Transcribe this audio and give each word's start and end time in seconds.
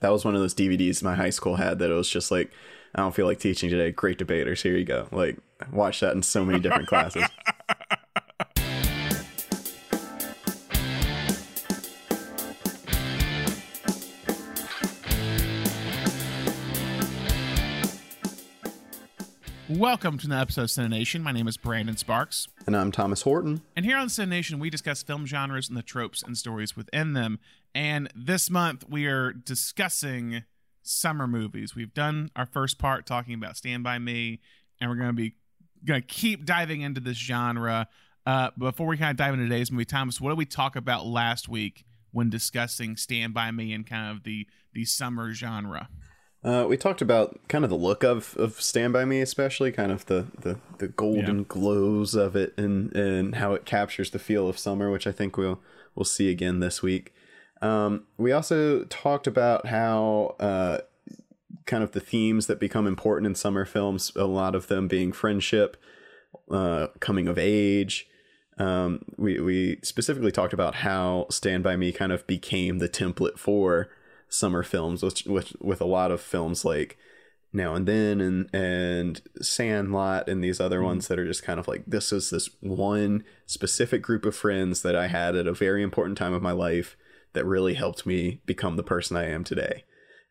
that 0.00 0.12
was 0.12 0.24
one 0.24 0.34
of 0.34 0.40
those 0.40 0.54
DVDs 0.54 1.02
my 1.02 1.14
high 1.14 1.30
school 1.30 1.56
had 1.56 1.78
that 1.78 1.90
it 1.90 1.94
was 1.94 2.08
just 2.08 2.30
like, 2.30 2.52
I 2.94 3.00
don't 3.00 3.14
feel 3.14 3.26
like 3.26 3.38
teaching 3.38 3.70
today. 3.70 3.90
Great 3.90 4.18
debaters. 4.18 4.62
Here 4.62 4.76
you 4.76 4.84
go. 4.84 5.08
Like, 5.12 5.38
watch 5.72 6.00
that 6.00 6.14
in 6.14 6.22
so 6.22 6.44
many 6.44 6.58
different 6.60 6.88
classes. 6.88 7.24
Welcome 19.88 20.18
to 20.18 20.28
the 20.28 20.34
episode 20.34 20.64
of 20.64 20.68
Cinenation. 20.68 21.22
My 21.22 21.32
name 21.32 21.48
is 21.48 21.56
Brandon 21.56 21.96
Sparks. 21.96 22.46
And 22.66 22.76
I'm 22.76 22.92
Thomas 22.92 23.22
Horton. 23.22 23.62
And 23.74 23.86
here 23.86 23.96
on 23.96 24.08
Cinenation, 24.08 24.60
we 24.60 24.68
discuss 24.68 25.02
film 25.02 25.24
genres 25.24 25.70
and 25.70 25.78
the 25.78 25.82
tropes 25.82 26.22
and 26.22 26.36
stories 26.36 26.76
within 26.76 27.14
them. 27.14 27.38
And 27.74 28.10
this 28.14 28.50
month, 28.50 28.84
we 28.86 29.06
are 29.06 29.32
discussing 29.32 30.44
summer 30.82 31.26
movies. 31.26 31.74
We've 31.74 31.94
done 31.94 32.30
our 32.36 32.44
first 32.44 32.78
part 32.78 33.06
talking 33.06 33.32
about 33.32 33.56
Stand 33.56 33.82
By 33.82 33.98
Me, 33.98 34.40
and 34.78 34.90
we're 34.90 34.96
going 34.96 35.08
to 35.08 35.14
be 35.14 35.36
going 35.86 36.02
to 36.02 36.06
keep 36.06 36.44
diving 36.44 36.82
into 36.82 37.00
this 37.00 37.16
genre. 37.16 37.88
Uh, 38.26 38.50
before 38.58 38.88
we 38.88 38.98
kind 38.98 39.12
of 39.12 39.16
dive 39.16 39.32
into 39.32 39.46
today's 39.46 39.72
movie, 39.72 39.86
Thomas, 39.86 40.20
what 40.20 40.28
did 40.28 40.38
we 40.38 40.44
talk 40.44 40.76
about 40.76 41.06
last 41.06 41.48
week 41.48 41.86
when 42.12 42.28
discussing 42.28 42.94
Stand 42.98 43.32
By 43.32 43.50
Me 43.52 43.72
and 43.72 43.86
kind 43.86 44.14
of 44.14 44.22
the, 44.22 44.46
the 44.74 44.84
summer 44.84 45.32
genre? 45.32 45.88
Uh, 46.44 46.66
we 46.68 46.76
talked 46.76 47.02
about 47.02 47.38
kind 47.48 47.64
of 47.64 47.70
the 47.70 47.76
look 47.76 48.04
of, 48.04 48.36
of 48.36 48.60
Stand 48.60 48.92
By 48.92 49.04
Me, 49.04 49.20
especially 49.20 49.72
kind 49.72 49.90
of 49.90 50.06
the, 50.06 50.26
the, 50.40 50.58
the 50.78 50.88
golden 50.88 51.38
yeah. 51.38 51.44
glows 51.48 52.14
of 52.14 52.36
it 52.36 52.54
and, 52.56 52.94
and 52.94 53.34
how 53.34 53.54
it 53.54 53.64
captures 53.64 54.12
the 54.12 54.20
feel 54.20 54.48
of 54.48 54.58
summer, 54.58 54.90
which 54.90 55.06
I 55.06 55.12
think 55.12 55.36
we'll 55.36 55.60
we'll 55.94 56.04
see 56.04 56.30
again 56.30 56.60
this 56.60 56.80
week. 56.80 57.12
Um, 57.60 58.04
we 58.16 58.30
also 58.30 58.84
talked 58.84 59.26
about 59.26 59.66
how 59.66 60.36
uh, 60.38 60.78
kind 61.66 61.82
of 61.82 61.90
the 61.90 62.00
themes 62.00 62.46
that 62.46 62.60
become 62.60 62.86
important 62.86 63.26
in 63.26 63.34
summer 63.34 63.64
films, 63.64 64.12
a 64.14 64.24
lot 64.24 64.54
of 64.54 64.68
them 64.68 64.86
being 64.86 65.10
friendship, 65.10 65.76
uh, 66.52 66.88
coming 67.00 67.26
of 67.26 67.36
age. 67.36 68.06
Um, 68.58 69.04
we 69.16 69.40
we 69.40 69.80
specifically 69.82 70.32
talked 70.32 70.52
about 70.52 70.76
how 70.76 71.26
Stand 71.30 71.64
By 71.64 71.76
Me 71.76 71.90
kind 71.90 72.12
of 72.12 72.24
became 72.28 72.78
the 72.78 72.88
template 72.88 73.38
for 73.38 73.88
summer 74.28 74.62
films 74.62 75.02
with 75.02 75.26
with 75.26 75.52
with 75.60 75.80
a 75.80 75.86
lot 75.86 76.10
of 76.10 76.20
films 76.20 76.64
like 76.64 76.96
now 77.52 77.74
and 77.74 77.86
then 77.86 78.20
and 78.20 78.54
and 78.54 79.22
Sandlot 79.40 80.28
and 80.28 80.44
these 80.44 80.60
other 80.60 80.80
mm 80.80 80.84
ones 80.84 81.08
that 81.08 81.18
are 81.18 81.26
just 81.26 81.42
kind 81.42 81.58
of 81.58 81.66
like 81.68 81.84
this 81.86 82.12
is 82.12 82.30
this 82.30 82.50
one 82.60 83.24
specific 83.46 84.02
group 84.02 84.24
of 84.24 84.36
friends 84.36 84.82
that 84.82 84.94
I 84.96 85.06
had 85.06 85.34
at 85.34 85.46
a 85.46 85.52
very 85.52 85.82
important 85.82 86.18
time 86.18 86.32
of 86.32 86.42
my 86.42 86.52
life 86.52 86.96
that 87.32 87.44
really 87.44 87.74
helped 87.74 88.06
me 88.06 88.40
become 88.46 88.76
the 88.76 88.82
person 88.82 89.16
I 89.16 89.26
am 89.30 89.44
today. 89.44 89.84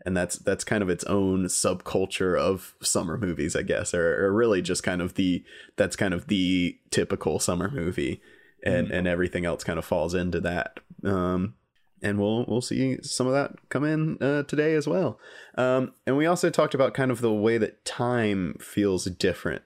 And 0.06 0.16
that's 0.16 0.38
that's 0.38 0.64
kind 0.64 0.84
of 0.84 0.90
its 0.90 1.04
own 1.06 1.46
subculture 1.46 2.40
of 2.40 2.76
summer 2.82 3.18
movies, 3.18 3.56
I 3.56 3.64
guess, 3.64 3.94
or, 3.94 4.26
or 4.26 4.34
really 4.34 4.62
just 4.62 4.84
kind 4.84 5.02
of 5.02 5.16
the 5.16 5.44
that's 5.76 5.96
kind 5.96 6.14
of 6.14 6.28
the 6.28 6.78
typical 6.92 7.40
summer 7.40 7.70
movie, 7.70 8.22
and 8.64 8.88
mm 8.88 8.94
and 8.94 9.08
everything 9.08 9.46
else 9.46 9.64
kind 9.64 9.80
of 9.80 9.86
falls 9.86 10.14
into 10.14 10.40
that. 10.42 10.80
Um, 11.04 11.56
and 12.02 12.20
we'll 12.20 12.46
we'll 12.48 12.62
see 12.62 12.98
some 13.02 13.28
of 13.28 13.34
that 13.34 13.56
come 13.70 13.84
in 13.84 14.18
uh, 14.22 14.44
today 14.44 14.76
as 14.76 14.88
well. 14.88 15.20
Um, 15.56 15.94
and 16.06 16.18
we 16.18 16.26
also 16.26 16.50
talked 16.50 16.74
about 16.74 16.94
kind 16.94 17.12
of 17.12 17.22
the 17.22 17.34
way 17.34 17.58
that 17.58 17.86
time 17.86 18.56
feels 18.60 19.06
different 19.06 19.64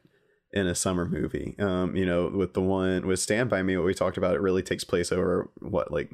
in 0.54 0.68
a 0.68 0.76
summer 0.76 1.06
movie. 1.06 1.56
Um, 1.60 1.96
you 1.96 2.06
know, 2.06 2.32
with 2.34 2.54
the 2.54 2.62
one 2.62 3.08
with 3.08 3.20
Stand 3.20 3.50
by 3.50 3.64
Me, 3.64 3.78
what 3.78 3.86
we 3.86 3.94
talked 3.94 4.18
about, 4.18 4.36
it 4.36 4.42
really 4.42 4.64
takes 4.64 4.84
place 4.84 5.12
over 5.12 5.50
what 5.60 5.92
like 5.92 6.12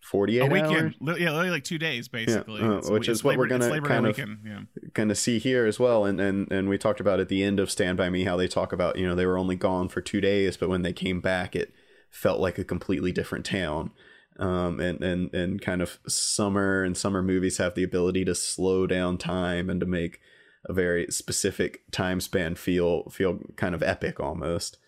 forty 0.00 0.40
eight 0.40 0.50
weekend. 0.50 0.94
hours. 1.06 1.18
Yeah, 1.20 1.30
literally 1.30 1.50
like 1.50 1.64
two 1.64 1.78
days 1.78 2.08
basically. 2.08 2.60
Yeah, 2.60 2.78
uh, 2.78 2.90
which 2.90 3.08
is 3.08 3.22
what 3.22 3.32
Labor, 3.32 3.42
we're 3.42 3.58
gonna 3.58 3.80
kind 3.80 4.06
of 4.06 4.18
yeah. 4.18 5.10
of 5.10 5.18
see 5.18 5.38
here 5.38 5.66
as 5.66 5.78
well. 5.78 6.04
And 6.04 6.20
and 6.20 6.50
and 6.50 6.68
we 6.68 6.78
talked 6.78 7.00
about 7.00 7.20
at 7.20 7.28
the 7.28 7.42
end 7.42 7.60
of 7.60 7.70
Stand 7.70 7.98
by 7.98 8.10
Me 8.10 8.24
how 8.24 8.36
they 8.36 8.48
talk 8.48 8.72
about 8.72 8.98
you 8.98 9.06
know 9.06 9.14
they 9.14 9.26
were 9.26 9.38
only 9.38 9.56
gone 9.56 9.88
for 9.88 10.00
two 10.00 10.20
days, 10.20 10.56
but 10.56 10.68
when 10.68 10.82
they 10.82 10.92
came 10.92 11.20
back, 11.20 11.54
it 11.54 11.72
felt 12.10 12.40
like 12.40 12.58
a 12.58 12.64
completely 12.64 13.10
different 13.10 13.46
town 13.46 13.90
um, 14.38 14.80
and 14.80 15.02
and 15.02 15.34
and 15.34 15.60
kind 15.60 15.82
of 15.82 15.98
summer 16.06 16.82
and 16.82 16.96
summer 16.96 17.22
movies 17.22 17.58
have 17.58 17.74
the 17.74 17.82
ability 17.82 18.24
to 18.24 18.34
slow 18.34 18.86
down 18.86 19.18
time 19.18 19.68
and 19.68 19.80
to 19.80 19.86
make 19.86 20.20
a 20.66 20.72
very 20.72 21.06
specific 21.10 21.82
time 21.90 22.20
span 22.20 22.54
feel 22.54 23.04
feel 23.10 23.40
kind 23.56 23.74
of 23.74 23.82
epic 23.82 24.20
almost 24.20 24.78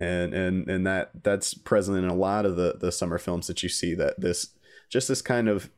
and 0.00 0.34
and 0.34 0.68
and 0.68 0.86
that 0.86 1.10
that's 1.22 1.54
present 1.54 1.98
in 1.98 2.08
a 2.08 2.14
lot 2.14 2.46
of 2.46 2.56
the 2.56 2.76
the 2.80 2.90
summer 2.90 3.18
films 3.18 3.46
that 3.46 3.62
you 3.62 3.68
see 3.68 3.94
that 3.94 4.18
this 4.20 4.48
just 4.88 5.08
this 5.08 5.22
kind 5.22 5.48
of 5.48 5.70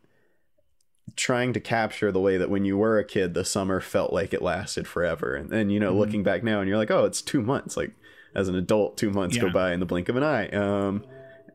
trying 1.15 1.53
to 1.53 1.61
capture 1.61 2.11
the 2.11 2.21
way 2.21 2.37
that 2.37 2.51
when 2.51 2.65
you 2.65 2.77
were 2.77 2.99
a 2.99 3.05
kid 3.05 3.35
the 3.35 3.45
summer 3.45 3.81
felt 3.81 4.13
like 4.13 4.33
it 4.33 4.43
lasted 4.43 4.87
forever 4.87 5.35
and 5.35 5.51
then 5.51 5.71
you 5.71 5.79
know 5.79 5.91
mm-hmm. 5.91 6.01
looking 6.01 6.23
back 6.23 6.43
now 6.43 6.61
and 6.61 6.69
you're 6.69 6.79
like 6.79 6.91
oh 6.91 7.05
it's 7.05 7.23
two 7.23 7.43
months 7.43 7.77
like 7.77 7.93
as 8.35 8.49
an 8.49 8.55
adult 8.55 8.97
two 8.97 9.11
months 9.11 9.37
yeah. 9.37 9.43
go 9.43 9.51
by 9.51 9.73
in 9.73 9.81
the 9.81 9.87
blink 9.87 10.09
of 10.09 10.17
an 10.17 10.23
eye 10.23 10.49
um 10.49 11.05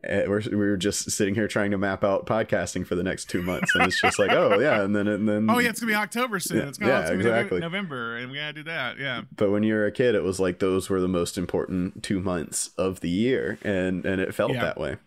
we're, 0.04 0.42
we 0.50 0.56
were 0.56 0.78
just 0.78 1.12
sitting 1.12 1.36
here 1.36 1.48
trying 1.48 1.72
to 1.72 1.78
map 1.78 2.04
out 2.04 2.26
podcasting 2.26 2.86
for 2.86 2.96
the 2.96 3.04
next 3.04 3.30
two 3.30 3.42
months 3.42 3.74
and 3.76 3.86
it's 3.86 4.02
just 4.02 4.18
like 4.18 4.32
oh 4.32 4.60
yeah 4.60 4.82
and 4.82 4.96
then 4.96 5.08
and 5.08 5.28
then 5.30 5.50
oh 5.50 5.60
yeah 5.60 5.70
it's 5.70 5.80
gonna 5.80 5.92
be 5.92 5.96
october 5.96 6.40
soon. 6.40 6.58
Yeah, 6.58 6.68
it's 6.68 6.78
gonna, 6.78 6.92
yeah 6.92 7.00
it's 7.02 7.10
gonna 7.10 7.20
exactly. 7.20 7.58
Be 7.60 7.62
november 7.62 8.18
and 8.18 8.32
we 8.32 8.38
gotta 8.38 8.54
do 8.54 8.64
that 8.64 8.98
yeah. 8.98 9.22
But 9.36 9.52
when 9.52 9.64
you're 9.64 9.86
a 9.86 9.92
kid 9.92 10.16
it 10.16 10.24
was 10.24 10.40
like 10.40 10.60
those 10.60 10.90
were 10.90 11.00
the 11.00 11.08
most 11.08 11.38
important 11.38 12.04
two 12.04 12.20
months 12.20 12.72
of 12.78 13.02
the 13.02 13.10
year 13.10 13.60
and 13.64 14.06
and 14.06 14.20
it 14.20 14.34
felt 14.34 14.54
yeah. 14.54 14.62
that 14.62 14.80
way. 14.80 14.98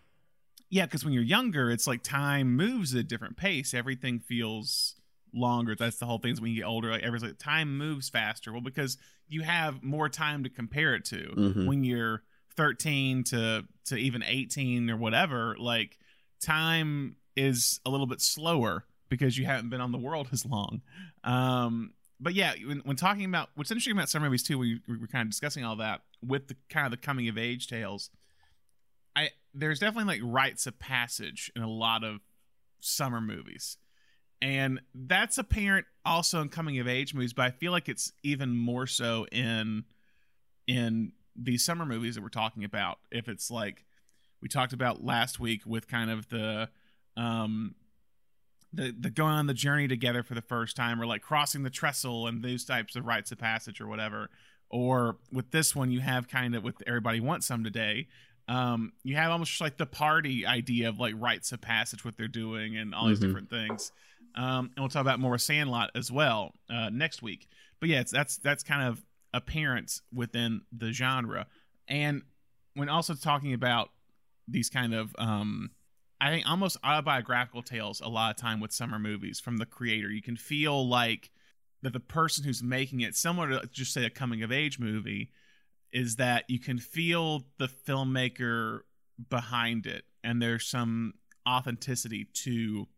Yeah 0.70 0.86
because 0.86 1.04
when 1.04 1.12
you're 1.12 1.22
younger 1.22 1.70
it's 1.70 1.86
like 1.86 2.02
time 2.02 2.54
moves 2.54 2.94
at 2.94 3.00
a 3.00 3.04
different 3.04 3.36
pace. 3.36 3.74
Everything 3.74 4.20
feels 4.20 4.94
longer. 5.34 5.74
That's 5.74 5.98
the 5.98 6.06
whole 6.06 6.18
thing 6.18 6.32
is 6.32 6.40
when 6.40 6.52
you 6.52 6.58
get 6.58 6.66
older 6.66 6.90
like 6.90 7.02
everything's 7.02 7.32
like 7.32 7.38
time 7.38 7.76
moves 7.76 8.08
faster. 8.08 8.52
Well 8.52 8.60
because 8.62 8.96
you 9.28 9.42
have 9.42 9.82
more 9.82 10.08
time 10.08 10.44
to 10.44 10.50
compare 10.50 10.94
it 10.94 11.04
to 11.06 11.34
mm-hmm. 11.36 11.66
when 11.66 11.82
you're 11.82 12.22
13 12.56 13.24
to 13.24 13.64
to 13.86 13.96
even 13.96 14.22
18 14.22 14.90
or 14.90 14.96
whatever 14.96 15.56
like 15.58 15.98
time 16.40 17.16
is 17.36 17.80
a 17.84 17.90
little 17.90 18.06
bit 18.06 18.20
slower 18.20 18.84
because 19.08 19.36
you 19.36 19.44
haven't 19.44 19.70
been 19.70 19.80
on 19.80 19.92
the 19.92 19.98
world 19.98 20.28
as 20.32 20.46
long. 20.46 20.82
Um 21.22 21.92
but 22.20 22.34
yeah 22.34 22.54
when, 22.66 22.78
when 22.80 22.96
talking 22.96 23.24
about 23.24 23.50
what's 23.54 23.70
interesting 23.70 23.92
about 23.92 24.08
summer 24.08 24.26
movies 24.26 24.42
too 24.42 24.56
we, 24.56 24.80
we 24.88 24.96
were 24.96 25.08
kind 25.08 25.26
of 25.26 25.30
discussing 25.30 25.64
all 25.64 25.76
that 25.76 26.02
with 26.24 26.46
the 26.48 26.56
kind 26.70 26.86
of 26.86 26.90
the 26.92 26.96
coming 26.96 27.28
of 27.28 27.36
age 27.36 27.66
tales 27.66 28.08
i 29.16 29.30
there's 29.52 29.80
definitely 29.80 30.18
like 30.18 30.32
rites 30.32 30.66
of 30.66 30.78
passage 30.78 31.50
in 31.56 31.62
a 31.62 31.68
lot 31.68 32.04
of 32.04 32.20
summer 32.84 33.20
movies. 33.20 33.78
And 34.42 34.80
that's 34.94 35.38
apparent 35.38 35.86
also 36.04 36.42
in 36.42 36.50
coming 36.50 36.78
of 36.78 36.86
age 36.86 37.14
movies 37.14 37.32
but 37.32 37.46
i 37.46 37.50
feel 37.50 37.72
like 37.72 37.88
it's 37.88 38.12
even 38.22 38.54
more 38.54 38.86
so 38.86 39.26
in 39.32 39.84
in 40.66 41.12
these 41.36 41.64
summer 41.64 41.84
movies 41.84 42.14
that 42.14 42.22
we're 42.22 42.28
talking 42.28 42.64
about 42.64 42.98
if 43.10 43.28
it's 43.28 43.50
like 43.50 43.84
we 44.40 44.48
talked 44.48 44.72
about 44.72 45.04
last 45.04 45.40
week 45.40 45.62
with 45.66 45.88
kind 45.88 46.10
of 46.10 46.28
the 46.28 46.68
um 47.16 47.74
the 48.72 48.94
the 48.98 49.10
going 49.10 49.32
on 49.32 49.46
the 49.46 49.54
journey 49.54 49.88
together 49.88 50.22
for 50.22 50.34
the 50.34 50.42
first 50.42 50.76
time 50.76 51.00
or 51.00 51.06
like 51.06 51.22
crossing 51.22 51.62
the 51.62 51.70
trestle 51.70 52.26
and 52.26 52.42
those 52.42 52.64
types 52.64 52.96
of 52.96 53.06
rites 53.06 53.32
of 53.32 53.38
passage 53.38 53.80
or 53.80 53.86
whatever 53.86 54.30
or 54.70 55.16
with 55.32 55.50
this 55.50 55.74
one 55.74 55.90
you 55.90 56.00
have 56.00 56.28
kind 56.28 56.54
of 56.54 56.62
with 56.62 56.76
everybody 56.86 57.20
wants 57.20 57.46
some 57.46 57.64
today 57.64 58.06
um 58.48 58.92
you 59.02 59.16
have 59.16 59.30
almost 59.30 59.60
like 59.60 59.76
the 59.76 59.86
party 59.86 60.46
idea 60.46 60.88
of 60.88 60.98
like 60.98 61.14
rites 61.16 61.52
of 61.52 61.60
passage 61.60 62.04
what 62.04 62.16
they're 62.16 62.28
doing 62.28 62.76
and 62.76 62.94
all 62.94 63.08
these 63.08 63.18
mm-hmm. 63.18 63.28
different 63.28 63.50
things 63.50 63.92
um 64.34 64.70
and 64.74 64.78
we'll 64.78 64.88
talk 64.88 65.00
about 65.00 65.20
more 65.20 65.38
sandlot 65.38 65.90
as 65.94 66.10
well 66.10 66.52
uh 66.70 66.90
next 66.90 67.22
week 67.22 67.48
but 67.80 67.88
yeah 67.88 68.00
it's 68.00 68.12
that's 68.12 68.36
that's 68.38 68.62
kind 68.62 68.86
of 68.86 69.02
appearance 69.34 70.00
within 70.12 70.62
the 70.72 70.92
genre. 70.92 71.46
And 71.86 72.22
when 72.74 72.88
also 72.88 73.14
talking 73.14 73.52
about 73.52 73.90
these 74.48 74.70
kind 74.70 74.94
of 74.94 75.14
um 75.18 75.70
I 76.20 76.30
think 76.30 76.48
almost 76.48 76.78
autobiographical 76.82 77.62
tales 77.62 78.00
a 78.00 78.08
lot 78.08 78.30
of 78.30 78.40
time 78.40 78.60
with 78.60 78.72
summer 78.72 78.98
movies 78.98 79.40
from 79.40 79.58
the 79.58 79.66
creator. 79.66 80.08
You 80.08 80.22
can 80.22 80.36
feel 80.36 80.88
like 80.88 81.30
that 81.82 81.92
the 81.92 82.00
person 82.00 82.44
who's 82.44 82.62
making 82.62 83.00
it, 83.00 83.14
similar 83.14 83.50
to 83.50 83.68
just 83.70 83.92
say 83.92 84.06
a 84.06 84.10
coming 84.10 84.42
of 84.42 84.50
age 84.50 84.78
movie, 84.78 85.30
is 85.92 86.16
that 86.16 86.44
you 86.48 86.58
can 86.58 86.78
feel 86.78 87.44
the 87.58 87.68
filmmaker 87.68 88.80
behind 89.28 89.86
it 89.86 90.04
and 90.22 90.40
there's 90.40 90.66
some 90.66 91.12
authenticity 91.46 92.24
to 92.32 92.88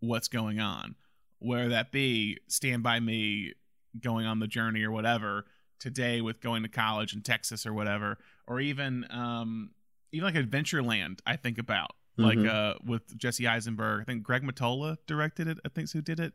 what's 0.00 0.28
going 0.28 0.58
on. 0.58 0.96
Whether 1.38 1.68
that 1.68 1.92
be 1.92 2.38
Stand 2.48 2.82
By 2.82 3.00
Me 3.00 3.52
going 4.00 4.26
on 4.26 4.40
the 4.40 4.46
journey 4.46 4.82
or 4.82 4.90
whatever, 4.90 5.44
today 5.80 6.20
with 6.20 6.40
going 6.40 6.62
to 6.62 6.68
college 6.68 7.14
in 7.14 7.22
Texas 7.22 7.66
or 7.66 7.72
whatever, 7.72 8.18
or 8.46 8.60
even 8.60 9.06
um, 9.10 9.70
even 10.12 10.32
like 10.32 10.34
Adventureland. 10.34 11.20
I 11.26 11.36
think 11.36 11.58
about 11.58 11.90
mm-hmm. 12.18 12.40
like 12.40 12.48
uh, 12.48 12.74
with 12.84 13.16
Jesse 13.16 13.46
Eisenberg. 13.46 14.02
I 14.02 14.04
think 14.04 14.22
Greg 14.22 14.42
Mottola 14.42 14.98
directed 15.06 15.48
it. 15.48 15.58
I 15.64 15.68
think 15.68 15.90
who 15.90 16.02
did 16.02 16.20
it. 16.20 16.34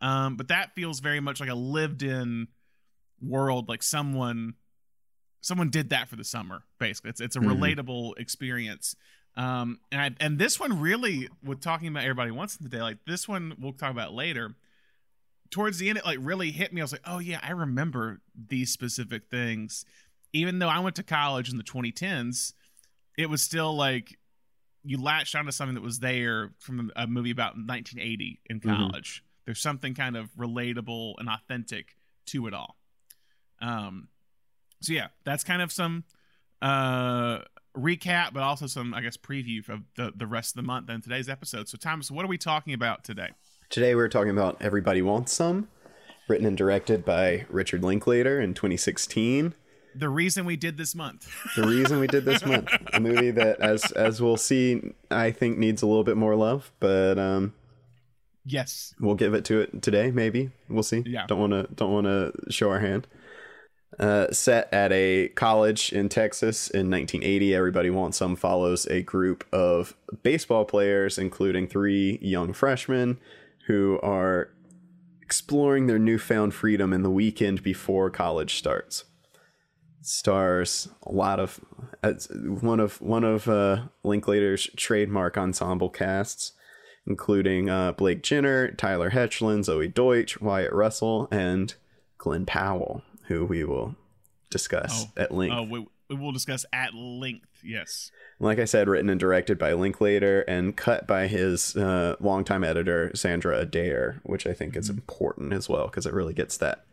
Um, 0.00 0.36
but 0.36 0.48
that 0.48 0.74
feels 0.74 1.00
very 1.00 1.20
much 1.20 1.40
like 1.40 1.48
a 1.48 1.54
lived-in 1.54 2.48
world. 3.20 3.68
Like 3.68 3.82
someone 3.82 4.54
someone 5.40 5.70
did 5.70 5.90
that 5.90 6.08
for 6.08 6.16
the 6.16 6.24
summer. 6.24 6.62
Basically, 6.78 7.10
it's 7.10 7.20
it's 7.20 7.36
a 7.36 7.40
mm-hmm. 7.40 7.62
relatable 7.62 8.18
experience. 8.18 8.96
Um, 9.36 9.80
and 9.90 10.00
I, 10.00 10.10
and 10.20 10.38
this 10.38 10.60
one 10.60 10.80
really, 10.80 11.28
with 11.42 11.60
talking 11.60 11.88
about 11.88 12.04
everybody 12.04 12.30
wants 12.30 12.56
in 12.56 12.64
the 12.64 12.70
day, 12.70 12.82
like 12.82 12.98
this 13.06 13.28
one 13.28 13.54
we'll 13.58 13.72
talk 13.72 13.90
about 13.90 14.12
later. 14.12 14.54
Towards 15.50 15.78
the 15.78 15.88
end 15.88 15.98
it 15.98 16.04
like 16.04 16.18
really 16.20 16.50
hit 16.50 16.72
me. 16.72 16.80
I 16.80 16.84
was 16.84 16.92
like, 16.92 17.02
oh 17.04 17.18
yeah, 17.18 17.40
I 17.42 17.50
remember 17.52 18.20
these 18.48 18.70
specific 18.70 19.28
things. 19.30 19.84
Even 20.32 20.58
though 20.58 20.68
I 20.68 20.80
went 20.80 20.96
to 20.96 21.02
college 21.02 21.50
in 21.50 21.58
the 21.58 21.62
2010s, 21.64 22.54
it 23.16 23.30
was 23.30 23.42
still 23.42 23.74
like 23.76 24.18
you 24.82 25.00
latched 25.00 25.34
onto 25.34 25.50
something 25.50 25.74
that 25.76 25.82
was 25.82 26.00
there 26.00 26.52
from 26.58 26.90
a 26.96 27.06
movie 27.06 27.30
about 27.30 27.54
1980 27.56 28.40
in 28.46 28.60
Mhm. 28.60 28.76
college. 28.76 29.22
There's 29.46 29.60
something 29.62 29.94
kind 29.94 30.16
of 30.16 30.34
relatable 30.34 31.14
and 31.18 31.28
authentic 31.28 31.96
to 32.26 32.46
it 32.46 32.54
all. 32.54 32.76
Um, 33.60 34.08
so 34.80 34.92
yeah, 34.92 35.08
that's 35.24 35.44
kind 35.44 35.62
of 35.62 35.70
some 35.72 36.04
uh 36.60 37.40
recap, 37.76 38.32
but 38.32 38.42
also 38.42 38.66
some 38.66 38.94
I 38.94 39.00
guess 39.00 39.16
preview 39.16 39.66
of 39.68 39.82
the 39.96 40.12
the 40.14 40.26
rest 40.26 40.52
of 40.52 40.56
the 40.56 40.66
month 40.66 40.88
and 40.88 41.02
today's 41.02 41.28
episode. 41.28 41.68
So 41.68 41.76
Thomas, 41.78 42.10
what 42.10 42.24
are 42.24 42.28
we 42.28 42.38
talking 42.38 42.72
about 42.74 43.04
today? 43.04 43.30
Today 43.70 43.94
we're 43.94 44.08
talking 44.08 44.30
about 44.30 44.56
Everybody 44.60 45.02
Wants 45.02 45.32
Some, 45.32 45.68
written 46.28 46.46
and 46.46 46.56
directed 46.56 47.04
by 47.04 47.46
Richard 47.48 47.82
Linklater 47.82 48.40
in 48.40 48.54
2016. 48.54 49.54
The 49.96 50.08
reason 50.08 50.44
we 50.44 50.56
did 50.56 50.76
this 50.76 50.94
month. 50.94 51.28
The 51.56 51.66
reason 51.66 51.98
we 51.98 52.06
did 52.06 52.24
this 52.24 52.44
month, 52.46 52.68
a 52.92 53.00
movie 53.00 53.30
that, 53.30 53.60
as 53.60 53.90
as 53.92 54.20
we'll 54.20 54.36
see, 54.36 54.92
I 55.10 55.30
think 55.30 55.58
needs 55.58 55.82
a 55.82 55.86
little 55.86 56.04
bit 56.04 56.16
more 56.16 56.36
love, 56.36 56.72
but 56.78 57.18
um, 57.18 57.54
yes. 58.44 58.94
we'll 59.00 59.14
give 59.14 59.34
it 59.34 59.44
to 59.46 59.60
it 59.60 59.82
today. 59.82 60.10
Maybe 60.10 60.50
we'll 60.68 60.82
see. 60.82 61.02
Yeah. 61.06 61.26
Don't 61.26 61.40
want 61.40 61.52
to 61.52 61.74
don't 61.74 61.92
want 61.92 62.06
to 62.06 62.32
show 62.52 62.70
our 62.70 62.80
hand. 62.80 63.06
Uh, 63.98 64.30
set 64.32 64.72
at 64.74 64.92
a 64.92 65.28
college 65.36 65.92
in 65.92 66.08
Texas 66.08 66.68
in 66.68 66.90
1980, 66.90 67.54
Everybody 67.54 67.90
Wants 67.90 68.18
Some 68.18 68.34
follows 68.34 68.86
a 68.86 69.02
group 69.02 69.44
of 69.52 69.96
baseball 70.22 70.64
players, 70.64 71.16
including 71.16 71.68
three 71.68 72.18
young 72.20 72.52
freshmen 72.52 73.18
who 73.66 73.98
are 74.02 74.50
exploring 75.22 75.86
their 75.86 75.98
newfound 75.98 76.52
freedom 76.54 76.92
in 76.92 77.02
the 77.02 77.10
weekend 77.10 77.62
before 77.62 78.10
college 78.10 78.54
starts. 78.56 79.04
Stars 80.02 80.88
a 81.06 81.12
lot 81.12 81.40
of 81.40 81.60
one 82.60 82.78
of 82.78 83.00
one 83.00 83.24
of 83.24 83.48
uh, 83.48 83.84
Linklater's 84.02 84.68
trademark 84.76 85.38
ensemble 85.38 85.88
casts, 85.88 86.52
including 87.06 87.70
uh, 87.70 87.92
Blake 87.92 88.22
Jenner, 88.22 88.70
Tyler 88.72 89.12
Hoechlin, 89.12 89.60
Zoey 89.60 89.92
Deutch, 89.92 90.42
Wyatt 90.42 90.74
Russell, 90.74 91.26
and 91.30 91.74
Glen 92.18 92.44
Powell, 92.44 93.02
who 93.28 93.46
we 93.46 93.64
will 93.64 93.96
discuss 94.50 95.06
Oh. 95.06 95.22
at 95.22 95.32
length. 95.32 95.54
Oh, 95.56 95.62
we, 95.62 95.86
we 96.14 96.20
will 96.22 96.32
discuss 96.32 96.64
at 96.72 96.94
length. 96.94 97.48
Yes. 97.62 98.10
Like 98.40 98.58
I 98.58 98.64
said, 98.64 98.88
written 98.88 99.08
and 99.10 99.18
directed 99.20 99.58
by 99.58 99.72
Linklater 99.72 100.42
and 100.42 100.76
cut 100.76 101.06
by 101.06 101.26
his 101.26 101.76
uh, 101.76 102.16
longtime 102.20 102.64
editor, 102.64 103.10
Sandra 103.14 103.58
Adair, 103.58 104.20
which 104.24 104.46
I 104.46 104.52
think 104.52 104.76
is 104.76 104.90
important 104.90 105.52
as 105.52 105.68
well 105.68 105.86
because 105.86 106.06
it 106.06 106.12
really 106.12 106.34
gets 106.34 106.56
that 106.58 106.84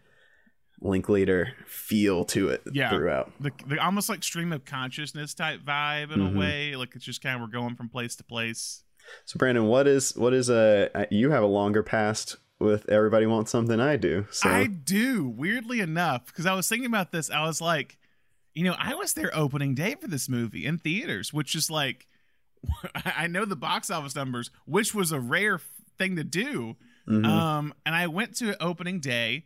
Linklater 0.84 1.54
feel 1.68 2.26
to 2.26 2.50
it 2.50 2.62
Yeah. 2.74 2.90
throughout. 2.90 3.32
The, 3.40 3.52
the 3.68 3.78
almost 3.84 4.10
like 4.10 4.24
stream 4.24 4.52
of 4.52 4.66
consciousness 4.66 5.34
type 5.36 5.62
vibe 5.62 6.12
in 6.12 6.20
Mhm. 6.22 6.36
a 6.36 6.40
way. 6.40 6.76
Like 6.76 6.96
it's 6.96 7.06
just 7.06 7.22
kind 7.22 7.36
of 7.36 7.42
we're 7.42 7.48
going 7.54 7.76
from 7.76 7.88
place 7.90 8.16
to 8.16 8.24
place. 8.24 8.84
So, 9.26 9.38
Brandon, 9.38 9.66
what 9.66 9.88
is 9.88 10.16
what 10.16 10.34
is 10.34 10.50
a 10.50 10.90
you 11.12 11.32
have 11.32 11.44
a 11.44 11.48
longer 11.48 11.84
past 11.84 12.38
with 12.60 12.88
Everybody 12.90 13.26
Wants 13.26 13.52
Something 13.52 13.80
I 13.80 13.98
do. 13.98 14.26
So 14.32 14.48
I 14.50 14.68
do, 14.68 15.28
weirdly 15.28 15.80
enough, 15.82 16.28
because 16.28 16.46
I 16.46 16.54
was 16.54 16.68
thinking 16.70 16.86
about 16.86 17.12
this. 17.12 17.30
I 17.32 17.42
was 17.46 17.60
like, 17.62 17.98
you 18.54 18.64
know, 18.64 18.76
I 18.78 18.96
was 18.96 19.14
there 19.14 19.32
opening 19.34 19.76
day 19.76 19.96
for 20.00 20.08
this 20.08 20.28
movie 20.28 20.66
in 20.66 20.78
theaters, 20.78 21.32
which 21.34 21.56
is 21.56 21.70
like, 21.70 22.08
I 22.96 23.28
know 23.28 23.46
the 23.46 23.56
box 23.56 23.90
office 23.90 24.16
numbers, 24.16 24.52
which 24.66 24.94
was 24.94 25.12
a 25.12 25.20
rare 25.20 25.60
thing 25.98 26.16
to 26.18 26.24
do. 26.24 26.76
mhm. 27.08 27.26
Um, 27.26 27.74
and 27.86 27.96
I 27.96 28.08
went 28.08 28.36
to 28.38 28.62
opening 28.62 29.00
day, 29.00 29.46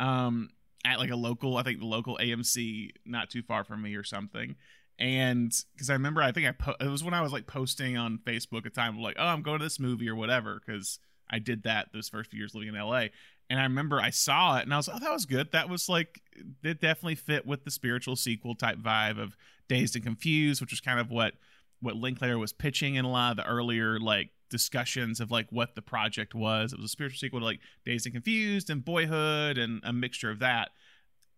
um, 0.00 0.50
at 0.84 0.98
like 0.98 1.10
a 1.10 1.16
local, 1.16 1.56
I 1.56 1.62
think 1.62 1.78
the 1.78 1.86
local 1.86 2.18
AMC, 2.18 2.90
not 3.04 3.30
too 3.30 3.42
far 3.42 3.64
from 3.64 3.82
me 3.82 3.94
or 3.94 4.04
something. 4.04 4.56
And 4.98 5.52
because 5.74 5.90
I 5.90 5.94
remember, 5.94 6.22
I 6.22 6.32
think 6.32 6.46
I 6.46 6.52
po- 6.52 6.76
it 6.80 6.88
was 6.88 7.02
when 7.02 7.14
I 7.14 7.22
was 7.22 7.32
like 7.32 7.46
posting 7.46 7.96
on 7.96 8.18
Facebook 8.18 8.66
a 8.66 8.70
time 8.70 8.98
like, 8.98 9.16
oh, 9.18 9.26
I'm 9.26 9.42
going 9.42 9.58
to 9.58 9.64
this 9.64 9.80
movie 9.80 10.08
or 10.08 10.14
whatever, 10.14 10.60
because 10.64 10.98
I 11.30 11.38
did 11.38 11.62
that 11.62 11.88
those 11.92 12.08
first 12.08 12.30
few 12.30 12.38
years 12.38 12.54
living 12.54 12.68
in 12.68 12.80
LA. 12.80 13.06
And 13.52 13.60
I 13.60 13.64
remember 13.64 14.00
I 14.00 14.08
saw 14.08 14.56
it 14.56 14.62
and 14.62 14.72
I 14.72 14.78
was, 14.78 14.88
like, 14.88 14.96
oh, 14.96 15.00
that 15.00 15.12
was 15.12 15.26
good. 15.26 15.52
That 15.52 15.68
was 15.68 15.86
like, 15.86 16.22
it 16.62 16.80
definitely 16.80 17.16
fit 17.16 17.46
with 17.46 17.64
the 17.64 17.70
spiritual 17.70 18.16
sequel 18.16 18.54
type 18.54 18.78
vibe 18.78 19.22
of 19.22 19.36
Dazed 19.68 19.94
and 19.94 20.02
Confused, 20.02 20.62
which 20.62 20.70
was 20.70 20.80
kind 20.80 20.98
of 20.98 21.10
what 21.10 21.34
what 21.82 21.96
Linklater 21.96 22.38
was 22.38 22.54
pitching 22.54 22.94
in 22.94 23.04
a 23.04 23.10
lot 23.10 23.32
of 23.32 23.36
the 23.36 23.44
earlier 23.44 24.00
like 24.00 24.30
discussions 24.48 25.20
of 25.20 25.30
like 25.30 25.48
what 25.50 25.74
the 25.74 25.82
project 25.82 26.34
was. 26.34 26.72
It 26.72 26.78
was 26.78 26.86
a 26.86 26.88
spiritual 26.88 27.18
sequel 27.18 27.40
to 27.40 27.44
like 27.44 27.60
Dazed 27.84 28.06
and 28.06 28.14
Confused 28.14 28.70
and 28.70 28.82
Boyhood 28.82 29.58
and 29.58 29.82
a 29.84 29.92
mixture 29.92 30.30
of 30.30 30.38
that. 30.38 30.70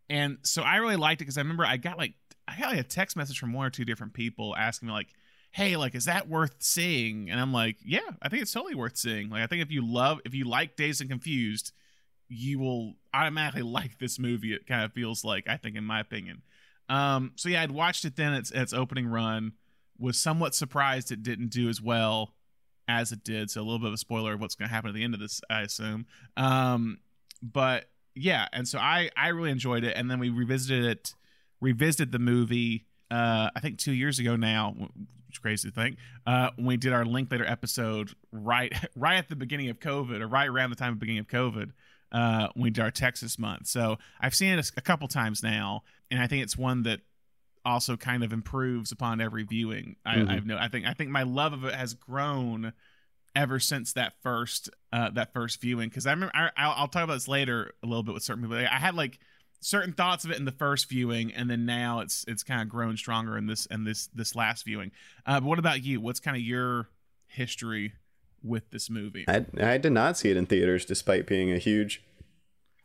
And 0.08 0.38
so 0.42 0.62
I 0.62 0.76
really 0.76 0.94
liked 0.94 1.20
it 1.20 1.24
because 1.24 1.36
I 1.36 1.40
remember 1.40 1.66
I 1.66 1.78
got 1.78 1.98
like 1.98 2.14
I 2.46 2.56
got 2.56 2.70
like 2.70 2.78
a 2.78 2.84
text 2.84 3.16
message 3.16 3.40
from 3.40 3.52
one 3.52 3.66
or 3.66 3.70
two 3.70 3.84
different 3.84 4.12
people 4.12 4.54
asking 4.54 4.86
me 4.86 4.92
like, 4.92 5.08
"Hey, 5.50 5.74
like, 5.74 5.96
is 5.96 6.04
that 6.04 6.28
worth 6.28 6.54
seeing?" 6.60 7.28
And 7.28 7.40
I'm 7.40 7.52
like, 7.52 7.78
"Yeah, 7.84 8.08
I 8.22 8.28
think 8.28 8.40
it's 8.42 8.52
totally 8.52 8.76
worth 8.76 8.96
seeing. 8.96 9.30
Like, 9.30 9.42
I 9.42 9.48
think 9.48 9.62
if 9.62 9.72
you 9.72 9.84
love, 9.84 10.20
if 10.24 10.32
you 10.32 10.44
like 10.44 10.76
Dazed 10.76 11.00
and 11.00 11.10
Confused, 11.10 11.72
you 12.28 12.58
will 12.58 12.94
automatically 13.12 13.62
like 13.62 13.98
this 13.98 14.18
movie. 14.18 14.52
It 14.52 14.66
kind 14.66 14.84
of 14.84 14.92
feels 14.92 15.24
like 15.24 15.48
I 15.48 15.56
think, 15.56 15.76
in 15.76 15.84
my 15.84 16.00
opinion. 16.00 16.42
Um, 16.88 17.32
so 17.36 17.48
yeah, 17.48 17.62
I'd 17.62 17.70
watched 17.70 18.04
it 18.04 18.16
then 18.16 18.34
its 18.34 18.50
its 18.50 18.72
opening 18.72 19.06
run. 19.06 19.52
Was 19.98 20.18
somewhat 20.18 20.54
surprised 20.54 21.12
it 21.12 21.22
didn't 21.22 21.48
do 21.48 21.68
as 21.68 21.80
well 21.80 22.34
as 22.88 23.12
it 23.12 23.24
did. 23.24 23.50
So 23.50 23.60
a 23.60 23.62
little 23.62 23.78
bit 23.78 23.88
of 23.88 23.94
a 23.94 23.98
spoiler 23.98 24.34
of 24.34 24.40
what's 24.40 24.54
going 24.54 24.68
to 24.68 24.74
happen 24.74 24.88
at 24.88 24.94
the 24.94 25.04
end 25.04 25.14
of 25.14 25.20
this, 25.20 25.40
I 25.48 25.62
assume. 25.62 26.06
Um, 26.36 26.98
but 27.42 27.86
yeah, 28.14 28.48
and 28.52 28.66
so 28.66 28.78
I 28.78 29.10
I 29.16 29.28
really 29.28 29.50
enjoyed 29.50 29.84
it, 29.84 29.96
and 29.96 30.10
then 30.10 30.18
we 30.18 30.30
revisited 30.30 30.84
it, 30.84 31.14
revisited 31.60 32.12
the 32.12 32.18
movie. 32.18 32.86
Uh, 33.10 33.50
I 33.54 33.60
think 33.60 33.78
two 33.78 33.92
years 33.92 34.18
ago 34.18 34.36
now, 34.36 34.74
which 34.76 34.90
is 35.32 35.38
crazy 35.38 35.68
to 35.68 35.74
think. 35.74 35.98
Uh, 36.26 36.50
we 36.58 36.76
did 36.76 36.92
our 36.92 37.04
Linklater 37.04 37.44
episode 37.44 38.12
right 38.32 38.72
right 38.96 39.16
at 39.16 39.28
the 39.28 39.36
beginning 39.36 39.68
of 39.70 39.80
COVID, 39.80 40.20
or 40.20 40.28
right 40.28 40.48
around 40.48 40.70
the 40.70 40.76
time 40.76 40.92
of 40.92 40.98
beginning 40.98 41.20
of 41.20 41.28
COVID. 41.28 41.72
Uh, 42.14 42.48
when 42.54 42.62
we 42.62 42.70
did 42.70 42.80
our 42.80 42.90
Texas 42.92 43.38
month, 43.38 43.66
so 43.66 43.98
I've 44.20 44.34
seen 44.34 44.56
it 44.56 44.70
a, 44.70 44.72
a 44.78 44.80
couple 44.80 45.08
times 45.08 45.42
now, 45.42 45.82
and 46.10 46.22
I 46.22 46.28
think 46.28 46.44
it's 46.44 46.56
one 46.56 46.84
that 46.84 47.00
also 47.64 47.96
kind 47.96 48.22
of 48.22 48.32
improves 48.32 48.92
upon 48.92 49.20
every 49.20 49.42
viewing. 49.42 49.96
I, 50.06 50.16
Mhm. 50.16 50.28
I've 50.30 50.46
no, 50.46 50.56
I 50.56 50.68
think 50.68 50.86
I 50.86 50.94
think 50.94 51.10
my 51.10 51.24
love 51.24 51.52
of 51.52 51.64
it 51.64 51.74
has 51.74 51.94
grown 51.94 52.72
ever 53.34 53.58
since 53.58 53.94
that 53.94 54.12
first 54.22 54.70
uh 54.92 55.10
that 55.10 55.32
first 55.32 55.60
viewing 55.60 55.88
because 55.88 56.06
I 56.06 56.12
remember 56.12 56.32
I, 56.36 56.50
I'll, 56.56 56.74
I'll 56.76 56.88
talk 56.88 57.02
about 57.02 57.14
this 57.14 57.26
later 57.26 57.72
a 57.82 57.86
little 57.86 58.04
bit 58.04 58.14
with 58.14 58.22
certain 58.22 58.44
people. 58.44 58.56
I 58.58 58.78
had 58.78 58.94
like 58.94 59.18
certain 59.60 59.92
thoughts 59.94 60.24
of 60.24 60.30
it 60.30 60.36
in 60.38 60.44
the 60.44 60.52
first 60.52 60.88
viewing, 60.88 61.32
and 61.32 61.50
then 61.50 61.66
now 61.66 61.98
it's 62.00 62.24
it's 62.28 62.42
kind 62.44 62.62
of 62.62 62.68
grown 62.68 62.96
stronger 62.96 63.36
in 63.36 63.46
this 63.46 63.66
and 63.66 63.84
this 63.86 64.06
this 64.14 64.36
last 64.36 64.64
viewing. 64.64 64.92
Uh, 65.26 65.40
but 65.40 65.48
what 65.48 65.58
about 65.58 65.82
you? 65.82 66.00
What's 66.00 66.20
kind 66.20 66.36
of 66.36 66.42
your 66.44 66.90
history 67.26 67.94
with 68.44 68.70
this 68.70 68.88
movie? 68.90 69.24
I 69.26 69.46
I 69.60 69.78
did 69.78 69.92
not 69.92 70.16
see 70.18 70.30
it 70.30 70.36
in 70.36 70.46
theaters, 70.46 70.84
despite 70.84 71.26
being 71.26 71.50
a 71.52 71.58
huge 71.58 72.02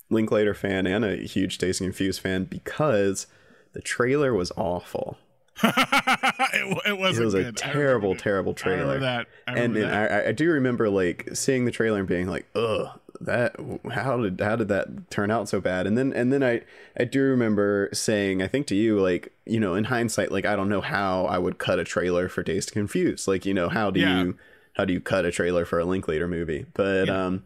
Linklater 0.09 0.53
fan 0.55 0.87
and 0.87 1.05
a 1.05 1.17
huge 1.17 1.61
and 1.61 1.77
Confused 1.77 2.21
fan, 2.21 2.45
because 2.45 3.27
the 3.73 3.81
trailer 3.81 4.33
was 4.33 4.51
awful. 4.57 5.17
it, 5.63 6.77
it 6.85 6.87
It 6.87 6.97
wasn't 6.97 7.25
was 7.25 7.33
a 7.33 7.43
good. 7.43 7.61
I 7.61 7.71
terrible, 7.71 8.15
terrible 8.15 8.53
that. 8.53 8.59
I 8.59 8.63
trailer. 8.63 8.99
that. 8.99 9.27
I 9.47 9.51
and 9.51 9.73
remember 9.75 9.79
and 9.81 9.91
that. 10.11 10.25
I, 10.25 10.29
I 10.29 10.31
do 10.31 10.49
remember 10.51 10.89
like 10.89 11.29
seeing 11.33 11.65
the 11.65 11.71
trailer 11.71 11.99
and 11.99 12.07
being 12.07 12.27
like, 12.27 12.47
"Ugh, 12.55 12.99
that 13.21 13.55
how 13.91 14.17
did 14.21 14.39
how 14.39 14.55
did 14.55 14.69
that 14.69 15.11
turn 15.11 15.29
out 15.31 15.49
so 15.49 15.59
bad?" 15.59 15.85
And 15.85 15.97
then 15.97 16.13
and 16.13 16.31
then 16.31 16.43
I 16.43 16.61
I 16.97 17.03
do 17.03 17.21
remember 17.23 17.89
saying, 17.93 18.41
I 18.41 18.47
think 18.47 18.67
to 18.67 18.75
you, 18.75 18.99
like 18.99 19.33
you 19.45 19.59
know, 19.59 19.75
in 19.75 19.85
hindsight, 19.85 20.31
like 20.31 20.45
I 20.45 20.55
don't 20.55 20.69
know 20.69 20.81
how 20.81 21.25
I 21.25 21.37
would 21.37 21.57
cut 21.57 21.77
a 21.79 21.83
trailer 21.83 22.29
for 22.29 22.41
days 22.41 22.65
to 22.67 22.73
confuse 22.73 23.27
Like 23.27 23.45
you 23.45 23.53
know, 23.53 23.69
how 23.69 23.91
do 23.91 23.99
Yeah. 23.99 24.23
you 24.23 24.37
how 24.79 24.85
do 24.85 24.93
you 24.93 25.01
cut 25.01 25.25
a 25.25 25.31
trailer 25.31 25.65
for 25.65 25.77
a 25.77 25.83
Linklater 25.85 26.25
movie? 26.27 26.65
But 26.73 27.07
Yeah. 27.07 27.25
um, 27.25 27.43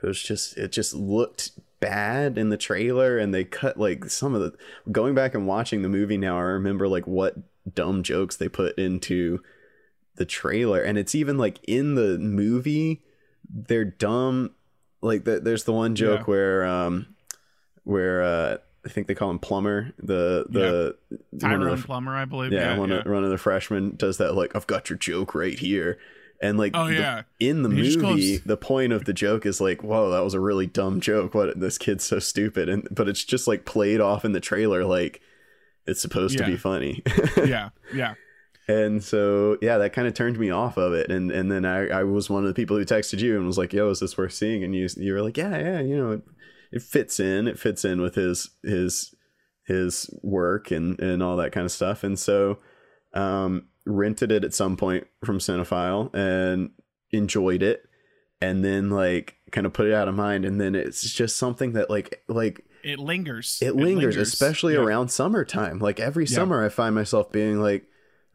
it 0.00 0.06
was 0.06 0.22
just 0.22 0.56
it 0.56 0.70
just 0.70 0.94
looked 0.94 1.50
bad 1.80 2.38
in 2.38 2.50
the 2.50 2.56
trailer 2.56 3.18
and 3.18 3.34
they 3.34 3.42
cut 3.42 3.76
like 3.76 4.04
some 4.10 4.32
of 4.34 4.40
the 4.40 4.52
going 4.92 5.12
back 5.14 5.34
and 5.34 5.44
watching 5.46 5.82
the 5.82 5.88
movie 5.88 6.16
now 6.16 6.36
i 6.36 6.42
remember 6.42 6.88
like 6.88 7.06
what 7.06 7.36
dumb 7.72 8.02
jokes 8.02 8.34
they 8.36 8.48
put 8.48 8.76
into 8.78 9.40
the 10.16 10.24
trailer 10.24 10.82
and 10.82 10.98
it's 10.98 11.14
even 11.14 11.38
like 11.38 11.60
in 11.68 11.94
the 11.94 12.18
movie 12.18 13.02
they're 13.48 13.84
dumb 13.84 14.50
like 15.02 15.22
the, 15.24 15.38
there's 15.38 15.62
the 15.64 15.72
one 15.72 15.94
joke 15.94 16.20
Yeah. 16.20 16.24
where 16.26 16.64
um 16.64 17.14
where 17.84 18.22
uh 18.22 18.56
i 18.84 18.88
think 18.88 19.06
they 19.06 19.14
call 19.14 19.30
him 19.30 19.38
Plummer 19.38 19.92
the 20.00 20.46
the 20.50 20.96
of 21.32 21.40
Tyrone 21.40 21.76
the, 21.76 21.82
Plummer, 21.86 22.16
I 22.16 22.24
believe. 22.24 22.50
yeah, 22.52 22.72
Yeah, 22.72 22.78
one, 22.78 22.90
yeah. 22.90 22.96
Of, 23.00 23.06
one 23.06 23.22
of 23.24 23.30
the 23.30 23.38
freshmen 23.38 23.94
does 23.96 24.18
that 24.18 24.34
like 24.34 24.56
i've 24.56 24.66
got 24.66 24.90
your 24.90 24.98
joke 24.98 25.32
right 25.34 25.56
here 25.58 25.98
and 26.40 26.58
like 26.58 26.72
Oh 26.74 26.88
the- 26.88 27.24
in 27.40 27.62
the 27.62 27.68
He 27.70 27.76
movie 27.76 28.36
the 28.38 28.56
point 28.56 28.92
of 28.92 29.04
the 29.04 29.12
joke 29.12 29.44
is 29.46 29.60
like 29.60 29.82
whoa 29.82 30.10
that 30.10 30.24
was 30.24 30.34
a 30.34 30.40
really 30.40 30.66
dumb 30.66 31.00
joke 31.00 31.34
what 31.34 31.58
this 31.58 31.78
kid's 31.78 32.04
so 32.04 32.18
stupid 32.18 32.68
and 32.68 32.86
but 32.90 33.08
it's 33.08 33.24
just 33.24 33.48
like 33.48 33.64
played 33.64 34.00
off 34.00 34.24
in 34.24 34.32
the 34.32 34.40
trailer 34.40 34.84
like 34.84 35.20
it's 35.86 36.00
supposed 36.00 36.36
to 36.38 36.44
be 36.44 36.56
funny 36.56 37.02
yeah, 37.44 37.70
yeah. 37.94 38.14
and 38.68 39.02
so 39.02 39.56
yeah, 39.62 39.78
that 39.78 39.94
kind 39.94 40.06
of 40.06 40.12
turned 40.12 40.38
me 40.38 40.50
off 40.50 40.76
of 40.76 40.92
it. 40.92 41.10
And 41.10 41.30
and 41.30 41.50
then 41.50 41.64
I, 41.64 41.88
I 41.88 42.02
was 42.04 42.28
one 42.28 42.42
of 42.44 42.48
the 42.48 42.54
people 42.54 42.76
who 42.76 42.84
texted 42.84 43.20
you 43.20 43.38
and 43.38 43.46
was 43.46 43.56
like, 43.56 43.72
"Yo, 43.72 43.88
is 43.88 44.00
this 44.00 44.18
worth 44.18 44.34
seeing?" 44.34 44.62
And 44.62 44.74
you 44.74 44.86
you 44.98 45.14
were 45.14 45.22
like, 45.22 45.38
"Yeah, 45.38 45.56
yeah, 45.58 45.80
you 45.80 45.96
know, 45.96 46.10
it, 46.10 46.22
it 46.72 46.82
fits 46.82 47.18
in. 47.18 47.48
It 47.48 47.58
fits 47.58 47.86
in 47.86 48.02
with 48.02 48.16
his 48.16 48.50
his 48.62 49.14
his 49.66 50.10
work 50.22 50.70
and 50.70 51.00
and 51.00 51.22
all 51.22 51.38
that 51.38 51.52
kind 51.52 51.64
of 51.64 51.72
stuff." 51.72 52.04
And 52.04 52.18
so 52.18 52.58
um, 53.14 53.68
rented 53.88 54.30
it 54.30 54.44
at 54.44 54.54
some 54.54 54.76
point 54.76 55.06
from 55.24 55.38
Cinefile 55.38 56.14
and 56.14 56.70
enjoyed 57.10 57.62
it, 57.62 57.88
and 58.40 58.64
then 58.64 58.90
like 58.90 59.36
kind 59.50 59.66
of 59.66 59.72
put 59.72 59.86
it 59.86 59.94
out 59.94 60.08
of 60.08 60.14
mind. 60.14 60.44
And 60.44 60.60
then 60.60 60.74
it's 60.74 61.12
just 61.12 61.36
something 61.36 61.72
that 61.72 61.90
like 61.90 62.22
like 62.28 62.64
it 62.84 62.98
lingers. 62.98 63.58
It 63.60 63.74
lingers, 63.74 64.16
especially 64.16 64.74
yeah. 64.74 64.80
around 64.80 65.08
summertime. 65.08 65.78
Like 65.78 66.00
every 66.00 66.24
yeah. 66.24 66.34
summer, 66.34 66.64
I 66.64 66.68
find 66.68 66.94
myself 66.94 67.32
being 67.32 67.60
like, 67.60 67.86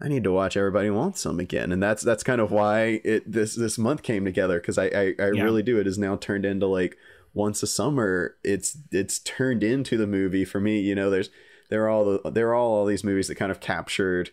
I 0.01 0.07
need 0.07 0.24
to 0.25 0.31
watch 0.31 0.57
Everybody 0.57 0.89
Wants 0.89 1.22
Some 1.22 1.39
again, 1.39 1.72
and 1.72 1.81
that's 1.81 2.01
that's 2.01 2.24
kind 2.24 2.41
of 2.41 2.51
why 2.51 3.01
it 3.03 3.31
this 3.31 3.55
this 3.55 3.77
month 3.77 4.03
came 4.03 4.25
together 4.25 4.60
because 4.60 4.77
I 4.77 4.86
I, 4.86 5.13
I 5.19 5.31
yeah. 5.33 5.43
really 5.43 5.63
do. 5.63 5.79
It 5.79 5.86
has 5.86 5.98
now 5.98 6.15
turned 6.17 6.45
into 6.45 6.67
like 6.67 6.98
once 7.33 7.63
a 7.63 7.67
summer. 7.67 8.36
It's 8.43 8.77
it's 8.91 9.19
turned 9.19 9.63
into 9.63 9.98
the 9.98 10.07
movie 10.07 10.45
for 10.45 10.60
me. 10.60 10.81
You 10.81 10.95
know, 10.95 11.10
there's 11.10 11.29
there 11.69 11.83
are 11.83 11.89
all 11.89 12.05
the 12.05 12.31
there 12.31 12.50
are 12.50 12.55
all 12.55 12.74
all 12.74 12.86
these 12.86 13.03
movies 13.03 13.27
that 13.29 13.36
kind 13.36 13.51
of 13.51 13.60
captured 13.60 14.31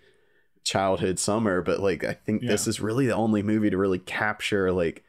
childhood 0.64 1.18
summer, 1.18 1.62
but 1.62 1.80
like 1.80 2.04
I 2.04 2.12
think 2.12 2.42
this 2.42 2.66
is 2.66 2.80
really 2.80 3.06
the 3.06 3.14
only 3.14 3.42
movie 3.42 3.70
to 3.70 3.78
really 3.78 3.98
capture 3.98 4.72
like 4.72 5.04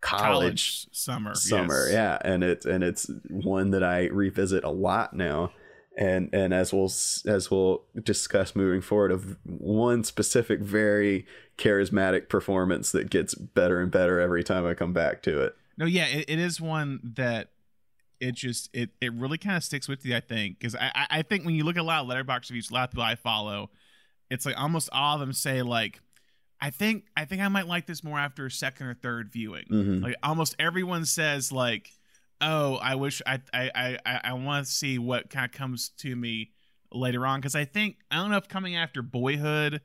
college, 0.00 0.22
college 0.22 0.88
summer 0.92 1.34
summer. 1.34 1.86
Yes. 1.86 1.92
yeah 1.92 2.18
and 2.22 2.44
it's 2.44 2.66
and 2.66 2.84
it's 2.84 3.10
one 3.28 3.70
that 3.70 3.82
i 3.82 4.04
revisit 4.06 4.64
a 4.64 4.70
lot 4.70 5.14
now. 5.14 5.52
And 5.98 6.28
and 6.34 6.52
as 6.52 6.74
we'll 6.74 6.92
as 7.26 7.50
we'll 7.50 7.82
discuss 8.02 8.54
moving 8.54 8.82
forward 8.82 9.10
of 9.10 9.38
one 9.44 10.04
specific 10.04 10.60
very 10.60 11.26
charismatic 11.56 12.28
performance 12.28 12.92
that 12.92 13.08
gets 13.08 13.34
better 13.34 13.80
and 13.80 13.90
better 13.90 14.20
every 14.20 14.44
time 14.44 14.66
i 14.66 14.74
come 14.74 14.92
back 14.92 15.22
to 15.22 15.40
it. 15.40 15.56
No 15.78 15.86
yeah 15.86 16.06
it, 16.06 16.26
it 16.28 16.38
is 16.38 16.60
one 16.60 17.00
that 17.16 17.48
it 18.20 18.34
just 18.34 18.68
it 18.74 18.90
it 19.00 19.12
really 19.14 19.38
kind 19.38 19.56
of 19.56 19.64
sticks 19.64 19.88
with 19.88 20.04
you 20.04 20.14
i 20.14 20.20
think. 20.20 20.58
Because 20.58 20.76
I, 20.76 21.06
I 21.10 21.22
think 21.22 21.46
when 21.46 21.54
you 21.54 21.64
look 21.64 21.76
at 21.76 21.82
a 21.82 21.84
lot 21.84 22.02
of 22.02 22.08
Letterboxd 22.08 22.50
reviews 22.50 22.70
a 22.70 22.74
lot 22.74 22.84
of 22.84 22.90
people 22.90 23.04
i 23.04 23.14
follow 23.14 23.70
it's 24.30 24.46
like 24.46 24.58
almost 24.58 24.88
all 24.92 25.14
of 25.14 25.20
them 25.20 25.32
say 25.32 25.62
like 25.62 26.00
I 26.60 26.70
think 26.70 27.04
I 27.16 27.24
think 27.24 27.42
I 27.42 27.48
might 27.48 27.66
like 27.66 27.86
this 27.86 28.02
more 28.02 28.18
after 28.18 28.46
a 28.46 28.50
second 28.50 28.86
or 28.86 28.94
third 28.94 29.30
viewing. 29.30 29.64
Mm-hmm. 29.70 30.04
Like 30.04 30.16
almost 30.22 30.56
everyone 30.58 31.04
says 31.04 31.52
like, 31.52 31.90
"Oh, 32.40 32.76
I 32.76 32.94
wish 32.94 33.20
I 33.26 33.40
I 33.52 33.98
I 34.04 34.20
I 34.24 34.32
want 34.34 34.66
to 34.66 34.72
see 34.72 34.98
what 34.98 35.30
kind 35.30 35.44
of 35.44 35.52
comes 35.52 35.90
to 35.98 36.16
me 36.16 36.52
later 36.92 37.26
on." 37.26 37.40
Because 37.40 37.54
I 37.54 37.64
think 37.66 37.96
I 38.10 38.16
don't 38.16 38.30
know 38.30 38.38
if 38.38 38.48
coming 38.48 38.74
after 38.74 39.02
Boyhood, 39.02 39.82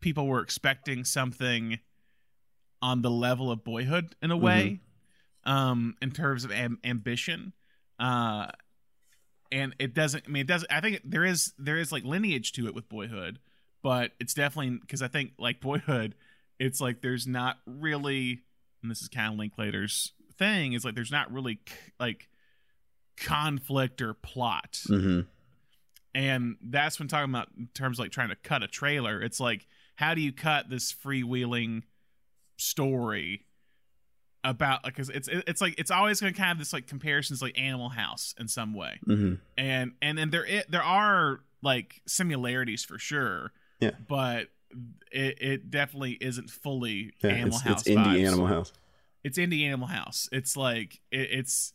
people 0.00 0.26
were 0.26 0.40
expecting 0.40 1.04
something 1.04 1.78
on 2.82 3.02
the 3.02 3.10
level 3.10 3.50
of 3.50 3.62
Boyhood 3.62 4.16
in 4.22 4.30
a 4.30 4.36
way, 4.36 4.80
mm-hmm. 5.46 5.52
um, 5.52 5.94
in 6.02 6.10
terms 6.10 6.44
of 6.44 6.50
am- 6.50 6.80
ambition. 6.82 7.52
Uh, 7.98 8.48
and 9.52 9.74
it 9.78 9.94
doesn't. 9.94 10.24
I 10.26 10.30
mean, 10.30 10.42
it 10.42 10.46
doesn't. 10.46 10.70
I 10.72 10.80
think 10.80 11.00
there 11.04 11.24
is 11.24 11.52
there 11.58 11.78
is 11.78 11.92
like 11.92 12.04
lineage 12.04 12.52
to 12.52 12.66
it 12.66 12.74
with 12.74 12.88
Boyhood 12.88 13.38
but 13.82 14.12
it's 14.20 14.34
definitely 14.34 14.78
because 14.78 15.02
I 15.02 15.08
think 15.08 15.32
like 15.38 15.60
Boyhood, 15.60 16.14
it's 16.58 16.80
like 16.80 17.00
there's 17.00 17.26
not 17.26 17.58
really, 17.66 18.40
and 18.82 18.90
this 18.90 19.00
is 19.00 19.08
kind 19.08 19.32
of 19.32 19.38
Linklater's 19.38 20.12
thing, 20.38 20.72
is 20.72 20.84
like 20.84 20.94
there's 20.94 21.12
not 21.12 21.32
really 21.32 21.60
like 21.98 22.28
conflict 23.16 24.02
or 24.02 24.14
plot, 24.14 24.80
mm-hmm. 24.88 25.20
and 26.14 26.56
that's 26.62 26.98
when 26.98 27.08
talking 27.08 27.30
about 27.30 27.48
in 27.56 27.68
terms 27.74 27.98
of 27.98 28.04
like 28.04 28.12
trying 28.12 28.30
to 28.30 28.36
cut 28.36 28.62
a 28.62 28.68
trailer. 28.68 29.22
It's 29.22 29.40
like 29.40 29.66
how 29.96 30.14
do 30.14 30.20
you 30.20 30.32
cut 30.32 30.68
this 30.68 30.92
freewheeling 30.92 31.82
story 32.56 33.46
about 34.42 34.84
like 34.84 34.96
cause 34.96 35.10
it's 35.10 35.28
it's 35.28 35.60
like 35.60 35.74
it's 35.78 35.90
always 35.90 36.20
going 36.20 36.32
to 36.32 36.38
kind 36.38 36.52
of 36.52 36.58
this 36.58 36.72
like 36.72 36.86
comparisons 36.86 37.42
like 37.42 37.58
Animal 37.58 37.90
House 37.90 38.34
in 38.38 38.48
some 38.48 38.74
way, 38.74 38.98
mm-hmm. 39.06 39.34
and 39.58 39.92
and 40.00 40.18
and 40.18 40.32
there 40.32 40.46
it, 40.46 40.70
there 40.70 40.82
are 40.82 41.40
like 41.62 42.00
similarities 42.06 42.84
for 42.84 42.98
sure, 42.98 43.52
yeah. 43.80 43.92
But 44.08 44.48
it, 45.10 45.42
it 45.42 45.70
definitely 45.70 46.12
isn't 46.20 46.50
fully 46.50 47.12
yeah, 47.22 47.30
Animal 47.30 47.56
it's, 47.56 47.60
House. 47.62 47.86
It's 47.86 47.96
indie 47.96 48.26
Animal 48.26 48.46
House. 48.46 48.72
It's 49.24 49.38
indie 49.38 49.66
Animal 49.66 49.88
House. 49.88 50.28
It's 50.32 50.56
like 50.56 51.00
it, 51.10 51.28
it's 51.32 51.72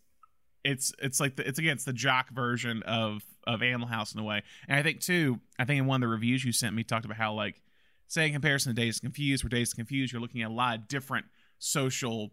it's 0.64 0.94
it's 1.02 1.20
like 1.20 1.36
the, 1.36 1.48
it's 1.48 1.60
again 1.60 1.74
it's 1.74 1.86
the 1.86 1.94
jock 1.94 2.32
version 2.32 2.84
of 2.84 3.24
of 3.46 3.62
Animal 3.62 3.88
House 3.88 4.14
in 4.14 4.20
a 4.20 4.24
way. 4.24 4.44
And 4.68 4.78
I 4.80 4.84
think 4.84 5.02
too, 5.02 5.40
I 5.60 5.66
think 5.66 5.80
in 5.80 5.86
one 5.86 6.02
of 6.02 6.08
the 6.08 6.12
reviews 6.12 6.44
you 6.44 6.52
sent 6.52 6.76
me 6.76 6.84
talked 6.84 7.06
about 7.06 7.18
how 7.18 7.34
like 7.34 7.62
say 8.08 8.28
in 8.28 8.34
comparison 8.34 8.74
to 8.74 8.82
Dazed 8.82 9.02
Confused, 9.02 9.44
where 9.44 9.50
Dazed 9.50 9.76
Confused 9.76 10.14
you're 10.14 10.22
looking 10.22 10.42
at 10.42 10.50
a 10.50 10.54
lot 10.54 10.76
of 10.78 10.88
different 10.88 11.26
social 11.60 12.32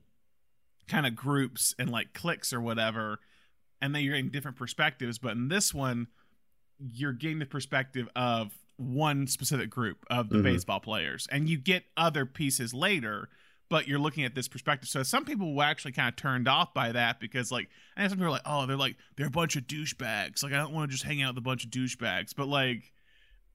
kind 0.89 1.07
of 1.07 1.15
groups 1.15 1.75
and 1.79 1.91
like 1.91 2.12
cliques 2.12 2.53
or 2.53 2.61
whatever, 2.61 3.21
and 3.81 3.95
then 3.95 4.03
you're 4.03 4.15
getting 4.15 4.31
different 4.31 4.57
perspectives. 4.57 5.19
But 5.19 5.33
in 5.33 5.49
this 5.49 5.73
one, 5.73 6.09
you're 6.79 7.12
getting 7.12 7.39
the 7.39 7.47
perspective 7.47 8.09
of 8.17 8.53
one 8.77 9.27
specific 9.27 9.71
group 9.71 10.05
of 10.11 10.29
the 10.29 10.37
mm-hmm. 10.37 10.45
baseball 10.45 10.81
players 10.81 11.29
and 11.31 11.49
you 11.49 11.59
get 11.59 11.85
other 11.97 12.27
pieces 12.27 12.75
later 12.75 13.29
but 13.69 13.87
you're 13.87 13.99
looking 13.99 14.25
at 14.25 14.35
this 14.35 14.49
perspective 14.49 14.89
so 14.89 15.03
some 15.03 15.25
people 15.25 15.55
were 15.55 15.62
actually 15.62 15.93
kind 15.93 16.09
of 16.09 16.17
turned 16.17 16.49
off 16.49 16.75
by 16.75 16.91
that 16.91 17.21
because 17.21 17.53
like 17.53 17.69
and 17.97 18.11
some 18.11 18.19
people 18.19 18.29
are 18.29 18.37
like 18.37 18.43
oh 18.47 18.67
they're 18.67 18.77
like 18.77 18.97
they're 19.17 19.27
a 19.27 19.31
bunch 19.31 19.57
of 19.57 19.65
douchebags 19.65 20.43
like 20.43 20.53
i 20.53 20.57
don't 20.57 20.73
want 20.73 20.91
to 20.91 20.93
just 20.93 21.05
hang 21.05 21.23
out 21.23 21.35
with 21.35 21.39
a 21.39 21.43
bunch 21.43 21.65
of 21.65 21.71
douchebags 21.71 22.35
but 22.37 22.49
like 22.49 22.93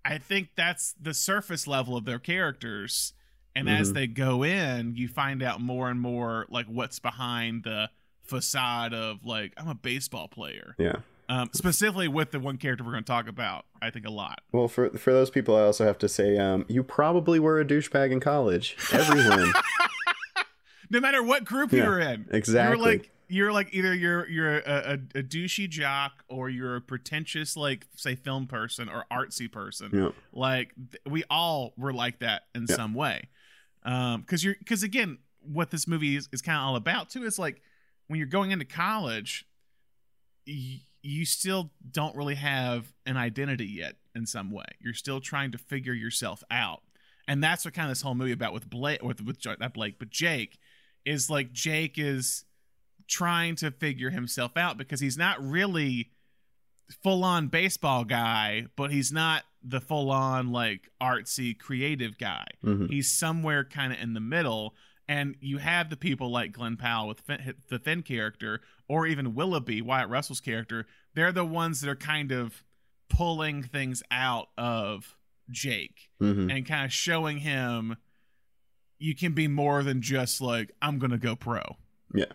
i 0.06 0.18
think 0.18 0.50
that's 0.56 0.94
the 1.02 1.14
surface 1.14 1.68
level 1.68 1.98
of 1.98 2.06
their 2.06 2.20
characters 2.20 3.14
and 3.58 3.68
mm-hmm. 3.68 3.82
as 3.82 3.94
they 3.94 4.08
go 4.08 4.44
in 4.44 4.96
you 4.96 5.08
find 5.08 5.42
out 5.42 5.60
more 5.60 5.90
and 5.90 6.00
more 6.00 6.46
like 6.50 6.66
what's 6.68 7.00
behind 7.00 7.64
the 7.64 7.90
facade 8.24 8.94
of 8.94 9.26
like 9.26 9.54
i'm 9.58 9.68
a 9.68 9.76
baseball 9.76 10.28
player 10.28 10.76
yeah 10.78 10.98
um, 11.30 11.50
specifically 11.54 12.08
with 12.08 12.32
the 12.32 12.40
one 12.40 12.58
character 12.58 12.84
we're 12.84 12.92
going 12.92 13.04
to 13.04 13.12
talk 13.12 13.28
about, 13.28 13.66
I 13.82 13.90
think 13.90 14.06
a 14.06 14.12
lot. 14.12 14.42
Well, 14.54 14.68
for 14.68 14.90
for 14.92 15.12
those 15.12 15.30
people, 15.30 15.58
I 15.58 15.62
also 15.64 15.86
have 15.86 15.98
to 16.00 16.08
say, 16.08 16.38
um, 16.38 16.66
you 16.70 16.84
probably 16.84 17.40
were 17.40 17.60
a 17.60 17.66
douchebag 17.66 18.12
in 18.12 18.22
college. 18.22 18.78
Everyone, 18.94 19.52
no 20.90 21.02
matter 21.02 21.22
what 21.22 21.44
group 21.44 21.74
yeah, 21.74 21.84
you're 21.84 22.00
in, 22.00 22.28
exactly. 22.32 22.78
You're 22.78 22.94
like 22.94 23.12
you're 23.30 23.52
like 23.52 23.74
either 23.74 23.94
you're 23.94 24.28
you're 24.30 24.60
a, 24.60 24.64
a, 24.66 24.94
a, 25.20 25.24
douchey 25.24 25.68
jock 25.68 26.24
or 26.30 26.50
you're 26.50 26.78
a 26.78 26.82
pretentious 26.82 27.58
like 27.58 27.86
say 27.96 28.16
film 28.16 28.48
person 28.48 28.88
or 28.88 29.06
artsy 29.12 29.52
person. 29.52 29.90
Yeah. 29.92 30.10
Like 30.32 30.74
we 31.06 31.24
all 31.30 31.74
were 31.78 31.92
like 31.92 32.20
that 32.20 32.44
in 32.56 32.68
yeah. 32.70 32.76
some 32.76 32.94
way. 32.94 33.28
Um, 33.88 34.22
because 34.22 34.44
you're 34.44 34.56
because 34.60 34.84
again, 34.84 35.18
what 35.42 35.72
this 35.72 35.88
movie 35.88 36.16
is, 36.16 36.30
is 36.32 36.44
kind 36.44 36.58
of 36.58 36.64
all 36.64 36.76
about 36.76 37.10
too 37.10 37.26
is 37.26 37.40
like 37.40 37.62
when 38.08 38.20
you're 38.20 38.28
going 38.28 38.52
into 38.52 38.66
college. 38.66 39.46
Y- 40.46 40.82
you 41.04 41.24
still 41.24 41.72
don't 41.90 42.16
really 42.18 42.36
have 42.36 42.92
an 43.06 43.16
identity 43.16 43.66
yet 43.66 43.96
in 44.14 44.26
some 44.26 44.52
way. 44.52 44.66
You're 44.82 44.94
still 44.94 45.22
trying 45.22 45.54
to 45.54 45.58
figure 45.58 45.94
yourself 45.94 46.44
out. 46.52 46.82
And 47.30 47.42
that's 47.42 47.64
what 47.64 47.74
kind 47.74 47.86
of 47.86 47.92
this 47.92 48.02
whole 48.02 48.16
movie 48.16 48.34
about 48.34 48.54
with 48.54 48.70
Blake 48.70 49.02
with 49.02 49.22
with 49.22 49.38
not 49.46 49.74
Blake, 49.74 50.00
but 50.00 50.10
Jake 50.10 50.58
is 51.06 51.30
like 51.30 51.54
Jake 51.54 51.98
is 51.98 52.44
trying 53.08 53.56
to 53.56 53.72
figure 53.72 54.10
himself 54.10 54.58
out 54.58 54.78
because 54.78 55.00
he's 55.00 55.18
not 55.18 55.42
really 55.42 56.12
full 57.04 57.24
on 57.24 57.48
baseball 57.48 58.04
guy, 58.04 58.66
but 58.76 58.92
he's 58.92 59.12
not 59.12 59.44
the 59.68 59.82
full 59.82 60.12
on 60.12 60.52
like 60.52 60.90
artsy 61.02 61.58
creative 61.58 62.18
guy. 62.18 62.46
Mm-hmm. 62.64 62.88
He's 62.88 63.12
somewhere 63.12 63.64
kind 63.64 63.92
of 63.92 64.00
in 64.00 64.14
the 64.14 64.20
middle 64.20 64.76
and 65.08 65.36
you 65.40 65.58
have 65.58 65.90
the 65.90 65.98
people 65.98 66.30
like 66.30 66.52
Glen 66.52 66.76
Powell 66.76 67.08
with 67.08 67.22
Finn, 67.22 67.56
the 67.70 67.80
Finn 67.80 68.04
character, 68.04 68.62
or 68.90 69.08
even 69.08 69.36
Willoughby, 69.36 69.82
Wyatt 69.82 70.10
Russell's 70.10 70.42
character. 70.42 70.86
They're 71.14 71.32
the 71.32 71.46
ones 71.46 71.82
that 71.82 71.90
are 71.90 71.96
kind 71.96 72.32
of 72.32 72.64
pulling 73.10 73.64
things 73.64 74.04
out 74.12 74.50
of 74.58 75.16
Jake 75.50 76.10
mm-hmm. 76.22 76.50
and 76.50 76.66
kind 76.66 76.86
of 76.86 76.92
showing 76.92 77.38
him 77.38 77.96
you 79.00 79.16
can 79.16 79.32
be 79.32 79.48
more 79.48 79.84
than 79.84 80.02
just 80.02 80.42
like 80.42 80.72
I'm 80.82 81.00
gonna 81.00 81.18
go 81.18 81.36
pro. 81.36 81.62
Yeah, 82.14 82.26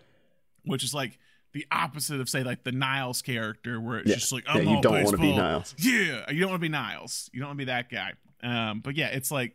which 0.65 0.83
is 0.83 0.95
like 0.95 1.19
the 1.53 1.67
opposite 1.71 2.21
of 2.21 2.29
say 2.29 2.43
like 2.43 2.65
the 2.65 2.73
Niles 2.73 3.23
character, 3.23 3.81
where 3.81 3.99
it's 3.99 4.11
yeah. 4.11 4.17
just 4.17 4.33
like 4.33 4.45
I'm 4.47 4.65
yeah, 4.65 4.77
you 4.77 4.83
don't 4.83 5.05
want 5.05 5.17
to 5.17 5.17
be 5.19 5.37
Niles. 5.37 5.75
Yeah, 5.79 6.31
you 6.31 6.41
don't 6.41 6.51
want 6.51 6.61
to 6.61 6.67
be 6.67 6.69
Niles. 6.69 7.31
You 7.33 7.41
don't 7.41 7.51
want 7.51 7.59
to 7.59 7.67
be 7.67 7.71
that 7.71 7.91
guy. 7.91 8.13
Um, 8.43 8.81
but 8.81 8.97
yeah, 8.97 9.09
it's 9.09 9.31
like 9.31 9.55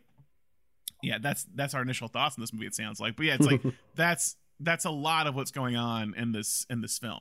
yeah, 1.02 1.18
that's 1.20 1.46
that's 1.54 1.74
our 1.74 1.82
initial 1.82 2.08
thoughts 2.08 2.36
on 2.36 2.42
this 2.42 2.52
movie. 2.52 2.66
It 2.66 2.74
sounds 2.74 3.00
like, 3.00 3.16
but 3.16 3.26
yeah, 3.26 3.34
it's 3.34 3.46
like 3.46 3.62
that's 3.94 4.36
that's 4.60 4.84
a 4.84 4.90
lot 4.90 5.26
of 5.26 5.34
what's 5.34 5.50
going 5.50 5.76
on 5.76 6.14
in 6.16 6.32
this 6.32 6.66
in 6.70 6.80
this 6.80 6.98
film. 6.98 7.20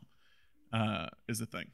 Uh, 0.74 1.08
is 1.28 1.40
the 1.40 1.46
thing. 1.46 1.68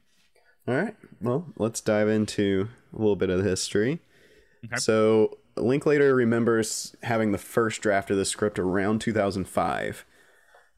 All 0.66 0.74
right. 0.74 0.94
Well, 1.20 1.46
let's 1.58 1.80
dive 1.80 2.08
into 2.08 2.68
a 2.92 2.98
little 2.98 3.16
bit 3.16 3.28
of 3.28 3.42
the 3.42 3.48
history. 3.48 4.00
Okay. 4.64 4.76
So 4.76 5.38
Linklater 5.56 6.14
remembers 6.14 6.94
having 7.02 7.32
the 7.32 7.38
first 7.38 7.82
draft 7.82 8.10
of 8.10 8.16
the 8.16 8.24
script 8.24 8.58
around 8.58 9.00
2005. 9.00 10.06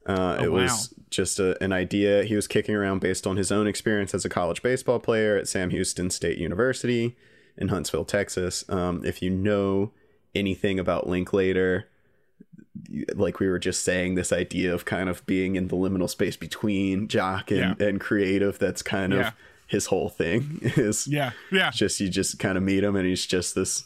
Uh, 0.07 0.37
oh, 0.39 0.43
it 0.43 0.51
was 0.51 0.71
wow. 0.97 1.03
just 1.09 1.39
a, 1.39 1.61
an 1.61 1.73
idea 1.73 2.23
he 2.23 2.35
was 2.35 2.47
kicking 2.47 2.73
around 2.73 2.99
based 2.99 3.27
on 3.27 3.35
his 3.37 3.51
own 3.51 3.67
experience 3.67 4.13
as 4.15 4.23
a 4.23 4.29
college 4.29 4.61
baseball 4.63 4.99
player 4.99 5.35
at 5.35 5.47
Sam 5.47 5.69
Houston 5.69 6.09
State 6.09 6.37
University 6.37 7.15
in 7.57 7.67
Huntsville, 7.67 8.05
Texas. 8.05 8.63
Um, 8.69 9.03
if 9.05 9.21
you 9.21 9.29
know 9.29 9.91
anything 10.33 10.79
about 10.79 11.07
Linklater. 11.07 11.87
Like 13.15 13.39
we 13.39 13.47
were 13.47 13.57
just 13.57 13.83
saying, 13.83 14.15
this 14.15 14.31
idea 14.31 14.71
of 14.73 14.85
kind 14.85 15.09
of 15.09 15.25
being 15.25 15.55
in 15.55 15.67
the 15.67 15.75
liminal 15.75 16.07
space 16.09 16.35
between 16.37 17.07
jock 17.07 17.49
and, 17.49 17.75
Yeah. 17.79 17.87
and 17.87 17.99
creative, 17.99 18.59
that's 18.59 18.83
kind 18.83 19.13
of 19.13 19.19
Yeah. 19.19 19.31
his 19.65 19.87
whole 19.87 20.09
thing 20.09 20.59
is 20.61 21.07
Yeah, 21.07 21.31
yeah, 21.51 21.71
just 21.71 21.99
you 21.99 22.07
just 22.09 22.37
kind 22.37 22.55
of 22.55 22.63
meet 22.63 22.83
him 22.83 22.95
and 22.95 23.07
he's 23.07 23.25
just 23.25 23.55
this 23.55 23.85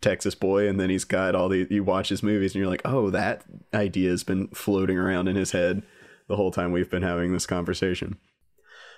Texas 0.00 0.34
boy 0.34 0.68
and 0.68 0.78
then 0.78 0.90
he's 0.90 1.04
got 1.04 1.34
all 1.34 1.48
the 1.48 1.66
you 1.70 1.82
watch 1.82 2.08
his 2.08 2.22
movies 2.22 2.54
and 2.54 2.60
you're 2.60 2.70
like, 2.70 2.82
"Oh, 2.84 3.10
that 3.10 3.44
idea 3.74 4.10
has 4.10 4.24
been 4.24 4.48
floating 4.48 4.98
around 4.98 5.28
in 5.28 5.36
his 5.36 5.52
head 5.52 5.82
the 6.28 6.36
whole 6.36 6.50
time 6.50 6.72
we've 6.72 6.90
been 6.90 7.02
having 7.02 7.32
this 7.32 7.46
conversation." 7.46 8.18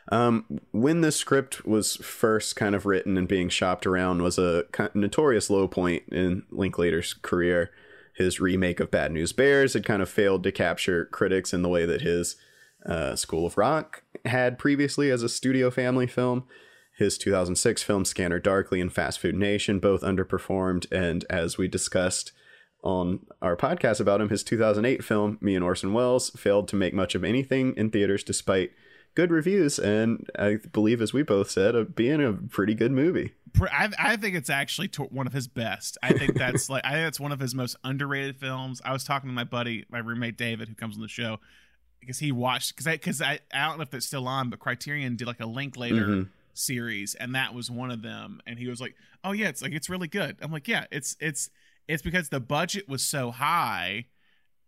Um, 0.09 0.45
when 0.73 1.03
the 1.03 1.13
script 1.13 1.67
was 1.67 1.97
first 1.97 2.57
kind 2.57 2.75
of 2.75 2.87
written 2.87 3.17
and 3.17 3.29
being 3.29 3.49
shopped 3.49 3.87
around 3.87 4.23
was 4.23 4.39
a 4.39 4.65
notorious 4.95 5.51
low 5.51 5.69
point 5.69 6.03
in 6.11 6.45
Linklater's 6.51 7.15
career. 7.15 7.71
His 8.17 8.41
remake 8.41 8.81
of 8.81 8.91
Bad 8.91 9.13
News 9.13 9.33
Bears 9.33 9.75
had 9.75 9.87
kind 9.87 10.03
of 10.03 10.09
failed 10.09 10.43
to 10.43 10.53
capture 10.53 11.07
critics 11.07 11.55
in 11.55 11.63
the 11.63 11.69
way 11.69 11.87
that 11.87 12.03
his 12.03 12.37
uh, 12.85 13.15
School 13.17 13.47
of 13.47 13.57
Rock 13.57 14.03
had 14.25 14.59
previously 14.59 15.11
as 15.11 15.23
a 15.23 15.29
studio 15.29 15.71
family 15.71 16.07
film. 16.07 16.45
His 17.01 17.17
2006 17.19 17.83
film 17.83 18.05
Scanner 18.05 18.39
Darkly 18.39 18.79
and 18.81 18.93
Fast 18.93 19.19
Food 19.21 19.35
Nation 19.35 19.79
both 19.81 20.03
underperformed, 20.03 20.87
and 20.93 21.25
as 21.31 21.57
we 21.59 21.67
discussed 21.67 22.31
on 22.85 23.21
our 23.43 23.57
podcast 23.57 24.01
about 24.01 24.21
him, 24.21 24.29
his 24.29 24.43
2008 24.45 25.03
film 25.03 25.39
Me 25.41 25.55
and 25.55 25.65
Orson 25.65 25.93
Welles 25.95 26.29
failed 26.31 26.69
to 26.69 26.77
make 26.77 26.93
much 26.95 27.15
of 27.15 27.25
anything 27.25 27.75
in 27.77 27.91
theaters 27.91 28.23
despite 28.23 28.71
good 29.15 29.31
reviews, 29.31 29.79
and 29.79 30.29
I 30.39 30.59
believe, 30.73 31.01
as 31.01 31.13
we 31.15 31.23
both 31.23 31.51
said, 31.51 31.75
uh, 31.75 31.85
being 31.85 32.23
a 32.23 32.33
pretty 32.35 32.75
good 32.75 32.93
movie. 32.93 33.33
I, 33.61 33.89
I 33.99 34.17
think 34.17 34.37
it's 34.37 34.51
actually 34.51 34.89
to- 34.89 35.05
one 35.05 35.27
of 35.27 35.33
his 35.33 35.49
best. 35.49 35.97
I 36.03 36.13
think 36.13 36.35
that's 36.35 36.69
like 36.71 36.85
I 36.85 36.93
think 36.93 37.07
that's 37.07 37.19
one 37.19 37.33
of 37.33 37.41
his 37.41 37.55
most 37.55 37.77
underrated 37.83 38.37
films. 38.37 38.81
I 38.85 38.93
was 38.93 39.05
talking 39.05 39.29
to 39.31 39.35
my 39.35 39.45
buddy, 39.45 39.87
my 39.91 39.99
roommate 40.01 40.37
David, 40.37 40.69
who 40.69 40.75
comes 40.75 40.97
on 40.97 41.03
the 41.03 41.09
show, 41.09 41.39
because 41.99 42.19
he 42.19 42.31
watched 42.31 42.77
because 42.77 42.87
I 42.87 42.93
because 42.93 43.21
I, 43.23 43.41
I 43.55 43.67
don't 43.69 43.79
know 43.79 43.83
if 43.85 43.95
it's 43.95 44.07
still 44.07 44.29
on, 44.29 44.51
but 44.51 44.59
Criterion 44.61 45.17
did 45.17 45.27
like 45.27 45.41
a 45.41 45.47
Linklater 45.47 46.07
Mhm. 46.07 46.29
Series, 46.55 47.15
and 47.15 47.35
that 47.35 47.55
was 47.55 47.71
one 47.71 47.91
of 47.91 48.03
them. 48.03 48.41
And 48.47 48.59
he 48.59 48.69
was 48.69 48.81
like, 48.81 48.95
"Oh 49.25 49.33
yeah, 49.33 49.49
it's 49.49 49.63
like 49.63 49.73
it's 49.73 49.89
really 49.89 50.09
good." 50.09 50.37
I'm 50.43 50.51
like, 50.53 50.69
"Yeah, 50.69 50.87
it's 50.91 51.17
it's 51.21 51.51
it's 51.89 52.03
because 52.03 52.29
the 52.29 52.41
budget 52.41 52.89
was 52.89 53.03
so 53.03 53.31
high, 53.31 54.07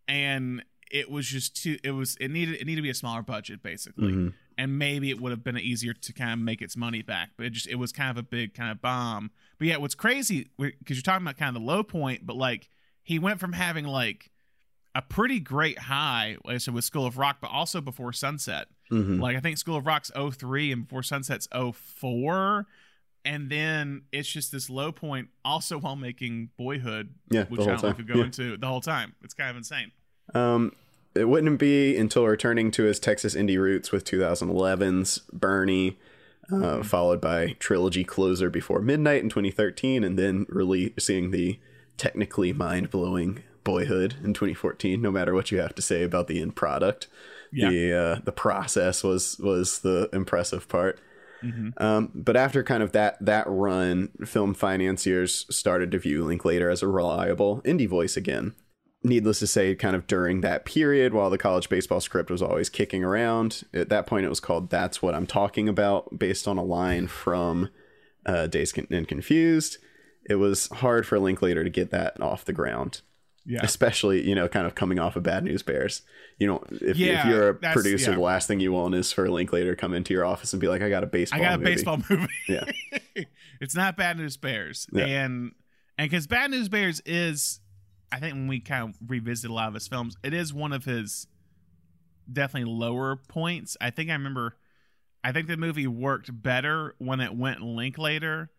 and 0.09 0.65
it 0.91 1.11
was 1.11 1.27
just 1.27 1.57
too. 1.57 1.79
It 1.83 1.93
was 1.93 2.17
it 2.21 2.29
needed 2.29 2.57
it 2.57 2.67
needed 2.67 2.77
to 2.77 2.83
be 2.83 2.91
a 2.91 2.95
smaller 2.95 3.23
budget 3.23 3.63
basically." 3.63 4.13
Mhm. 4.13 4.35
and 4.59 4.79
maybe 4.79 5.09
it 5.09 5.19
would 5.19 5.31
have 5.31 5.43
been 5.43 5.57
easier 5.57 5.95
to 5.95 6.13
kind 6.13 6.33
of 6.35 6.39
make 6.39 6.61
its 6.61 6.77
money 6.77 7.01
back 7.01 7.31
but 7.39 7.47
it 7.47 7.51
just 7.55 7.67
it 7.67 7.77
was 7.77 7.91
kind 7.91 8.11
of 8.11 8.19
a 8.19 8.23
big 8.23 8.53
kind 8.53 8.71
of 8.71 8.83
bomb 8.83 9.31
but 9.59 9.67
yeah 9.67 9.79
what's 9.79 9.95
crazy 9.95 10.51
because 10.59 10.99
you're 10.99 11.03
talking 11.03 11.25
about 11.27 11.39
kind 11.39 11.57
of 11.57 11.63
the 11.63 11.67
low 11.67 11.83
point 11.83 12.27
but 12.27 12.37
like 12.37 12.69
he 13.03 13.19
went 13.19 13.41
from 13.41 13.55
having 13.55 13.87
like 13.87 14.31
a 14.95 15.03
pretty 15.03 15.41
great 15.41 15.79
high 15.79 16.37
like 16.45 16.55
I 16.55 16.59
said 16.59 16.75
with 16.75 16.85
school 16.85 17.07
of 17.07 17.17
rock 17.19 17.39
but 17.41 17.51
also 17.51 17.81
before 17.81 18.13
sunset. 18.13 18.69
Mhm. 18.91 19.21
like 19.21 19.37
i 19.37 19.41
think 19.41 19.57
school 19.57 19.77
of 19.77 19.87
rock's 19.87 20.11
03 20.15 20.71
and 20.71 20.83
before 20.87 21.03
sunset's 21.03 21.49
04 21.53 22.67
and 23.25 23.49
then 23.51 24.03
it's 24.13 24.29
just 24.29 24.53
this 24.53 24.69
low 24.69 24.93
point 24.93 25.29
also 25.45 25.79
while 25.79 25.97
making 25.97 26.51
boyhood 26.59 27.15
Yeah, 27.31 27.45
which 27.45 27.61
i 27.63 27.65
don't 27.67 27.83
know 27.83 27.89
if 27.91 27.99
we 27.99 28.05
go 28.05 28.17
Yeah. 28.17 28.25
into 28.25 28.57
the 28.59 28.67
whole 28.67 28.81
time. 28.83 29.15
It's 29.23 29.33
kind 29.33 29.49
of 29.51 29.57
insane. 29.57 29.93
Um, 30.35 30.73
it 31.15 31.27
wouldn't 31.29 31.59
be 31.59 31.97
until 31.97 32.27
returning 32.27 32.71
to 32.73 32.83
his 32.85 32.99
Texas 32.99 33.35
indie 33.35 33.59
roots 33.59 33.93
with 33.93 34.05
2011's 34.05 35.19
Bernie, 35.33 35.99
uh, 36.51 36.83
followed 36.83 37.21
by 37.21 37.55
trilogy 37.59 38.03
closer 38.05 38.51
Before 38.51 38.81
Midnight 38.81 39.23
in 39.23 39.29
2013, 39.29 40.05
and 40.05 40.19
then 40.19 40.47
really 40.49 40.93
seeing 40.99 41.31
the 41.31 41.59
technically 41.97 42.53
mind 42.53 42.91
blowing 42.91 43.43
Boyhood 43.65 44.15
in 44.25 44.35
2014. 44.35 45.01
No 45.01 45.11
matter 45.11 45.35
what 45.35 45.51
you 45.51 45.59
have 45.59 45.75
to 45.77 45.83
say 45.83 46.03
about 46.03 46.27
the 46.29 46.41
end 46.41 46.57
product, 46.57 47.09
Yeah. 47.53 47.71
the 47.71 47.93
uh, 47.93 48.21
the 48.25 48.33
process 48.33 49.03
was 49.05 49.39
was 49.39 49.81
the 49.81 50.09
impressive 50.13 50.69
part. 50.69 50.99
Mhm. 51.45 51.81
Um, 51.81 52.11
but 52.15 52.37
after 52.37 52.63
kind 52.63 52.83
of 52.83 52.93
that 52.93 53.17
that 53.25 53.45
run, 53.49 54.11
film 54.25 54.55
financiers 54.55 55.45
started 55.51 55.91
to 55.91 55.99
view 55.99 56.25
Linklater 56.25 56.71
as 56.71 56.83
a 56.83 56.89
reliable 56.89 57.61
indie 57.65 57.89
voice 57.89 58.17
again. 58.17 58.55
Needless 59.05 59.41
to 59.41 59.49
say, 59.49 59.75
kind 59.75 59.97
of 59.97 60.07
during 60.07 60.43
that 60.43 60.65
period, 60.65 61.13
while 61.13 61.29
the 61.31 61.39
college 61.39 61.69
baseball 61.69 62.01
script 62.01 62.31
was 62.31 62.41
always 62.43 62.69
kicking 62.69 63.03
around, 63.03 63.65
at 63.75 63.89
that 63.89 64.07
point 64.07 64.25
it 64.25 64.29
was 64.29 64.39
called 64.39 64.71
"That's 64.71 65.03
What 65.03 65.17
I'm 65.17 65.27
Talking 65.27 65.69
About," 65.69 66.17
based 66.17 66.47
on 66.47 66.57
a 66.57 66.63
line 66.65 67.09
from 67.09 67.69
uh, 68.25 68.47
Dazed 68.47 68.79
and 68.93 69.09
Confused. 69.09 69.79
It 70.31 70.37
was 70.37 70.69
hard 70.69 71.05
for 71.05 71.19
Linklater 71.19 71.65
to 71.65 71.71
get 71.71 71.91
that 71.91 72.21
off 72.21 72.45
the 72.45 72.53
ground, 72.53 73.01
yeah 73.45 73.61
especially 73.63 74.27
you 74.27 74.35
know, 74.35 74.49
kind 74.49 74.67
of 74.67 74.75
coming 74.75 74.99
off 74.99 75.17
of 75.17 75.23
Bad 75.23 75.45
News 75.45 75.63
Bears. 75.63 76.03
You 76.39 76.47
know, 76.47 76.65
if, 76.71 76.99
if 76.99 77.25
you're 77.27 77.51
a 77.51 77.55
producer, 77.55 78.11
yeah. 78.11 78.17
the 78.17 78.23
last 78.23 78.49
thing 78.49 78.61
you 78.61 78.73
want 78.73 78.95
is 78.95 79.13
for 79.13 79.31
Linklater 79.31 79.75
to 79.75 79.81
come 79.81 79.95
into 79.95 80.13
your 80.15 80.25
office 80.25 80.53
and 80.53 80.61
be 80.61 80.69
like, 80.69 80.83
"I 80.83 80.89
got 80.89 81.05
a 81.05 81.07
baseball." 81.07 81.41
I 81.41 81.43
got 81.43 81.55
a 81.55 81.59
movie." 81.59 81.71
baseball 81.71 81.99
movie. 82.09 82.27
Yeah. 82.49 82.65
it's 83.61 83.75
not 83.75 83.97
Bad 83.97 84.17
News 84.17 84.37
Bears, 84.37 84.87
Yeah. 84.93 85.05
and 85.05 85.53
and 85.99 86.11
because 86.11 86.27
Bad 86.27 86.51
News 86.51 86.69
Bears 86.69 87.01
is, 87.05 87.61
I 88.11 88.19
think 88.19 88.35
when 88.35 88.49
we 88.49 88.61
kind 88.61 88.89
of 88.89 88.97
revisit 89.07 89.51
a 89.51 89.55
lot 89.55 89.69
of 89.69 89.75
his 89.75 89.87
films, 89.87 90.17
it 90.23 90.35
is 90.35 90.53
one 90.53 90.73
of 90.73 90.85
his 90.85 91.27
definitely 92.31 92.73
lower 92.73 93.17
points. 93.17 93.77
I 93.81 93.91
think 93.91 94.11
I 94.11 94.15
remember, 94.15 94.57
I 95.23 95.33
think 95.33 95.49
the 95.49 95.57
movie 95.57 95.87
worked 95.87 96.43
better 96.43 96.95
when 96.99 97.21
it 97.21 97.35
went 97.35 97.61
Linklater, 97.63 98.51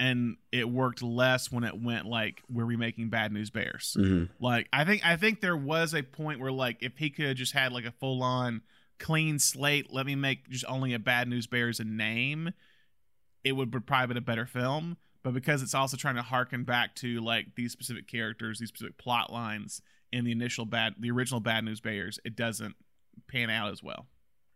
and 0.00 0.36
it 0.52 0.68
worked 0.68 1.02
less 1.02 1.50
when 1.50 1.64
it 1.64 1.80
went 1.80 2.06
like 2.06 2.42
we're 2.48 2.64
remaking 2.64 3.08
Bad 3.10 3.32
News 3.32 3.50
Bears. 3.50 3.96
Mhm. 3.98 4.28
Like 4.40 4.68
I 4.72 4.84
think 4.84 5.04
I 5.04 5.16
think 5.16 5.40
there 5.40 5.56
was 5.56 5.94
a 5.94 6.02
point 6.02 6.40
where 6.40 6.52
like 6.52 6.78
if 6.82 6.96
he 6.98 7.10
could 7.10 7.26
have 7.26 7.36
just 7.36 7.52
had 7.52 7.72
like 7.72 7.84
a 7.84 7.90
full 7.92 8.22
on 8.22 8.62
clean 8.98 9.38
slate, 9.38 9.92
let 9.92 10.06
me 10.06 10.14
make 10.14 10.48
just 10.48 10.64
only 10.68 10.94
a 10.94 10.98
Bad 10.98 11.28
News 11.28 11.46
Bears 11.46 11.80
a 11.80 11.84
name, 11.84 12.52
it 13.44 13.52
would 13.52 13.70
probably 13.86 14.08
been 14.08 14.16
a 14.16 14.20
better 14.20 14.46
film. 14.46 14.96
But 15.22 15.34
because 15.34 15.62
it's 15.62 15.74
also 15.74 15.96
trying 15.96 16.14
to 16.14 16.22
harken 16.22 16.64
back 16.64 16.94
to 16.96 17.20
like 17.20 17.54
these 17.56 17.72
specific 17.72 18.06
characters, 18.06 18.58
these 18.60 18.68
specific 18.68 18.98
plot 18.98 19.32
lines 19.32 19.82
in 20.12 20.24
the 20.24 20.32
initial 20.32 20.64
bad 20.64 20.94
the 20.98 21.10
original 21.10 21.40
Bad 21.40 21.64
News 21.64 21.80
Bears, 21.80 22.18
it 22.24 22.36
doesn't 22.36 22.76
pan 23.26 23.50
out 23.50 23.72
as 23.72 23.82
well. 23.82 24.06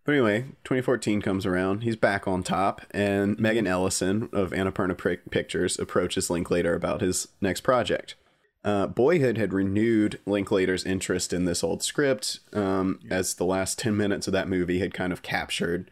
But 0.04 0.12
anyway, 0.12 0.42
2014 0.64 1.22
comes 1.22 1.46
around. 1.46 1.82
He's 1.82 1.96
back 1.96 2.26
on 2.26 2.42
top, 2.42 2.82
and 2.90 3.38
Megan 3.38 3.68
Ellison 3.68 4.28
of 4.32 4.50
Annapurna 4.50 4.98
Pic- 4.98 5.30
Pictures 5.30 5.78
approaches 5.78 6.28
Linklater 6.28 6.74
about 6.74 7.00
his 7.00 7.28
next 7.40 7.60
project. 7.60 8.16
Uh, 8.64 8.86
Boyhood 8.86 9.38
had 9.38 9.52
renewed 9.52 10.20
Linklater's 10.26 10.84
interest 10.84 11.32
in 11.32 11.44
this 11.44 11.62
old 11.62 11.82
script, 11.82 12.40
um, 12.52 13.00
as 13.10 13.34
the 13.34 13.44
last 13.44 13.78
10 13.78 13.96
minutes 13.96 14.26
of 14.26 14.32
that 14.32 14.48
movie 14.48 14.80
had 14.80 14.94
kind 14.94 15.12
of 15.12 15.22
captured 15.22 15.90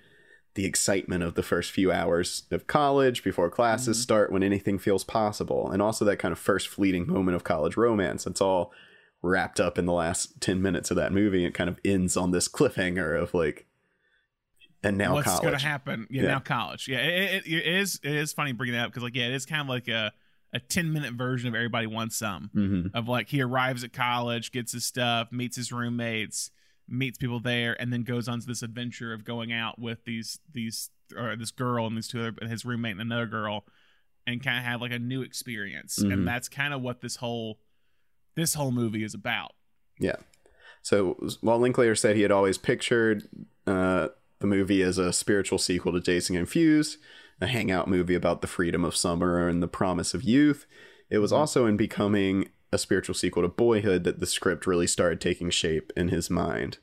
the 0.55 0.65
excitement 0.65 1.23
of 1.23 1.35
the 1.35 1.43
first 1.43 1.71
few 1.71 1.93
hours 1.93 2.45
of 2.51 2.67
college 2.67 3.23
before 3.23 3.51
classes 3.51 4.01
start 4.01 4.33
when 4.33 4.43
anything 4.43 4.79
feels 4.79 5.05
possible, 5.05 5.71
and 5.71 5.81
also 5.81 6.05
that 6.05 6.19
kind 6.19 6.33
of 6.33 6.39
first 6.39 6.67
fleeting 6.69 7.07
moment 7.07 7.37
of 7.37 7.45
college 7.45 7.77
romance. 7.77 8.27
It's 8.27 8.41
all 8.41 8.73
wrapped 9.23 9.61
up 9.61 9.79
in 9.79 9.87
the 9.87 9.93
last 9.93 10.41
10 10.41 10.61
minutes 10.61 10.91
of 10.91 10.97
that 10.97 11.13
movie. 11.13 11.45
It 11.45 11.55
kind 11.55 11.71
of 11.71 11.79
ends 11.85 12.17
on 12.17 12.31
this 12.31 12.49
cliffhanger 12.49 13.21
of 13.21 13.35
like, 13.35 13.67
and 14.83 14.97
now 14.99 15.15
What's 15.15 15.27
college. 15.29 15.43
going 15.43 15.59
to 15.59 15.65
happen? 15.65 16.07
Yeah, 16.11 16.23
Yeah. 16.23 16.29
now 16.29 16.39
college. 16.41 16.89
Yeah, 16.89 16.99
it, 16.99 17.47
it, 17.47 17.53
it 17.53 17.67
is. 17.67 18.01
It 18.03 18.15
is 18.15 18.33
funny 18.33 18.53
bringing 18.53 18.75
that 18.75 18.87
up 18.87 18.91
because 18.91 19.03
like 19.03 19.15
yeah, 19.17 19.27
it 19.27 19.35
is 19.35 19.47
kind 19.47 19.61
of 19.63 19.69
like 19.69 19.89
a 19.89 20.13
a 20.53 20.59
ten 20.61 20.93
minute 20.93 21.13
version 21.15 21.49
of 21.49 21.55
Everybody 21.55 21.87
Wants 21.87 22.17
Some. 22.17 22.51
hmm 22.53 22.87
of 22.95 23.09
like 23.09 23.29
he 23.29 23.41
arrives 23.43 23.85
at 23.85 23.93
college, 23.93 24.53
gets 24.53 24.73
his 24.73 24.85
stuff, 24.85 25.31
meets 25.31 25.57
his 25.57 25.71
roommates, 25.73 26.51
meets 26.89 27.19
people 27.19 27.41
there, 27.41 27.81
and 27.81 27.93
then 27.93 28.03
goes 28.03 28.27
on 28.29 28.41
to 28.41 28.47
this 28.47 28.63
adventure 28.63 29.13
of 29.13 29.25
going 29.25 29.53
out 29.53 29.79
with 29.79 30.05
these 30.05 30.39
these 30.53 30.91
or 31.17 31.37
this 31.37 31.51
girl 31.51 31.87
and 31.87 31.97
these 31.97 32.09
two 32.09 32.19
other 32.21 32.35
and 32.41 32.51
his 32.51 32.65
roommate 32.65 32.93
and 32.93 33.01
another 33.01 33.27
girl, 33.27 33.65
and 34.27 34.43
kind 34.43 34.59
of 34.59 34.65
have 34.65 34.81
like 34.81 34.93
a 34.93 34.99
new 34.99 35.23
experience. 35.23 35.99
Mhm. 36.03 36.13
And 36.13 36.27
that's 36.29 36.49
kind 36.49 36.73
of 36.75 36.81
what 36.83 37.01
this 37.01 37.17
whole 37.17 37.59
this 38.35 38.55
whole 38.55 38.71
movie 38.73 39.05
is 39.05 39.15
about. 39.15 39.53
Yeah. 39.99 40.17
So 40.83 41.19
while 41.43 41.59
Linklater 41.59 41.95
said 41.95 42.17
he 42.17 42.23
had 42.23 42.31
always 42.33 42.57
pictured 42.59 43.29
uh, 43.67 44.09
the 44.41 44.47
movie 44.47 44.83
is 44.83 44.99
a 44.99 45.13
spiritual 45.13 45.59
sequel 45.59 45.99
to 45.99 46.13
and 46.13 46.27
Confused, 46.27 46.99
a 47.41 47.47
hangout 47.47 47.89
movie 47.89 48.15
about 48.15 48.41
the 48.41 48.47
freedom 48.47 48.85
of 48.85 48.97
summer 48.97 49.49
and 49.49 49.63
the 49.63 49.69
promise 49.69 50.15
of 50.15 50.23
youth, 50.23 50.67
it 51.09 51.19
was 51.19 51.33
also 51.33 51.67
in 51.67 51.77
becoming 51.77 52.49
a 52.73 52.79
spiritual 52.79 53.15
sequel 53.15 53.43
to 53.43 53.49
Boyhood 53.49 54.05
that 54.05 54.21
the 54.21 54.27
script 54.27 54.67
really 54.67 54.87
started 54.87 55.21
taking 55.21 55.51
shape 55.51 55.93
in 55.97 56.09
his 56.09 56.31
mind. 56.31 56.79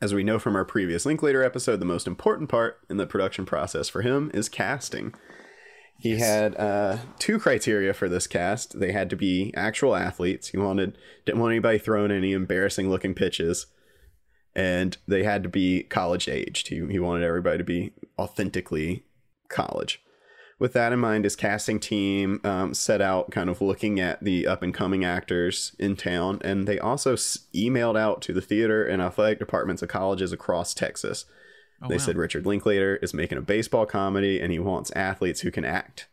As 0.00 0.12
we 0.14 0.24
know 0.24 0.38
from 0.38 0.56
our 0.56 0.64
previous 0.64 1.06
Linklater 1.06 1.42
episode, 1.42 1.80
the 1.80 1.86
most 1.86 2.06
important 2.06 2.48
part 2.48 2.80
in 2.90 2.96
the 2.96 3.06
production 3.06 3.46
process 3.46 3.88
for 3.88 4.02
him 4.02 4.30
is 4.34 4.48
casting. 4.48 5.14
He 5.98 6.18
had 6.18 6.54
uh, 6.56 6.98
two 7.18 7.38
criteria 7.38 7.94
for 7.94 8.08
this 8.08 8.26
cast. 8.26 8.78
They 8.78 8.92
had 8.92 9.08
to 9.10 9.16
be 9.16 9.52
actual 9.56 9.96
athletes. 9.96 10.48
He 10.48 10.58
wanted 10.58 10.98
didn't 11.24 11.40
want 11.40 11.52
anybody 11.52 11.78
throwing 11.78 12.10
any 12.10 12.32
embarrassing 12.32 12.90
looking 12.90 13.14
pitches, 13.14 13.66
and 14.56 14.96
they 15.06 15.22
had 15.22 15.42
to 15.44 15.48
be 15.48 15.84
college 15.84 16.28
aged. 16.28 16.68
He 16.68 16.76
he 16.90 16.98
wanted 16.98 17.22
everybody 17.24 17.58
to 17.58 17.64
be 17.64 17.92
authentically 18.18 19.04
college. 19.48 20.00
with 20.58 20.72
that 20.72 20.90
in 20.92 20.98
mind, 20.98 21.24
his 21.24 21.36
casting 21.36 21.78
team 21.78 22.40
um, 22.42 22.72
set 22.74 23.00
out 23.02 23.30
kind 23.30 23.50
of 23.50 23.60
looking 23.60 24.00
at 24.00 24.24
the 24.24 24.46
up 24.46 24.62
and 24.62 24.72
coming 24.72 25.04
actors 25.04 25.76
in 25.78 25.94
town, 25.94 26.40
and 26.42 26.66
they 26.66 26.78
also 26.78 27.12
s- 27.12 27.46
emailed 27.54 27.98
out 27.98 28.22
to 28.22 28.32
the 28.32 28.40
theater 28.40 28.82
and 28.84 29.02
athletic 29.02 29.38
departments 29.38 29.82
of 29.82 29.88
colleges 29.90 30.32
across 30.32 30.72
Texas. 30.72 31.26
Oh, 31.82 31.88
they 31.88 31.96
wow. 31.96 32.04
said 32.06 32.16
Richard 32.16 32.46
Linklater 32.46 32.96
is 33.02 33.12
making 33.12 33.36
a 33.36 33.42
baseball 33.42 33.84
comedy 33.84 34.40
and 34.40 34.50
he 34.50 34.58
wants 34.58 34.90
athletes 34.96 35.42
who 35.42 35.50
can 35.50 35.66
act. 35.66 36.08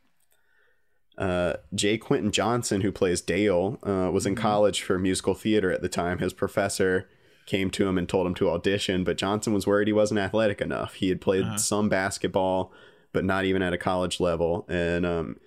Uh, 1.17 1.53
J. 1.73 1.97
Quinton 1.97 2.31
Johnson, 2.31 2.81
who 2.81 2.91
plays 2.91 3.21
Dale, 3.21 3.79
uh, 3.83 4.09
was 4.11 4.25
in 4.25 4.35
Mhm. 4.35 4.39
college 4.39 4.81
for 4.81 4.99
musical 4.99 5.33
theater 5.35 5.71
at 5.71 5.81
the 5.81 5.87
time. 5.87 6.17
His 6.19 6.33
professor 6.33 7.07
came 7.45 7.69
to 7.71 7.87
him 7.87 7.97
and 7.97 8.07
told 8.07 8.25
him 8.27 8.33
to 8.35 8.49
audition, 8.49 9.03
but 9.03 9.17
Johnson 9.17 9.53
was 9.53 9.67
worried 9.67 9.87
he 9.87 9.93
wasn't 9.93 10.19
athletic 10.19 10.61
enough. 10.61 10.95
He 10.95 11.09
had 11.09 11.21
played 11.21 11.43
Uh-huh. 11.45 11.57
some 11.57 11.89
basketball, 11.89 12.71
but 13.11 13.23
not 13.25 13.45
even 13.45 13.61
at 13.61 13.73
a 13.73 13.77
college 13.77 14.19
level. 14.19 14.65
And 14.69 15.05
um, 15.05 15.37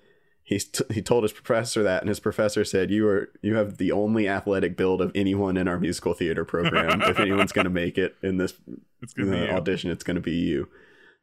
he 0.42 0.58
t- 0.58 0.84
he 0.92 1.02
told 1.02 1.24
his 1.24 1.32
professor 1.32 1.82
that, 1.82 2.02
and 2.02 2.08
his 2.08 2.20
professor 2.20 2.64
said, 2.64 2.90
"You 2.90 3.08
are 3.08 3.30
you 3.42 3.56
have 3.56 3.78
the 3.78 3.90
only 3.92 4.28
athletic 4.28 4.76
build 4.76 5.00
of 5.00 5.10
anyone 5.14 5.56
in 5.56 5.66
our 5.68 5.78
musical 5.80 6.14
theater 6.14 6.44
program. 6.44 7.02
if 7.02 7.18
anyone's 7.18 7.52
going 7.52 7.64
to 7.64 7.70
make 7.70 7.98
it 7.98 8.14
in 8.22 8.36
this 8.36 8.54
It's 9.02 9.12
gonna 9.12 9.46
uh, 9.46 9.56
audition, 9.56 9.90
it's 9.90 10.04
going 10.04 10.14
to 10.16 10.20
be 10.20 10.32
you." 10.36 10.68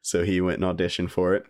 So 0.01 0.23
he 0.25 0.41
went 0.41 0.61
and 0.61 0.77
auditioned 0.77 1.09
for 1.11 1.33
it. 1.33 1.45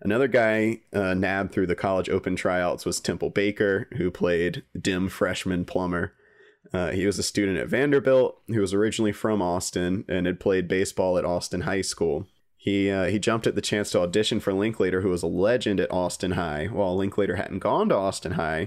Another 0.00 0.26
guy 0.28 0.80
uh, 0.92 1.14
nabbed 1.14 1.52
through 1.52 1.68
the 1.68 1.76
college 1.76 2.08
open 2.10 2.34
tryouts 2.36 2.84
was 2.84 2.98
Temple 3.00 3.30
Baker, 3.30 3.88
who 3.96 4.10
played 4.10 4.64
dim 4.78 5.08
freshman 5.08 5.64
Plummer. 5.64 6.12
Uh, 6.74 6.90
he 6.90 7.06
was 7.06 7.20
a 7.20 7.22
student 7.22 7.56
at 7.56 7.68
Vanderbilt 7.68 8.36
who 8.48 8.60
was 8.60 8.74
originally 8.74 9.12
from 9.12 9.40
Austin 9.40 10.04
and 10.08 10.26
had 10.26 10.40
played 10.40 10.66
baseball 10.66 11.16
at 11.16 11.24
Austin 11.24 11.60
High 11.62 11.82
School. 11.82 12.26
He 12.56 12.90
uh, 12.90 13.04
he 13.04 13.18
jumped 13.18 13.46
at 13.46 13.54
the 13.54 13.60
chance 13.60 13.90
to 13.90 14.00
audition 14.00 14.40
for 14.40 14.52
Linklater, 14.52 15.02
who 15.02 15.10
was 15.10 15.22
a 15.22 15.28
legend 15.28 15.78
at 15.78 15.92
Austin 15.92 16.32
High. 16.32 16.66
While 16.66 16.96
Linklater 16.96 17.36
hadn't 17.36 17.60
gone 17.60 17.90
to 17.90 17.94
Austin 17.94 18.32
High, 18.32 18.62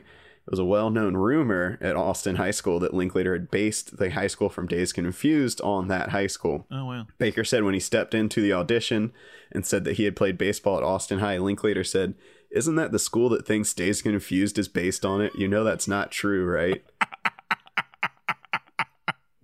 it 0.47 0.51
was 0.51 0.59
a 0.59 0.65
well-known 0.65 1.17
rumor 1.17 1.77
at 1.81 1.97
Austin 1.97 2.37
High 2.37 2.51
School 2.51 2.79
that 2.79 2.93
Linklater 2.93 3.33
had 3.33 3.51
based 3.51 3.97
the 3.97 4.11
high 4.11 4.27
school 4.27 4.47
from 4.47 4.67
Dazed 4.67 4.95
Confused 4.95 5.59
on 5.59 5.89
that 5.89 6.11
high 6.11 6.27
school. 6.27 6.65
Oh 6.71 6.85
wow. 6.85 7.07
Baker 7.17 7.43
said 7.43 7.65
when 7.65 7.73
he 7.73 7.81
stepped 7.81 8.13
into 8.13 8.39
the 8.39 8.53
audition 8.53 9.11
and 9.51 9.65
said 9.65 9.83
that 9.83 9.97
he 9.97 10.05
had 10.05 10.15
played 10.15 10.37
baseball 10.37 10.77
at 10.77 10.83
Austin 10.83 11.19
High, 11.19 11.39
Linklater 11.39 11.83
said, 11.83 12.13
Isn't 12.51 12.75
that 12.75 12.93
the 12.93 12.99
school 12.99 13.27
that 13.29 13.45
thinks 13.45 13.73
Dazed 13.73 14.03
Confused 14.03 14.57
is 14.57 14.69
based 14.69 15.03
on 15.03 15.19
it? 15.19 15.35
You 15.35 15.49
know 15.49 15.65
that's 15.65 15.87
not 15.89 16.11
true, 16.11 16.45
right? 16.45 16.81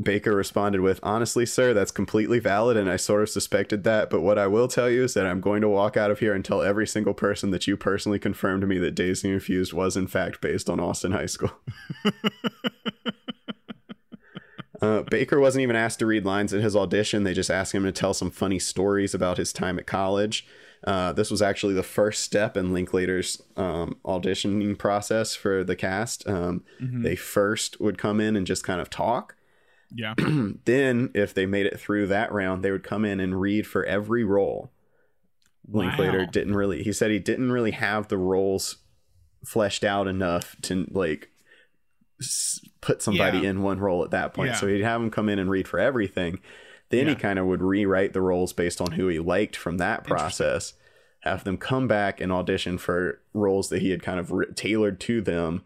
Baker 0.01 0.35
responded 0.35 0.81
with, 0.81 0.99
Honestly, 1.03 1.45
sir, 1.45 1.73
that's 1.73 1.91
completely 1.91 2.39
valid, 2.39 2.77
and 2.77 2.89
I 2.89 2.95
sort 2.97 3.21
of 3.23 3.29
suspected 3.29 3.83
that. 3.83 4.09
But 4.09 4.21
what 4.21 4.37
I 4.39 4.47
will 4.47 4.67
tell 4.67 4.89
you 4.89 5.03
is 5.03 5.13
that 5.13 5.25
I'm 5.27 5.39
going 5.41 5.61
to 5.61 5.69
walk 5.69 5.95
out 5.95 6.11
of 6.11 6.19
here 6.19 6.33
and 6.33 6.43
tell 6.43 6.61
every 6.61 6.87
single 6.87 7.13
person 7.13 7.51
that 7.51 7.67
you 7.67 7.77
personally 7.77 8.19
confirmed 8.19 8.61
to 8.61 8.67
me 8.67 8.79
that 8.79 8.95
Dazed 8.95 9.21
Confused 9.23 9.71
was, 9.73 9.95
in 9.95 10.07
fact, 10.07 10.41
based 10.41 10.69
on 10.69 10.79
Austin 10.79 11.11
High 11.11 11.27
School. 11.27 11.51
Uh, 14.81 15.01
Baker 15.03 15.39
wasn't 15.39 15.61
even 15.61 15.77
asked 15.77 15.99
to 15.99 16.05
read 16.05 16.25
lines 16.25 16.51
in 16.51 16.61
his 16.61 16.75
audition. 16.75 17.23
They 17.23 17.33
just 17.33 17.49
asked 17.49 17.73
him 17.73 17.83
to 17.85 17.91
tell 17.93 18.13
some 18.13 18.29
funny 18.29 18.59
stories 18.59 19.13
about 19.13 19.37
his 19.37 19.53
time 19.53 19.79
at 19.79 19.87
college. 19.87 20.45
Uh, 20.83 21.13
this 21.13 21.31
was 21.31 21.41
actually 21.41 21.73
the 21.73 21.83
first 21.83 22.21
step 22.21 22.57
in 22.57 22.73
Linklater's 22.73 23.41
um, 23.55 23.95
auditioning 24.03 24.77
process 24.77 25.35
for 25.35 25.63
the 25.63 25.77
cast. 25.77 26.27
Um, 26.27 26.65
Mhm. 26.81 27.01
They 27.03 27.15
first 27.15 27.79
would 27.79 27.97
come 27.97 28.19
in 28.19 28.35
and 28.35 28.45
just 28.45 28.65
kind 28.65 28.81
of 28.81 28.89
talk. 28.89 29.37
Yeah. 29.95 30.13
then, 30.65 31.11
if 31.13 31.33
they 31.33 31.45
made 31.45 31.65
it 31.65 31.79
through 31.79 32.07
that 32.07 32.31
round, 32.31 32.63
they 32.63 32.71
would 32.71 32.83
come 32.83 33.05
in 33.05 33.19
and 33.19 33.39
read 33.39 33.67
for 33.67 33.85
every 33.85 34.23
role. 34.23 34.71
Linklater 35.67 36.25
didn't 36.25 36.55
really, 36.55 36.83
he 36.83 36.91
said 36.91 37.09
he 37.11 37.19
didn't 37.19 37.51
really 37.51 37.71
have 37.71 38.07
the 38.09 38.17
roles 38.17 38.77
fleshed 39.45 39.83
out 39.83 40.07
enough 40.07 40.55
to 40.63 40.85
like 40.91 41.29
put 42.81 43.01
somebody 43.01 43.39
Yeah. 43.39 43.49
in 43.51 43.61
one 43.61 43.79
role 43.79 44.03
at 44.03 44.11
that 44.11 44.33
point. 44.33 44.49
Yeah. 44.51 44.55
So 44.55 44.67
he'd 44.67 44.81
have 44.83 44.99
them 45.01 45.09
come 45.11 45.29
in 45.29 45.39
and 45.39 45.49
read 45.49 45.67
for 45.67 45.79
everything. 45.79 46.39
Then 46.89 47.07
he 47.07 47.15
kind 47.15 47.39
of 47.39 47.45
would 47.47 47.61
rewrite 47.61 48.13
the 48.13 48.21
roles 48.21 48.53
based 48.53 48.79
on 48.79 48.91
who 48.91 49.07
he 49.07 49.17
liked 49.19 49.55
from 49.55 49.77
that 49.77 50.03
process, 50.03 50.73
have 51.21 51.43
them 51.43 51.57
come 51.57 51.87
back 51.87 52.21
and 52.21 52.31
audition 52.31 52.77
for 52.77 53.19
roles 53.33 53.69
that 53.69 53.81
he 53.81 53.89
had 53.89 54.03
kind 54.03 54.19
of 54.19 54.31
re- 54.31 54.45
tailored 54.53 54.99
to 55.01 55.21
them 55.21 55.63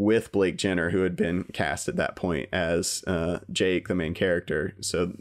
with 0.00 0.32
Blake 0.32 0.56
Jenner, 0.56 0.88
who 0.88 1.02
had 1.02 1.14
been 1.14 1.44
cast 1.44 1.86
at 1.86 1.96
that 1.96 2.16
point 2.16 2.48
as 2.54 3.04
uh, 3.06 3.40
Jake, 3.52 3.86
the 3.86 3.94
main 3.94 4.14
character. 4.14 4.74
So 4.80 5.12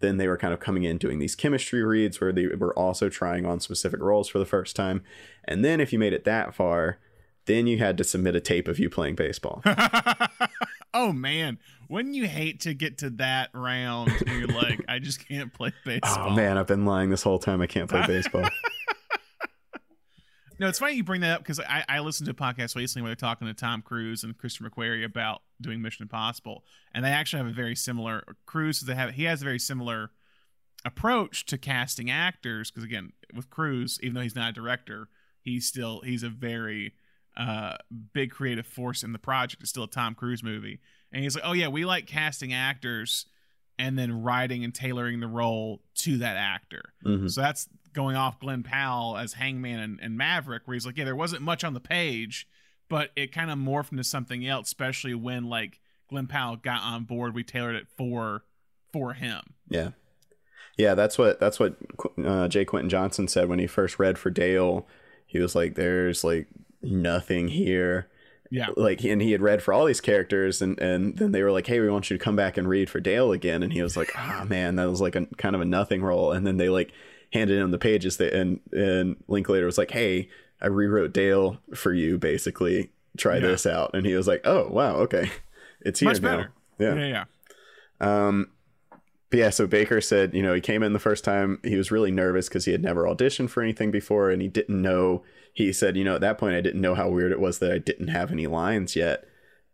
then 0.00 0.16
they 0.16 0.26
were 0.26 0.36
kind 0.36 0.52
of 0.52 0.58
coming 0.58 0.82
in 0.82 0.98
doing 0.98 1.20
these 1.20 1.36
chemistry 1.36 1.84
reads 1.84 2.20
where 2.20 2.32
they 2.32 2.48
were 2.48 2.76
also 2.76 3.08
trying 3.08 3.46
on 3.46 3.60
specific 3.60 4.00
roles 4.00 4.28
for 4.28 4.40
the 4.40 4.44
first 4.44 4.74
time. 4.74 5.04
And 5.44 5.64
then 5.64 5.78
if 5.78 5.92
you 5.92 6.00
made 6.00 6.12
it 6.12 6.24
that 6.24 6.52
far, 6.52 6.98
then 7.44 7.68
you 7.68 7.78
had 7.78 7.96
to 7.98 8.02
submit 8.02 8.34
a 8.34 8.40
tape 8.40 8.66
of 8.66 8.80
you 8.80 8.90
playing 8.90 9.14
baseball. 9.14 9.62
oh 10.94 11.12
man, 11.12 11.58
wouldn't 11.88 12.16
you 12.16 12.26
hate 12.26 12.60
to 12.62 12.74
get 12.74 12.98
to 12.98 13.10
that 13.10 13.50
round 13.54 14.10
and 14.26 14.38
you're 14.38 14.48
like, 14.48 14.80
I 14.88 14.98
just 14.98 15.28
can't 15.28 15.52
play 15.52 15.72
baseball. 15.84 16.30
oh 16.30 16.34
man, 16.34 16.58
I've 16.58 16.66
been 16.66 16.84
lying 16.84 17.10
this 17.10 17.22
whole 17.22 17.38
time. 17.38 17.60
I 17.60 17.68
can't 17.68 17.88
play 17.88 18.04
baseball. 18.06 18.48
No, 20.58 20.68
it's 20.68 20.78
funny 20.78 20.94
you 20.94 21.04
bring 21.04 21.20
that 21.22 21.32
up 21.32 21.40
because 21.40 21.60
I, 21.60 21.84
I 21.88 22.00
listened 22.00 22.26
to 22.26 22.30
a 22.30 22.34
podcast 22.34 22.76
recently 22.76 23.02
where 23.02 23.10
they're 23.10 23.16
talking 23.16 23.46
to 23.48 23.54
Tom 23.54 23.82
Cruise 23.82 24.22
and 24.24 24.36
Christian 24.36 24.68
McQuarrie 24.68 25.04
about 25.04 25.42
doing 25.60 25.82
Mission 25.82 26.04
Impossible, 26.04 26.64
and 26.92 27.04
they 27.04 27.10
actually 27.10 27.38
have 27.38 27.48
a 27.48 27.54
very 27.54 27.74
similar 27.74 28.22
Cruise. 28.46 28.80
They 28.80 28.94
have 28.94 29.10
he 29.12 29.24
has 29.24 29.42
a 29.42 29.44
very 29.44 29.58
similar 29.58 30.10
approach 30.84 31.46
to 31.46 31.58
casting 31.58 32.10
actors 32.10 32.70
because 32.70 32.84
again, 32.84 33.12
with 33.34 33.50
Cruise, 33.50 33.98
even 34.02 34.14
though 34.14 34.20
he's 34.20 34.36
not 34.36 34.50
a 34.50 34.52
director, 34.52 35.08
he's 35.40 35.66
still 35.66 36.00
he's 36.02 36.22
a 36.22 36.28
very 36.28 36.94
uh, 37.36 37.76
big 38.12 38.30
creative 38.30 38.66
force 38.66 39.02
in 39.02 39.12
the 39.12 39.18
project. 39.18 39.62
It's 39.62 39.70
still 39.70 39.84
a 39.84 39.90
Tom 39.90 40.14
Cruise 40.14 40.42
movie, 40.42 40.80
and 41.12 41.22
he's 41.22 41.34
like, 41.34 41.44
oh 41.46 41.52
yeah, 41.52 41.68
we 41.68 41.84
like 41.84 42.06
casting 42.06 42.52
actors 42.52 43.26
and 43.76 43.98
then 43.98 44.22
writing 44.22 44.62
and 44.62 44.72
tailoring 44.72 45.18
the 45.18 45.26
role 45.26 45.82
to 45.96 46.18
that 46.18 46.36
actor. 46.36 46.92
Mhm. 47.04 47.28
So 47.28 47.40
that's 47.40 47.68
going 47.94 48.16
off 48.16 48.40
Glen 48.40 48.62
Powell 48.62 49.16
as 49.16 49.34
Hangman 49.34 49.78
and, 49.78 50.00
and 50.02 50.18
Maverick, 50.18 50.62
where 50.66 50.74
he's 50.74 50.84
like, 50.84 50.98
yeah, 50.98 51.04
there 51.04 51.16
wasn't 51.16 51.42
much 51.42 51.64
on 51.64 51.72
the 51.72 51.80
page, 51.80 52.46
but 52.88 53.10
it 53.16 53.32
kind 53.32 53.50
of 53.50 53.58
morphed 53.58 53.92
into 53.92 54.04
something 54.04 54.46
else, 54.46 54.66
especially 54.66 55.14
when 55.14 55.48
like 55.48 55.80
Glen 56.10 56.26
Powell 56.26 56.56
got 56.56 56.82
on 56.82 57.04
board. 57.04 57.34
We 57.34 57.44
tailored 57.44 57.76
it 57.76 57.86
for 57.96 58.44
for 58.92 59.14
him. 59.14 59.54
Yeah, 59.68 59.90
yeah. 60.76 60.94
That's 60.94 61.16
what 61.16 61.40
that's 61.40 61.58
what 61.58 61.76
uh, 62.22 62.48
J. 62.48 62.64
Quinton 62.64 62.90
Johnson 62.90 63.28
said 63.28 63.48
when 63.48 63.58
he 63.58 63.66
first 63.66 63.98
read 63.98 64.18
for 64.18 64.30
Dale. 64.30 64.86
He 65.26 65.38
was 65.38 65.54
like, 65.54 65.74
"There's 65.74 66.24
like 66.24 66.48
nothing 66.82 67.48
here." 67.48 68.08
Yeah. 68.50 68.68
Like, 68.76 69.02
and 69.02 69.20
he 69.20 69.32
had 69.32 69.40
read 69.40 69.62
for 69.62 69.72
all 69.72 69.86
these 69.86 70.00
characters, 70.00 70.60
and 70.62 70.78
and 70.78 71.16
then 71.16 71.32
they 71.32 71.42
were 71.42 71.50
like, 71.50 71.66
"Hey, 71.66 71.80
we 71.80 71.90
want 71.90 72.10
you 72.10 72.18
to 72.18 72.22
come 72.22 72.36
back 72.36 72.56
and 72.56 72.68
read 72.68 72.90
for 72.90 73.00
Dale 73.00 73.32
again." 73.32 73.62
And 73.62 73.72
he 73.72 73.82
was 73.82 73.96
like, 73.96 74.10
"Ah, 74.14 74.44
man, 74.48 74.76
that 74.76 74.88
was 74.88 75.00
like 75.00 75.16
a 75.16 75.26
kind 75.38 75.56
of 75.56 75.62
a 75.62 75.64
nothing 75.64 76.02
role." 76.02 76.30
And 76.32 76.46
then 76.46 76.58
they 76.58 76.68
like 76.68 76.92
handed 77.34 77.58
him 77.58 77.70
the 77.70 77.78
pages 77.78 78.16
that, 78.16 78.32
and 78.32 78.60
and 78.72 79.16
Linklater 79.28 79.66
was 79.66 79.76
like, 79.76 79.90
"Hey, 79.90 80.28
I 80.62 80.68
rewrote 80.68 81.12
Dale 81.12 81.58
for 81.74 81.92
you, 81.92 82.16
basically. 82.16 82.90
Try 83.18 83.34
Yeah. 83.34 83.40
this 83.48 83.66
out." 83.66 83.90
And 83.94 84.06
he 84.06 84.14
was 84.14 84.26
like, 84.26 84.40
"Oh, 84.44 84.68
wow, 84.68 84.96
okay, 85.00 85.30
it's 85.82 86.00
here 86.00 86.08
Much 86.08 86.22
now." 86.22 86.36
better. 86.36 86.52
Yeah. 86.78 86.94
Yeah, 86.94 87.06
yeah. 87.06 87.24
Um, 88.00 88.50
but 89.30 89.38
yeah, 89.38 89.50
so 89.50 89.66
Baker 89.66 90.00
said, 90.00 90.34
you 90.34 90.42
know, 90.42 90.54
he 90.54 90.60
came 90.60 90.82
in 90.82 90.92
the 90.92 90.98
first 90.98 91.24
time, 91.24 91.58
he 91.64 91.76
was 91.76 91.90
really 91.90 92.10
nervous 92.12 92.48
because 92.48 92.64
he 92.66 92.72
had 92.72 92.82
never 92.82 93.04
auditioned 93.04 93.50
for 93.50 93.62
anything 93.62 93.90
before 93.90 94.30
and 94.30 94.40
he 94.42 94.48
didn't 94.48 94.80
know. 94.80 95.22
He 95.52 95.72
said, 95.72 95.96
you 95.96 96.04
know, 96.04 96.14
at 96.16 96.20
that 96.20 96.38
point, 96.38 96.54
I 96.54 96.60
didn't 96.60 96.80
know 96.80 96.94
how 96.94 97.08
weird 97.08 97.32
it 97.32 97.40
was 97.40 97.58
that 97.58 97.72
I 97.72 97.78
didn't 97.78 98.08
have 98.08 98.30
any 98.30 98.46
lines 98.46 98.94
yet. 98.94 99.24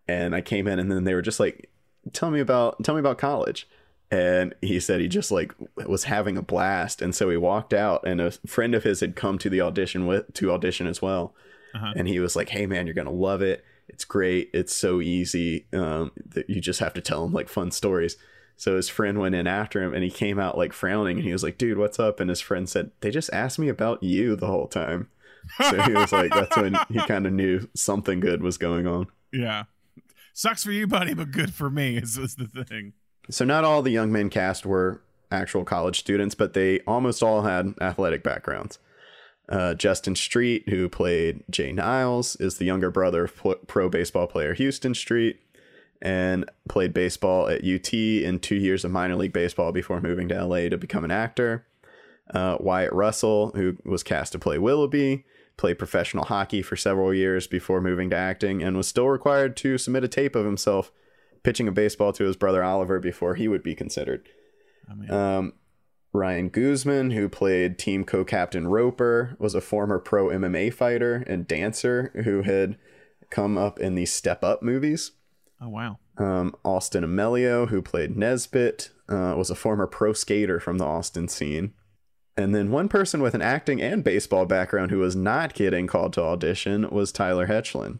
And 0.08 0.34
I 0.34 0.40
came 0.40 0.66
in 0.66 0.78
and 0.78 0.90
then 0.90 1.04
they 1.04 1.14
were 1.14 1.22
just 1.22 1.40
like, 1.40 1.70
tell 2.12 2.30
me 2.30 2.40
about, 2.40 2.82
tell 2.84 2.94
me 2.94 3.00
about 3.00 3.18
college. 3.18 3.68
And 4.10 4.54
he 4.60 4.80
said 4.80 5.00
he 5.00 5.08
just 5.08 5.30
like 5.30 5.54
was 5.76 6.04
having 6.04 6.36
a 6.36 6.42
blast. 6.42 7.00
And 7.00 7.14
so 7.14 7.30
he 7.30 7.36
walked 7.36 7.72
out 7.72 8.06
and 8.06 8.20
a 8.20 8.32
friend 8.46 8.74
of 8.74 8.82
his 8.82 9.00
had 9.00 9.14
come 9.14 9.38
to 9.38 9.48
the 9.48 9.60
audition 9.60 10.06
with, 10.06 10.32
to 10.34 10.50
audition 10.50 10.86
as 10.86 11.00
well. 11.00 11.34
Uh-huh. 11.74 11.92
And 11.94 12.08
he 12.08 12.18
was 12.18 12.34
like, 12.34 12.48
hey 12.48 12.66
man, 12.66 12.86
you're 12.86 12.94
going 12.94 13.06
to 13.06 13.12
love 13.12 13.40
it. 13.40 13.64
It's 13.88 14.04
great. 14.04 14.50
It's 14.52 14.74
so 14.74 15.00
easy. 15.00 15.66
Um, 15.72 16.10
that 16.26 16.50
you 16.50 16.60
just 16.60 16.80
have 16.80 16.94
to 16.94 17.00
tell 17.00 17.24
him 17.24 17.32
like 17.32 17.48
fun 17.48 17.70
stories. 17.70 18.16
So 18.56 18.76
his 18.76 18.88
friend 18.88 19.18
went 19.18 19.34
in 19.34 19.46
after 19.46 19.82
him 19.82 19.94
and 19.94 20.04
he 20.04 20.10
came 20.10 20.38
out 20.38 20.58
like 20.58 20.72
frowning 20.72 21.16
and 21.16 21.26
he 21.26 21.32
was 21.32 21.42
like, 21.42 21.56
dude, 21.56 21.78
what's 21.78 21.98
up? 21.98 22.20
And 22.20 22.28
his 22.28 22.40
friend 22.40 22.68
said, 22.68 22.90
they 23.00 23.10
just 23.10 23.32
asked 23.32 23.58
me 23.58 23.68
about 23.68 24.02
you 24.02 24.36
the 24.36 24.48
whole 24.48 24.68
time. 24.68 25.08
So 25.58 25.80
he 25.80 25.92
was 25.92 26.12
like, 26.12 26.30
that's 26.30 26.56
when 26.56 26.76
he 26.90 26.98
kind 27.06 27.26
of 27.26 27.32
knew 27.32 27.68
something 27.74 28.20
good 28.20 28.42
was 28.42 28.58
going 28.58 28.86
on. 28.86 29.06
Yeah. 29.32 29.64
Sucks 30.34 30.64
for 30.64 30.72
you, 30.72 30.86
buddy, 30.86 31.14
but 31.14 31.30
good 31.30 31.54
for 31.54 31.70
me 31.70 31.96
is, 31.96 32.18
is 32.18 32.36
the 32.36 32.64
thing. 32.64 32.92
So 33.28 33.44
not 33.44 33.64
all 33.64 33.82
the 33.82 33.90
young 33.90 34.10
men 34.10 34.30
cast 34.30 34.64
were 34.64 35.02
actual 35.30 35.64
college 35.64 35.98
students, 36.00 36.34
but 36.34 36.54
they 36.54 36.80
almost 36.80 37.22
all 37.22 37.42
had 37.42 37.74
athletic 37.80 38.22
backgrounds. 38.22 38.78
Uh, 39.48 39.74
Justin 39.74 40.14
Street, 40.14 40.68
who 40.68 40.88
played 40.88 41.42
Jay 41.50 41.72
Niles, 41.72 42.36
is 42.36 42.58
the 42.58 42.64
younger 42.64 42.90
brother 42.90 43.24
of 43.24 43.66
pro 43.66 43.88
baseball 43.88 44.26
player 44.26 44.54
Houston 44.54 44.94
Street 44.94 45.40
and 46.00 46.48
played 46.68 46.94
baseball 46.94 47.48
at 47.48 47.64
UT 47.64 47.92
in 47.92 48.38
two 48.38 48.54
years 48.54 48.84
of 48.84 48.90
minor 48.90 49.16
league 49.16 49.32
baseball 49.32 49.72
before 49.72 50.00
moving 50.00 50.28
to 50.28 50.44
LA 50.44 50.68
to 50.68 50.78
become 50.78 51.04
an 51.04 51.10
actor. 51.10 51.66
Uh, 52.32 52.56
Wyatt 52.60 52.92
Russell, 52.92 53.50
who 53.54 53.76
was 53.84 54.02
cast 54.02 54.32
to 54.32 54.38
play 54.38 54.56
Willoughby, 54.56 55.24
played 55.56 55.78
professional 55.78 56.24
hockey 56.24 56.62
for 56.62 56.76
several 56.76 57.12
years 57.12 57.46
before 57.46 57.80
moving 57.80 58.08
to 58.10 58.16
acting 58.16 58.62
and 58.62 58.76
was 58.76 58.86
still 58.88 59.08
required 59.08 59.56
to 59.58 59.76
submit 59.76 60.04
a 60.04 60.08
tape 60.08 60.36
of 60.36 60.46
himself 60.46 60.92
pitching 61.42 61.68
a 61.68 61.72
baseball 61.72 62.12
to 62.14 62.24
his 62.24 62.36
brother 62.36 62.62
Oliver 62.62 62.98
before 63.00 63.34
he 63.34 63.48
would 63.48 63.62
be 63.62 63.74
considered. 63.74 64.28
I 64.90 64.94
mean, 64.94 65.10
Um, 65.10 65.52
Ryan 66.12 66.48
Guzman, 66.48 67.12
who 67.12 67.28
played 67.28 67.78
team 67.78 68.04
co 68.04 68.24
captain 68.24 68.66
Roper, 68.66 69.36
was 69.38 69.54
a 69.54 69.60
former 69.60 69.98
pro 69.98 70.26
MMA 70.28 70.72
fighter 70.72 71.22
and 71.26 71.46
dancer 71.46 72.10
who 72.24 72.42
had 72.42 72.76
come 73.30 73.56
up 73.56 73.78
in 73.78 73.94
the 73.94 74.06
Step 74.06 74.42
Up 74.42 74.62
movies. 74.62 75.12
oh 75.60 75.68
wow. 75.68 75.98
Um, 76.18 76.54
Austin 76.64 77.04
Amelio, 77.04 77.68
who 77.68 77.80
played 77.80 78.16
Nesbit, 78.16 78.90
uh, 79.08 79.34
was 79.36 79.50
a 79.50 79.54
former 79.54 79.86
pro 79.86 80.12
skater 80.12 80.58
from 80.60 80.78
the 80.78 80.84
Austin 80.84 81.28
scene. 81.28 81.72
And 82.36 82.54
then 82.54 82.70
one 82.70 82.88
person 82.88 83.22
with 83.22 83.34
an 83.34 83.42
acting 83.42 83.80
and 83.80 84.02
baseball 84.04 84.46
background 84.46 84.90
who 84.90 84.98
was 84.98 85.14
not 85.16 85.54
getting 85.54 85.86
called 85.86 86.12
to 86.14 86.22
audition 86.22 86.88
was 86.90 87.12
Tyler 87.12 87.46
Hoechlin. 87.46 87.98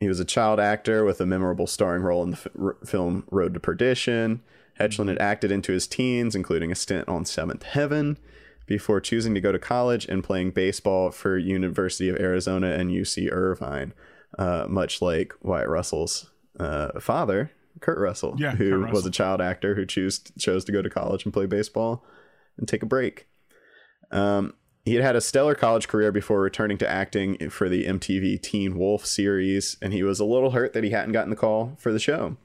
He 0.00 0.08
was 0.08 0.20
a 0.20 0.24
child 0.24 0.60
actor 0.60 1.04
with 1.04 1.20
a 1.20 1.26
memorable 1.26 1.66
starring 1.66 2.02
role 2.02 2.22
in 2.22 2.32
the 2.32 2.36
f- 2.82 2.88
film 2.88 3.24
Road 3.30 3.54
to 3.54 3.60
Perdition. 3.60 4.42
Hoechlin 4.78 5.08
had 5.08 5.18
acted 5.18 5.50
into 5.50 5.72
his 5.72 5.86
teens, 5.86 6.34
including 6.34 6.70
a 6.70 6.74
stint 6.74 7.08
on 7.08 7.24
Seventh 7.24 7.62
Heaven, 7.62 8.18
before 8.66 9.00
choosing 9.00 9.34
to 9.34 9.40
go 9.40 9.52
to 9.52 9.58
college 9.58 10.04
and 10.06 10.22
playing 10.22 10.50
baseball 10.50 11.10
for 11.10 11.38
University 11.38 12.10
of 12.10 12.16
Arizona 12.16 12.72
and 12.72 12.90
UC 12.90 13.32
Irvine, 13.32 13.94
uh, 14.38 14.66
much 14.68 15.00
like 15.00 15.32
Wyatt 15.40 15.68
Russell's 15.68 16.30
uh, 16.60 17.00
father, 17.00 17.50
Kurt 17.80 17.98
Russell, 17.98 18.34
Yeah, 18.38 18.54
who 18.54 18.82
Kurt 18.84 18.92
was 18.92 19.06
a 19.06 19.10
child 19.10 19.40
actor 19.40 19.76
who 19.76 19.86
chose 19.86 20.20
chose 20.38 20.64
to 20.66 20.72
go 20.72 20.82
to 20.82 20.90
college 20.90 21.24
and 21.24 21.32
play 21.32 21.46
baseball 21.46 22.04
and 22.58 22.68
take 22.68 22.82
a 22.82 22.86
break. 22.86 23.28
Um, 24.10 24.54
he 24.86 24.94
had 24.94 25.04
had 25.04 25.16
a 25.16 25.20
stellar 25.20 25.54
college 25.54 25.88
career 25.88 26.10
before 26.12 26.40
returning 26.40 26.78
to 26.78 26.88
acting 26.88 27.50
for 27.50 27.68
the 27.68 27.84
MTV 27.84 28.40
Teen 28.40 28.78
Wolf 28.78 29.04
series, 29.04 29.76
and 29.82 29.92
he 29.92 30.02
was 30.02 30.20
a 30.20 30.24
little 30.24 30.52
hurt 30.52 30.72
that 30.72 30.84
he 30.84 30.90
hadn't 30.90 31.12
gotten 31.12 31.30
the 31.30 31.36
call 31.36 31.74
for 31.78 31.92
the 31.92 31.98
show. 31.98 32.36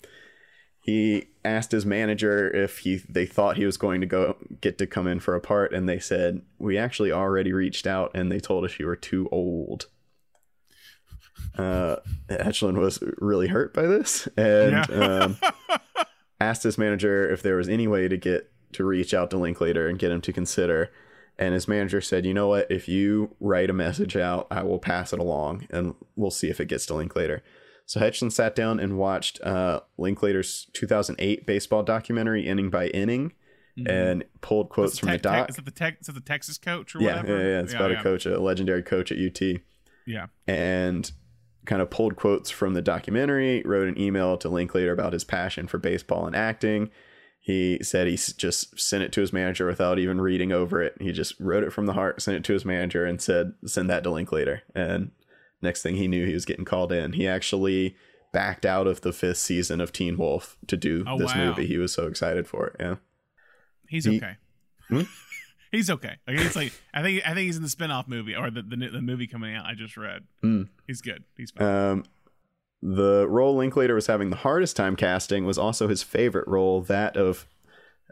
He 0.80 1.28
asked 1.46 1.72
his 1.72 1.86
manager 1.86 2.50
if 2.50 2.80
he 2.80 2.98
they 3.08 3.28
thought 3.28 3.58
he 3.58 3.66
was 3.66 3.78
going 3.78 4.02
to 4.02 4.08
go 4.08 4.36
get 4.60 4.80
to 4.80 4.88
come 4.88 5.06
in 5.06 5.20
for 5.20 5.36
a 5.36 5.40
part, 5.40 5.72
and 5.72 5.88
they 5.88 6.00
said 6.00 6.42
we 6.58 6.78
actually 6.80 7.12
already 7.12 7.54
reached 7.54 7.86
out, 7.86 8.10
and 8.16 8.32
they 8.32 8.40
told 8.40 8.66
us 8.66 8.80
you 8.80 8.88
were 8.88 8.96
too 8.96 9.30
old. 9.32 9.86
Uh, 11.58 11.98
Hoechlin 12.30 12.78
was 12.80 13.04
really 13.20 13.48
hurt 13.48 13.74
by 13.74 13.84
this, 13.84 14.28
and 14.36 14.72
Yeah. 14.72 14.84
um, 15.26 15.38
asked 16.40 16.64
his 16.64 16.80
manager 16.80 17.30
if 17.32 17.44
there 17.44 17.56
was 17.58 17.70
any 17.70 17.88
way 17.88 18.08
to 18.08 18.18
get 18.18 18.52
to 18.74 18.84
reach 18.84 19.14
out 19.14 19.30
to 19.30 19.38
Linklater 19.38 19.88
and 19.88 20.00
get 20.00 20.12
him 20.12 20.22
to 20.22 20.34
consider. 20.34 20.90
And 21.42 21.54
his 21.54 21.68
manager 21.68 22.00
said, 22.02 22.26
"You 22.26 22.34
know 22.34 22.48
what? 22.50 22.70
If 22.72 22.88
you 22.88 23.36
write 23.40 23.70
a 23.70 23.74
message 23.74 24.16
out, 24.16 24.48
I 24.52 24.64
will 24.64 24.80
pass 24.80 25.12
it 25.12 25.20
along, 25.20 25.68
and 25.72 25.96
we'll 26.16 26.32
see 26.32 26.50
if 26.50 26.60
it 26.62 26.68
gets 26.68 26.86
to 26.86 26.94
Linklater." 26.94 27.44
So 27.88 28.00
Hoechlin 28.00 28.32
sat 28.32 28.56
down 28.56 28.80
and 28.80 28.98
watched 28.98 29.42
uh, 29.42 29.82
Linklater's 29.98 30.68
2008 30.74 31.46
baseball 31.46 31.84
documentary, 31.84 32.48
inning 32.48 32.70
by 32.70 32.88
inning, 32.88 33.34
and 33.88 34.24
pulled 34.42 34.70
quotes 34.70 35.00
from 35.00 35.08
the 35.10 35.14
tech- 35.14 35.24
tech- 35.24 35.40
doc. 35.40 35.50
Is 35.50 35.58
it 35.58 35.66
the 35.66 35.72
tech? 35.72 35.98
Is 36.00 36.08
it 36.10 36.16
the 36.16 36.22
Texas 36.22 36.58
coach 36.58 36.96
or 36.96 37.02
yeah, 37.02 37.18
whatever? 37.22 37.38
yeah, 37.38 37.50
yeah. 37.50 37.60
It's 37.62 37.74
about 37.74 37.92
a 37.92 38.02
coach, 38.04 38.26
a 38.26 38.40
legendary 38.40 38.84
coach 38.84 39.12
at 39.12 39.18
UT 39.18 39.42
Yeah. 40.06 40.28
and 40.48 41.12
kind 41.66 41.82
of 41.82 41.90
pulled 41.90 42.16
quotes 42.16 42.50
from 42.50 42.74
the 42.76 42.82
documentary, 42.82 43.62
wrote 43.66 43.88
an 43.88 44.00
email 44.00 44.38
to 44.38 44.48
Linklater 44.50 44.92
about 44.92 45.14
his 45.14 45.24
passion 45.24 45.68
for 45.68 45.78
baseball 45.80 46.26
and 46.28 46.36
acting. 46.36 46.92
He 47.44 47.80
said 47.82 48.08
he 48.08 48.16
just 48.18 48.80
sent 48.80 49.04
it 49.04 49.12
to 49.14 49.22
his 49.22 49.34
manager 49.34 49.66
without 49.66 49.98
even 49.98 50.22
reading 50.22 50.52
over 50.52 50.80
it. 50.82 50.96
He 51.02 51.12
just 51.12 51.34
wrote 51.40 51.64
it 51.64 51.74
from 51.74 51.88
the 51.88 51.94
heart, 51.94 52.22
sent 52.22 52.38
it 52.38 52.44
to 52.44 52.54
his 52.54 52.66
manager, 52.66 53.04
and 53.04 53.20
said, 53.20 53.54
send 53.66 53.90
that 53.90 54.04
to 54.04 54.12
Linklater. 54.12 54.62
And 54.76 55.10
next 55.60 55.82
thing 55.82 55.96
he 55.96 56.08
knew, 56.08 56.28
he 56.28 56.36
was 56.36 56.46
getting 56.46 56.66
called 56.66 56.92
in. 56.92 57.14
He 57.14 57.28
actually 57.28 57.96
backed 58.32 58.64
out 58.64 58.86
of 58.86 59.02
the 59.02 59.12
fifth 59.12 59.40
season 59.40 59.82
of 59.82 59.92
Teen 59.92 60.18
Wolf 60.18 60.56
to 60.68 60.78
do 60.78 61.04
Oh, 61.08 61.18
this 61.18 61.34
wow. 61.34 61.48
movie. 61.48 61.66
He 61.66 61.80
was 61.80 61.92
so 61.92 62.06
excited 62.06 62.48
for 62.48 62.68
it. 62.68 62.76
Yeah. 62.80 62.96
He's 63.90 64.06
He- 64.06 64.18
okay. 64.18 64.36
Hmm? 64.90 65.02
he's 65.72 65.90
okay. 65.90 66.18
Like, 66.28 66.40
it's 66.42 66.56
like 66.56 66.74
I 66.94 67.02
think 67.02 67.24
I 67.26 67.30
think 67.34 67.48
he's 67.48 67.58
in 67.58 67.64
the 67.64 67.70
spinoff 67.70 68.08
movie 68.08 68.36
or 68.36 68.52
the 68.52 68.62
the, 68.62 68.76
the 68.90 69.02
movie 69.02 69.26
coming 69.28 69.56
out. 69.56 69.66
I 69.66 69.74
just 69.74 69.98
read. 69.98 70.26
Hmm. 70.42 70.64
He's 70.86 71.02
good. 71.02 71.24
He's 71.38 71.50
fine. 71.52 71.68
Um, 71.68 72.04
the 72.82 73.28
role 73.28 73.56
Linklater 73.56 73.96
was 73.96 74.08
having 74.08 74.30
the 74.30 74.38
hardest 74.38 74.76
time 74.76 74.96
casting 74.96 75.46
was 75.46 75.58
also 75.58 75.88
his 75.88 76.04
favorite 76.04 76.48
role, 76.48 76.82
that 76.82 77.16
of, 77.16 77.46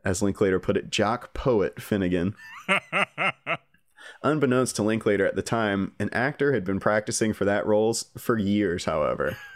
as 0.06 0.22
Linklater 0.22 0.60
put 0.60 0.78
it, 0.78 0.90
jock 0.90 1.34
poet 1.34 1.82
Finnegan. 1.82 2.36
Unbeknownst 4.24 4.76
to 4.76 4.84
Linklater 4.84 5.26
at 5.26 5.36
the 5.36 5.42
time, 5.42 5.94
an 6.00 6.10
actor 6.12 6.54
had 6.54 6.64
been 6.64 6.80
practicing 6.80 7.34
for 7.34 7.46
that 7.46 7.66
role 7.66 7.94
for 8.18 8.38
years, 8.38 8.86
however. 8.86 9.38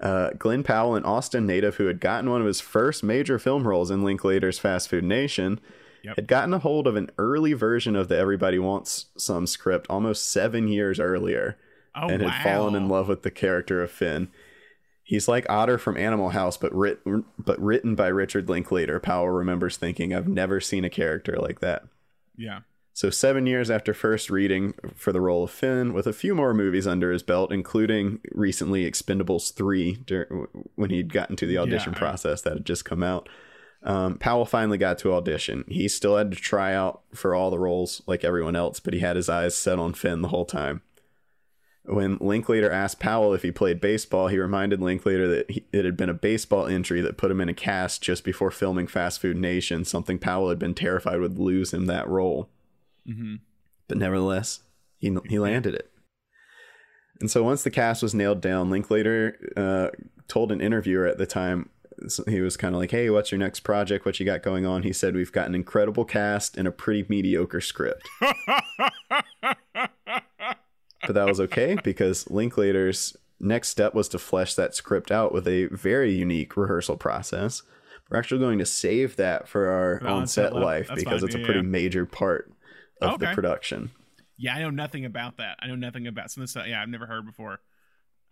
Uh, 0.00 0.30
Glen 0.36 0.64
Powell, 0.64 0.96
an 0.96 1.04
Austin 1.04 1.46
native 1.46 1.76
who 1.76 1.86
had 1.86 2.00
gotten 2.00 2.28
one 2.28 2.40
of 2.40 2.46
his 2.48 2.60
first 2.60 3.04
major 3.04 3.38
film 3.38 3.68
roles 3.68 3.88
in 3.88 4.02
Linklater's 4.02 4.58
Fast 4.58 4.88
Food 4.88 5.04
Nation, 5.04 5.60
Yep. 6.02 6.16
had 6.16 6.26
gotten 6.26 6.52
a 6.52 6.58
hold 6.58 6.88
of 6.88 6.96
an 6.96 7.08
early 7.18 7.52
version 7.52 7.94
of 7.94 8.08
the 8.08 8.18
Everybody 8.18 8.58
Wants 8.58 9.06
Some 9.16 9.46
script 9.46 9.86
almost 9.88 10.28
seven 10.28 10.66
years 10.66 10.98
earlier 10.98 11.56
oh 11.94 12.08
and 12.08 12.22
wow. 12.22 12.28
had 12.28 12.42
fallen 12.42 12.74
in 12.74 12.88
love 12.88 13.08
with 13.08 13.22
the 13.22 13.30
character 13.30 13.82
of 13.82 13.90
Finn. 13.90 14.28
He's 15.04 15.28
like 15.28 15.46
Otter 15.50 15.78
from 15.78 15.96
Animal 15.96 16.30
House, 16.30 16.56
but 16.56 16.72
writ- 16.74 17.00
but 17.38 17.60
written 17.60 17.94
by 17.94 18.06
Richard 18.08 18.48
Linklater. 18.48 19.00
Powell 19.00 19.28
remembers 19.28 19.76
thinking, 19.76 20.14
"I've 20.14 20.28
never 20.28 20.60
seen 20.60 20.84
a 20.84 20.90
character 20.90 21.36
like 21.36 21.60
that." 21.60 21.84
Yeah. 22.36 22.60
So 22.94 23.10
seven 23.10 23.46
years 23.46 23.70
after 23.70 23.94
first 23.94 24.30
reading 24.30 24.74
for 24.94 25.12
the 25.12 25.20
role 25.20 25.44
of 25.44 25.50
Finn, 25.50 25.92
with 25.92 26.06
a 26.06 26.12
few 26.12 26.34
more 26.34 26.52
movies 26.52 26.86
under 26.86 27.10
his 27.10 27.22
belt, 27.22 27.50
including 27.50 28.20
recently 28.32 28.88
Expendables 28.90 29.52
three, 29.52 29.96
dur- 30.06 30.48
when 30.76 30.90
he'd 30.90 31.12
gotten 31.12 31.36
to 31.36 31.46
the 31.46 31.58
audition 31.58 31.94
I- 31.94 31.98
process 31.98 32.42
that 32.42 32.52
had 32.54 32.66
just 32.66 32.84
come 32.84 33.02
out. 33.02 33.28
Um, 33.82 34.18
Powell 34.18 34.44
finally 34.44 34.78
got 34.78 34.98
to 34.98 35.12
audition. 35.12 35.64
He 35.66 35.88
still 35.88 36.16
had 36.16 36.30
to 36.30 36.36
try 36.36 36.72
out 36.72 37.00
for 37.14 37.34
all 37.34 37.50
the 37.50 37.58
roles 37.58 38.00
like 38.06 38.22
everyone 38.24 38.54
else, 38.54 38.78
but 38.78 38.94
he 38.94 39.00
had 39.00 39.16
his 39.16 39.28
eyes 39.28 39.56
set 39.56 39.78
on 39.78 39.92
Finn 39.94 40.22
the 40.22 40.28
whole 40.28 40.44
time. 40.44 40.82
When 41.84 42.16
Linklater 42.20 42.70
asked 42.70 43.00
Powell 43.00 43.34
if 43.34 43.42
he 43.42 43.50
played 43.50 43.80
baseball, 43.80 44.28
he 44.28 44.38
reminded 44.38 44.80
Linklater 44.80 45.26
that 45.26 45.50
he, 45.50 45.64
it 45.72 45.84
had 45.84 45.96
been 45.96 46.08
a 46.08 46.14
baseball 46.14 46.66
injury 46.66 47.00
that 47.00 47.16
put 47.16 47.30
him 47.30 47.40
in 47.40 47.48
a 47.48 47.54
cast 47.54 48.02
just 48.02 48.22
before 48.22 48.52
filming 48.52 48.86
Fast 48.86 49.20
Food 49.20 49.36
Nation, 49.36 49.84
something 49.84 50.18
Powell 50.18 50.48
had 50.48 50.60
been 50.60 50.74
terrified 50.74 51.18
would 51.18 51.38
lose 51.38 51.74
him 51.74 51.86
that 51.86 52.08
role. 52.08 52.48
hmm 53.04 53.36
But 53.88 53.98
nevertheless, 53.98 54.60
he, 54.98 55.16
he 55.28 55.40
landed 55.40 55.74
it. 55.74 55.90
And 57.20 57.30
so 57.30 57.42
once 57.42 57.62
the 57.64 57.70
cast 57.70 58.02
was 58.02 58.14
nailed 58.14 58.40
down, 58.40 58.70
Linklater 58.70 59.36
uh, 59.56 59.88
told 60.28 60.52
an 60.52 60.60
interviewer 60.60 61.06
at 61.06 61.18
the 61.18 61.26
time, 61.26 61.68
he 62.28 62.40
was 62.40 62.56
kind 62.56 62.74
of 62.74 62.80
like, 62.80 62.90
hey, 62.90 63.10
what's 63.10 63.30
your 63.30 63.38
next 63.38 63.60
project? 63.60 64.04
What 64.04 64.18
you 64.18 64.26
got 64.26 64.42
going 64.42 64.66
on? 64.66 64.82
He 64.82 64.92
said, 64.92 65.14
we've 65.14 65.30
got 65.30 65.46
an 65.46 65.54
incredible 65.54 66.04
cast 66.04 66.56
and 66.56 66.66
a 66.66 66.72
pretty 66.72 67.06
mediocre 67.08 67.60
script. 67.60 68.08
but 71.06 71.14
that 71.14 71.26
was 71.26 71.40
okay 71.40 71.76
because 71.82 72.28
Linklater's 72.30 73.16
next 73.40 73.68
step 73.68 73.94
was 73.94 74.08
to 74.08 74.18
flesh 74.18 74.54
that 74.54 74.74
script 74.74 75.10
out 75.10 75.32
with 75.32 75.46
a 75.48 75.66
very 75.66 76.12
unique 76.12 76.56
rehearsal 76.56 76.96
process. 76.96 77.62
We're 78.08 78.18
actually 78.18 78.40
going 78.40 78.58
to 78.58 78.66
save 78.66 79.16
that 79.16 79.48
for 79.48 79.68
our 79.68 79.98
the 80.00 80.06
on 80.06 80.20
on-set 80.22 80.54
life. 80.54 80.88
That's 80.88 81.02
because 81.02 81.20
fine. 81.20 81.28
it's 81.28 81.34
a 81.34 81.38
pretty 81.38 81.60
yeah. 81.60 81.66
major 81.66 82.06
part 82.06 82.52
of 83.00 83.18
the 83.18 83.26
Okay. 83.26 83.34
production. 83.34 83.90
Yeah, 84.36 84.54
I 84.54 84.60
know 84.60 84.70
nothing 84.70 85.04
about 85.04 85.36
that. 85.38 85.58
I 85.60 85.66
know 85.66 85.76
nothing 85.76 86.06
about 86.06 86.30
some 86.30 86.42
of 86.42 86.44
this 86.44 86.52
stuff. 86.52 86.66
Yeah, 86.66 86.82
I've 86.82 86.88
never 86.88 87.06
heard 87.06 87.24
before. 87.26 87.60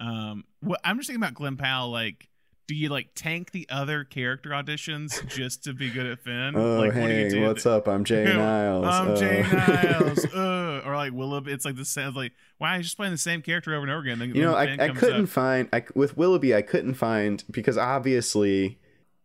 Um, 0.01 0.45
what 0.61 0.81
I'm 0.83 0.97
just 0.97 1.09
thinking 1.09 1.23
about 1.23 1.35
Glen 1.35 1.57
Powell. 1.57 1.91
Like, 1.91 2.29
do 2.71 2.77
you 2.77 2.89
like 2.89 3.09
tank 3.17 3.51
the 3.51 3.67
other 3.69 4.05
character 4.05 4.51
auditions 4.51 5.27
just 5.27 5.65
to 5.65 5.73
be 5.75 5.91
good 5.91 6.07
at 6.07 6.21
Finn? 6.21 6.55
Oh, 6.55 6.79
like, 6.79 6.95
what 6.95 7.09
do 7.09 7.13
hey, 7.13 7.29
do? 7.29 7.43
what's 7.43 7.67
up? 7.67 7.89
I'm 7.89 8.05
Jay 8.05 8.23
Niles. 8.33 8.87
I'm 8.87 9.09
Uh, 9.11 9.17
Jay 9.17 9.43
Niles. 9.43 10.25
uh, 10.35 10.83
or 10.87 10.95
like 10.95 11.13
Willoughby. 11.13 11.51
It's 11.51 11.65
like 11.65 11.75
the 11.75 11.85
sounds 11.85 12.15
like 12.15 12.31
why 12.59 12.77
he's 12.77 12.87
just 12.87 12.97
playing 12.97 13.11
the 13.11 13.19
same 13.19 13.43
character 13.43 13.75
over 13.75 13.83
and 13.83 13.91
over 13.91 14.03
again. 14.03 14.21
Then, 14.21 14.37
you 14.37 14.43
know, 14.43 14.55
I, 14.55 14.77
I 14.79 14.89
couldn't 14.91 15.25
up. 15.25 15.29
find 15.29 15.69
I, 15.73 15.83
with 15.97 16.17
Willoughby. 16.17 16.55
I 16.55 16.63
couldn't 16.63 16.95
find 16.95 17.43
because 17.51 17.77
obviously 17.77 18.79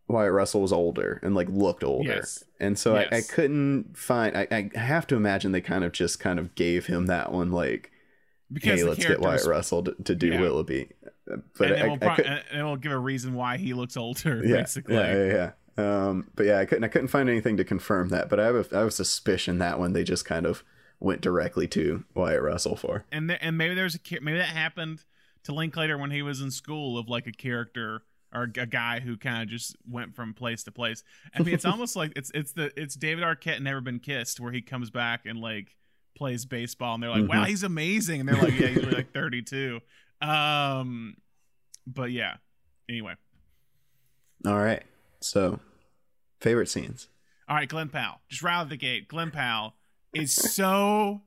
Wyatt 0.08 0.32
Russell 0.32 0.62
was 0.62 0.72
older 0.72 1.20
and 1.22 1.36
like 1.36 1.48
looked 1.48 1.84
older, 1.84 2.08
Yes. 2.14 2.42
and 2.58 2.76
so 2.76 2.96
I, 2.96 3.06
I 3.12 3.20
couldn't 3.20 3.96
find. 3.96 4.36
I, 4.36 4.48
I 4.74 4.76
have 4.76 5.06
to 5.06 5.14
imagine 5.14 5.52
they 5.52 5.60
kind 5.60 5.84
of 5.84 5.92
just 5.92 6.18
kind 6.18 6.40
of 6.40 6.56
gave 6.56 6.86
him 6.86 7.06
that 7.06 7.30
one, 7.30 7.52
like, 7.52 7.92
because 8.52 8.80
hey, 8.80 8.84
let's 8.88 9.06
get 9.06 9.20
Wyatt 9.20 9.46
Russell 9.46 9.84
to, 9.84 9.94
to 10.02 10.16
do 10.16 10.30
Yeah. 10.30 10.40
Willoughby. 10.40 10.88
But 11.58 11.72
and 11.72 11.82
I, 11.82 11.86
we'll, 11.86 11.94
I 11.94 11.98
pro- 11.98 12.14
could, 12.16 12.26
and 12.26 12.42
then 12.52 12.64
we'll 12.64 12.76
give 12.76 12.92
a 12.92 12.98
reason 12.98 13.34
why 13.34 13.56
he 13.56 13.74
looks 13.74 13.96
older. 13.96 14.42
yeah, 14.46 14.56
basically, 14.58 14.94
yeah, 14.94 15.14
yeah, 15.26 15.32
yeah. 15.32 15.50
Um, 16.08 16.30
but 16.34 16.46
yeah, 16.46 16.58
I 16.58 16.64
couldn't 16.64 16.84
I 16.84 16.88
couldn't 16.88 17.08
find 17.08 17.28
anything 17.28 17.56
to 17.58 17.64
confirm 17.64 18.08
that. 18.10 18.28
But 18.28 18.40
I 18.40 18.44
have 18.46 18.54
a, 18.54 18.76
I 18.76 18.78
have 18.80 18.88
a 18.88 18.92
suspicion 18.92 19.58
that 19.58 19.78
one 19.78 19.92
they 19.92 20.04
just 20.04 20.24
kind 20.24 20.46
of 20.46 20.62
went 21.00 21.20
directly 21.20 21.66
to 21.68 22.04
Wyatt 22.14 22.40
Russell 22.42 22.76
for. 22.76 23.04
and 23.12 23.28
there, 23.28 23.38
and 23.40 23.58
maybe 23.58 23.74
there's 23.74 23.94
a 23.94 24.00
maybe 24.22 24.38
that 24.38 24.48
happened 24.48 25.04
to 25.44 25.52
Linklater 25.52 25.98
when 25.98 26.10
he 26.10 26.22
was 26.22 26.40
in 26.40 26.50
school 26.50 26.96
of 26.98 27.08
like 27.08 27.26
a 27.26 27.32
character 27.32 28.02
or 28.34 28.42
a 28.44 28.66
guy 28.66 29.00
who 29.00 29.16
kind 29.16 29.42
of 29.42 29.48
just 29.48 29.76
went 29.88 30.14
from 30.16 30.32
place 30.34 30.64
to 30.64 30.72
place. 30.72 31.02
I 31.34 31.42
mean, 31.42 31.54
it's 31.54 31.64
almost 31.66 31.96
like 31.96 32.12
it's 32.16 32.30
it's 32.34 32.52
the 32.52 32.72
it's 32.80 32.94
David 32.94 33.24
Arquette 33.24 33.60
Never 33.60 33.80
Been 33.80 33.98
Kissed, 33.98 34.40
where 34.40 34.52
he 34.52 34.62
comes 34.62 34.90
back 34.90 35.26
and 35.26 35.40
like 35.40 35.76
plays 36.16 36.46
baseball, 36.46 36.94
and 36.94 37.02
they're 37.02 37.10
like, 37.10 37.22
Mm-hmm. 37.22 37.38
"Wow, 37.38 37.44
he's 37.44 37.62
amazing," 37.62 38.20
and 38.20 38.28
they're 38.28 38.40
like, 38.40 38.58
"Yeah, 38.58 38.68
he's 38.68 38.78
only 38.78 38.96
like 38.96 39.12
32." 39.14 39.80
Um, 40.20 41.16
but 41.86 42.10
yeah. 42.10 42.36
Anyway, 42.88 43.14
All 44.46 44.58
right. 44.58 44.82
So, 45.20 45.58
favorite 46.40 46.68
scenes. 46.68 47.08
all 47.48 47.56
right, 47.56 47.68
Glen 47.68 47.88
Powell, 47.88 48.20
just 48.28 48.42
right 48.42 48.54
out 48.56 48.62
of 48.64 48.68
the 48.68 48.76
gate, 48.76 49.08
Glen 49.08 49.30
Powell 49.30 49.74
is 50.14 50.32
so 50.34 51.22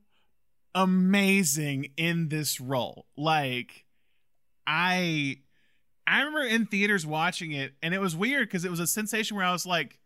amazing 0.74 1.90
in 1.96 2.28
this 2.28 2.60
role. 2.60 3.06
Like, 3.16 3.84
I 4.66 5.38
I 6.06 6.18
remember 6.20 6.42
in 6.42 6.66
theaters 6.66 7.06
watching 7.06 7.52
it, 7.52 7.74
and 7.82 7.94
it 7.94 8.00
was 8.00 8.16
weird 8.16 8.48
because 8.48 8.64
it 8.64 8.70
was 8.70 8.80
a 8.80 8.86
sensation 8.86 9.36
where 9.36 9.46
I 9.46 9.52
was 9.52 9.66
like, 9.66 9.98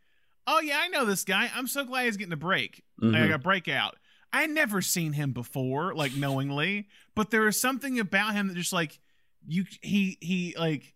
"Oh 0.47 0.61
yeah, 0.61 0.79
I 0.81 0.89
know 0.89 1.05
this 1.05 1.25
guy. 1.25 1.51
I'm 1.55 1.67
so 1.69 1.85
glad 1.85 2.07
he's 2.07 2.17
getting 2.17 2.33
a 2.33 2.37
break, 2.37 2.83
like 3.01 3.15
Mhm. 3.31 3.35
a 3.35 3.39
breakout." 3.39 3.97
I 4.35 4.47
never 4.47 4.83
seen 4.83 5.13
him 5.13 5.33
before, 5.33 5.95
like 5.95 6.15
knowingly, 6.17 6.89
but 7.15 7.31
there 7.31 7.43
was 7.43 7.61
something 7.61 7.99
about 8.01 8.35
him 8.35 8.49
that 8.49 8.55
just 8.57 8.73
like 8.73 8.99
you 9.47 9.65
he 9.83 10.19
he 10.21 10.55
like 10.59 10.93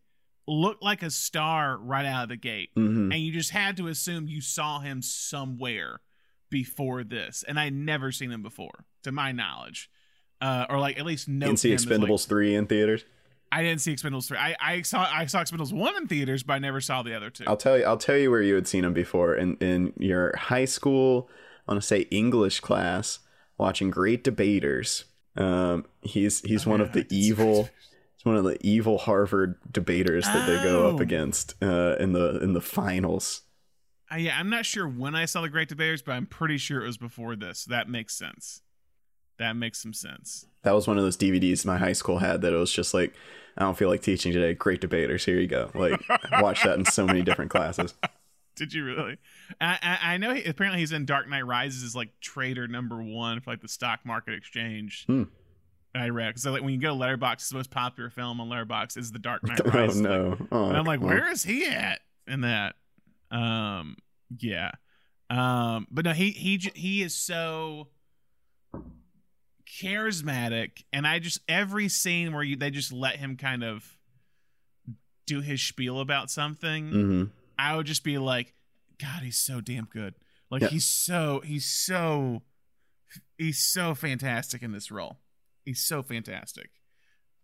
looked 0.47 0.83
like 0.83 1.03
a 1.03 1.11
star 1.11 1.77
right 1.79 2.07
out 2.07 2.25
of 2.25 2.29
the 2.31 2.37
gate, 2.37 2.71
Mhm. 2.77 3.13
and 3.13 3.15
you 3.23 3.33
just 3.33 3.51
had 3.51 3.77
to 3.77 3.87
assume 3.89 4.29
you 4.29 4.41
saw 4.41 4.81
him 4.81 5.03
somewhere 5.03 6.01
before 6.51 7.05
this, 7.05 7.43
and 7.47 7.61
I'd 7.61 7.75
never 7.75 8.11
seen 8.11 8.31
him 8.31 8.43
before, 8.43 8.87
to 9.03 9.13
my 9.13 9.33
knowledge, 9.33 9.91
uh, 10.41 10.67
or 10.71 10.79
like 10.79 10.99
at 10.99 11.05
least 11.05 11.29
know. 11.29 11.47
can 11.49 11.57
see 11.57 11.71
Expendables 11.73 12.27
three 12.27 12.55
in 12.55 12.67
theaters. 12.67 13.05
I 13.53 13.63
didn't 13.63 13.81
see 13.83 13.95
Expendables 13.95 14.27
three. 14.29 14.39
I, 14.39 14.57
I 14.61 14.83
saw 14.83 15.09
I 15.13 15.27
saw 15.27 15.43
Expendables 15.43 15.73
one 15.73 15.95
in 15.97 16.07
theaters, 16.09 16.43
but 16.43 16.55
I 16.55 16.59
never 16.59 16.81
saw 16.81 17.03
the 17.03 17.15
other 17.15 17.31
two. 17.31 17.45
I'll 17.47 17.57
tell 17.57 17.79
you. 17.79 17.85
I'll 17.85 17.97
tell 17.99 18.17
you 18.17 18.31
where 18.31 18.43
you 18.43 18.55
had 18.55 18.67
seen 18.67 18.85
him 18.85 18.93
before 18.95 19.35
in 19.35 19.57
in 19.59 19.93
your 19.99 20.35
high 20.37 20.65
school. 20.65 21.31
I 21.67 21.73
want 21.73 21.83
to 21.83 21.87
say 21.87 22.01
English 22.11 22.61
class, 22.61 23.19
watching 23.59 23.91
Great 23.91 24.25
Debaters. 24.25 25.05
Um, 25.37 25.85
he's 26.03 26.41
he's 26.41 26.67
one 26.67 26.81
yeah, 26.81 26.87
of 26.87 26.93
the 26.93 27.01
I 27.01 27.03
did 27.03 27.11
see 27.11 27.17
evil. 27.17 27.69
He's 28.17 28.25
one 28.25 28.37
of 28.37 28.45
the 28.45 28.57
evil 28.67 28.99
Harvard 28.99 29.57
debaters 29.71 30.25
that 30.25 30.47
they 30.47 30.63
go 30.63 30.89
up 30.89 30.97
Oh. 30.97 31.03
against 31.03 31.55
uh, 31.63 31.97
in 32.01 32.13
the 32.13 32.39
in 32.43 32.53
the 32.55 32.61
finals. 32.61 33.43
Uh, 34.11 34.17
yeah, 34.17 34.39
I'm 34.39 34.49
not 34.51 34.65
sure 34.65 34.89
when 34.89 35.15
I 35.15 35.27
saw 35.27 35.43
the 35.43 35.49
Great 35.51 35.69
Debaters, 35.69 36.01
but 36.03 36.13
I'm 36.13 36.27
pretty 36.27 36.57
sure 36.57 36.83
it 36.83 36.87
was 36.87 36.97
before 36.97 37.37
this. 37.37 37.65
That 37.67 37.89
makes 37.91 38.17
sense. 38.17 38.63
That 39.39 39.53
makes 39.53 39.81
some 39.83 39.93
sense. 39.93 40.47
That 40.63 40.73
was 40.75 40.89
one 40.89 40.97
of 40.99 41.05
those 41.05 41.17
DVDs 41.17 41.65
my 41.67 41.77
high 41.79 41.93
school 41.93 42.19
had 42.19 42.41
that 42.41 42.53
it 42.53 42.57
was 42.57 42.73
just 42.73 42.95
like, 42.95 43.15
I 43.57 43.63
don't 43.63 43.77
feel 43.77 43.89
like 43.91 44.03
teaching 44.03 44.33
today. 44.33 44.55
Great 44.55 44.81
debaters. 44.81 45.25
Here 45.27 45.39
you 45.39 45.47
go. 45.47 45.71
Like, 45.75 46.01
I 46.09 46.43
watched 46.43 46.65
that 46.65 46.79
in 46.79 46.87
so 46.87 47.07
many 47.07 47.23
different 47.23 47.51
classes. 47.53 47.95
Did 48.59 48.73
you 48.73 48.85
really? 48.85 49.17
I, 49.61 49.79
I, 49.83 50.15
I 50.15 50.17
know. 50.19 50.35
He, 50.35 50.45
apparently, 50.45 50.81
he's 50.81 50.93
in 50.93 51.05
Dark 51.07 51.29
Knight 51.29 51.47
Rises 51.47 51.83
as 51.83 51.95
like 51.95 52.11
trader 52.21 52.69
number 52.69 53.03
one 53.03 53.41
for 53.41 53.51
like 53.51 53.61
the 53.61 53.69
stock 53.69 54.01
market 54.05 54.35
exchange. 54.35 55.05
Hmm. 55.07 55.25
I 55.95 56.11
read 56.11 56.39
so 56.39 56.53
like 56.53 56.63
when 56.63 56.75
you 56.75 56.81
go 56.81 56.91
to 56.91 56.95
Letterboxd, 56.95 57.49
the 57.49 57.57
most 57.57 57.71
popular 57.71 58.11
film 58.11 58.41
on 58.41 58.49
Letterboxd 58.49 58.99
is 58.99 59.11
The 59.11 59.19
Dark 59.19 59.43
Knight 59.47 59.65
Rises. 59.73 60.01
Oh 60.01 60.03
no! 60.03 60.37
Oh, 60.53 60.69
and 60.69 60.77
I'm 60.77 60.85
like, 60.85 61.01
where 61.01 61.31
is 61.31 61.43
he 61.45 61.67
at 61.67 62.01
in 62.27 62.43
that? 62.43 62.75
Um, 63.31 63.97
yeah. 64.39 64.73
Um, 65.31 65.87
but 65.91 66.05
no, 66.05 66.13
he 66.13 66.31
he 66.31 66.57
he 66.75 67.03
is 67.03 67.15
so 67.15 67.89
charismatic, 69.81 70.85
and 70.93 71.07
I 71.07 71.19
just 71.19 71.41
every 71.49 71.89
scene 71.89 72.33
where 72.33 72.43
you 72.43 72.57
they 72.57 72.71
just 72.71 72.93
let 72.93 73.17
him 73.17 73.37
kind 73.37 73.63
of 73.63 73.99
do 75.27 75.41
his 75.41 75.61
spiel 75.61 76.01
about 76.01 76.31
something, 76.31 76.91
mhm. 76.91 77.31
I 77.59 77.77
would 77.77 77.87
just 77.87 78.05
be 78.05 78.19
like, 78.19 78.55
God, 79.01 79.23
he's 79.23 79.39
so 79.39 79.61
damn 79.61 79.85
good. 79.87 80.15
Like 80.51 80.63
Yeah. 80.63 80.69
he's 80.69 80.85
so 80.87 81.41
he's 81.45 81.67
so 81.67 82.43
he's 83.37 83.59
so 83.59 83.95
fantastic 83.95 84.63
in 84.63 84.73
this 84.73 84.91
role. 84.91 85.19
He's 85.65 85.81
so 85.85 86.03
fantastic. 86.03 86.71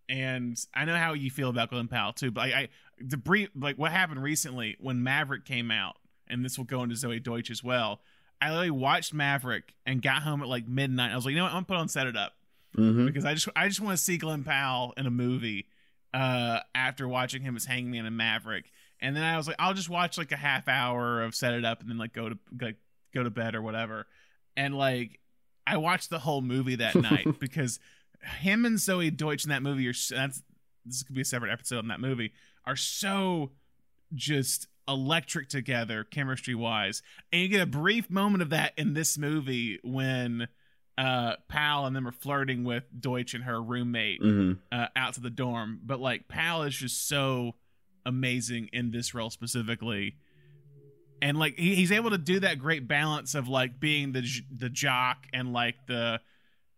And 0.08 0.56
I 0.74 0.84
know 0.84 0.96
how 0.96 1.14
you 1.14 1.30
feel 1.30 1.48
about 1.48 1.70
Glen 1.70 1.88
Powell 1.88 2.12
too, 2.12 2.30
but 2.30 2.42
I, 2.42 2.46
I 2.46 2.68
the 2.98 3.16
brief 3.16 3.48
like 3.54 3.76
what 3.76 3.90
happened 3.90 4.22
recently 4.22 4.76
when 4.78 5.02
Maverick 5.02 5.44
came 5.46 5.70
out, 5.70 5.96
and 6.28 6.44
this 6.44 6.58
will 6.58 6.64
go 6.66 6.82
into 6.82 6.94
Zoey 6.94 7.22
Deutch 7.22 7.50
as 7.50 7.64
well. 7.64 8.00
I 8.40 8.48
literally 8.50 8.70
watched 8.70 9.14
Maverick 9.14 9.72
and 9.86 10.02
got 10.02 10.22
home 10.22 10.42
at 10.42 10.48
like 10.48 10.68
midnight. 10.68 11.12
I 11.12 11.16
was 11.16 11.24
like, 11.24 11.32
you 11.32 11.38
know 11.38 11.44
what, 11.44 11.50
I'm 11.52 11.56
gonna 11.56 11.66
put 11.66 11.76
on 11.78 11.88
Set 11.88 12.06
It 12.06 12.16
Up 12.16 12.32
Mhm. 12.76 13.06
because 13.06 13.24
I 13.24 13.32
just 13.34 13.48
I 13.56 13.66
just 13.68 13.80
want 13.80 13.96
to 13.96 14.02
see 14.02 14.18
Glen 14.18 14.44
Powell 14.44 14.92
in 14.98 15.06
a 15.06 15.10
movie 15.10 15.66
uh 16.12 16.60
after 16.74 17.08
watching 17.08 17.40
him 17.42 17.56
as 17.56 17.64
Hangman 17.64 18.04
and 18.04 18.16
Maverick. 18.16 18.70
And 19.04 19.14
then 19.14 19.22
I 19.22 19.36
was 19.36 19.46
like, 19.46 19.56
I'll 19.58 19.74
just 19.74 19.88
watch 19.90 20.18
like 20.18 20.32
a 20.32 20.36
half 20.36 20.66
hour 20.68 21.22
of 21.22 21.34
set 21.34 21.54
it 21.54 21.64
up 21.64 21.80
and 21.80 21.88
then 21.90 21.98
like 21.98 22.12
go 22.12 22.28
to 22.30 22.38
like 22.60 22.76
go 23.14 23.22
to 23.22 23.30
bed 23.30 23.54
or 23.54 23.62
whatever. 23.62 24.06
And 24.56 24.76
like 24.76 25.20
I 25.66 25.76
watched 25.76 26.10
the 26.10 26.18
whole 26.18 26.40
movie 26.42 26.76
that 26.76 26.94
night 26.94 27.26
because 27.38 27.78
him 28.40 28.64
and 28.64 28.76
Zoey 28.78 29.14
Deutch 29.16 29.44
in 29.44 29.50
that 29.50 29.62
movie 29.62 29.86
are 29.88 29.92
that's 30.10 30.42
this 30.86 31.02
could 31.02 31.14
be 31.14 31.22
a 31.22 31.24
separate 31.24 31.52
episode 31.52 31.78
on 31.78 31.88
that 31.88 32.00
movie 32.00 32.32
are 32.66 32.76
so 32.76 33.50
just 34.14 34.66
electric 34.86 35.48
together 35.48 36.04
chemistry 36.04 36.54
wise 36.54 37.02
and 37.32 37.40
you 37.40 37.48
get 37.48 37.62
a 37.62 37.66
brief 37.66 38.10
moment 38.10 38.42
of 38.42 38.50
that 38.50 38.72
in 38.76 38.92
this 38.92 39.16
movie 39.16 39.78
when 39.82 40.46
uh 40.98 41.36
Pal 41.48 41.86
and 41.86 41.96
them 41.96 42.06
are 42.06 42.12
flirting 42.12 42.64
with 42.64 42.84
Deutch 43.00 43.34
and 43.34 43.44
her 43.44 43.60
roommate 43.62 44.20
Mhm. 44.22 44.58
uh, 44.70 44.86
out 44.94 45.14
to 45.14 45.20
the 45.20 45.30
dorm. 45.30 45.80
But 45.84 46.00
like 46.00 46.28
Pal 46.28 46.62
is 46.64 46.76
just 46.76 47.08
so 47.08 47.54
amazing 48.06 48.70
in 48.72 48.90
this 48.90 49.14
role 49.14 49.30
specifically, 49.30 50.16
and 51.22 51.38
like 51.38 51.58
he, 51.58 51.74
he's 51.74 51.92
able 51.92 52.10
to 52.10 52.18
do 52.18 52.40
that 52.40 52.58
great 52.58 52.86
balance 52.88 53.34
of 53.34 53.48
like 53.48 53.80
being 53.80 54.12
the 54.12 54.24
the 54.56 54.68
jock 54.68 55.26
and 55.32 55.52
like 55.52 55.76
the 55.86 56.20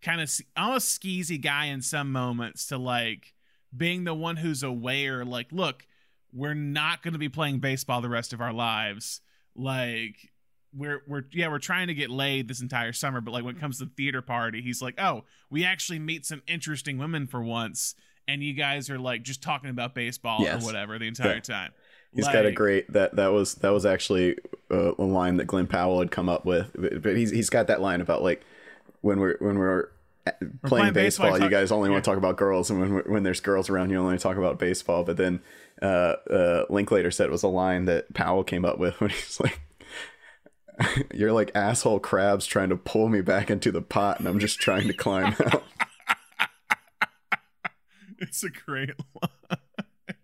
kind 0.03 0.21
of 0.21 0.31
almost 0.57 1.01
skeezy 1.01 1.41
guy 1.41 1.67
in 1.67 1.83
some 1.83 2.13
moments 2.13 2.67
to 2.67 2.79
like 2.79 3.35
being 3.77 4.05
the 4.05 4.15
one 4.15 4.37
who's 4.37 4.63
aware. 4.63 5.25
Like, 5.25 5.53
look, 5.53 5.87
we're 6.33 6.55
not 6.55 7.03
going 7.03 7.13
to 7.13 7.19
be 7.19 7.29
playing 7.29 7.59
baseball 7.61 8.01
the 8.01 8.09
rest 8.09 8.33
of 8.33 8.41
our 8.41 8.53
lives. 8.53 9.21
Like. 9.55 10.31
We're 10.79 11.01
we're 11.09 11.25
yeah 11.33 11.49
we're 11.49 11.59
trying 11.59 11.87
to 11.87 11.95
get 11.95 12.11
laid 12.11 12.49
this 12.49 12.61
entire 12.61 12.93
summer, 12.93 13.23
but 13.23 13.31
like 13.31 13.45
when 13.45 13.57
it 13.57 13.61
comes 13.61 13.79
to 13.79 13.87
the 13.87 13.91
theater 13.97 14.21
party, 14.21 14.61
he's 14.61 14.83
like, 14.83 15.01
oh, 15.01 15.25
we 15.49 15.65
actually 15.65 15.99
meet 15.99 16.27
some 16.27 16.43
interesting 16.47 16.99
women 16.99 17.27
for 17.27 17.41
once, 17.41 17.95
and 18.29 18.43
you 18.43 18.53
guys 18.55 18.91
are 18.91 18.99
like 18.99 19.23
just 19.23 19.43
talking 19.43 19.71
about 19.71 19.95
baseball 19.95 20.39
Yes. 20.43 20.63
or 20.63 20.67
whatever 20.67 20.99
the 20.99 21.07
entire 21.09 21.35
Yeah. 21.35 21.41
time. 21.41 21.73
He's 22.15 22.27
got 22.29 22.47
a 22.47 22.53
great 22.53 22.91
that 22.95 23.17
that 23.17 23.29
was 23.29 23.57
that 23.57 23.71
was 23.71 23.85
actually 23.85 24.37
uh, 24.71 24.93
a 24.99 25.03
line 25.03 25.37
that 25.37 25.45
Glen 25.45 25.67
Powell 25.67 25.99
had 25.99 26.11
come 26.11 26.29
up 26.31 26.47
with, 26.47 26.71
but 26.75 27.03
but 27.03 27.17
he's 27.17 27.31
he's 27.31 27.51
got 27.51 27.67
that 27.67 27.83
line 27.83 28.01
about 28.01 28.23
like 28.23 28.43
when 29.03 29.21
we're 29.21 29.37
when 29.39 29.59
we're 29.59 29.89
uh, 30.27 30.31
playing, 30.41 30.59
playing 30.65 30.93
baseball, 30.95 31.33
baseball, 31.33 31.47
you 31.47 31.51
guys 31.51 31.71
only 31.71 31.89
yeah. 31.89 31.93
want 31.93 32.05
to 32.05 32.11
talk 32.11 32.17
about 32.17 32.39
girls, 32.39 32.71
and 32.71 32.81
when 32.81 32.91
when 33.13 33.23
there's 33.23 33.41
girls 33.41 33.69
around, 33.69 33.91
you 33.91 33.99
only 33.99 34.17
talk 34.17 34.39
about 34.39 34.59
baseball. 34.59 35.05
But 35.05 35.19
then 35.19 35.41
uh, 35.83 36.15
uh, 36.31 36.65
Linklater 36.71 37.11
said 37.11 37.27
it 37.27 37.33
was 37.33 37.43
a 37.43 37.49
line 37.49 37.85
that 37.85 38.15
Powell 38.15 38.45
came 38.45 38.65
up 38.65 38.79
with 38.79 38.99
when 39.01 39.11
he's 39.11 39.39
like. 39.41 39.61
You're 41.15 41.33
like 41.33 41.53
asshole 41.55 42.01
crabs 42.01 42.45
trying 42.45 42.69
to 42.69 42.77
pull 42.77 43.09
me 43.09 43.23
back 43.23 43.51
into 43.51 43.73
the 43.73 43.81
pot, 43.81 44.19
and 44.19 44.29
I'm 44.29 44.39
just 44.39 44.59
trying 44.61 44.89
to 44.89 44.93
climb 44.93 45.35
out. 45.47 45.63
It's 48.21 48.43
a 48.45 48.51
great 48.51 48.91
line. 49.23 50.17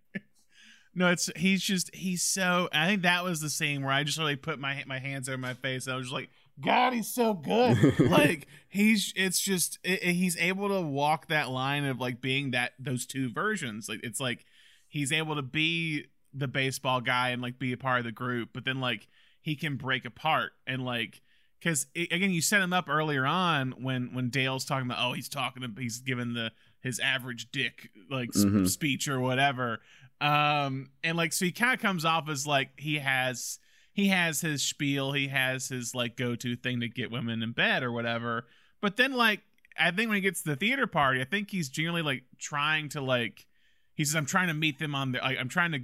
no, 0.94 1.08
it's 1.10 1.30
he's 1.36 1.62
just 1.62 1.94
he's 1.94 2.22
so. 2.22 2.68
I 2.72 2.86
think 2.86 3.02
that 3.02 3.24
was 3.24 3.40
the 3.40 3.48
scene 3.50 3.82
where 3.82 3.92
I 3.92 4.04
just 4.04 4.18
really 4.18 4.36
put 4.36 4.58
my 4.58 4.82
my 4.86 4.98
hands 4.98 5.28
over 5.28 5.38
my 5.38 5.54
face. 5.54 5.86
And 5.86 5.94
I 5.94 5.96
was 5.96 6.06
just 6.06 6.14
like, 6.14 6.28
God, 6.60 6.92
he's 6.92 7.08
so 7.12 7.32
good. 7.34 7.98
like 8.10 8.46
he's 8.68 9.12
it's 9.16 9.40
just 9.40 9.78
it, 9.82 10.02
it- 10.02 10.12
he's 10.14 10.36
able 10.36 10.68
to 10.68 10.80
walk 10.82 11.28
that 11.28 11.50
line 11.50 11.84
of 11.84 11.98
like 11.98 12.20
being 12.20 12.50
that 12.50 12.72
those 12.78 13.06
two 13.06 13.30
versions. 13.30 13.88
Like 13.88 14.00
it's 14.02 14.20
like 14.20 14.44
he's 14.88 15.12
able 15.12 15.36
to 15.36 15.42
be 15.42 16.06
the 16.34 16.48
baseball 16.48 17.00
guy 17.00 17.30
and 17.30 17.40
like 17.40 17.58
be 17.58 17.72
a 17.72 17.76
part 17.78 17.98
of 18.00 18.04
the 18.04 18.12
group, 18.12 18.50
but 18.52 18.64
then 18.64 18.80
like 18.80 19.08
he 19.40 19.56
can 19.56 19.76
break 19.76 20.04
apart 20.04 20.52
and 20.66 20.84
like 20.84 21.20
because 21.58 21.86
again 21.96 22.30
you 22.30 22.40
set 22.42 22.60
him 22.62 22.72
up 22.72 22.88
earlier 22.88 23.24
on 23.26 23.72
when 23.82 24.14
when 24.14 24.28
Dale's 24.30 24.64
talking 24.64 24.86
about 24.88 24.98
oh 25.00 25.12
he's 25.14 25.28
talking 25.28 25.62
to 25.62 25.70
he's 25.80 25.98
giving 26.00 26.32
the 26.34 26.52
his 26.82 26.98
average 27.00 27.50
dick 27.52 27.90
like 28.10 28.30
s- 28.34 28.44
Mhm. 28.44 28.68
speech 28.68 29.08
or 29.08 29.20
whatever 29.20 29.80
um 30.20 30.88
and 31.02 31.16
like 31.16 31.32
so 31.32 31.44
he 31.44 31.52
kind 31.52 31.74
of 31.74 31.80
comes 31.80 32.04
off 32.04 32.28
as 32.28 32.46
like 32.46 32.70
he 32.78 32.98
has 32.98 33.58
he 33.92 34.08
has 34.08 34.40
his 34.40 34.62
spiel 34.62 35.12
he 35.12 35.28
has 35.28 35.68
his 35.68 35.94
like 35.94 36.16
go-to 36.16 36.54
thing 36.56 36.80
to 36.80 36.88
get 36.88 37.10
women 37.10 37.42
in 37.42 37.52
bed 37.52 37.82
or 37.82 37.90
whatever 37.90 38.46
but 38.80 38.96
then 38.96 39.12
like 39.12 39.40
i 39.78 39.90
think 39.90 40.08
when 40.08 40.16
he 40.16 40.20
gets 40.20 40.42
to 40.42 40.50
the 40.50 40.56
theater 40.56 40.86
party 40.86 41.20
i 41.20 41.24
think 41.24 41.50
he's 41.50 41.68
generally 41.68 42.02
like 42.02 42.22
trying 42.38 42.88
to 42.88 43.00
like 43.00 43.46
he 43.94 44.04
says 44.04 44.14
i'm 44.14 44.26
trying 44.26 44.48
to 44.48 44.54
meet 44.54 44.78
them 44.78 44.94
on 44.94 45.12
their 45.12 45.22
like, 45.22 45.38
i'm 45.40 45.48
trying 45.48 45.72
to 45.72 45.80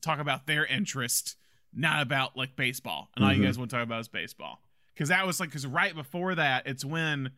talk 0.00 0.18
about 0.18 0.46
their 0.46 0.64
interest 0.66 1.36
not 1.72 2.02
about 2.02 2.36
like 2.36 2.56
baseball 2.56 3.10
and 3.16 3.24
all 3.24 3.32
you 3.32 3.40
Mhm. 3.42 3.46
guys 3.46 3.58
want 3.58 3.70
to 3.70 3.76
talk 3.76 3.82
about 3.84 4.00
is 4.00 4.08
baseball 4.08 4.60
because 4.94 5.08
that 5.10 5.26
was 5.26 5.38
like 5.40 5.50
because 5.50 5.66
right 5.66 5.94
before 5.94 6.34
that 6.34 6.66
it's 6.66 6.84
when 6.84 7.30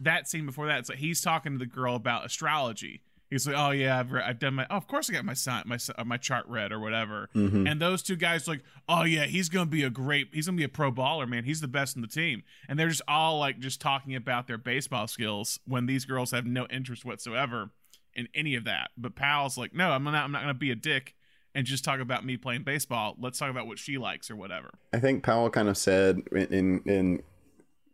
that 0.00 0.28
scene 0.28 0.46
before 0.46 0.66
that 0.66 0.78
it's 0.78 0.88
like 0.88 0.98
he's 0.98 1.20
talking 1.20 1.52
to 1.52 1.58
the 1.58 1.66
girl 1.66 1.94
about 1.94 2.24
astrology 2.24 3.02
he's 3.30 3.46
like, 3.46 3.56
"Oh 3.56 3.70
yeah, 3.70 3.98
I've, 3.98 4.12
re- 4.12 4.22
I've 4.22 4.38
done 4.38 4.54
my. 4.54 4.66
Oh, 4.68 4.76
of 4.76 4.86
course 4.86 5.08
I 5.08 5.12
got 5.12 5.24
my 5.24 5.34
sign, 5.34 5.62
my 5.66 5.78
uh, 5.96 6.04
my 6.04 6.16
chart 6.16 6.46
read 6.48 6.72
or 6.72 6.80
whatever." 6.80 7.30
Mhm. 7.34 7.70
And 7.70 7.80
those 7.80 8.02
two 8.02 8.16
guys 8.16 8.46
like, 8.46 8.62
"Oh 8.88 9.04
yeah, 9.04 9.24
he's 9.24 9.48
gonna 9.48 9.66
be 9.66 9.84
a 9.84 9.90
great. 9.90 10.28
He's 10.32 10.46
gonna 10.46 10.58
be 10.58 10.64
a 10.64 10.68
pro 10.68 10.92
baller, 10.92 11.28
man. 11.28 11.44
He's 11.44 11.60
the 11.60 11.68
best 11.68 11.96
in 11.96 12.02
the 12.02 12.08
team." 12.08 12.42
And 12.68 12.78
they're 12.78 12.88
just 12.88 13.02
all 13.08 13.38
like 13.38 13.58
just 13.60 13.80
talking 13.80 14.14
about 14.14 14.46
their 14.46 14.58
baseball 14.58 15.06
skills 15.06 15.58
when 15.64 15.86
these 15.86 16.04
girls 16.04 16.32
have 16.32 16.44
no 16.44 16.66
interest 16.66 17.04
whatsoever 17.04 17.70
in 18.14 18.28
any 18.34 18.54
of 18.56 18.64
that. 18.64 18.90
But 18.98 19.14
Powell's 19.14 19.56
like, 19.56 19.72
"No, 19.72 19.92
I'm 19.92 20.04
not. 20.04 20.14
I'm 20.14 20.32
not 20.32 20.42
gonna 20.42 20.54
be 20.54 20.70
a 20.70 20.76
dick." 20.76 21.14
And 21.52 21.66
just 21.66 21.82
talk 21.84 21.98
about 21.98 22.24
me 22.24 22.36
playing 22.36 22.62
baseball. 22.62 23.16
Let's 23.18 23.36
talk 23.36 23.50
about 23.50 23.66
what 23.66 23.76
she 23.76 23.98
likes 23.98 24.30
or 24.30 24.36
whatever. 24.36 24.70
I 24.92 25.00
think 25.00 25.24
Powell 25.24 25.50
kind 25.50 25.68
of 25.68 25.76
said 25.76 26.20
in 26.30 26.80
in 26.84 27.22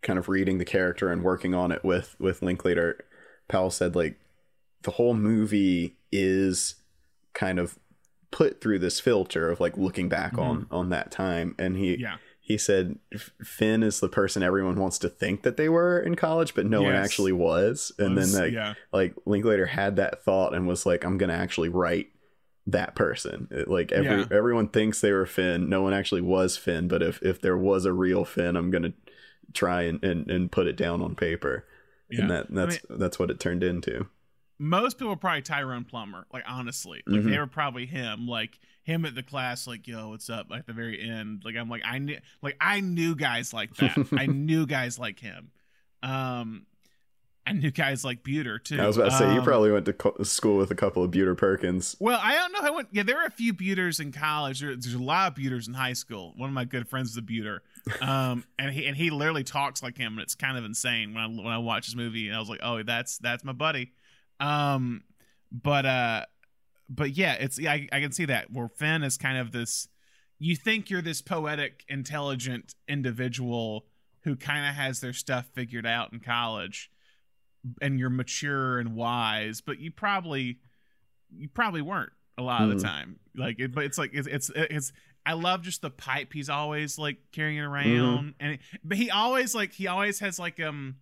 kind 0.07 0.19
of 0.19 0.29
reading 0.29 0.59
the 0.59 0.65
character 0.65 1.11
and 1.11 1.23
working 1.23 1.53
on 1.55 1.73
it 1.73 1.85
with 1.85 2.15
with 2.19 2.41
Linklater, 2.41 3.05
Powell 3.49 3.71
said 3.71 3.97
like 3.97 4.19
the 4.83 4.93
whole 4.93 5.15
movie 5.15 5.97
is 6.13 6.77
kind 7.35 7.59
of 7.59 7.77
put 8.31 8.61
through 8.61 8.79
this 8.79 9.01
filter 9.01 9.51
of 9.51 9.61
like 9.61 9.77
looking 9.77 10.09
back 10.09 10.33
mm-hmm. 10.33 10.41
on 10.41 10.67
on 10.71 10.89
that 10.91 11.11
time, 11.11 11.55
and 11.59 11.77
he 11.77 11.97
Yeah. 11.99 12.17
he 12.41 12.57
said 12.57 12.99
Finn 13.43 13.83
is 13.83 13.99
the 14.01 14.09
person 14.09 14.43
everyone 14.43 14.77
wants 14.77 14.99
to 15.01 15.09
think 15.09 15.43
that 15.43 15.57
they 15.57 15.69
were 15.69 15.99
in 15.99 16.15
college, 16.15 16.55
but 16.55 16.67
no 16.67 16.83
one 16.83 16.95
actually 16.95 17.33
was, 17.33 17.93
and 17.99 18.15
Was- 18.15 18.33
then 18.33 18.43
like 18.43 18.53
yeah. 18.53 18.75
like 18.93 19.15
Linklater 19.27 19.67
had 19.67 19.97
that 19.97 20.23
thought 20.23 20.55
and 20.55 20.67
was 20.69 20.87
like, 20.87 21.05
I'm 21.05 21.19
gonna 21.19 21.33
actually 21.33 21.69
write 21.69 22.09
that 22.69 22.95
person. 22.95 23.49
It- 23.51 23.69
like 23.69 23.91
every 23.93 24.21
Yeah. 24.21 24.27
everyone 24.31 24.69
thinks 24.69 25.01
they 25.01 25.13
were 25.13 25.27
Finn. 25.27 25.69
No 25.69 25.83
one 25.83 25.95
actually 25.95 26.21
was 26.23 26.57
Finn, 26.57 26.87
but 26.89 27.03
if 27.03 27.23
if 27.23 27.41
there 27.41 27.57
was 27.57 27.85
a 27.85 27.93
real 27.93 28.25
Finn, 28.25 28.57
I'm 28.57 28.71
gonna 28.71 28.93
try 29.53 29.83
and 29.83 30.03
and, 30.05 30.31
and 30.31 30.51
put 30.53 30.67
it 30.67 30.77
down 30.77 31.03
on 31.03 31.15
paper. 31.15 31.65
Yeah. 32.11 32.21
And 32.23 32.31
that 32.31 32.47
I 32.51 32.55
that's 32.55 32.79
that's 32.89 33.19
what 33.19 33.31
it 33.31 33.41
turned 33.41 33.63
into. 33.65 34.07
most 34.59 34.99
people 34.99 35.17
probably 35.17 35.43
Tyrone 35.43 35.85
Plummer. 35.85 36.27
Like 36.33 36.45
honestly, 36.47 37.03
like 37.07 37.21
Mhm. 37.23 37.31
they 37.31 37.39
were 37.39 37.47
probably 37.47 37.87
him. 37.87 38.27
Like 38.29 38.59
him 38.85 39.05
at 39.05 39.15
the 39.15 39.23
class. 39.23 39.67
Like 39.67 39.87
yo, 39.89 40.11
what's 40.11 40.31
up? 40.31 40.47
At 40.55 40.67
the 40.67 40.73
very 40.73 41.01
end. 41.03 41.43
Like 41.45 41.57
I'm 41.57 41.69
like 41.69 41.83
I 41.85 41.99
knew. 41.99 42.19
Like 42.43 42.57
I 42.61 42.81
knew 42.81 43.15
guys 43.17 43.53
like 43.53 43.75
that. 43.77 44.07
I 44.17 44.27
knew 44.27 44.67
guys 44.67 44.99
like 44.99 45.19
him. 45.21 45.51
Um, 46.03 46.67
I 47.49 47.53
knew 47.53 47.71
guys 47.71 48.05
like 48.05 48.23
Beuter 48.25 48.59
too. 48.59 48.81
I 48.81 48.87
was 48.87 48.97
about 48.97 49.11
to 49.11 49.19
say 49.19 49.33
you 49.33 49.39
Um, 49.39 49.45
probably 49.45 49.71
went 49.71 49.87
to 49.87 49.93
co- 49.93 50.17
school 50.25 50.57
with 50.57 50.71
a 50.73 50.75
couple 50.75 51.05
of 51.05 51.13
Beuter 51.13 51.35
Perkins. 51.37 51.95
Well, 52.01 52.19
I 52.21 52.35
don't 52.35 52.53
know. 52.53 52.59
I 52.63 52.71
went. 52.71 52.89
Yeah, 52.93 53.05
there 53.05 53.17
were 53.17 53.25
a 53.25 53.31
few 53.31 53.55
Beuters 53.55 54.01
in 54.01 54.11
college. 54.13 54.61
There, 54.61 54.71
there's 54.71 54.95
a 54.95 54.99
lot 55.03 55.31
of 55.33 55.39
Beuters 55.39 55.69
in 55.69 55.75
high 55.75 55.93
school. 55.93 56.33
One 56.37 56.49
of 56.49 56.55
my 56.55 56.65
good 56.65 56.89
friends 56.89 57.11
is 57.11 57.17
a 57.17 57.23
Beuter, 57.23 57.63
um, 58.01 58.45
and 58.59 58.73
he 58.73 58.87
and 58.87 58.97
he 58.97 59.11
literally 59.11 59.45
talks 59.45 59.83
like 59.83 59.97
him, 59.97 60.15
and 60.15 60.21
it's 60.21 60.35
kind 60.35 60.59
of 60.59 60.65
insane 60.65 61.15
when 61.15 61.23
I 61.23 61.27
when 61.27 61.47
I 61.47 61.59
watch 61.59 61.87
this 61.87 61.95
movie. 61.95 62.29
And 62.29 62.37
I 62.37 62.41
was 62.41 62.49
like, 62.49 62.61
oh, 62.63 62.83
that's 62.83 63.19
that's 63.19 63.45
my 63.45 63.53
buddy. 63.53 63.93
Um, 64.41 65.03
but 65.53 65.87
uh, 65.87 66.25
but 66.89 67.17
yeah, 67.17 67.35
it's 67.35 67.59
yeah, 67.59 67.73
I, 67.73 67.89
I 67.93 68.01
can 68.01 68.13
see 68.13 68.25
that 68.27 68.51
where 68.51 68.69
Finn 68.69 69.03
is 69.03 69.17
kind 69.17 69.39
of 69.39 69.53
this. 69.53 69.89
You 70.39 70.57
think 70.57 70.91
you're 70.91 71.03
this 71.03 71.23
poetic, 71.23 71.85
intelligent 71.89 72.75
individual 72.89 73.87
who 74.25 74.37
kind 74.37 74.69
of 74.69 74.75
has 74.75 75.01
their 75.01 75.13
stuff 75.13 75.47
figured 75.55 75.87
out 75.87 76.13
in 76.13 76.21
college, 76.21 76.91
and 77.81 77.99
you're 77.99 78.11
mature 78.11 78.79
and 78.79 78.95
wise, 78.95 79.61
but 79.61 79.79
you 79.79 79.91
probably 79.91 80.59
you 81.31 81.49
probably 81.49 81.83
weren't 81.83 82.13
a 82.37 82.43
lot 82.43 82.63
of 82.63 82.69
the 82.69 82.83
time. 82.85 83.19
Like, 83.35 83.59
it, 83.59 83.75
but 83.75 83.85
it's 83.85 83.99
like 83.99 84.11
it's, 84.13 84.29
it's 84.29 84.51
it's. 84.55 84.93
I 85.27 85.33
love 85.33 85.63
just 85.63 85.83
the 85.83 85.91
pipe 85.91 86.33
he's 86.33 86.49
always 86.49 86.99
like 86.99 87.17
carrying 87.33 87.59
around, 87.61 88.35
and 88.41 88.53
it, 88.53 88.61
but 88.85 88.97
he 88.97 89.11
always 89.11 89.55
like 89.55 89.73
he 89.73 89.87
always 89.89 90.21
has 90.21 90.39
like 90.39 90.61
um 90.61 90.97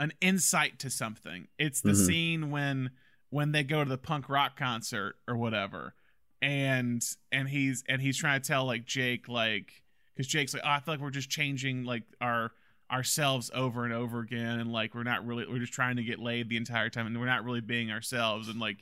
an 0.00 0.12
insight 0.20 0.78
to 0.80 0.90
something. 0.90 1.48
It's 1.58 1.80
the 1.80 1.92
Mhm. 1.92 2.06
scene 2.06 2.50
when 2.50 2.90
when 3.30 3.52
they 3.52 3.62
go 3.62 3.84
to 3.84 3.88
the 3.88 3.98
punk 3.98 4.28
rock 4.28 4.56
concert 4.58 5.16
or 5.28 5.36
whatever, 5.36 5.94
and 6.42 7.02
and 7.32 7.48
he's 7.48 7.84
and 7.88 8.00
he's 8.02 8.16
trying 8.16 8.40
to 8.40 8.46
tell 8.46 8.64
like 8.64 8.84
Jake 8.86 9.28
like 9.28 9.82
because 10.14 10.26
Jake's 10.26 10.52
like, 10.54 10.62
oh, 10.64 10.70
I 10.70 10.80
feel 10.80 10.94
like 10.94 11.00
we're 11.00 11.10
just 11.10 11.30
changing 11.30 11.84
like 11.84 12.02
our 12.20 12.52
ourselves 12.90 13.50
over 13.54 13.84
and 13.84 13.92
over 13.92 14.20
again, 14.20 14.58
and 14.58 14.72
like 14.72 14.94
we're 14.94 15.02
not 15.02 15.26
really 15.26 15.46
we're 15.46 15.58
just 15.58 15.72
trying 15.72 15.96
to 15.96 16.02
get 16.02 16.18
laid 16.18 16.48
the 16.48 16.56
entire 16.56 16.88
time, 16.90 17.06
and 17.06 17.18
we're 17.20 17.26
not 17.26 17.44
really 17.44 17.60
being 17.60 17.90
ourselves, 17.90 18.48
and 18.48 18.58
like 18.58 18.78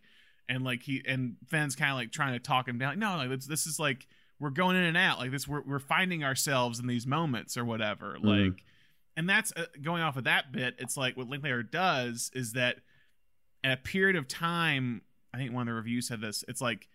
and 0.49 0.65
like 0.65 0.83
he 0.83 1.03
and 1.07 1.37
Finn's 1.49 1.75
kind 1.75 1.91
of 1.91 1.97
like 1.97 2.13
trying 2.13 2.33
to 2.35 2.39
talk 2.39 2.69
him 2.69 2.79
down. 2.79 2.91
Like, 2.91 2.99
no, 2.99 3.17
like 3.17 3.31
this, 3.31 3.47
this 3.47 3.67
is 3.67 3.79
like 3.81 4.07
we're 4.39 4.51
going 4.51 4.76
in 4.76 4.82
and 4.82 4.97
out 4.97 5.18
like 5.18 5.30
this. 5.30 5.47
We're 5.49 5.62
we're 5.62 5.78
finding 5.78 6.22
ourselves 6.24 6.78
in 6.78 6.87
these 6.87 7.07
moments 7.07 7.57
or 7.57 7.64
whatever. 7.64 8.16
Mhm. 8.20 8.24
Like, 8.53 8.64
and 9.16 9.28
that's 9.28 9.53
uh, 9.57 9.66
going 9.82 10.03
off 10.03 10.16
of 10.16 10.24
that 10.24 10.53
bit. 10.53 10.74
It's 10.78 10.97
like 10.97 11.16
what 11.16 11.28
Linklater 11.28 11.62
does 11.62 12.30
is 12.34 12.53
that 12.53 12.76
at 13.64 13.72
a 13.72 13.80
period 13.80 14.16
of 14.16 14.28
time, 14.28 15.03
I 15.32 15.39
think 15.39 15.53
one 15.53 15.62
of 15.62 15.66
the 15.66 15.74
reviews 15.74 16.09
said 16.09 16.20
this. 16.20 16.45
It's 16.49 16.61
like 16.61 16.89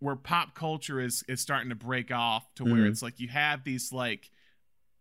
where 0.00 0.16
pop 0.16 0.54
culture 0.54 1.00
is 1.00 1.22
is 1.28 1.40
starting 1.40 1.68
to 1.70 1.74
break 1.76 2.10
off 2.10 2.52
to 2.56 2.64
where 2.64 2.82
Mhm. 2.82 2.88
it's 2.90 3.02
like 3.02 3.20
you 3.20 3.28
have 3.28 3.62
these 3.64 3.92
like 3.92 4.30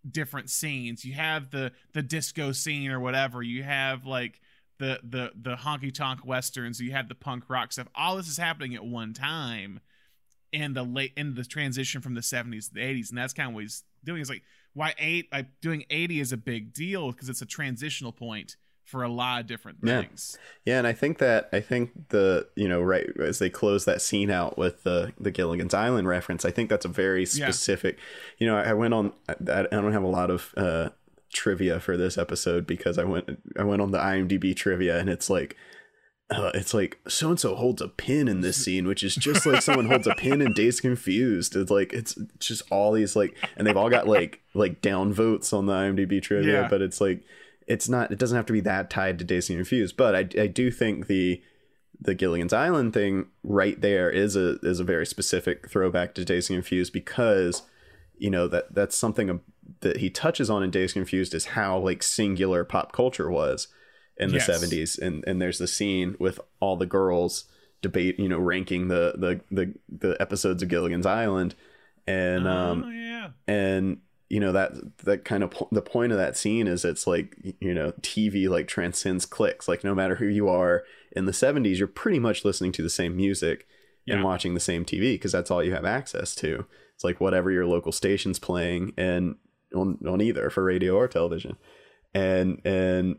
different 0.09 0.49
scenes. 0.49 1.03
You 1.05 1.13
have 1.13 1.49
the 1.49 1.71
the 1.93 2.03
disco 2.03 2.51
scene 2.51 2.91
or 2.91 2.99
whatever. 2.99 3.41
You 3.41 3.63
have 3.63 4.05
like 4.05 4.39
the 4.77 4.99
the 5.03 5.31
the 5.35 5.55
honky 5.55 5.93
tonk 5.93 6.23
westerns. 6.25 6.79
You 6.79 6.91
have 6.91 7.09
the 7.09 7.15
punk 7.15 7.49
rock 7.49 7.71
stuff. 7.73 7.87
All 7.95 8.15
this 8.17 8.27
is 8.27 8.37
happening 8.37 8.75
at 8.75 8.85
one 8.85 9.13
time 9.13 9.79
in 10.53 10.73
the 10.73 10.83
late 10.83 11.11
in 11.17 11.35
the 11.35 11.43
transition 11.43 11.99
from 11.99 12.13
the 12.13 12.21
70s 12.21 12.67
to 12.69 12.75
the 12.75 12.79
80s 12.79 13.09
and 13.09 13.17
that's 13.17 13.33
kind 13.33 13.49
of 13.49 13.55
what 13.55 13.63
he's 13.63 13.83
doing 14.03 14.21
is 14.21 14.29
like 14.29 14.43
why 14.73 14.93
eight 14.99 15.27
like 15.31 15.47
doing 15.61 15.83
80 15.89 16.19
is 16.19 16.31
a 16.31 16.37
big 16.37 16.73
deal 16.73 17.11
because 17.11 17.27
it's 17.27 17.41
a 17.41 17.45
transitional 17.45 18.11
point 18.11 18.55
for 18.85 19.01
a 19.03 19.07
lot 19.09 19.39
of 19.41 19.47
different 19.47 19.79
things 19.81 20.37
Yeah, 20.65 20.77
and 20.77 20.85
I 20.85 20.91
think 20.93 21.17
that 21.19 21.49
I 21.53 21.59
think 21.61 22.09
the 22.09 22.47
you 22.55 22.67
know 22.67 22.81
right 22.81 23.07
as 23.19 23.39
they 23.39 23.49
close 23.49 23.85
that 23.85 24.01
scene 24.01 24.29
out 24.29 24.57
with 24.57 24.83
the 24.83 25.13
the 25.19 25.31
Gilligan's 25.31 25.73
Island 25.73 26.07
reference, 26.07 26.43
I 26.45 26.51
think 26.51 26.69
that's 26.69 26.85
a 26.85 26.89
very 26.89 27.21
Yeah. 27.21 27.47
specific. 27.49 27.97
You 28.37 28.47
know, 28.47 28.57
I 28.57 28.73
went 28.73 28.93
on. 28.93 29.13
I, 29.29 29.35
I 29.61 29.63
don't 29.71 29.93
have 29.93 30.03
a 30.03 30.07
lot 30.07 30.29
of 30.29 30.53
uh, 30.57 30.89
trivia 31.31 31.79
for 31.79 31.95
this 31.97 32.17
episode 32.17 32.67
because 32.67 32.97
I 32.97 33.05
went 33.05 33.39
I 33.57 33.63
went 33.63 33.81
on 33.81 33.91
the 33.91 33.99
IMDb 33.99 34.55
trivia 34.55 34.99
and 34.99 35.09
it's 35.09 35.29
like. 35.29 35.55
Uh, 36.33 36.51
it's 36.53 36.73
like 36.73 36.99
so 37.07 37.29
and 37.29 37.39
so 37.39 37.55
holds 37.55 37.81
a 37.81 37.87
pin 37.87 38.27
in 38.27 38.41
this 38.41 38.57
scene, 38.65 38.87
which 38.87 39.03
is 39.03 39.15
just 39.15 39.45
like 39.45 39.61
someone 39.61 39.85
holds 39.87 40.07
a 40.07 40.15
pin 40.15 40.41
in 40.41 40.53
Dazed 40.53 40.81
Confused. 40.81 41.55
It's 41.55 41.71
like 41.71 41.93
it's 41.93 42.15
just 42.39 42.63
all 42.71 42.91
these 42.91 43.15
like, 43.15 43.35
and 43.57 43.65
they've 43.67 43.77
all 43.77 43.89
got 43.89 44.07
like 44.07 44.41
like 44.53 44.81
down 44.81 45.13
votes 45.13 45.53
on 45.53 45.65
the 45.65 45.73
IMDb 45.73 46.21
trivia, 46.21 46.61
Yeah. 46.63 46.67
but 46.69 46.81
it's 46.81 46.99
like 47.01 47.23
it's 47.67 47.87
not 47.87 48.11
it 48.11 48.19
doesn't 48.19 48.35
have 48.35 48.45
to 48.47 48.53
be 48.53 48.61
that 48.61 48.89
tied 48.89 49.19
to 49.19 49.25
Dazed 49.25 49.49
Confused. 49.49 49.95
But 49.97 50.15
I, 50.15 50.19
I 50.41 50.47
do 50.47 50.71
think 50.71 51.07
the 51.07 51.41
the 52.01 52.15
Gilligan's 52.15 52.53
Island 52.53 52.93
thing 52.93 53.27
right 53.43 53.79
there 53.79 54.09
is 54.09 54.35
a 54.35 54.57
is 54.63 54.79
a 54.79 54.83
very 54.83 55.05
specific 55.05 55.69
throwback 55.69 56.13
to 56.15 56.25
Dazed 56.25 56.47
Confused 56.49 56.91
because 56.93 57.61
you 58.17 58.29
know 58.29 58.47
that 58.47 58.73
that's 58.73 58.95
something 58.95 59.39
that 59.81 59.97
he 59.97 60.09
touches 60.09 60.49
on 60.49 60.63
in 60.63 60.71
Dazed 60.71 60.93
Confused 60.93 61.33
is 61.33 61.45
how 61.45 61.77
like 61.77 62.03
singular 62.03 62.63
pop 62.65 62.91
culture 62.91 63.29
was 63.29 63.67
in 64.17 64.29
the 64.29 64.35
Yes. 64.35 64.49
70s 64.49 64.99
and 64.99 65.23
and 65.27 65.41
there's 65.41 65.57
the 65.57 65.67
scene 65.67 66.15
with 66.19 66.39
all 66.59 66.77
the 66.77 66.85
girls 66.85 67.45
debate 67.81 68.19
you 68.19 68.29
know 68.29 68.39
ranking 68.39 68.87
the 68.87 69.13
the 69.17 69.41
the, 69.51 69.73
the 69.89 70.21
episodes 70.21 70.61
of 70.63 70.69
Gilligan's 70.69 71.05
Island. 71.05 71.55
And 72.07 72.47
um 72.47 72.83
oh 72.85 72.89
yeah. 72.89 73.29
and 73.47 73.97
you 74.29 74.39
know 74.39 74.51
that 74.51 74.71
that 75.05 75.25
kind 75.25 75.43
of 75.43 75.51
po- 75.51 75.69
the 75.71 75.81
point 75.81 76.11
of 76.11 76.17
that 76.17 76.37
scene 76.37 76.67
is 76.67 76.85
it's 76.85 77.05
like 77.07 77.37
you 77.59 77.73
know 77.73 77.91
tv 78.01 78.49
like 78.49 78.67
transcends 78.67 79.25
clicks. 79.25 79.67
Like 79.67 79.83
no 79.83 79.93
matter 79.95 80.15
who 80.15 80.25
you 80.27 80.47
are 80.49 80.83
in 81.15 81.25
the 81.25 81.31
70s 81.31 81.77
you're 81.77 81.87
pretty 81.87 82.19
much 82.19 82.43
listening 82.45 82.71
to 82.73 82.81
the 82.83 82.89
same 82.89 83.15
music 83.15 83.67
and 84.07 84.23
watching 84.23 84.53
the 84.53 84.59
same 84.59 84.83
tv 84.85 85.13
because 85.15 85.31
that's 85.31 85.49
all 85.49 85.63
you 85.63 85.73
have 85.73 85.85
access 85.85 86.35
to. 86.35 86.65
It's 86.95 87.03
like 87.03 87.19
whatever 87.21 87.51
your 87.51 87.65
local 87.65 87.91
station's 87.91 88.37
playing 88.39 88.93
and 88.97 89.35
on, 89.73 89.97
on 90.07 90.21
either 90.21 90.49
for 90.49 90.63
radio 90.63 90.95
or 90.95 91.07
television. 91.07 91.55
And 92.13 92.61
and 92.65 93.17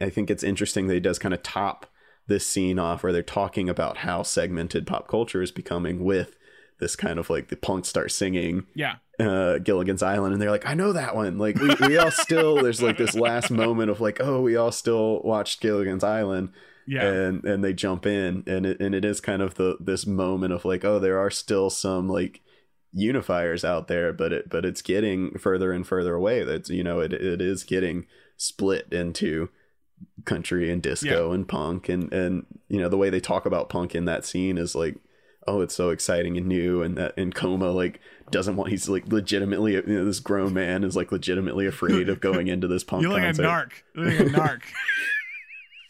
i 0.00 0.08
think 0.08 0.30
it's 0.30 0.42
interesting 0.42 0.86
that 0.86 0.94
he 0.94 1.00
does 1.00 1.18
kind 1.18 1.34
of 1.34 1.42
top 1.42 1.86
this 2.26 2.46
scene 2.46 2.78
off 2.78 3.02
where 3.02 3.12
they're 3.12 3.22
talking 3.22 3.68
about 3.68 3.98
how 3.98 4.22
segmented 4.22 4.86
pop 4.86 5.08
culture 5.08 5.42
is 5.42 5.50
becoming 5.50 6.04
with 6.04 6.36
this 6.78 6.96
kind 6.96 7.18
of 7.18 7.28
like 7.28 7.48
the 7.48 7.56
punks 7.56 7.88
start 7.88 8.10
singing 8.10 8.66
yeah 8.74 8.96
uh, 9.20 9.58
Gilligan's 9.58 10.02
Island, 10.02 10.32
and 10.32 10.40
they're 10.40 10.50
like, 10.50 10.66
"I 10.66 10.74
know 10.74 10.92
that 10.92 11.14
one." 11.14 11.38
Like 11.38 11.58
we, 11.58 11.74
we 11.86 11.98
all 11.98 12.10
still 12.10 12.62
there's 12.62 12.82
like 12.82 12.96
this 12.96 13.14
last 13.14 13.50
moment 13.50 13.90
of 13.90 14.00
like, 14.00 14.18
"Oh, 14.20 14.40
we 14.40 14.56
all 14.56 14.72
still 14.72 15.20
watched 15.22 15.60
Gilligan's 15.60 16.02
Island," 16.02 16.50
yeah 16.86 17.04
and 17.04 17.44
and 17.44 17.62
they 17.62 17.72
jump 17.72 18.06
in, 18.06 18.42
and 18.46 18.64
it 18.64 18.80
and 18.80 18.94
it 18.94 19.04
is 19.04 19.20
kind 19.20 19.42
of 19.42 19.54
the 19.56 19.76
this 19.78 20.06
moment 20.06 20.52
of 20.52 20.64
like, 20.64 20.84
"Oh, 20.84 20.98
there 20.98 21.18
are 21.18 21.30
still 21.30 21.68
some 21.70 22.08
like 22.08 22.40
unifiers 22.96 23.64
out 23.64 23.88
there, 23.88 24.12
but 24.12 24.32
it 24.32 24.48
but 24.48 24.64
it's 24.64 24.82
getting 24.82 25.38
further 25.38 25.72
and 25.72 25.86
further 25.86 26.14
away. 26.14 26.42
That's 26.42 26.70
you 26.70 26.82
know 26.82 27.00
it 27.00 27.12
it 27.12 27.40
is 27.40 27.62
getting 27.62 28.06
split 28.36 28.90
into 28.90 29.50
country 30.24 30.70
and 30.70 30.82
disco 30.82 31.32
and 31.32 31.48
punk. 31.48 31.88
And 31.88 32.12
and 32.12 32.46
you 32.68 32.80
know 32.80 32.88
the 32.88 32.96
way 32.96 33.10
they 33.10 33.20
talk 33.20 33.46
about 33.46 33.68
punk 33.68 33.94
in 33.94 34.04
that 34.04 34.24
scene 34.24 34.58
is 34.58 34.74
like 34.74 34.96
oh 35.46 35.60
it's 35.62 35.74
so 35.74 35.90
exciting 35.90 36.36
and 36.36 36.46
new 36.46 36.82
and 36.82 36.96
that 36.98 37.14
and 37.16 37.34
coma 37.34 37.70
like 37.70 37.98
doesn't 38.30 38.56
want 38.56 38.70
he's 38.70 38.88
like 38.88 39.06
legitimately 39.08 39.72
you 39.72 39.82
know 39.86 40.04
this 40.04 40.20
grown 40.20 40.52
man 40.52 40.84
is 40.84 40.94
like 40.94 41.10
legitimately 41.10 41.66
afraid 41.66 42.08
of 42.10 42.20
going 42.20 42.46
into 42.46 42.68
this 42.68 42.84
punk 42.84 43.02
you're 43.02 43.10
like 43.10 43.22
a 43.22 43.26
concert. 43.26 43.42
narc. 43.42 43.70
You're 43.94 44.04
like 44.06 44.20
a 44.20 44.24
narc. 44.38 44.62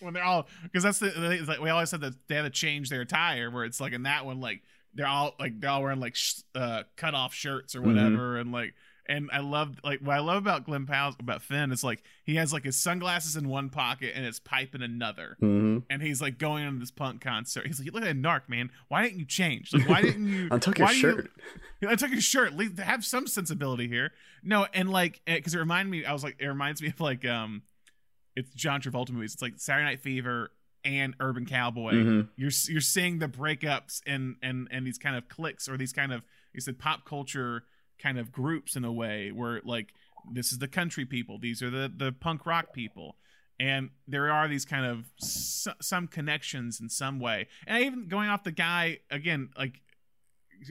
When 0.00 0.14
they're 0.14 0.24
all 0.24 0.48
because 0.62 0.82
that's 0.82 0.98
the 0.98 1.32
it's 1.32 1.46
like 1.46 1.60
we 1.60 1.68
always 1.68 1.90
said 1.90 2.00
that 2.00 2.14
they 2.26 2.34
had 2.36 2.42
to 2.42 2.50
change 2.50 2.88
their 2.88 3.02
attire 3.02 3.50
where 3.50 3.64
it's 3.64 3.82
like 3.82 3.92
in 3.92 4.04
that 4.04 4.24
one 4.24 4.40
like 4.40 4.62
they're 4.94 5.06
all 5.06 5.34
like 5.38 5.60
they're 5.60 5.68
all 5.68 5.82
wearing 5.82 6.00
like 6.00 6.16
sh- 6.16 6.40
uh 6.54 6.84
cut 6.96 7.12
off 7.12 7.34
shirts 7.34 7.76
or 7.76 7.82
whatever 7.82 8.38
and 8.38 8.50
like 8.50 8.72
and 9.10 9.28
I 9.32 9.40
love 9.40 9.78
like 9.84 10.00
what 10.00 10.16
I 10.16 10.20
love 10.20 10.38
about 10.38 10.64
Glen 10.64 10.86
Powell 10.86 11.14
about 11.20 11.42
Finn 11.42 11.72
is 11.72 11.84
like 11.84 12.02
he 12.24 12.36
has 12.36 12.52
like 12.52 12.64
his 12.64 12.76
sunglasses 12.76 13.36
in 13.36 13.48
one 13.48 13.68
pocket 13.68 14.12
and 14.14 14.24
his 14.24 14.40
pipe 14.40 14.74
in 14.74 14.82
another, 14.82 15.36
hmm 15.40 15.78
and 15.90 16.00
he's 16.00 16.22
like 16.22 16.38
going 16.38 16.64
on 16.64 16.78
this 16.78 16.90
punk 16.90 17.20
concert. 17.20 17.66
He's 17.66 17.78
like, 17.80 17.92
"Look 17.92 18.02
at 18.04 18.10
a 18.10 18.14
Narc, 18.14 18.48
man. 18.48 18.70
Why 18.88 19.02
didn't 19.02 19.18
you 19.18 19.26
change? 19.26 19.72
Like, 19.74 19.88
why 19.88 20.00
didn't 20.02 20.28
you? 20.28 20.48
Untuck 20.50 20.78
why 20.78 20.92
your 20.92 21.12
do 21.12 21.16
you- 21.18 21.22
shirt. 21.82 21.90
I 21.90 21.94
took 21.96 22.10
his 22.10 22.24
shirt. 22.24 22.54
Leave, 22.54 22.78
have 22.78 23.04
some 23.04 23.26
sensibility 23.26 23.88
here. 23.88 24.12
No, 24.42 24.66
and 24.72 24.90
like 24.90 25.20
because 25.26 25.54
it 25.54 25.58
reminded 25.58 25.90
me, 25.90 26.04
I 26.04 26.12
was 26.12 26.22
like, 26.24 26.36
it 26.38 26.46
reminds 26.46 26.80
me 26.80 26.88
of 26.88 27.00
like 27.00 27.24
um, 27.26 27.62
it's 28.36 28.50
John 28.54 28.80
Travolta 28.80 29.10
movies. 29.10 29.34
It's 29.34 29.42
like 29.42 29.54
Saturday 29.56 29.84
Night 29.86 30.00
Fever 30.00 30.50
and 30.84 31.14
Urban 31.20 31.44
Cowboy. 31.46 31.92
Mhm. 31.92 32.28
You're 32.36 32.50
you're 32.68 32.80
seeing 32.80 33.18
the 33.18 33.28
breakups 33.28 34.00
and 34.06 34.36
and 34.42 34.68
and 34.70 34.86
these 34.86 34.98
kind 34.98 35.16
of 35.16 35.28
cliques 35.28 35.68
or 35.68 35.76
these 35.76 35.92
kind 35.92 36.12
of 36.12 36.22
you 36.54 36.60
said 36.60 36.78
pop 36.78 37.04
culture 37.04 37.64
kind 38.02 38.18
of 38.18 38.32
groups 38.32 38.76
in 38.76 38.84
a 38.84 38.92
way 38.92 39.30
where 39.30 39.60
like 39.64 39.92
this 40.32 40.52
is 40.52 40.58
the 40.58 40.68
country 40.68 41.04
people, 41.04 41.38
these 41.38 41.62
are 41.62 41.70
the 41.70 41.92
the 41.94 42.12
punk 42.12 42.46
rock 42.46 42.72
people. 42.72 43.16
And 43.58 43.90
there 44.08 44.32
are 44.32 44.48
these 44.48 44.64
kind 44.64 44.86
of 44.86 45.04
s- 45.22 45.68
some 45.82 46.06
connections 46.06 46.80
in 46.80 46.88
some 46.88 47.20
way, 47.20 47.46
and 47.66 47.84
even 47.84 48.08
going 48.08 48.30
off 48.30 48.42
the 48.42 48.52
guy 48.52 49.00
again, 49.10 49.50
like 49.56 49.80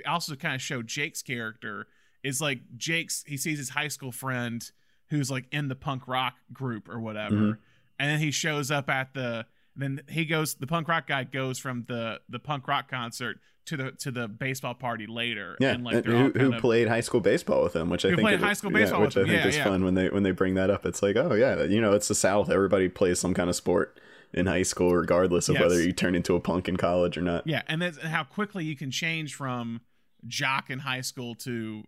also 0.08 0.36
kind 0.36 0.56
of 0.56 0.62
show 0.62 0.82
Jake's 0.82 1.22
character 1.22 1.88
is 2.24 2.42
like 2.42 2.60
Jake's 2.78 3.24
he 3.28 3.38
sees 3.38 3.58
his 3.60 3.70
high 3.70 3.88
school 3.88 4.12
friend 4.12 4.72
who's 5.10 5.30
like 5.32 5.46
in 5.52 5.68
the 5.68 5.76
punk 5.76 6.08
rock 6.08 6.36
group 6.54 6.90
or 6.90 7.00
whatever. 7.00 7.36
Mhm. 7.36 7.58
And 8.00 8.10
then 8.12 8.20
he 8.20 8.32
shows 8.32 8.72
up 8.72 8.90
at 8.90 9.14
the 9.14 9.46
then 9.82 10.02
he 10.10 10.26
goes 10.26 10.56
the 10.56 10.68
punk 10.68 10.88
rock 10.88 11.08
guy 11.08 11.24
goes 11.24 11.58
from 11.60 11.86
the 11.88 12.20
the 12.30 12.40
punk 12.40 12.68
rock 12.68 12.90
concert 12.90 13.38
to 13.66 13.78
the 13.78 13.92
to 13.94 14.12
the 14.12 14.28
baseball 14.28 14.74
party 14.74 15.06
later. 15.08 15.56
Yeah, 15.60 15.74
and 15.74 15.84
like 15.84 16.06
who, 16.06 16.30
who 16.32 16.54
of 16.54 16.62
played 16.62 16.88
high 16.88 17.02
school 17.02 17.22
baseball 17.22 17.64
with 17.64 17.76
him, 17.76 17.90
which 17.90 18.04
I 18.06 18.10
think 18.10 18.22
played 18.22 18.36
is- 18.36 18.42
high 18.42 18.54
school 18.54 18.72
yeah, 18.72 18.80
baseball 18.80 19.02
which 19.02 19.16
with 19.16 19.26
I 19.26 19.30
think 19.30 19.44
Yeah, 19.44 19.50
is 19.50 19.58
yeah. 19.58 19.64
fun 19.64 19.84
when 19.84 19.94
they 19.96 20.10
when 20.10 20.24
they 20.24 20.32
bring 20.32 20.56
that 20.56 20.70
up. 20.70 20.86
It's 20.86 21.02
like, 21.04 21.16
oh 21.16 21.34
yeah, 21.34 21.64
you 21.64 21.80
know, 21.82 21.94
it's 21.94 22.08
the 22.08 22.16
South. 22.16 22.50
Everybody 22.50 22.90
plays 22.90 23.20
some 23.20 23.34
kind 23.34 23.50
of 23.50 23.56
sport 23.56 24.00
in 24.34 24.46
high 24.46 24.64
school, 24.64 24.96
regardless 24.96 25.50
of 25.50 25.56
Yes. 25.56 25.64
whether 25.64 25.82
you 25.82 25.92
turn 25.92 26.14
into 26.16 26.36
a 26.36 26.40
punk 26.40 26.68
in 26.68 26.78
college 26.78 27.18
or 27.18 27.22
not. 27.22 27.46
Yeah, 27.48 27.62
and 27.68 27.82
that's 27.82 27.98
how 28.00 28.24
quickly 28.24 28.64
you 28.66 28.76
can 28.76 28.92
change 28.92 29.34
from 29.36 29.82
jock 30.28 30.70
in 30.70 30.80
high 30.80 31.02
school 31.02 31.34
to 31.36 31.84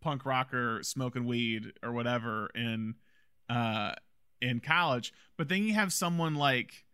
punk 0.00 0.24
rocker 0.26 0.80
smoking 0.82 1.24
weed 1.24 1.72
or 1.82 1.92
whatever 1.92 2.50
in 2.54 2.94
uh 3.48 3.92
in 4.40 4.60
college. 4.60 5.12
But 5.36 5.48
then 5.48 5.64
you 5.64 5.74
have 5.74 5.92
someone 5.92 6.34
like 6.34 6.84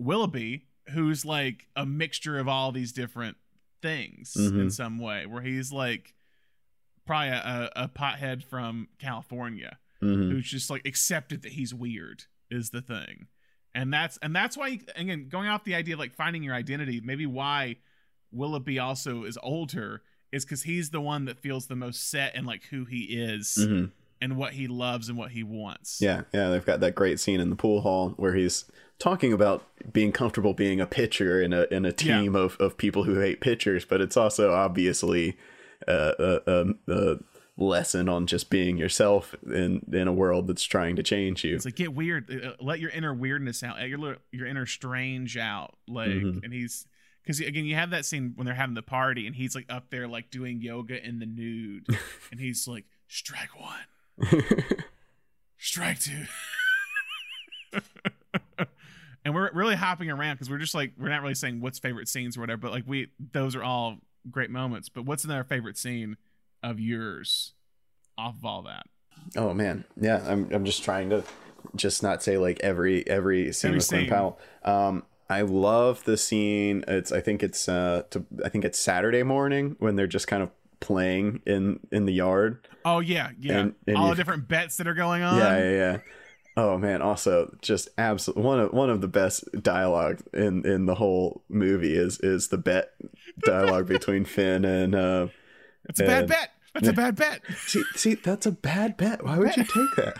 Willoughby 0.00 0.66
who's 0.88 1.24
like 1.24 1.68
a 1.76 1.86
mixture 1.86 2.38
of 2.38 2.48
all 2.48 2.72
these 2.72 2.90
different 2.92 3.36
things 3.80 4.34
in 4.34 4.52
Mhm. 4.66 4.72
some 4.72 4.98
way, 4.98 5.24
where 5.26 5.42
he's 5.42 5.70
like 5.72 6.14
probably 7.06 7.28
a, 7.28 7.70
a 7.76 7.88
pothead 7.88 8.42
from 8.42 8.88
California 8.98 9.78
hmm 10.00 10.30
who's 10.30 10.48
just 10.48 10.70
like 10.70 10.86
accepted 10.86 11.42
that 11.42 11.52
he's 11.52 11.74
weird 11.74 12.24
is 12.50 12.70
the 12.70 12.80
thing. 12.80 13.26
And 13.74 13.92
that's 13.92 14.16
and 14.22 14.34
that's 14.34 14.56
why 14.56 14.80
again 14.96 15.28
going 15.28 15.46
off 15.48 15.62
the 15.64 15.74
idea 15.74 15.94
of 15.94 16.00
like 16.00 16.14
finding 16.14 16.42
your 16.42 16.54
identity 16.54 17.00
maybe 17.00 17.26
why 17.26 17.76
willoughby 18.32 18.78
also 18.78 19.24
is 19.24 19.38
older 19.42 20.02
is 20.32 20.44
because 20.44 20.62
he's 20.62 20.90
the 20.90 21.00
one 21.00 21.24
that 21.26 21.38
feels 21.38 21.66
the 21.66 21.76
most 21.76 22.08
set 22.10 22.34
in 22.34 22.44
like 22.44 22.64
who 22.70 22.84
he 22.84 23.04
is 23.04 23.54
hmm 23.68 23.84
and 24.22 24.36
what 24.36 24.52
he 24.52 24.68
loves 24.68 25.08
and 25.08 25.16
what 25.16 25.30
he 25.30 25.42
wants. 25.42 25.98
Yeah, 26.02 26.24
yeah, 26.34 26.50
they've 26.50 26.64
got 26.66 26.80
that 26.80 26.94
great 26.94 27.18
scene 27.18 27.40
in 27.40 27.48
the 27.48 27.56
pool 27.56 27.80
hall 27.80 28.10
where 28.18 28.34
he's 28.34 28.66
talking 28.98 29.32
about 29.32 29.64
being 29.92 30.12
comfortable 30.12 30.54
being 30.54 30.80
a 30.80 30.86
pitcher 30.86 31.40
in 31.40 31.52
a 31.52 31.62
in 31.70 31.84
a 31.84 31.92
team 31.92 32.34
of, 32.36 32.56
of 32.60 32.76
people 32.76 33.04
who 33.04 33.20
hate 33.20 33.40
pitchers, 33.40 33.84
but 33.84 34.00
it's 34.00 34.16
also 34.16 34.52
obviously 34.52 35.36
uh, 35.88 36.12
a, 36.18 36.40
a, 36.46 36.92
a 36.92 37.16
lesson 37.56 38.08
on 38.08 38.26
just 38.26 38.48
being 38.50 38.76
yourself 38.78 39.34
in 39.46 39.84
in 39.92 40.08
a 40.08 40.12
world 40.12 40.46
that's 40.46 40.64
trying 40.64 40.96
to 40.96 41.02
change 41.02 41.44
you. 41.44 41.54
it's 41.54 41.64
like 41.66 41.74
get 41.76 41.92
weird 41.94 42.30
uh, 42.30 42.52
let 42.60 42.80
your 42.80 42.90
inner 42.90 43.12
weirdness 43.12 43.62
out 43.62 43.78
your 43.86 44.16
your 44.32 44.46
inner 44.46 44.64
strange 44.64 45.36
out 45.36 45.74
like 45.86 46.08
Mhm. 46.08 46.42
and 46.42 46.52
he's 46.54 46.86
because 47.22 47.38
again 47.40 47.66
you 47.66 47.74
have 47.74 47.90
that 47.90 48.06
scene 48.06 48.32
when 48.34 48.46
they're 48.46 48.54
having 48.54 48.74
the 48.74 48.82
party 48.82 49.26
and 49.26 49.36
he's 49.36 49.54
like 49.54 49.66
up 49.68 49.90
there 49.90 50.08
like 50.08 50.30
doing 50.30 50.62
yoga 50.62 51.06
in 51.06 51.18
the 51.18 51.26
nude 51.26 51.86
and 52.30 52.40
he's 52.40 52.66
like 52.66 52.86
strike 53.08 53.50
one 53.60 54.42
strike 55.58 55.98
two 56.00 56.24
and 59.24 59.34
we're 59.34 59.50
really 59.52 59.76
hopping 59.76 60.10
around 60.10 60.34
because 60.36 60.48
we're 60.50 60.58
just 60.58 60.74
like 60.74 60.92
we're 60.98 61.08
not 61.08 61.22
really 61.22 61.34
saying 61.34 61.60
what's 61.60 61.78
favorite 61.78 62.08
scenes 62.08 62.36
or 62.36 62.40
whatever 62.40 62.58
but 62.58 62.70
like 62.72 62.84
we 62.86 63.08
those 63.32 63.54
are 63.54 63.62
all 63.62 63.98
great 64.30 64.50
moments 64.50 64.88
but 64.88 65.04
what's 65.04 65.24
another 65.24 65.44
favorite 65.44 65.76
scene 65.78 66.16
of 66.62 66.78
yours 66.80 67.52
off 68.18 68.36
of 68.36 68.44
all 68.44 68.62
that 68.62 68.84
Oh 69.36 69.52
man, 69.52 69.84
yeah. 70.00 70.24
I'm 70.26 70.50
I'm 70.50 70.64
just 70.64 70.82
trying 70.82 71.10
to 71.10 71.22
just 71.76 72.02
not 72.02 72.22
say 72.22 72.38
like 72.38 72.58
every 72.60 73.06
every 73.06 73.52
scene 73.52 73.68
Every 73.70 73.78
with 73.78 73.88
Glenn 73.90 74.00
scene. 74.02 74.08
Powell. 74.10 74.38
Um, 74.64 75.02
I 75.28 75.42
love 75.42 76.02
the 76.04 76.16
scene. 76.16 76.84
It's 76.88 77.12
I 77.12 77.20
think 77.20 77.42
it's 77.42 77.68
uh 77.68 78.04
to, 78.10 78.24
I 78.42 78.48
think 78.48 78.64
it's 78.64 78.78
Saturday 78.78 79.22
morning 79.22 79.76
when 79.78 79.96
they're 79.96 80.06
just 80.06 80.26
kind 80.26 80.42
of 80.42 80.48
playing 80.80 81.42
in 81.46 81.80
in 81.92 82.06
the 82.06 82.14
yard. 82.14 82.66
oh 82.86 83.00
yeah 83.00 83.30
yeah 83.38 83.58
And- 83.58 83.74
and 83.86 83.96
all 83.98 84.08
the 84.08 84.14
different 84.16 84.48
bets 84.48 84.78
that 84.78 84.88
are 84.88 84.94
going 84.94 85.22
on 85.22 85.36
yeah, 85.36 85.58
yeah, 85.58 85.70
yeah. 85.70 85.98
Oh 86.62 86.76
man, 86.76 87.00
also 87.00 87.56
just 87.62 87.88
absolute 87.96 88.36
one 88.36 88.60
of 88.60 88.72
one 88.74 88.90
of 88.90 89.00
the 89.00 89.08
best 89.08 89.44
dialogue 89.62 90.20
in 90.34 90.66
in 90.66 90.84
the 90.84 90.94
whole 90.94 91.42
movie 91.48 91.96
is 91.96 92.20
is 92.20 92.48
the 92.48 92.58
bet 92.58 92.90
dialogue 93.46 93.86
between 93.86 94.26
Finn 94.26 94.66
and 94.66 94.94
uh 94.94 95.28
it's 95.88 96.00
a 96.00 96.04
bad 96.04 96.28
bet 96.28 96.50
that's 96.74 96.88
a 96.88 96.92
bad 96.92 97.16
bet 97.16 97.40
see 97.66 97.82
see 97.94 98.14
that's 98.14 98.44
a 98.44 98.52
bad 98.52 98.98
bet. 98.98 99.24
Why 99.24 99.38
would 99.38 99.56
you 99.56 99.64
take 99.64 99.96
that? 99.96 100.16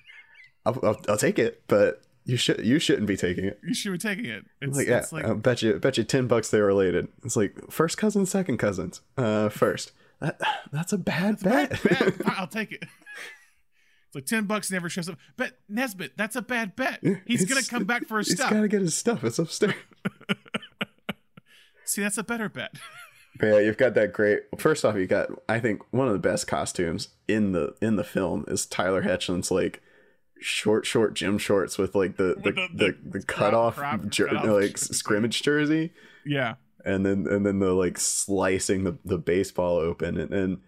I'll, 0.66 0.80
I'll, 0.82 1.00
I'll 1.10 1.16
take 1.16 1.38
it, 1.38 1.62
but 1.68 2.02
you 2.24 2.36
should 2.36 2.66
you 2.66 2.80
shouldn't 2.80 3.06
be 3.06 3.16
taking 3.16 3.44
it. 3.44 3.60
you 3.62 3.72
should 3.72 3.92
be 3.92 3.98
taking 3.98 4.24
it 4.24 4.46
it's 4.60 4.76
Like 4.76 4.88
yeah, 4.88 4.98
it's 4.98 5.12
like 5.12 5.26
I 5.26 5.34
bet 5.34 5.62
you 5.62 5.78
bet 5.78 5.96
you 5.96 6.02
ten 6.02 6.26
bucks 6.26 6.50
they're 6.50 6.66
related. 6.66 7.06
It's 7.22 7.36
like 7.36 7.70
first 7.70 7.98
cousins, 7.98 8.32
second 8.32 8.56
cousins. 8.58 9.00
Uh, 9.16 9.48
first. 9.48 9.92
That, 10.20 10.40
that's 10.72 10.92
a 10.92 10.98
bad 10.98 11.38
bet. 11.38 11.80
bad 11.84 12.18
bet 12.18 12.36
i'll 12.36 12.48
take 12.48 12.72
it 12.72 12.82
it's 14.08 14.14
like 14.14 14.26
10 14.26 14.44
bucks 14.44 14.70
never 14.70 14.88
shows 14.88 15.08
up 15.08 15.18
but 15.36 15.58
nesbitt 15.68 16.16
that's 16.16 16.36
a 16.36 16.42
bad 16.42 16.74
bet 16.76 17.02
he's 17.26 17.44
gonna 17.44 17.62
come 17.62 17.84
back 17.84 18.06
for 18.08 18.18
his 18.18 18.28
He's 18.28 18.36
stuff 18.38 18.48
He's 18.50 18.56
got 18.56 18.62
to 18.62 18.68
get 18.68 18.80
his 18.80 18.94
stuff. 18.96 19.22
It's 19.24 19.38
upstairs. 19.38 19.74
see 21.84 22.02
that's 22.02 22.18
a 22.18 22.24
better 22.24 22.48
bet 22.48 22.72
But 23.40 23.46
yeah, 23.46 23.58
you've 23.60 23.76
got 23.76 23.94
that 23.94 24.12
great. 24.12 24.40
First 24.58 24.84
off, 24.84 24.96
you 24.96 25.06
got 25.06 25.28
I 25.48 25.60
think 25.60 25.82
one 25.92 26.08
of 26.08 26.12
the 26.12 26.18
best 26.18 26.48
costumes 26.48 27.10
in 27.28 27.52
the 27.52 27.72
in 27.80 27.94
the 27.94 28.02
film 28.02 28.44
is 28.48 28.66
Tyler 28.66 29.02
Hoechlin's 29.04 29.52
like 29.52 29.80
short 30.40 30.84
short 30.86 31.14
gym 31.14 31.38
shorts 31.38 31.78
with 31.78 31.94
like 31.94 32.16
the 32.16 32.34
the 32.42 32.50
the, 32.50 32.52
the- 32.52 32.68
the, 33.12 33.18
the 33.20 33.24
cut 33.26 33.54
off 33.54 33.78
jer- 34.08 34.32
like 34.32 34.76
scrimmage 34.76 35.40
jersey, 35.42 35.92
yeah 36.26 36.54
and 36.84 37.06
then 37.06 37.28
and 37.30 37.46
then 37.46 37.60
the 37.60 37.72
like 37.74 37.96
slicing 37.98 38.82
the 38.82 38.98
the 39.04 39.18
baseball 39.18 39.76
open 39.76 40.16
and. 40.18 40.32
and 40.34 40.58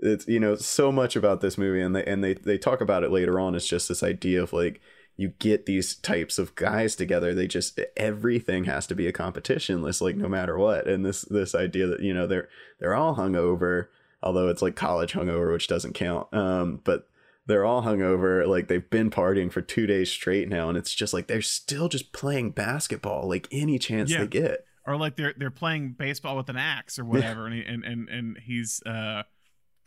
it's 0.00 0.26
you 0.28 0.38
know 0.40 0.54
so 0.54 0.92
much 0.92 1.16
about 1.16 1.40
this 1.40 1.58
movie 1.58 1.80
and 1.80 1.94
they 1.96 2.04
and 2.04 2.22
they 2.22 2.34
they 2.34 2.58
talk 2.58 2.80
about 2.80 3.02
it 3.04 3.10
later 3.10 3.38
on. 3.40 3.54
It's 3.54 3.66
just 3.66 3.88
this 3.88 4.02
idea 4.02 4.42
of 4.42 4.52
like 4.52 4.80
you 5.16 5.32
get 5.40 5.66
these 5.66 5.96
types 5.96 6.38
of 6.38 6.54
guys 6.54 6.94
together. 6.94 7.34
They 7.34 7.46
just 7.48 7.80
everything 7.96 8.64
has 8.64 8.86
to 8.86 8.94
be 8.94 9.06
a 9.08 9.12
competition 9.12 9.82
list 9.82 10.00
like 10.00 10.16
no 10.16 10.28
matter 10.28 10.56
what. 10.56 10.86
And 10.86 11.04
this 11.04 11.22
this 11.22 11.54
idea 11.54 11.86
that 11.88 12.00
you 12.00 12.14
know 12.14 12.26
they're 12.26 12.48
they're 12.78 12.94
all 12.94 13.16
hungover 13.16 13.88
although 14.22 14.48
it's 14.48 14.62
like 14.62 14.74
college 14.76 15.12
hungover 15.12 15.52
which 15.52 15.66
doesn't 15.68 15.94
count. 15.94 16.32
Um 16.32 16.80
but 16.84 17.08
they're 17.46 17.64
all 17.64 17.82
hungover 17.82 18.46
like 18.46 18.68
they've 18.68 18.90
been 18.90 19.10
partying 19.10 19.50
for 19.50 19.62
two 19.62 19.86
days 19.86 20.10
straight 20.10 20.48
now 20.48 20.68
and 20.68 20.76
it's 20.78 20.94
just 20.94 21.12
like 21.14 21.26
they're 21.26 21.40
still 21.42 21.88
just 21.88 22.12
playing 22.12 22.50
basketball 22.50 23.28
like 23.28 23.48
any 23.50 23.78
chance 23.78 24.10
Yeah. 24.12 24.20
they 24.20 24.26
get. 24.28 24.64
Or 24.86 24.96
like 24.96 25.16
they're 25.16 25.34
they're 25.36 25.50
playing 25.50 25.96
baseball 25.98 26.36
with 26.36 26.48
an 26.48 26.56
axe 26.56 26.98
or 26.98 27.04
whatever, 27.04 27.44
and, 27.46 27.54
he, 27.54 27.62
and 27.62 27.84
and 27.84 28.08
and 28.08 28.38
he's 28.38 28.82
uh 28.86 29.22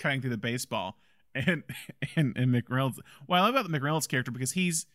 cutting 0.01 0.21
through 0.21 0.31
the 0.31 0.37
baseball, 0.37 0.97
and 1.35 1.63
and 2.15 2.35
and 2.35 2.53
McReynolds. 2.53 2.97
Well, 3.27 3.41
I 3.43 3.45
love 3.47 3.55
about 3.55 3.71
the 3.71 3.79
McReynolds 3.79 4.07
character 4.07 4.31
because 4.31 4.51
he's 4.53 4.85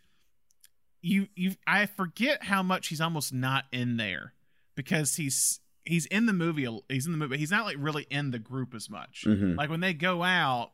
you 1.02 1.28
you 1.36 1.54
I 1.66 1.86
forget 1.86 2.44
how 2.44 2.62
much 2.62 2.88
he's 2.88 3.00
almost 3.00 3.32
not 3.32 3.64
in 3.72 3.96
there 3.96 4.32
because 4.74 5.16
he's 5.16 5.60
he's 5.84 6.06
in 6.06 6.26
the 6.26 6.32
movie 6.32 6.66
he's 6.88 7.06
in 7.06 7.12
the 7.12 7.18
movie 7.18 7.30
but 7.30 7.38
he's 7.38 7.50
not 7.50 7.64
like 7.64 7.76
really 7.78 8.06
in 8.10 8.30
the 8.30 8.38
group 8.38 8.74
as 8.74 8.90
much. 8.90 9.24
Mhm. 9.26 9.56
Like 9.56 9.70
when 9.70 9.80
they 9.80 9.94
go 9.94 10.22
out, 10.22 10.72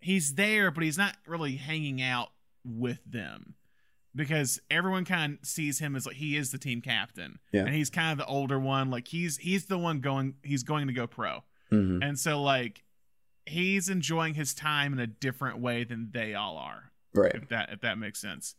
he's 0.00 0.34
there, 0.34 0.70
but 0.70 0.82
he's 0.84 0.98
not 0.98 1.16
really 1.26 1.56
hanging 1.56 2.00
out 2.00 2.28
with 2.64 3.00
them 3.04 3.54
because 4.14 4.58
everyone 4.70 5.04
kind 5.04 5.38
of 5.40 5.46
sees 5.46 5.78
him 5.80 5.94
as 5.94 6.06
like 6.06 6.16
he 6.16 6.36
is 6.36 6.50
the 6.50 6.58
team 6.58 6.80
captain, 6.80 7.38
Yeah. 7.52 7.66
and 7.66 7.74
he's 7.74 7.90
kind 7.90 8.12
of 8.12 8.18
the 8.18 8.26
older 8.32 8.58
one. 8.58 8.90
Like 8.90 9.08
he's 9.08 9.36
he's 9.36 9.66
the 9.66 9.78
one 9.78 10.00
going 10.00 10.34
he's 10.42 10.62
going 10.62 10.86
to 10.86 10.92
go 10.94 11.06
pro, 11.06 11.44
Mhm. 11.70 12.02
and 12.02 12.18
so 12.18 12.40
like 12.42 12.84
he's 13.48 13.88
enjoying 13.88 14.34
his 14.34 14.54
time 14.54 14.92
in 14.92 14.98
a 14.98 15.06
different 15.06 15.58
way 15.58 15.84
than 15.84 16.10
they 16.12 16.34
all 16.34 16.56
are 16.56 16.92
right 17.14 17.34
if 17.34 17.48
that 17.48 17.70
if 17.72 17.80
that 17.80 17.98
makes 17.98 18.20
sense. 18.20 18.54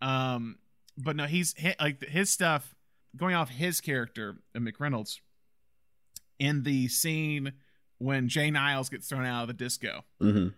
Um, 0.00 0.58
but 0.98 1.16
no, 1.16 1.24
he's 1.26 1.54
hi- 1.60 1.76
like 1.80 2.02
his 2.04 2.28
stuff 2.30 2.74
going 3.16 3.34
off 3.34 3.48
his 3.50 3.80
character, 3.80 4.36
uh, 4.54 4.58
McReynolds, 4.58 5.20
in 6.38 6.62
the 6.62 6.88
scene 6.88 7.52
when 7.98 8.28
Jay 8.28 8.50
Niles 8.50 8.88
gets 8.88 9.08
thrown 9.08 9.24
out 9.24 9.42
of 9.42 9.48
the 9.48 9.54
disco. 9.54 10.04
hmm 10.20 10.48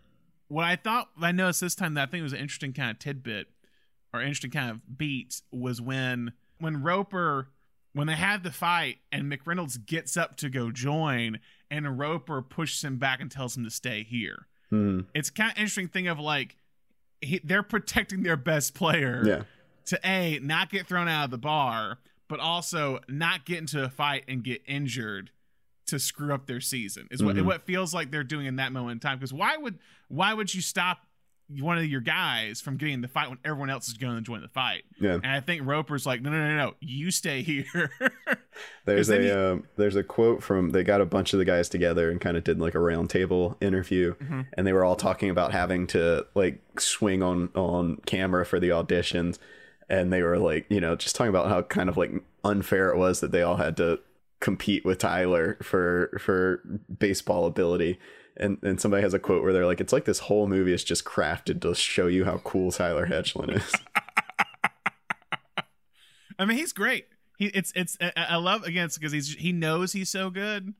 What 0.48 0.64
I 0.64 0.76
thought 0.76 1.08
I 1.20 1.32
noticed 1.32 1.60
this 1.60 1.74
time 1.74 1.94
that 1.94 2.08
I 2.08 2.10
think 2.10 2.22
was 2.22 2.32
an 2.32 2.38
interesting 2.40 2.72
kind 2.72 2.90
of 2.90 2.98
tidbit 2.98 3.48
or 4.12 4.20
interesting 4.20 4.50
kind 4.50 4.70
of 4.70 4.96
beat 4.96 5.42
was 5.52 5.80
when 5.80 6.32
when 6.58 6.82
Roper 6.82 7.48
when 7.92 8.06
they 8.06 8.14
have 8.14 8.42
the 8.42 8.50
fight 8.52 8.96
and 9.12 9.30
McReynolds 9.30 9.84
gets 9.84 10.16
up 10.16 10.36
to 10.38 10.48
go 10.48 10.70
join 10.70 11.38
and 11.70 11.98
Roper 11.98 12.42
pushes 12.42 12.82
him 12.84 12.98
back 12.98 13.20
and 13.20 13.30
tells 13.30 13.56
him 13.56 13.64
to 13.64 13.70
stay 13.70 14.02
here. 14.02 14.46
hmm 14.70 15.00
It's 15.14 15.30
kind 15.30 15.50
of 15.52 15.56
interesting 15.58 15.88
thing 15.88 16.08
of 16.08 16.18
like 16.18 16.56
he, 17.20 17.40
they're 17.42 17.62
protecting 17.62 18.22
their 18.22 18.36
best 18.36 18.74
player 18.74 19.22
Yeah. 19.24 19.42
to 19.86 19.98
a 20.04 20.38
not 20.42 20.70
get 20.70 20.86
thrown 20.86 21.08
out 21.08 21.24
of 21.26 21.30
the 21.30 21.38
bar, 21.38 21.98
but 22.28 22.40
also 22.40 23.00
not 23.08 23.44
get 23.46 23.58
into 23.58 23.82
a 23.82 23.88
fight 23.88 24.24
and 24.28 24.42
get 24.44 24.62
injured 24.66 25.30
to 25.86 25.98
screw 25.98 26.32
up 26.32 26.46
their 26.46 26.60
season. 26.60 27.06
Is 27.10 27.22
what 27.22 27.36
Mhm. 27.36 27.44
what 27.44 27.62
feels 27.62 27.92
like 27.94 28.10
they're 28.10 28.24
doing 28.24 28.46
in 28.46 28.56
that 28.56 28.72
moment 28.72 28.92
in 28.92 29.00
time. 29.00 29.18
Because 29.18 29.32
why 29.32 29.56
would 29.56 29.78
why 30.08 30.32
would 30.34 30.54
you 30.54 30.60
stop 30.62 31.06
one 31.60 31.76
of 31.76 31.84
your 31.84 32.00
guys 32.00 32.62
from 32.62 32.78
getting 32.78 33.02
the 33.02 33.08
fight 33.08 33.28
when 33.28 33.38
everyone 33.44 33.68
else 33.68 33.86
is 33.88 33.94
going 33.98 34.16
to 34.16 34.22
join 34.22 34.40
the 34.40 34.48
fight? 34.48 34.84
Yeah. 34.98 35.14
And 35.14 35.26
I 35.26 35.40
think 35.40 35.62
Roper's 35.66 36.06
like, 36.06 36.22
no, 36.22 36.30
no, 36.30 36.38
no, 36.48 36.56
no, 36.56 36.74
you 36.80 37.10
stay 37.10 37.42
here. 37.42 37.90
There's 38.84 39.08
a 39.10 39.20
he- 39.22 39.30
um, 39.30 39.64
there's 39.76 39.96
a 39.96 40.02
quote 40.02 40.42
from 40.42 40.70
they 40.70 40.84
got 40.84 41.00
a 41.00 41.06
bunch 41.06 41.32
of 41.32 41.38
the 41.38 41.44
guys 41.44 41.68
together 41.68 42.10
and 42.10 42.20
kind 42.20 42.36
of 42.36 42.44
did 42.44 42.60
like 42.60 42.74
a 42.74 42.78
round 42.78 43.10
table 43.10 43.56
interview, 43.60 44.14
Mhm. 44.16 44.46
and 44.54 44.66
they 44.66 44.72
were 44.72 44.84
all 44.84 44.96
talking 44.96 45.30
about 45.30 45.52
having 45.52 45.86
to 45.88 46.26
like 46.34 46.60
swing 46.78 47.22
on 47.22 47.48
on 47.54 47.96
camera 48.06 48.44
for 48.44 48.60
the 48.60 48.68
auditions, 48.68 49.38
and 49.88 50.12
they 50.12 50.22
were 50.22 50.38
like 50.38 50.66
you 50.68 50.80
know 50.80 50.96
just 50.96 51.16
talking 51.16 51.30
about 51.30 51.48
how 51.48 51.62
kind 51.62 51.88
of 51.88 51.96
like 51.96 52.12
unfair 52.44 52.90
it 52.90 52.96
was 52.98 53.20
that 53.20 53.32
they 53.32 53.42
all 53.42 53.56
had 53.56 53.76
to 53.78 53.98
compete 54.40 54.84
with 54.84 54.98
Tyler 54.98 55.56
for 55.62 56.16
for 56.20 56.60
baseball 56.98 57.46
ability. 57.46 57.98
And, 58.36 58.58
and 58.64 58.80
somebody 58.80 59.02
has 59.04 59.14
a 59.14 59.20
quote 59.20 59.44
where 59.44 59.52
they're 59.52 59.64
like, 59.64 59.80
"It's 59.80 59.92
like 59.92 60.06
this 60.06 60.18
whole 60.18 60.48
movie 60.48 60.72
is 60.72 60.82
just 60.82 61.04
crafted 61.04 61.60
to 61.60 61.72
show 61.74 62.08
you 62.08 62.24
how 62.24 62.38
cool 62.38 62.72
Tyler 62.72 63.06
Hoechlin 63.06 63.56
is." 63.56 63.72
I 66.38 66.44
mean, 66.44 66.56
he's 66.58 66.72
great. 66.72 67.06
He 67.36 67.46
it's 67.46 67.72
it's 67.74 67.98
I, 68.16 68.36
love 68.36 68.64
again 68.64 68.88
because 68.94 69.12
he's 69.12 69.34
he 69.34 69.52
knows 69.52 69.92
he's 69.92 70.10
so 70.10 70.30
good. 70.30 70.74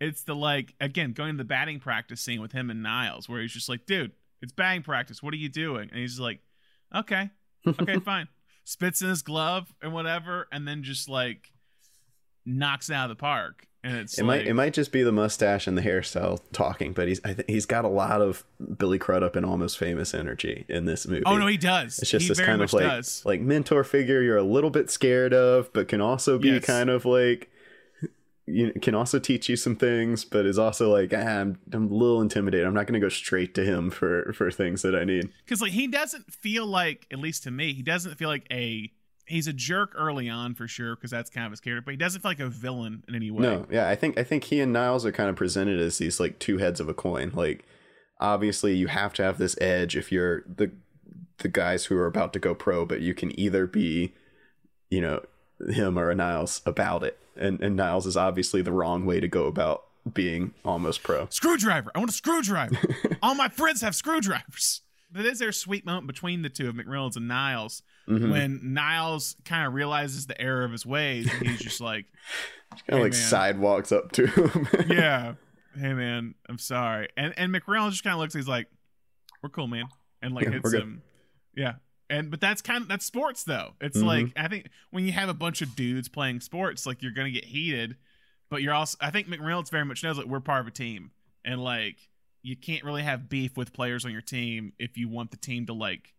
It's 0.00 0.22
the 0.22 0.34
like 0.34 0.74
again 0.80 1.12
going 1.12 1.32
to 1.32 1.38
the 1.38 1.44
batting 1.44 1.80
practice 1.80 2.20
scene 2.20 2.42
with 2.42 2.52
him 2.52 2.70
and 2.70 2.82
Niles 2.82 3.28
where 3.28 3.40
he's 3.40 3.52
just 3.52 3.68
like, 3.68 3.86
dude, 3.86 4.12
it's 4.42 4.52
batting 4.52 4.82
practice. 4.82 5.22
What 5.22 5.32
are 5.32 5.38
you 5.38 5.48
doing? 5.48 5.88
And 5.90 5.98
he's 5.98 6.12
just 6.12 6.20
like, 6.20 6.40
okay, 6.94 7.30
okay, 7.66 7.98
fine. 8.04 8.28
Spits 8.64 9.02
in 9.02 9.08
his 9.08 9.22
glove 9.22 9.74
and 9.82 9.92
whatever, 9.92 10.46
and 10.52 10.66
then 10.68 10.82
just 10.82 11.08
like 11.08 11.52
knocks 12.44 12.90
it 12.90 12.94
out 12.94 13.10
of 13.10 13.16
the 13.16 13.20
park. 13.20 13.66
And 13.84 13.98
it's 13.98 14.18
It 14.18 14.22
like, 14.24 14.26
might 14.40 14.46
it 14.46 14.54
might 14.54 14.72
just 14.72 14.90
be 14.92 15.02
the 15.02 15.12
mustache 15.12 15.66
and 15.66 15.76
the 15.78 15.82
hairstyle 15.82 16.40
talking, 16.52 16.92
but 16.94 17.06
he's 17.06 17.20
I 17.24 17.34
th- 17.34 17.46
he's 17.48 17.66
got 17.66 17.84
a 17.84 17.88
lot 17.88 18.20
of 18.22 18.42
Billy 18.78 18.98
Crudup 18.98 19.36
and 19.36 19.44
almost 19.44 19.78
famous 19.78 20.14
energy 20.14 20.64
in 20.68 20.86
this 20.86 21.06
movie. 21.06 21.22
oh 21.26 21.36
no, 21.36 21.46
he 21.46 21.56
does. 21.58 21.98
it's 21.98 22.10
just 22.10 22.22
he 22.24 22.28
this 22.28 22.38
very 22.38 22.46
kind 22.48 22.62
of 22.62 22.72
like 22.72 22.84
does. 22.84 23.22
like 23.26 23.40
mentor 23.42 23.84
figure 23.84 24.22
you're 24.22 24.38
a 24.38 24.42
little 24.42 24.70
bit 24.70 24.90
scared 24.90 25.34
of, 25.34 25.72
but 25.72 25.86
can 25.88 26.00
also 26.00 26.38
be 26.38 26.48
Yes. 26.48 26.64
kind 26.64 26.88
of 26.90 27.04
like 27.04 27.50
you 28.46 28.66
know, 28.66 28.72
can 28.82 28.94
also 28.94 29.18
teach 29.18 29.48
you 29.48 29.56
some 29.56 29.74
things, 29.74 30.22
but 30.24 30.44
is 30.44 30.58
also 30.58 30.92
like 30.92 31.12
ah, 31.14 31.40
I'm 31.40 31.58
I'm 31.72 31.90
a 31.90 31.94
little 31.94 32.20
intimidated. 32.20 32.66
I'm 32.66 32.74
not 32.74 32.86
going 32.86 32.98
to 33.00 33.04
go 33.04 33.08
straight 33.08 33.54
to 33.54 33.64
him 33.64 33.90
for 33.90 34.32
for 34.34 34.50
things 34.50 34.82
that 34.82 34.94
I 34.94 35.04
need. 35.04 35.30
because 35.44 35.60
like 35.62 35.72
he 35.72 35.86
doesn't 35.86 36.32
feel 36.32 36.66
like 36.66 37.06
at 37.10 37.18
least 37.18 37.42
to 37.44 37.50
me 37.50 37.72
he 37.72 37.82
doesn't 37.82 38.16
feel 38.16 38.28
like 38.28 38.46
a 38.50 38.92
he's 39.26 39.46
a 39.46 39.52
jerk 39.52 39.92
early 39.96 40.28
on 40.28 40.54
for 40.54 40.68
sure 40.68 40.94
because 40.96 41.10
that's 41.10 41.30
kind 41.30 41.46
of 41.46 41.52
his 41.52 41.60
character 41.60 41.82
but 41.84 41.90
he 41.92 41.96
doesn't 41.96 42.20
feel 42.20 42.30
like 42.30 42.40
a 42.40 42.48
villain 42.48 43.02
in 43.08 43.14
any 43.14 43.30
way 43.30 43.42
No, 43.42 43.66
yeah, 43.70 43.88
I 43.88 43.94
think 43.94 44.18
I 44.18 44.24
think 44.24 44.44
he 44.44 44.60
and 44.60 44.72
Niles 44.72 45.04
are 45.06 45.12
kind 45.12 45.30
of 45.30 45.36
presented 45.36 45.80
as 45.80 45.98
these 45.98 46.20
like 46.20 46.38
two 46.38 46.58
heads 46.58 46.80
of 46.80 46.88
a 46.88 46.94
coin. 46.94 47.32
Like 47.34 47.64
obviously 48.20 48.74
you 48.74 48.88
have 48.88 49.12
to 49.14 49.22
have 49.22 49.38
this 49.38 49.56
edge 49.60 49.96
if 49.96 50.12
you're 50.12 50.42
the 50.42 50.70
the 51.38 51.48
guys 51.48 51.86
who 51.86 51.96
are 51.96 52.06
about 52.06 52.32
to 52.32 52.38
go 52.38 52.54
pro, 52.54 52.86
but 52.86 53.00
you 53.00 53.12
can 53.14 53.38
either 53.38 53.66
be, 53.66 54.14
you 54.88 55.00
know, 55.00 55.20
him 55.68 55.98
or 55.98 56.10
a 56.10 56.14
Niles 56.14 56.62
about 56.64 57.02
it. 57.02 57.18
And 57.36 57.60
and 57.60 57.76
Niles 57.76 58.06
is 58.06 58.16
obviously 58.16 58.62
the 58.62 58.72
wrong 58.72 59.04
way 59.04 59.20
to 59.20 59.28
go 59.28 59.46
about 59.46 59.84
being 60.12 60.52
almost 60.66 61.02
pro. 61.02 61.26
screwdriver 61.30 61.90
i 61.94 61.98
want 61.98 62.10
a 62.10 62.12
screwdriver 62.12 62.76
all 63.22 63.34
my 63.34 63.48
friends 63.48 63.80
have 63.80 63.94
screwdrivers 63.94 64.82
but 65.14 65.24
is 65.24 65.38
there 65.38 65.48
a 65.48 65.52
sweet 65.54 65.86
moment 65.86 66.06
between 66.06 66.42
the 66.42 66.48
two 66.50 66.68
of 66.68 66.74
mcreynolds 66.74 67.16
and 67.16 67.28
niles 67.28 67.82
Mhm. 68.08 68.30
when 68.30 68.60
niles 68.74 69.36
kind 69.44 69.66
of 69.66 69.72
realizes 69.72 70.26
the 70.26 70.38
error 70.40 70.64
of 70.64 70.72
his 70.72 70.84
ways 70.84 71.32
and 71.32 71.48
he's 71.48 71.60
just 71.60 71.80
like 71.80 72.06
kind 72.70 72.82
Hey, 72.88 72.96
of 72.96 73.02
like 73.02 73.12
man. 73.12 73.20
sidewalks 73.22 73.92
up 73.92 74.12
to 74.12 74.26
him. 74.26 74.68
yeah 74.88 75.34
hey 75.78 75.92
man 75.94 76.34
i'm 76.48 76.58
sorry 76.58 77.08
and 77.16 77.32
and 77.38 77.54
mcreynolds 77.54 77.92
just 77.92 78.04
kind 78.04 78.14
of 78.14 78.20
looks 78.20 78.34
he's 78.34 78.48
like 78.48 78.66
we're 79.42 79.48
cool 79.48 79.66
man 79.68 79.86
and 80.22 80.34
like 80.34 80.44
Yeah, 80.44 80.50
hits 80.52 80.72
him 80.74 81.02
yeah 81.56 81.74
and 82.10 82.30
but 82.30 82.40
that's 82.40 82.60
kind 82.62 82.82
of 82.82 82.88
that's 82.88 83.04
sports 83.06 83.44
though 83.44 83.74
it's 83.80 83.98
Mhm. 83.98 84.04
like 84.04 84.26
i 84.36 84.48
think 84.48 84.68
when 84.90 85.06
you 85.06 85.12
have 85.12 85.28
a 85.28 85.34
bunch 85.34 85.62
of 85.62 85.74
dudes 85.76 86.08
playing 86.08 86.40
sports 86.40 86.84
like 86.86 87.02
you're 87.02 87.12
gonna 87.12 87.30
get 87.30 87.44
heated 87.46 87.96
but 88.50 88.62
you're 88.62 88.74
also 88.74 88.98
i 89.00 89.10
think 89.10 89.26
mcreynolds 89.28 89.70
very 89.70 89.84
much 89.84 90.02
knows 90.02 90.16
that 90.16 90.28
we're 90.28 90.40
part 90.40 90.60
of 90.60 90.66
a 90.66 90.70
team 90.70 91.10
and 91.44 91.62
like 91.62 91.96
you 92.44 92.56
can't 92.56 92.84
really 92.84 93.02
have 93.02 93.28
beef 93.28 93.56
with 93.56 93.72
players 93.72 94.04
on 94.04 94.12
your 94.12 94.20
team 94.20 94.72
if 94.78 94.96
you 94.96 95.08
want 95.08 95.30
the 95.32 95.36
team 95.36 95.66
to 95.66 95.72
like 95.72 96.14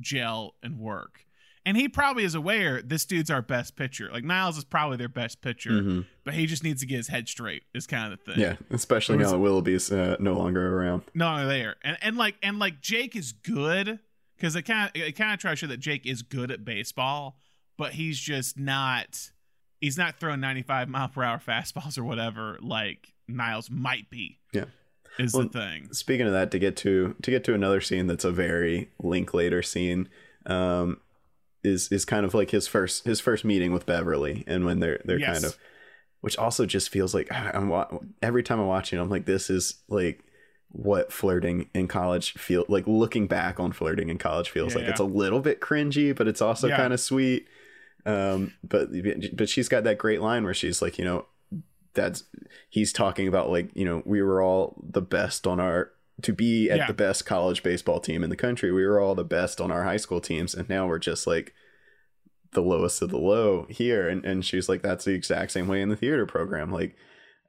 gel 0.00 0.54
and 0.62 0.78
work 0.78 1.26
and 1.64 1.76
he 1.76 1.88
probably 1.88 2.24
is 2.24 2.34
aware 2.34 2.82
this 2.82 3.04
dude's 3.04 3.30
our 3.30 3.42
best 3.42 3.76
pitcher 3.76 4.08
like 4.12 4.24
niles 4.24 4.56
is 4.56 4.64
probably 4.64 4.96
their 4.96 5.08
best 5.08 5.40
pitcher 5.42 5.70
Mhm. 5.82 6.06
but 6.24 6.34
he 6.34 6.46
just 6.46 6.64
needs 6.64 6.80
to 6.80 6.86
get 6.86 6.96
his 6.96 7.08
head 7.08 7.28
straight 7.28 7.62
is 7.74 7.86
kind 7.86 8.12
of 8.12 8.18
the 8.24 8.32
thing 8.32 8.40
Yeah, 8.40 8.56
especially 8.70 9.18
now 9.18 9.30
that 9.30 9.38
Willoughby's 9.38 9.92
uh, 9.92 10.16
no 10.18 10.32
longer 10.34 10.76
around. 10.78 11.02
no 11.14 11.46
there 11.46 11.76
and 11.82 11.96
and 12.02 12.16
like 12.16 12.36
and 12.42 12.58
like 12.58 12.80
jake 12.80 13.14
is 13.14 13.32
good 13.32 13.98
because 14.36 14.56
it 14.56 14.62
kind 14.62 14.90
of 14.94 15.00
it 15.00 15.12
kind 15.12 15.32
of 15.34 15.38
tries 15.38 15.60
to 15.60 15.66
show 15.66 15.66
that 15.68 15.80
jake 15.80 16.06
is 16.06 16.22
good 16.22 16.50
at 16.50 16.64
baseball 16.64 17.36
but 17.78 17.92
he's 17.92 18.18
just 18.18 18.58
not 18.58 19.30
he's 19.80 19.98
not 19.98 20.18
throwing 20.18 20.40
95 20.40 20.88
mile 20.88 21.08
per 21.08 21.22
hour 21.22 21.38
fastballs 21.38 21.96
or 21.98 22.04
whatever 22.04 22.58
like 22.60 23.12
niles 23.28 23.70
might 23.70 24.10
be 24.10 24.38
Yeah. 24.52 24.64
Is 25.18 25.32
Well, 25.34 25.44
the 25.44 25.48
thing 25.50 25.92
speaking 25.92 26.26
of 26.26 26.32
that 26.32 26.50
to 26.52 26.58
get 26.58 26.76
to 26.78 27.14
to 27.22 27.30
get 27.30 27.44
to 27.44 27.54
another 27.54 27.80
scene 27.80 28.06
that's 28.06 28.24
a 28.24 28.32
very 28.32 28.90
linklater 29.02 29.62
scene 29.62 30.08
um 30.46 30.98
is 31.64 31.90
is 31.92 32.04
kind 32.04 32.24
of 32.26 32.34
like 32.34 32.50
his 32.50 32.66
first 32.66 33.04
his 33.04 33.20
first 33.20 33.44
meeting 33.44 33.72
with 33.72 33.86
beverly 33.86 34.44
and 34.46 34.64
when 34.64 34.80
they're 34.80 35.00
they're 35.04 35.18
Yes. 35.20 35.32
kind 35.34 35.44
of 35.44 35.58
which 36.20 36.36
also 36.38 36.66
just 36.66 36.88
feels 36.88 37.14
like 37.14 37.28
i'm 37.32 37.68
wa- 37.68 37.88
every 38.22 38.42
time 38.42 38.58
i'm 38.60 38.66
watching 38.66 38.98
i'm 38.98 39.10
like 39.10 39.26
this 39.26 39.50
is 39.50 39.82
like 39.88 40.24
what 40.70 41.12
flirting 41.12 41.68
in 41.74 41.86
college 41.86 42.32
feel 42.32 42.64
like 42.68 42.86
looking 42.86 43.26
back 43.26 43.60
on 43.60 43.72
flirting 43.72 44.08
in 44.08 44.18
college 44.18 44.48
feels 44.50 44.72
Yeah, 44.72 44.78
like 44.78 44.84
yeah. 44.86 44.90
it's 44.92 45.00
a 45.00 45.04
little 45.04 45.40
bit 45.40 45.60
cringy 45.60 46.16
but 46.16 46.26
it's 46.26 46.40
also 46.40 46.68
Yeah. 46.68 46.76
kind 46.78 46.92
of 46.92 47.00
sweet 47.00 47.46
um 48.06 48.52
but 48.64 48.88
but 49.36 49.48
she's 49.48 49.68
got 49.68 49.84
that 49.84 49.98
great 49.98 50.20
line 50.20 50.42
where 50.44 50.54
she's 50.54 50.80
like 50.82 50.98
you 50.98 51.04
know 51.04 51.26
that's 51.94 52.24
he's 52.70 52.92
talking 52.92 53.28
about 53.28 53.50
like 53.50 53.70
you 53.74 53.84
know 53.84 54.02
we 54.04 54.22
were 54.22 54.40
all 54.42 54.82
the 54.82 55.02
best 55.02 55.46
on 55.46 55.60
our 55.60 55.90
to 56.22 56.32
be 56.32 56.70
at 56.70 56.78
Yeah. 56.78 56.86
the 56.86 56.94
best 56.94 57.26
college 57.26 57.62
baseball 57.62 58.00
team 58.00 58.22
in 58.22 58.30
the 58.30 58.36
country 58.36 58.70
we 58.70 58.86
were 58.86 59.00
all 59.00 59.14
the 59.14 59.24
best 59.24 59.60
on 59.60 59.70
our 59.72 59.84
high 59.84 59.96
school 59.96 60.20
teams 60.20 60.54
and 60.54 60.68
now 60.68 60.86
we're 60.86 60.98
just 60.98 61.26
like 61.26 61.52
the 62.52 62.60
lowest 62.62 63.00
of 63.00 63.08
the 63.08 63.16
low 63.18 63.66
here. 63.70 64.06
And 64.08 64.24
and 64.26 64.44
she's 64.44 64.68
like 64.68 64.82
that's 64.82 65.06
the 65.06 65.14
exact 65.14 65.52
same 65.52 65.68
way 65.68 65.80
in 65.80 65.88
the 65.88 65.96
theater 65.96 66.26
program. 66.26 66.70
Like 66.70 66.94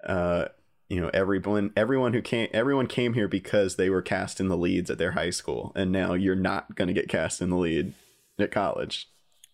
uh 0.07 0.45
you 0.87 1.01
know 1.01 1.09
everyone 1.13 1.71
everyone 1.75 2.13
who 2.13 2.21
came 2.21 2.47
everyone 2.53 2.87
came 2.87 3.13
here 3.13 3.27
because 3.27 3.75
they 3.75 3.89
were 3.89 4.01
cast 4.01 4.39
in 4.39 4.47
the 4.47 4.55
leads 4.57 4.89
at 4.89 4.97
their 4.97 5.11
high 5.11 5.29
school 5.29 5.73
and 5.75 5.91
now 5.91 6.13
you're 6.13 6.35
not 6.35 6.75
going 6.75 6.87
to 6.87 6.93
get 6.93 7.09
cast 7.09 7.41
in 7.41 7.49
the 7.49 7.57
lead 7.57 7.93
at 8.39 8.51
college 8.51 9.09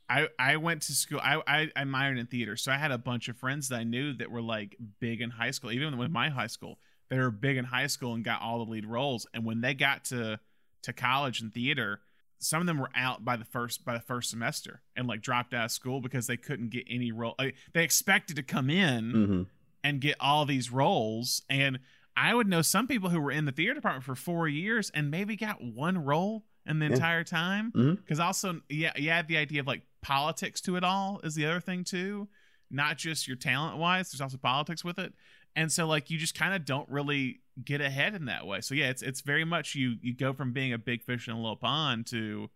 I, 0.09 0.27
I 0.39 0.57
went 0.57 0.81
to 0.83 0.93
school. 0.93 1.19
I, 1.21 1.41
I 1.47 1.71
I 1.75 1.83
minored 1.83 2.19
in 2.19 2.25
theater, 2.25 2.55
so 2.57 2.71
I 2.71 2.77
had 2.77 2.91
a 2.91 2.97
bunch 2.97 3.29
of 3.29 3.37
friends 3.37 3.69
that 3.69 3.79
I 3.79 3.83
knew 3.83 4.13
that 4.13 4.31
were 4.31 4.41
like 4.41 4.75
big 4.99 5.21
in 5.21 5.29
high 5.29 5.51
school. 5.51 5.71
Even 5.71 5.97
with 5.97 6.09
my 6.11 6.29
high 6.29 6.47
school, 6.47 6.79
they 7.09 7.17
were 7.19 7.31
big 7.31 7.57
in 7.57 7.65
high 7.65 7.87
school 7.87 8.13
and 8.15 8.23
got 8.23 8.41
all 8.41 8.63
the 8.65 8.71
lead 8.71 8.85
roles. 8.85 9.27
And 9.33 9.45
when 9.45 9.61
they 9.61 9.73
got 9.73 10.05
to 10.05 10.39
to 10.83 10.93
college 10.93 11.41
and 11.41 11.53
theater, 11.53 11.99
some 12.39 12.61
of 12.61 12.67
them 12.67 12.79
were 12.79 12.89
out 12.95 13.23
by 13.23 13.35
the 13.35 13.45
first 13.45 13.85
by 13.85 13.93
the 13.93 13.99
first 13.99 14.29
semester 14.31 14.81
and 14.95 15.07
like 15.07 15.21
dropped 15.21 15.53
out 15.53 15.65
of 15.65 15.71
school 15.71 16.01
because 16.01 16.25
they 16.25 16.37
couldn't 16.37 16.69
get 16.71 16.85
any 16.89 17.11
role. 17.11 17.35
Like, 17.37 17.55
they 17.73 17.83
expected 17.83 18.35
to 18.37 18.43
come 18.43 18.69
in 18.69 19.11
hmm 19.11 19.43
and 19.81 20.01
get 20.01 20.17
all 20.19 20.45
these 20.45 20.71
roles. 20.71 21.41
And 21.49 21.79
I 22.17 22.33
would 22.33 22.47
know 22.47 22.61
some 22.61 22.85
people 22.85 23.09
who 23.11 23.21
were 23.21 23.31
in 23.31 23.45
the 23.45 23.51
theater 23.53 23.75
department 23.75 24.03
for 24.03 24.13
four 24.15 24.45
years 24.45 24.89
and 24.93 25.09
maybe 25.09 25.37
got 25.37 25.63
one 25.63 25.97
role 26.03 26.43
in 26.65 26.79
the 26.79 26.87
Yeah. 26.87 26.93
entire 26.95 27.23
time. 27.23 27.71
Because 27.71 28.19
also, 28.19 28.59
yeah, 28.67 28.91
you 28.97 29.09
had 29.09 29.29
the 29.29 29.37
idea 29.37 29.61
of 29.61 29.67
like 29.67 29.83
politics 30.01 30.61
to 30.61 30.75
it 30.75 30.83
all 30.83 31.19
is 31.23 31.35
the 31.35 31.45
other 31.45 31.59
thing 31.59 31.83
too. 31.83 32.27
Not 32.71 32.97
just 32.97 33.27
your 33.27 33.37
talent 33.37 33.77
wise, 33.77 34.11
there's 34.11 34.21
also 34.21 34.37
politics 34.37 34.83
with 34.83 34.99
it. 34.99 35.13
And 35.55 35.71
so 35.71 35.87
like 35.87 36.09
you 36.09 36.17
just 36.17 36.37
kind 36.37 36.53
of 36.53 36.65
don't 36.65 36.87
really 36.89 37.41
get 37.63 37.81
ahead 37.81 38.15
in 38.15 38.25
that 38.25 38.45
way. 38.45 38.61
So 38.61 38.75
yeah, 38.75 38.89
it's 38.89 39.01
it's 39.01 39.21
very 39.21 39.45
much 39.45 39.75
you 39.75 39.95
you 40.01 40.13
go 40.13 40.33
from 40.33 40.53
being 40.53 40.73
a 40.73 40.77
big 40.77 41.03
fish 41.03 41.27
in 41.27 41.33
a 41.33 41.37
little 41.37 41.55
pond 41.55 42.07
to 42.07 42.49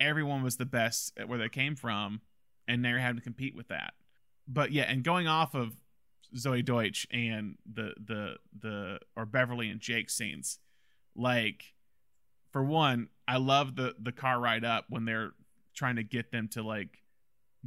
everyone 0.00 0.42
was 0.42 0.56
the 0.56 0.64
best 0.64 1.12
at 1.18 1.28
where 1.28 1.38
they 1.38 1.48
came 1.48 1.76
from, 1.76 2.20
and 2.66 2.84
they're 2.84 2.98
having 2.98 3.16
to 3.16 3.22
compete 3.22 3.54
with 3.54 3.68
that. 3.68 3.92
But 4.48 4.72
yeah, 4.72 4.84
and 4.84 5.04
going 5.04 5.28
off 5.28 5.54
of 5.54 5.76
Zoey 6.36 6.64
Deutch 6.64 7.06
and 7.12 7.56
the 7.70 7.94
the 8.04 8.36
the 8.58 8.98
or 9.16 9.26
Beverly 9.26 9.68
and 9.68 9.80
Jake 9.80 10.10
scenes, 10.10 10.58
like 11.14 11.74
for 12.50 12.64
one, 12.64 13.08
I 13.28 13.36
love 13.36 13.76
the 13.76 13.94
the 13.98 14.12
car 14.12 14.40
ride 14.40 14.64
up 14.64 14.86
when 14.88 15.04
they're 15.04 15.32
trying 15.74 15.96
to 15.96 16.02
get 16.02 16.30
them 16.30 16.48
to 16.48 16.62
like 16.62 17.02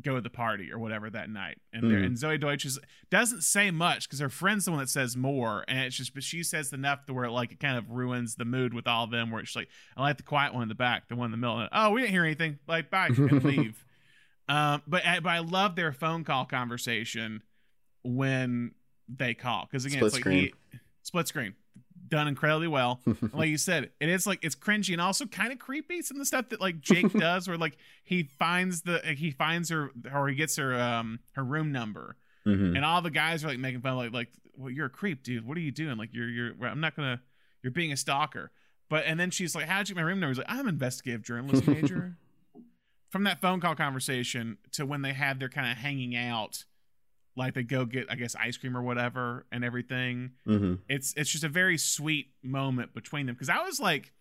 go 0.02 0.16
to 0.16 0.22
the 0.22 0.30
party 0.30 0.72
or 0.72 0.80
whatever 0.80 1.10
that 1.10 1.30
night. 1.30 1.58
And 1.72 1.84
mm. 1.84 2.06
and 2.06 2.18
Zoey 2.18 2.40
Deutch 2.40 2.66
is, 2.66 2.80
doesn't 3.10 3.42
say 3.42 3.72
much 3.72 4.08
because 4.08 4.20
her 4.20 4.30
friend's 4.30 4.66
the 4.66 4.72
one 4.72 4.80
that 4.82 4.90
says 4.90 5.16
more, 5.16 5.64
and 5.68 5.80
it's 5.80 5.96
just 5.96 6.14
but 6.14 6.24
she 6.24 6.44
says 6.44 6.74
enough 6.74 7.06
to 7.06 7.14
where 7.14 7.30
like 7.30 7.52
it 7.52 7.60
kind 7.60 7.78
of 7.78 7.90
ruins 7.90 8.36
the 8.36 8.46
mood 8.46 8.74
with 8.74 8.88
all 8.88 9.06
of 9.06 9.12
them. 9.12 9.32
Where 9.32 9.42
it's 9.42 9.56
like 9.56 9.70
I 9.96 10.02
like 10.02 10.18
the 10.18 10.24
quiet 10.24 10.54
one 10.54 10.64
in 10.64 10.70
the 10.70 10.76
back, 10.76 11.08
the 11.08 11.16
one 11.16 11.26
in 11.26 11.32
the 11.32 11.38
middle. 11.38 11.60
And, 11.60 11.70
oh, 11.72 11.92
we 11.92 12.02
didn't 12.02 12.14
hear 12.14 12.26
anything. 12.26 12.60
Like 12.68 12.90
bye 12.90 13.08
and 13.08 13.44
leave. 13.44 13.86
Um, 14.48 14.82
but 14.88 15.04
but 15.24 15.30
I 15.30 15.40
love 15.40 15.76
their 15.76 15.92
phone 15.92 16.24
call 16.24 16.46
conversation 16.46 17.42
when 18.04 18.72
they 19.08 19.34
call 19.34 19.68
because 19.70 19.86
again 19.86 19.98
split 19.98 20.08
it's 20.08 20.16
like 20.16 20.22
screen. 20.22 20.40
He, 20.72 20.80
split 21.04 21.28
screen 21.28 21.56
done 22.08 22.28
incredibly 22.28 22.68
well. 22.68 23.02
like 23.34 23.50
you 23.50 23.58
said, 23.58 23.92
it 24.00 24.10
is 24.10 24.28
like 24.28 24.44
it's 24.44 24.56
cringy 24.56 24.94
and 24.94 25.02
also 25.02 25.26
kind 25.26 25.52
of 25.52 25.60
creepy. 25.60 26.02
Some 26.02 26.18
of 26.18 26.22
the 26.22 26.26
stuff 26.26 26.50
that 26.50 26.62
like 26.62 26.82
Jake 26.82 27.12
does, 27.20 27.48
where 27.48 27.58
like 27.58 27.78
he 28.04 28.24
finds 28.24 28.82
the 28.82 29.00
he 29.18 29.32
finds 29.32 29.70
her 29.70 29.92
or 30.14 30.28
he 30.28 30.36
gets 30.36 30.56
her 30.58 30.80
um 30.80 31.20
her 31.34 31.44
room 31.44 31.72
number, 31.72 32.16
mm-hmm. 32.46 32.76
and 32.76 32.86
all 32.86 33.02
the 33.02 33.12
guys 33.12 33.44
are 33.44 33.48
like 33.48 33.60
making 33.60 33.82
fun 33.82 33.94
of 33.94 33.98
like 33.98 34.14
like 34.14 34.30
well 34.58 34.70
you're 34.70 34.88
a 34.88 34.90
creep, 34.90 35.24
dude. 35.24 35.46
What 35.46 35.58
are 35.58 35.62
you 35.62 35.72
doing? 35.72 35.98
Like 35.98 36.10
you're 36.14 36.30
you're 36.30 36.54
I'm 36.64 36.80
not 36.80 36.96
gonna 36.96 37.22
you're 37.64 37.72
being 37.72 37.92
a 37.92 37.98
stalker. 37.98 38.52
But 38.90 39.06
and 39.06 39.20
then 39.20 39.32
she's 39.32 39.56
like, 39.56 39.66
how'd 39.66 39.90
you 39.90 39.96
get 39.96 40.02
my 40.02 40.08
room 40.08 40.20
number? 40.20 40.32
He's 40.32 40.38
like, 40.38 40.50
I'm 40.50 40.68
an 40.68 40.76
investigative 40.76 41.24
journalist 41.24 41.68
major. 41.68 42.18
From 43.10 43.24
that 43.24 43.40
phone 43.40 43.62
call 43.62 43.76
conversation 43.76 44.58
to 44.74 44.86
when 44.86 45.02
they 45.02 45.14
had 45.14 45.40
their 45.40 45.50
kind 45.50 45.72
of 45.72 45.78
hanging 45.78 46.16
out 46.16 46.66
like 47.36 47.54
they 47.54 47.64
go 47.64 47.86
get 47.86 48.06
i 48.10 48.16
guess 48.16 48.36
ice 48.36 48.58
cream 48.58 48.76
or 48.78 48.82
whatever 48.82 49.46
and 49.52 49.64
everything. 49.64 50.32
Mm-hmm. 50.48 50.76
it's 50.90 51.14
it's 51.18 51.30
just 51.30 51.44
a 51.44 51.50
very 51.50 51.78
sweet 51.78 52.28
moment 52.44 52.94
between 52.94 53.26
them. 53.26 53.36
Because 53.36 53.50
i 53.50 53.62
was 53.62 53.80
like 53.80 54.12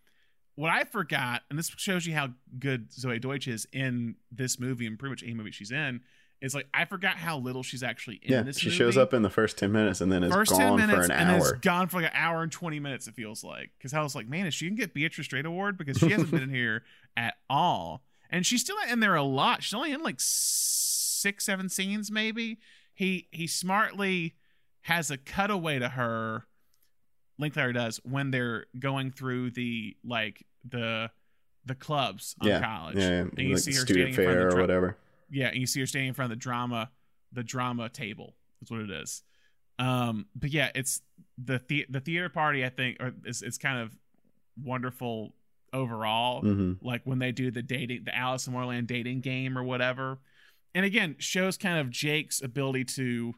what 0.57 0.71
i 0.71 0.85
forgot 0.85 1.43
and 1.51 1.59
this 1.59 1.69
shows 1.77 2.07
you 2.07 2.15
how 2.15 2.29
good 2.59 2.91
zoey 2.91 3.21
deutch 3.21 3.49
is 3.49 3.67
in 3.73 4.15
this 4.31 4.59
movie 4.61 4.87
and 4.87 4.99
pretty 4.99 5.11
much 5.11 5.23
any 5.23 5.35
movie 5.35 5.51
she's 5.51 5.73
in 5.73 6.01
is 6.41 6.55
like 6.55 6.67
i 6.75 6.85
forgot 6.85 7.17
how 7.17 7.39
little 7.39 7.63
she's 7.63 7.83
actually 7.83 8.21
in 8.23 8.33
yeah, 8.33 8.43
this 8.43 8.59
she 8.59 8.67
movie. 8.69 8.77
shows 8.77 8.97
up 8.97 9.13
in 9.15 9.23
the 9.23 9.31
first 9.31 9.59
10 9.59 9.73
minutes 9.73 10.01
and 10.01 10.13
then 10.13 10.23
is 10.23 10.33
first 10.33 10.53
gone 10.53 10.77
10 10.79 10.89
minutes 10.89 11.07
for 11.09 11.13
an 11.13 11.19
and 11.29 11.43
hour. 11.43 11.59
gone 11.63 11.89
for 11.89 12.03
like 12.03 12.11
an 12.13 12.17
hour 12.17 12.43
and 12.43 12.53
20 12.53 12.79
minutes 12.81 13.09
it 13.09 13.15
feels 13.15 13.43
like. 13.43 13.71
Because 13.79 13.95
i 13.95 14.03
was 14.03 14.15
like 14.15 14.29
man 14.29 14.47
is 14.47 14.55
she 14.55 14.67
gonna 14.69 14.77
get 14.77 14.95
beatrice 14.95 15.27
straight 15.27 15.47
award? 15.47 15.77
Because 15.79 15.99
she 15.99 16.11
hasn't 16.11 16.31
been 16.31 16.43
in 16.43 16.51
here 16.51 16.83
at 17.17 17.35
all. 17.49 18.03
And 18.31 18.45
she's 18.45 18.61
still 18.61 18.77
in 18.91 19.01
there 19.01 19.15
a 19.15 19.23
lot. 19.23 19.63
She's 19.63 19.75
only 19.75 19.93
in 19.93 20.03
like 20.03 20.17
six 20.19 21.47
seven 21.47 21.69
scenes 21.69 22.11
maybe 22.11 22.59
he 22.95 23.29
he 23.31 23.47
smartly 23.47 24.35
has 24.83 25.11
a 25.11 25.17
cutaway 25.17 25.79
to 25.79 25.89
her 25.89 26.47
Linklater 27.39 27.73
does 27.73 28.01
when 28.05 28.31
they're 28.31 28.67
going 28.79 29.11
through 29.11 29.51
the 29.51 29.97
like 30.05 30.45
the 30.69 31.11
the 31.67 31.75
clubs 31.75 32.37
on 32.41 32.49
yeah. 32.49 32.61
college. 32.61 32.97
Yeah, 32.97 33.09
yeah. 33.09 33.17
And 33.21 33.39
you 33.39 33.55
like 33.55 33.63
see 33.63 33.75
her 33.75 33.81
standing 33.81 34.15
fair 34.15 34.25
in 34.25 34.31
front 34.31 34.39
of 34.39 34.45
the 34.45 34.51
dra- 34.51 34.59
or 34.59 34.63
whatever. 34.63 34.97
Yeah, 35.31 35.49
and 35.49 35.57
you 35.57 35.67
see 35.67 35.81
her 35.81 35.87
standing 35.87 36.09
in 36.09 36.15
front 36.15 36.33
of 36.33 36.39
the 36.39 36.43
drama 36.43 36.91
the 37.33 37.43
drama 37.43 37.89
table. 37.89 38.35
That's 38.61 38.71
what 38.71 38.81
it 38.81 38.91
is. 38.91 39.23
Um, 39.79 40.27
but 40.37 40.51
yeah, 40.51 40.71
it's 40.75 41.01
the 41.43 41.61
the, 41.67 41.87
the 41.89 42.01
theater 42.01 42.29
party. 42.29 42.65
I 42.65 42.69
think 42.69 42.99
or 43.01 43.13
is 43.25 43.43
it's 43.43 43.59
kind 43.59 43.81
of 43.81 43.97
wonderful 44.63 45.35
overall. 45.73 46.43
Mm-hmm. 46.43 46.87
Like 46.87 47.03
when 47.05 47.19
they 47.19 47.33
do 47.33 47.51
the 47.51 47.63
dating, 47.63 48.05
the 48.05 48.17
Alice 48.17 48.47
in 48.47 48.53
Wonderland 48.53 48.87
dating 48.87 49.23
game 49.23 49.59
or 49.59 49.65
whatever 49.65 50.19
and 50.75 50.85
again 50.85 51.17
shows 51.19 51.57
kind 51.57 51.79
of 51.79 51.91
Jake's 51.91 52.43
ability 52.43 52.85
to 52.85 53.35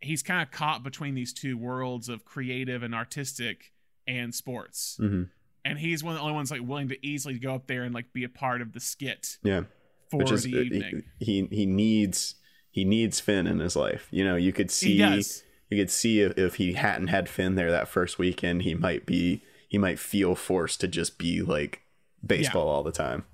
he's 0.00 0.22
kind 0.22 0.42
of 0.42 0.50
caught 0.50 0.82
between 0.82 1.14
these 1.14 1.32
two 1.32 1.56
worlds 1.56 2.08
of 2.08 2.24
creative 2.24 2.82
and 2.82 2.94
artistic 2.94 3.72
and 4.06 4.34
sports. 4.34 4.98
Mm-hmm. 5.00 5.24
And 5.64 5.78
he's 5.78 6.02
one 6.02 6.12
of 6.12 6.18
the 6.18 6.22
only 6.22 6.34
ones 6.34 6.50
like 6.50 6.62
willing 6.62 6.88
to 6.88 7.06
easily 7.06 7.38
go 7.38 7.54
up 7.54 7.66
there 7.66 7.82
and 7.82 7.94
like 7.94 8.12
be 8.12 8.24
a 8.24 8.28
part 8.28 8.62
of 8.62 8.72
the 8.72 8.80
skit. 8.80 9.38
Yeah. 9.42 9.62
For 10.10 10.18
Which 10.18 10.30
is, 10.30 10.44
the 10.44 10.56
evening. 10.56 11.02
He, 11.18 11.42
he 11.42 11.56
he 11.56 11.66
needs 11.66 12.36
he 12.70 12.84
needs 12.84 13.20
Finn 13.20 13.46
in 13.46 13.58
his 13.58 13.76
life. 13.76 14.08
You 14.10 14.24
know, 14.24 14.36
you 14.36 14.52
could 14.52 14.70
see 14.70 14.94
you 14.94 15.76
could 15.76 15.90
see 15.90 16.20
if, 16.20 16.38
if 16.38 16.54
he 16.54 16.72
hadn't 16.74 17.08
had 17.08 17.28
Finn 17.28 17.56
there 17.56 17.70
that 17.70 17.88
first 17.88 18.18
weekend, 18.18 18.62
he 18.62 18.74
might 18.74 19.04
be 19.04 19.42
he 19.68 19.76
might 19.76 19.98
feel 19.98 20.34
forced 20.34 20.80
to 20.80 20.88
just 20.88 21.18
be 21.18 21.42
like 21.42 21.82
baseball 22.24 22.66
yeah. 22.66 22.72
all 22.72 22.82
the 22.82 22.92
time. 22.92 23.26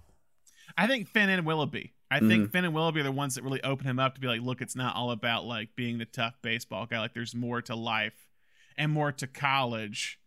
I 0.76 0.88
think 0.88 1.06
Finn 1.06 1.30
and 1.30 1.46
Willoughby 1.46 1.93
I 2.10 2.18
mm-hmm. 2.18 2.28
think 2.28 2.52
Finn 2.52 2.64
and 2.64 2.74
Willoughby 2.74 3.00
are 3.00 3.04
the 3.04 3.12
ones 3.12 3.34
that 3.34 3.44
really 3.44 3.62
open 3.62 3.86
him 3.86 3.98
up 3.98 4.14
to 4.14 4.20
be 4.20 4.26
like, 4.26 4.40
look, 4.40 4.60
it's 4.60 4.76
not 4.76 4.94
all 4.94 5.10
about 5.10 5.44
like 5.44 5.74
being 5.74 5.98
the 5.98 6.04
tough 6.04 6.34
baseball 6.42 6.86
guy. 6.86 7.00
Like 7.00 7.14
there's 7.14 7.34
more 7.34 7.62
to 7.62 7.74
life 7.74 8.28
and 8.76 8.92
more 8.92 9.12
to 9.12 9.26
college 9.26 10.18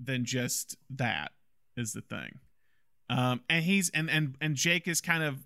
than 0.00 0.24
just 0.24 0.76
that 0.90 1.32
is 1.76 1.92
the 1.92 2.00
thing. 2.00 2.40
Um, 3.08 3.42
and 3.48 3.64
he's 3.64 3.90
and 3.90 4.08
and 4.10 4.36
and 4.40 4.56
Jake 4.56 4.88
is 4.88 5.00
kind 5.00 5.22
of 5.22 5.38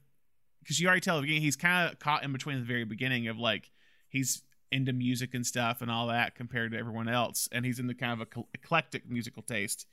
because 0.63 0.81
you 0.81 0.87
already 0.87 1.01
tell 1.01 1.17
the 1.17 1.23
beginning 1.23 1.43
he's 1.43 1.57
kind 1.57 1.91
of 1.91 1.99
caught 1.99 2.23
in 2.23 2.33
between 2.33 2.59
the 2.59 2.65
very 2.65 2.85
beginning 2.85 3.29
of 3.29 3.39
like 3.39 3.71
he's 4.09 4.43
into 4.73 4.93
music 4.93 5.35
and 5.35 5.47
stuff 5.47 5.81
and 5.81 5.91
all 5.91 6.09
that 6.09 6.35
compared 6.35 6.73
to 6.73 6.79
everyone 6.79 7.09
else, 7.09 7.49
and 7.51 7.65
he's 7.65 7.79
in 7.79 7.87
the 7.87 7.95
kind 7.95 8.21
of 8.21 8.27
a 8.27 8.41
eclectic 8.55 9.09
musical 9.09 9.43
taste. 9.43 9.87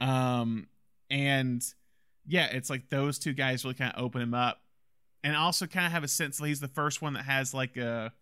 Um, 0.00 0.66
and 1.10 1.64
yeah, 2.26 2.46
it's 2.46 2.70
like 2.70 2.88
those 2.88 3.18
two 3.18 3.32
guys 3.32 3.64
really 3.64 3.74
kind 3.74 3.92
of 3.94 4.02
open 4.02 4.20
him 4.20 4.34
up 4.34 4.60
and 5.24 5.36
also 5.36 5.66
kind 5.66 5.86
of 5.86 5.92
have 5.92 6.04
a 6.04 6.08
sense 6.08 6.38
that 6.38 6.46
he's 6.46 6.60
the 6.60 6.68
first 6.68 7.00
one 7.02 7.12
that 7.14 7.24
has 7.24 7.54
like 7.54 7.76
a 7.76 8.12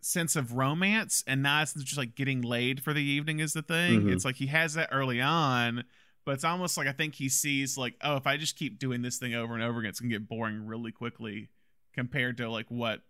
sense 0.00 0.36
of 0.36 0.52
romance 0.52 1.24
and 1.26 1.42
not 1.42 1.66
just 1.78 1.96
like 1.96 2.14
getting 2.14 2.42
laid 2.42 2.82
for 2.82 2.92
the 2.92 3.02
evening 3.02 3.40
is 3.40 3.52
the 3.52 3.62
thing. 3.62 4.00
Mm-hmm. 4.00 4.12
It's 4.12 4.24
like 4.24 4.36
he 4.36 4.46
has 4.46 4.74
that 4.74 4.90
early 4.92 5.20
on, 5.20 5.84
but 6.24 6.32
it's 6.32 6.44
almost 6.44 6.76
like 6.76 6.86
I 6.86 6.92
think 6.92 7.14
he 7.14 7.28
sees 7.28 7.76
like, 7.76 7.94
oh, 8.02 8.16
if 8.16 8.26
I 8.26 8.36
just 8.36 8.56
keep 8.56 8.78
doing 8.78 9.02
this 9.02 9.18
thing 9.18 9.34
over 9.34 9.54
and 9.54 9.62
over 9.62 9.80
again, 9.80 9.90
it's 9.90 10.00
gonna 10.00 10.12
get 10.12 10.28
boring 10.28 10.64
really 10.66 10.92
quickly 10.92 11.48
compared 11.92 12.36
to 12.36 12.48
like 12.48 12.66
what 12.68 13.00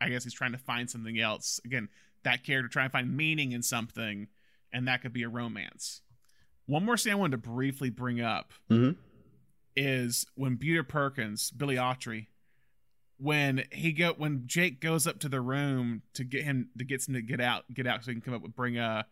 I 0.00 0.08
guess 0.08 0.24
he's 0.24 0.34
trying 0.34 0.52
to 0.52 0.58
find 0.58 0.88
something 0.88 1.18
else. 1.18 1.60
Again, 1.64 1.88
that 2.24 2.44
character 2.44 2.68
trying 2.68 2.88
to 2.88 2.92
find 2.92 3.16
meaning 3.16 3.52
in 3.52 3.62
something, 3.62 4.28
and 4.72 4.88
that 4.88 5.02
could 5.02 5.12
be 5.12 5.22
a 5.24 5.28
romance. 5.28 6.02
One 6.66 6.84
more 6.84 6.96
thing 6.96 7.12
I 7.12 7.16
wanted 7.16 7.42
to 7.42 7.50
briefly 7.50 7.90
bring 7.90 8.20
up 8.20 8.52
mm-hmm. 8.70 8.98
is 9.76 10.26
when 10.34 10.56
Beuter 10.56 10.84
Perkins, 10.84 11.50
Billy 11.50 11.76
Autry, 11.76 12.26
when 13.18 13.64
he 13.72 13.92
go 13.92 14.14
when 14.16 14.44
Jake 14.46 14.80
goes 14.80 15.06
up 15.06 15.18
to 15.20 15.28
the 15.28 15.40
room 15.40 16.02
to 16.14 16.24
get 16.24 16.44
him 16.44 16.70
to 16.78 16.84
get 16.84 17.06
him 17.06 17.14
to 17.14 17.22
get 17.22 17.40
out 17.40 17.64
get 17.72 17.86
out 17.86 18.04
so 18.04 18.10
he 18.10 18.14
can 18.14 18.22
come 18.22 18.34
up 18.34 18.42
with 18.42 18.54
bring 18.54 18.78
uh 18.78 19.02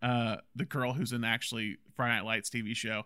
uh 0.00 0.36
the 0.54 0.64
girl 0.64 0.92
who's 0.92 1.12
in 1.12 1.24
actually 1.24 1.76
Friday 1.94 2.14
Night 2.14 2.24
Lights 2.24 2.50
TV 2.50 2.74
show 2.74 3.04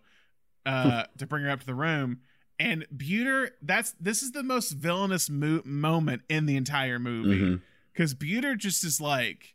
uh 0.66 1.04
to 1.18 1.26
bring 1.26 1.44
her 1.44 1.50
up 1.50 1.60
to 1.60 1.66
the 1.66 1.74
room. 1.74 2.20
And 2.58 2.86
Beuter 2.94 3.52
that's 3.62 3.94
this 3.98 4.22
is 4.22 4.32
the 4.32 4.42
most 4.42 4.72
villainous 4.72 5.30
mo- 5.30 5.62
moment 5.64 6.22
in 6.28 6.46
the 6.46 6.56
entire 6.56 6.98
movie. 6.98 7.60
Because 7.92 8.14
mm-hmm. 8.14 8.26
Beuter 8.26 8.54
just 8.54 8.84
is 8.84 9.00
like 9.00 9.54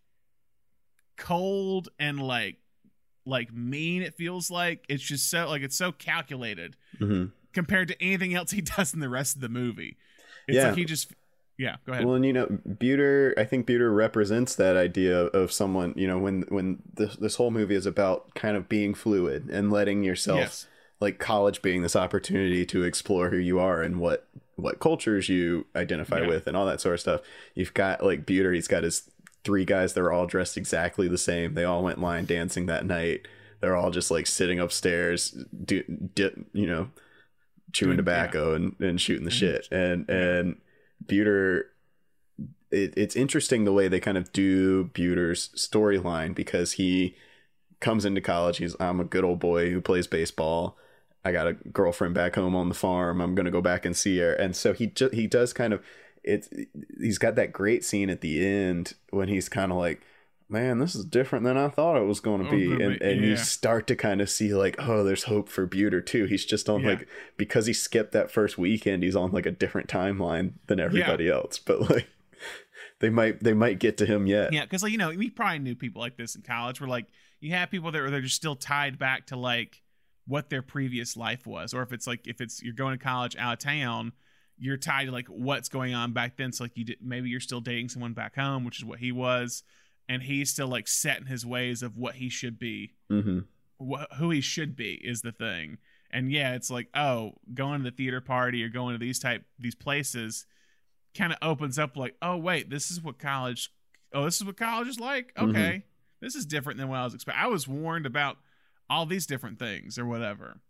cold 1.15 1.89
and 1.99 2.19
like 2.19 2.57
like 3.23 3.53
mean 3.53 4.01
it 4.01 4.15
feels 4.15 4.49
like. 4.49 4.83
It's 4.89 5.03
just 5.03 5.29
so 5.29 5.47
like 5.47 5.61
it's 5.61 5.77
so 5.77 5.91
calculated 5.91 6.75
mm-hmm. 6.99 7.25
compared 7.53 7.87
to 7.89 8.03
anything 8.03 8.33
else 8.33 8.51
he 8.51 8.61
does 8.77 8.95
in 8.95 8.99
the 8.99 9.09
rest 9.09 9.35
of 9.35 9.41
the 9.41 9.49
movie 9.49 9.95
it's 10.47 10.55
yeah. 10.55 10.67
like 10.67 10.77
he 10.77 10.85
just 10.85 11.11
yeah, 11.57 11.77
go 11.85 11.93
ahead. 11.93 12.05
Well, 12.05 12.15
and 12.15 12.25
you 12.25 12.33
know, 12.33 12.47
Beuter, 12.77 13.33
I 13.35 13.43
think 13.43 13.65
Beuter 13.65 13.91
represents 13.91 14.55
that 14.55 14.77
idea 14.77 15.25
of 15.25 15.51
someone, 15.51 15.93
you 15.97 16.07
know, 16.07 16.19
when 16.19 16.43
when 16.49 16.83
this 16.93 17.15
this 17.15 17.35
whole 17.35 17.49
movie 17.49 17.75
is 17.75 17.87
about 17.87 18.35
kind 18.35 18.55
of 18.55 18.69
being 18.69 18.93
fluid 18.93 19.49
and 19.49 19.71
letting 19.71 20.03
yourself 20.03 20.39
yes. 20.39 20.67
like 20.99 21.17
college 21.17 21.63
being 21.63 21.81
this 21.81 21.95
opportunity 21.95 22.63
to 22.67 22.83
explore 22.83 23.29
who 23.29 23.37
you 23.37 23.59
are 23.59 23.81
and 23.81 23.99
what 23.99 24.27
what 24.55 24.79
cultures 24.79 25.29
you 25.29 25.65
identify 25.75 26.21
yeah. 26.21 26.27
with 26.27 26.45
and 26.45 26.55
all 26.55 26.65
that 26.67 26.81
sort 26.81 26.95
of 26.95 26.99
stuff. 26.99 27.21
You've 27.55 27.73
got 27.73 28.03
like 28.03 28.25
Beuter, 28.25 28.53
he's 28.53 28.67
got 28.67 28.83
his 28.83 29.09
three 29.43 29.65
guys 29.65 29.93
they're 29.93 30.11
all 30.11 30.27
dressed 30.27 30.57
exactly 30.57 31.07
the 31.07 31.17
same. 31.17 31.55
They 31.55 31.63
all 31.63 31.83
went 31.83 32.01
line 32.01 32.25
dancing 32.25 32.67
that 32.67 32.85
night. 32.85 33.27
They're 33.61 33.75
all 33.75 33.89
just 33.89 34.11
like 34.11 34.27
sitting 34.27 34.59
upstairs 34.59 35.31
do, 35.65 35.83
do 36.13 36.45
you 36.53 36.67
know, 36.67 36.89
chewing 37.77 37.93
mm, 37.93 37.97
tobacco 37.97 38.49
yeah. 38.49 38.55
and, 38.55 38.75
and 38.79 39.01
shooting 39.01 39.25
the 39.25 39.31
mm. 39.31 39.39
shit. 39.39 39.67
And 39.71 40.09
and 40.09 40.57
Beuter 41.05 41.67
it, 42.71 42.93
it's 42.97 43.15
interesting 43.15 43.63
the 43.63 43.73
way 43.73 43.87
they 43.87 43.99
kind 43.99 44.17
of 44.17 44.33
do 44.33 44.85
Beuter's 44.85 45.49
storyline 45.49 46.33
because 46.33 46.73
he 46.73 47.15
comes 47.79 48.03
into 48.03 48.21
college. 48.21 48.57
He's 48.57 48.75
I'm 48.79 48.99
a 48.99 49.05
good 49.05 49.23
old 49.23 49.39
boy 49.39 49.69
who 49.69 49.79
plays 49.79 50.07
baseball. 50.07 50.77
I 51.23 51.31
got 51.31 51.47
a 51.47 51.53
girlfriend 51.53 52.13
back 52.15 52.35
home 52.35 52.55
on 52.55 52.69
the 52.69 52.75
farm. 52.75 53.21
I'm 53.21 53.35
gonna 53.35 53.51
go 53.51 53.61
back 53.61 53.85
and 53.85 53.95
see 53.95 54.17
her. 54.19 54.33
And 54.33 54.55
so 54.55 54.73
he 54.73 54.87
ju- 54.87 55.11
he 55.13 55.27
does 55.27 55.53
kind 55.53 55.73
of 55.73 55.83
it's 56.23 56.49
he's 56.99 57.19
got 57.19 57.35
that 57.35 57.53
great 57.53 57.85
scene 57.85 58.09
at 58.09 58.21
the 58.21 58.45
end 58.45 58.93
when 59.11 59.29
he's 59.29 59.47
kind 59.47 59.71
of 59.71 59.77
like 59.77 60.01
man, 60.49 60.79
this 60.79 60.95
is 60.95 61.03
different 61.05 61.43
than 61.45 61.57
I 61.57 61.67
thought 61.69 61.97
it 61.97 62.05
was 62.05 62.19
going 62.19 62.41
to 62.43 62.47
Oh, 62.47 62.51
be. 62.51 62.71
And, 62.83 63.01
and 63.01 63.23
you 63.23 63.35
start 63.35 63.85
to 63.87 63.95
kind 63.95 64.21
of 64.21 64.29
see, 64.29 64.53
like, 64.53 64.75
oh, 64.79 65.03
there's 65.03 65.23
hope 65.23 65.49
for 65.49 65.65
Beuter, 65.65 66.01
too. 66.01 66.25
He's 66.25 66.45
just 66.45 66.69
on, 66.69 66.81
Yeah. 66.81 66.89
like, 66.89 67.07
because 67.35 67.65
he 67.65 67.73
skipped 67.73 68.13
that 68.13 68.31
first 68.31 68.57
weekend, 68.57 69.03
he's 69.03 69.15
on, 69.15 69.31
like, 69.31 69.45
a 69.45 69.51
different 69.51 69.89
timeline 69.89 70.53
than 70.67 70.79
everybody 70.79 71.29
else. 71.29 71.59
But, 71.59 71.89
like, 71.89 72.07
they 72.99 73.09
might 73.09 73.43
they 73.43 73.53
might 73.53 73.79
get 73.79 73.97
to 73.97 74.05
him 74.05 74.25
yet. 74.25 74.53
Yeah, 74.53 74.63
because 74.63 74.81
like 74.81 74.91
you 74.91 74.97
know, 74.97 75.09
we 75.09 75.29
probably 75.29 75.59
knew 75.59 75.75
people 75.75 76.01
like 76.01 76.17
this 76.17 76.35
in 76.35 76.41
college. 76.41 76.81
Where 76.81 76.89
like 76.89 77.05
you 77.39 77.51
have 77.53 77.69
people 77.69 77.91
that 77.91 78.01
are 78.01 78.09
they're 78.09 78.21
just 78.21 78.35
still 78.35 78.55
tied 78.55 78.97
back 78.97 79.27
to 79.27 79.35
like 79.35 79.81
what 80.25 80.49
their 80.49 80.61
previous 80.63 81.15
life 81.15 81.45
was, 81.45 81.73
or 81.73 81.83
if 81.83 81.91
it's 81.93 82.07
like 82.07 82.27
if 82.27 82.41
it's 82.41 82.61
you're 82.63 82.73
going 82.73 82.97
to 82.97 83.03
college 83.03 83.35
out 83.37 83.53
of 83.53 83.59
town, 83.59 84.13
you're 84.57 84.77
tied 84.77 85.05
to 85.05 85.11
like 85.11 85.27
what's 85.27 85.69
going 85.69 85.93
on 85.93 86.13
back 86.13 86.37
then. 86.37 86.51
So 86.51 86.63
like 86.63 86.75
you 86.75 86.85
did, 86.85 86.97
maybe 87.01 87.29
you're 87.29 87.39
still 87.39 87.61
dating 87.61 87.89
someone 87.89 88.13
back 88.13 88.35
home, 88.35 88.63
which 88.63 88.79
is 88.79 88.85
what 88.85 88.97
he 88.99 89.11
was, 89.11 89.61
and 90.09 90.23
he's 90.23 90.49
still 90.49 90.67
like 90.67 90.87
set 90.87 91.19
in 91.19 91.25
his 91.27 91.45
ways 91.45 91.83
of 91.83 91.97
what 91.97 92.15
he 92.15 92.29
should 92.29 92.57
be, 92.59 92.93
hmm 93.09 93.39
wh- 93.79 94.11
who 94.17 94.29
he 94.31 94.41
should 94.41 94.75
be 94.75 94.93
is 95.03 95.21
the 95.21 95.31
thing. 95.31 95.77
And 96.09 96.31
yeah, 96.31 96.55
it's 96.55 96.69
like 96.71 96.87
oh, 96.93 97.33
going 97.53 97.83
to 97.83 97.89
the 97.91 97.95
theater 97.95 98.21
party 98.21 98.63
or 98.63 98.69
going 98.69 98.93
to 98.93 98.99
these 98.99 99.19
type 99.19 99.43
these 99.59 99.75
places 99.75 100.45
kind 101.17 101.31
of 101.33 101.39
opens 101.41 101.77
up 101.77 101.97
like 101.97 102.15
oh 102.21 102.37
wait, 102.37 102.69
this 102.69 102.89
is 102.91 103.01
what 103.01 103.19
college. 103.19 103.71
Oh, 104.13 104.23
this 104.23 104.37
is 104.37 104.45
what 104.45 104.55
college 104.57 104.87
is 104.87 104.99
like. 104.99 105.33
Mhm. 105.35 105.49
Okay, 105.49 105.83
this 106.21 106.35
is 106.35 106.45
different 106.45 106.79
than 106.79 106.87
what 106.87 106.99
I 106.99 107.03
was 107.03 107.13
expecting. 107.13 107.43
I 107.43 107.47
was 107.47 107.67
warned 107.67 108.05
about 108.05 108.37
all 108.89 109.05
these 109.05 109.25
different 109.25 109.59
things 109.59 109.99
or 109.99 110.05
whatever. 110.05 110.61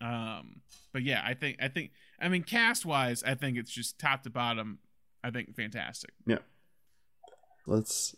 Um, 0.00 0.62
but 0.92 1.02
yeah, 1.02 1.22
I 1.24 1.34
think 1.34 1.58
I 1.60 1.68
think 1.68 1.90
I 2.18 2.28
mean 2.28 2.42
cast 2.42 2.86
wise, 2.86 3.22
I 3.22 3.34
think 3.34 3.58
it's 3.58 3.70
just 3.70 3.98
top 3.98 4.22
to 4.22 4.30
bottom. 4.30 4.78
I 5.22 5.30
think 5.30 5.54
fantastic. 5.54 6.12
Yeah. 6.26 6.38
Let's 7.66 8.14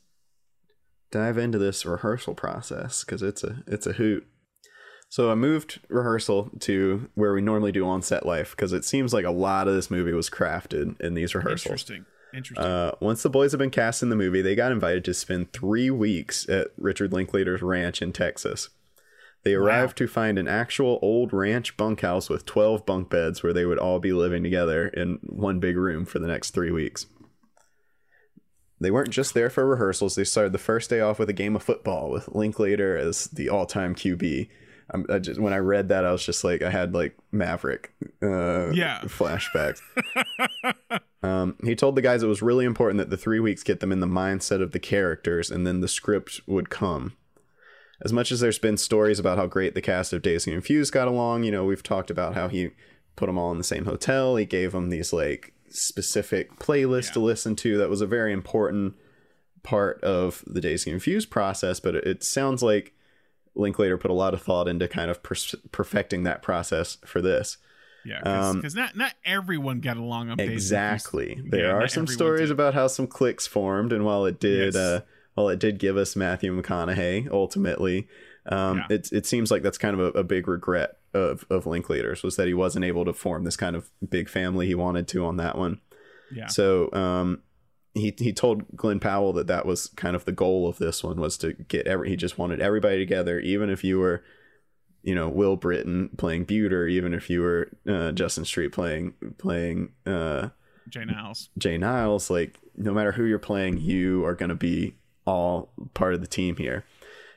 dive 1.10 1.38
into 1.38 1.58
this 1.58 1.84
rehearsal 1.86 2.34
process 2.34 3.04
because 3.04 3.22
it's 3.22 3.42
a 3.44 3.62
it's 3.66 3.86
a 3.86 3.92
hoot. 3.94 4.26
So 5.10 5.30
I 5.30 5.34
moved 5.34 5.80
rehearsal 5.88 6.50
to 6.60 7.08
where 7.14 7.32
we 7.32 7.40
normally 7.40 7.72
do 7.72 7.86
on 7.86 8.02
set 8.02 8.26
life 8.26 8.50
because 8.50 8.72
it 8.74 8.84
seems 8.84 9.14
like 9.14 9.24
a 9.24 9.30
lot 9.30 9.66
of 9.66 9.74
this 9.74 9.90
movie 9.90 10.12
was 10.12 10.28
crafted 10.28 11.00
in 11.00 11.14
these 11.14 11.34
rehearsals. 11.34 11.66
Interesting. 11.72 12.04
Interesting. 12.34 12.62
Uh, 12.66 12.92
once 13.00 13.22
the 13.22 13.30
boys 13.30 13.52
have 13.52 13.58
been 13.58 13.70
cast 13.70 14.02
in 14.02 14.10
the 14.10 14.16
movie, 14.16 14.42
they 14.42 14.54
got 14.54 14.70
invited 14.70 15.02
to 15.06 15.14
spend 15.14 15.50
three 15.54 15.90
weeks 15.90 16.46
at 16.50 16.68
Richard 16.76 17.10
Linklater's 17.10 17.62
ranch 17.62 18.02
in 18.02 18.12
Texas. 18.12 18.68
They 19.44 19.56
Wow. 19.56 19.64
arrived 19.64 19.96
to 19.98 20.06
find 20.08 20.38
an 20.38 20.46
actual 20.46 20.98
old 21.00 21.32
ranch 21.32 21.78
bunkhouse 21.78 22.28
with 22.28 22.44
12 22.44 22.84
bunk 22.84 23.08
beds 23.08 23.42
where 23.42 23.54
they 23.54 23.64
would 23.64 23.78
all 23.78 24.00
be 24.00 24.12
living 24.12 24.42
together 24.42 24.88
in 24.88 25.20
one 25.22 25.58
big 25.58 25.78
room 25.78 26.04
for 26.04 26.18
the 26.18 26.26
next 26.26 26.50
three 26.50 26.70
weeks. 26.70 27.06
They 28.80 28.90
weren't 28.90 29.10
just 29.10 29.34
there 29.34 29.50
for 29.50 29.66
rehearsals. 29.66 30.14
They 30.14 30.24
started 30.24 30.52
the 30.52 30.58
first 30.58 30.88
day 30.90 31.00
off 31.00 31.18
with 31.18 31.28
a 31.28 31.32
game 31.34 31.56
of 31.56 31.62
football 31.62 32.10
with 32.10 32.28
Linklater 32.34 32.96
as 32.96 33.26
the 33.26 33.48
all-time 33.48 33.94
QB. 33.94 34.48
I'm, 34.90 35.04
I 35.10 35.18
just 35.18 35.40
when 35.40 35.52
I 35.52 35.58
read 35.58 35.88
that, 35.88 36.04
I 36.04 36.12
was 36.12 36.24
just 36.24 36.44
like, 36.44 36.62
I 36.62 36.70
had 36.70 36.94
like 36.94 37.16
Maverick 37.32 37.92
uh, 38.22 38.70
Yeah. 38.70 39.00
flashbacks. 39.04 39.80
Um, 41.22 41.56
he 41.64 41.74
told 41.74 41.96
the 41.96 42.02
guys 42.02 42.22
it 42.22 42.28
was 42.28 42.42
really 42.42 42.64
important 42.64 42.98
that 42.98 43.10
the 43.10 43.16
three 43.16 43.40
weeks 43.40 43.64
get 43.64 43.80
them 43.80 43.90
in 43.92 44.00
the 44.00 44.06
mindset 44.06 44.62
of 44.62 44.70
the 44.72 44.78
characters, 44.78 45.50
and 45.50 45.66
then 45.66 45.80
the 45.80 45.88
script 45.88 46.40
would 46.46 46.70
come. 46.70 47.16
As 48.00 48.12
much 48.12 48.30
as 48.30 48.38
there's 48.38 48.60
been 48.60 48.76
stories 48.76 49.18
about 49.18 49.36
how 49.38 49.46
great 49.46 49.74
the 49.74 49.82
cast 49.82 50.12
of 50.12 50.22
Dazed 50.22 50.46
and 50.46 50.54
Confused 50.54 50.92
got 50.92 51.08
along, 51.08 51.42
you 51.42 51.50
know, 51.50 51.64
we've 51.64 51.82
talked 51.82 52.10
about 52.10 52.34
how 52.34 52.46
he 52.48 52.70
put 53.16 53.26
them 53.26 53.36
all 53.36 53.50
in 53.50 53.58
the 53.58 53.64
same 53.64 53.86
hotel. 53.86 54.36
He 54.36 54.44
gave 54.44 54.70
them 54.70 54.90
these 54.90 55.12
like 55.12 55.52
specific 55.74 56.58
playlists 56.58 57.12
to 57.12 57.20
listen 57.20 57.56
to. 57.56 57.78
That 57.78 57.88
was 57.90 58.00
a 58.00 58.06
very 58.06 58.32
important 58.32 58.94
part 59.62 60.02
of 60.02 60.44
the 60.46 60.60
Dazed 60.60 60.86
and 60.86 60.94
Confused 60.94 61.30
process. 61.30 61.80
But 61.80 61.94
it, 61.96 62.22
sounds 62.24 62.62
like 62.62 62.94
Linklater 63.54 63.98
put 63.98 64.10
a 64.10 64.14
lot 64.14 64.34
of 64.34 64.42
thought 64.42 64.68
into 64.68 64.86
kind 64.88 65.10
of 65.10 65.22
perfecting 65.22 66.22
that 66.24 66.42
process 66.42 66.98
for 67.04 67.20
this. 67.20 67.56
yeah, 68.04 68.20
um, 68.20 68.56
because 68.56 68.74
not 68.74 68.96
not 68.96 69.12
everyone 69.24 69.80
got 69.80 69.96
along 69.96 70.30
on 70.30 70.36
Dazed 70.36 70.48
Confused. 70.48 70.64
Exactly. 70.66 71.40
There 71.50 71.66
Yeah, 71.66 71.72
are 71.72 71.88
some 71.88 72.06
stories 72.06 72.48
did. 72.48 72.52
about 72.52 72.74
how 72.74 72.86
some 72.86 73.06
cliques 73.06 73.46
formed, 73.46 73.92
and 73.92 74.04
while 74.04 74.24
it 74.26 74.38
did, 74.40 74.74
Yes. 74.74 74.76
uh, 74.76 75.00
while 75.34 75.48
it 75.48 75.58
did 75.58 75.78
give 75.78 75.96
us 75.96 76.14
Matthew 76.16 76.52
McConaughey, 76.60 77.28
ultimately, 77.30 78.08
um, 78.46 78.78
Yeah. 78.78 78.96
it 78.96 79.12
it 79.12 79.26
seems 79.26 79.50
like 79.50 79.62
that's 79.62 79.78
kind 79.78 79.98
of 79.98 80.14
a, 80.14 80.20
a 80.20 80.24
big 80.24 80.46
regret 80.48 80.97
of 81.14 81.44
of 81.50 81.66
Linklater's 81.66 82.22
was 82.22 82.36
that 82.36 82.46
he 82.46 82.54
wasn't 82.54 82.84
able 82.84 83.04
to 83.04 83.12
form 83.12 83.44
this 83.44 83.56
kind 83.56 83.76
of 83.76 83.90
big 84.08 84.28
family 84.28 84.66
he 84.66 84.74
wanted 84.74 85.08
to 85.08 85.24
on 85.24 85.36
that 85.36 85.56
one. 85.56 85.80
Yeah. 86.32 86.46
So 86.46 86.92
um, 86.92 87.42
he 87.94 88.14
he 88.18 88.32
told 88.32 88.76
Glen 88.76 89.00
Powell 89.00 89.32
that 89.34 89.46
that 89.46 89.66
was 89.66 89.88
kind 89.88 90.14
of 90.14 90.24
the 90.24 90.32
goal 90.32 90.68
of 90.68 90.78
this 90.78 91.02
one 91.02 91.20
was 91.20 91.36
to 91.38 91.52
get 91.52 91.86
every 91.86 92.10
he 92.10 92.16
just 92.16 92.38
wanted 92.38 92.60
everybody 92.60 92.98
together, 92.98 93.40
even 93.40 93.70
if 93.70 93.82
you 93.84 93.98
were, 93.98 94.22
you 95.02 95.14
know, 95.14 95.28
Will 95.28 95.56
Brittain 95.56 96.16
playing 96.16 96.44
Beuter, 96.44 96.86
even 96.86 97.14
if 97.14 97.30
you 97.30 97.40
were 97.40 97.70
uh, 97.86 98.12
Juston 98.12 98.46
Street 98.46 98.72
playing 98.72 99.14
playing 99.38 99.92
uh, 100.06 100.50
Jay 100.88 101.04
Niles. 101.04 101.48
Jay 101.58 101.78
Niles. 101.78 102.30
Like 102.30 102.58
no 102.76 102.92
matter 102.92 103.12
who 103.12 103.24
you're 103.24 103.38
playing, 103.38 103.78
you 103.78 104.24
are 104.24 104.34
going 104.34 104.50
to 104.50 104.54
be 104.54 104.94
all 105.26 105.70
part 105.94 106.14
of 106.14 106.20
the 106.20 106.26
team 106.26 106.56
here. 106.56 106.84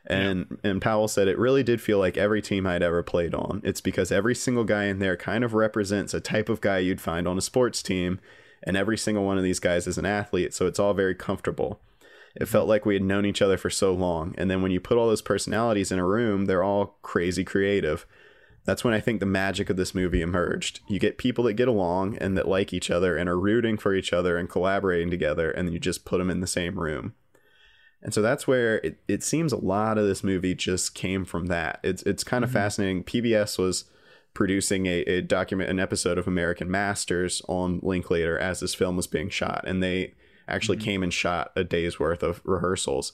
And 0.08 0.58
and 0.64 0.82
Powell 0.82 1.08
said 1.08 1.28
it 1.28 1.38
really 1.38 1.64
did 1.64 1.80
feel 1.80 2.00
like 2.00 2.18
every 2.18 2.42
team 2.42 2.66
I'd 2.66 2.82
ever 2.82 3.04
played 3.04 3.36
on. 3.36 3.62
It's 3.64 3.82
because 3.82 4.12
every 4.12 4.34
single 4.34 4.64
guy 4.64 4.86
in 4.86 5.00
there 5.00 5.16
kind 5.16 5.44
of 5.44 5.54
represents 5.54 6.14
a 6.14 6.20
type 6.20 6.50
of 6.50 6.62
guy 6.62 6.80
you'd 6.80 7.02
find 7.02 7.28
on 7.28 7.38
a 7.38 7.42
sports 7.42 7.84
team, 7.84 8.20
and 8.64 8.76
every 8.76 8.98
single 8.98 9.24
one 9.24 9.38
of 9.38 9.44
these 9.44 9.60
guys 9.60 9.86
is 9.86 9.98
an 9.98 10.06
athlete, 10.06 10.54
so 10.54 10.66
it's 10.66 10.80
all 10.80 10.94
very 10.94 11.14
comfortable. 11.14 11.80
It 12.36 12.48
felt 12.48 12.68
like 12.68 12.86
we 12.86 12.96
had 12.96 13.04
known 13.04 13.26
each 13.26 13.42
other 13.42 13.58
for 13.58 13.70
so 13.70 13.94
long, 13.94 14.34
and 14.38 14.50
then 14.50 14.62
when 14.62 14.72
you 14.72 14.80
put 14.80 14.98
all 14.98 15.08
those 15.08 15.22
personalities 15.22 15.92
in 15.92 16.00
a 16.00 16.06
room, 16.06 16.46
they're 16.46 16.64
all 16.64 16.98
crazy 17.02 17.44
creative. 17.44 18.06
That's 18.64 18.84
when 18.84 18.94
I 18.94 19.00
think 19.00 19.20
the 19.20 19.26
magic 19.26 19.70
of 19.70 19.78
this 19.78 19.94
movie 19.96 20.22
emerged. 20.22 20.80
You 20.88 21.00
get 21.00 21.18
people 21.18 21.44
that 21.46 21.54
get 21.54 21.68
along 21.68 22.18
and 22.18 22.38
that 22.38 22.48
like 22.48 22.74
each 22.74 22.90
other 22.90 23.18
and 23.18 23.28
are 23.28 23.40
rooting 23.40 23.78
for 23.78 23.94
each 23.94 24.14
other 24.14 24.38
and 24.38 24.50
collaborating 24.50 25.10
together, 25.10 25.52
and 25.52 25.72
you 25.74 25.80
just 25.80 26.06
put 26.06 26.20
them 26.20 26.30
in 26.30 26.40
the 26.40 26.48
same 26.48 26.80
room. 26.80 27.14
And 28.04 28.14
so 28.14 28.22
that's 28.22 28.48
where 28.48 28.78
it, 28.80 28.98
it 29.08 29.24
seems 29.24 29.54
a 29.54 29.58
lot 29.58 29.98
of 29.98 30.08
this 30.08 30.24
movie 30.24 30.56
just 30.56 30.96
came 30.96 31.24
from 31.26 31.46
that. 31.48 31.80
It's 31.84 32.02
it's 32.04 32.24
kind 32.24 32.44
of 32.44 32.52
fascinating. 32.52 33.04
PBS 33.04 33.60
was 33.60 33.86
producing 34.34 34.86
a, 34.88 35.02
a 35.02 35.22
document 35.22 35.70
an 35.70 35.80
episode 35.80 36.18
of 36.18 36.28
American 36.28 36.72
Masters 36.72 37.42
on 37.48 37.80
Linklater 37.84 38.38
as 38.40 38.60
this 38.60 38.74
film 38.74 38.96
was 38.96 39.08
being 39.08 39.30
shot, 39.30 39.64
and 39.68 39.84
they 39.84 40.16
actually 40.48 40.78
came 40.78 41.04
and 41.04 41.14
shot 41.14 41.52
a 41.56 41.64
day's 41.64 42.00
worth 42.00 42.24
of 42.24 42.42
rehearsals. 42.44 43.14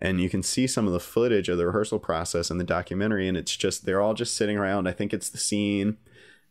And 0.00 0.20
you 0.20 0.28
can 0.28 0.42
see 0.44 0.66
some 0.68 0.86
of 0.86 0.92
the 0.92 1.00
footage 1.00 1.48
of 1.48 1.58
the 1.58 1.66
rehearsal 1.66 1.98
process 1.98 2.50
in 2.50 2.58
the 2.58 2.64
documentary, 2.64 3.26
and 3.28 3.36
it's 3.36 3.56
just 3.56 3.84
they're 3.86 4.00
all 4.00 4.14
just 4.14 4.36
sitting 4.36 4.56
around. 4.58 4.86
I 4.86 4.92
think 4.92 5.12
it's 5.14 5.30
the 5.30 5.38
scene 5.38 5.96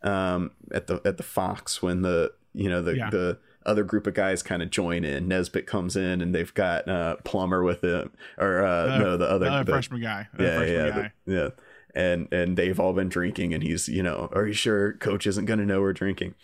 um, 0.03 0.51
at 0.71 0.87
the 0.87 0.99
at 1.05 1.17
the 1.17 1.23
Fox 1.23 1.81
when 1.81 2.01
the 2.01 2.33
you 2.53 2.69
know 2.69 2.81
the 2.81 2.95
Yeah. 2.97 3.09
the 3.09 3.39
other 3.67 3.83
group 3.83 4.07
of 4.07 4.13
guys 4.13 4.41
kind 4.41 4.63
of 4.63 4.69
join 4.69 5.03
in. 5.03 5.27
Nesbitt 5.27 5.67
comes 5.67 5.95
in 5.95 6.21
and 6.21 6.33
they've 6.33 6.53
got 6.53 6.87
uh, 6.87 7.17
Plummer 7.23 7.63
with 7.63 7.83
him, 7.83 8.11
or 8.37 8.65
uh, 8.65 8.97
no, 8.97 9.17
the 9.17 9.25
other, 9.29 9.45
the 9.45 9.51
other 9.51 9.63
the- 9.65 9.71
freshman 9.71 10.01
guy. 10.01 10.27
The 10.33 10.43
yeah, 10.43 10.57
freshman 10.57 10.85
yeah, 10.85 10.89
guy. 10.89 11.11
yeah. 11.25 11.49
And 11.95 12.27
and 12.31 12.57
they've 12.57 12.79
all 12.79 12.93
been 12.93 13.09
drinking, 13.09 13.53
and 13.53 13.63
he's 13.63 13.87
you 13.87 14.03
know, 14.03 14.29
are 14.33 14.47
you 14.47 14.53
sure 14.53 14.93
Coach 14.93 15.25
isn't 15.27 15.45
gonna 15.45 15.65
know 15.65 15.81
we're 15.81 15.93
drinking? 15.93 16.35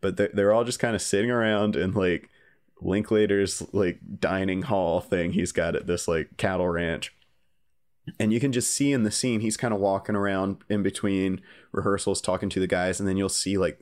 But 0.00 0.16
they're, 0.16 0.30
they're 0.32 0.52
all 0.52 0.64
just 0.64 0.78
kind 0.78 0.94
of 0.94 1.02
sitting 1.02 1.30
around 1.30 1.76
in 1.76 1.92
like 1.92 2.28
Linklater's 2.80 3.62
like 3.72 3.98
dining 4.18 4.62
hall 4.62 5.00
thing 5.00 5.32
he's 5.32 5.52
got 5.52 5.76
at 5.76 5.86
this 5.86 6.08
like 6.08 6.36
cattle 6.36 6.68
ranch. 6.68 7.14
And 8.18 8.32
you 8.32 8.40
can 8.40 8.50
just 8.50 8.72
see 8.72 8.92
in 8.92 9.02
the 9.02 9.10
scene 9.10 9.40
he's 9.40 9.56
kind 9.56 9.74
of 9.74 9.80
walking 9.80 10.16
around 10.16 10.58
in 10.68 10.82
between 10.82 11.42
rehearsals 11.70 12.20
talking 12.20 12.48
to 12.50 12.60
the 12.60 12.66
guys, 12.66 12.98
and 12.98 13.08
then 13.08 13.16
you'll 13.16 13.28
see 13.28 13.58
like 13.58 13.80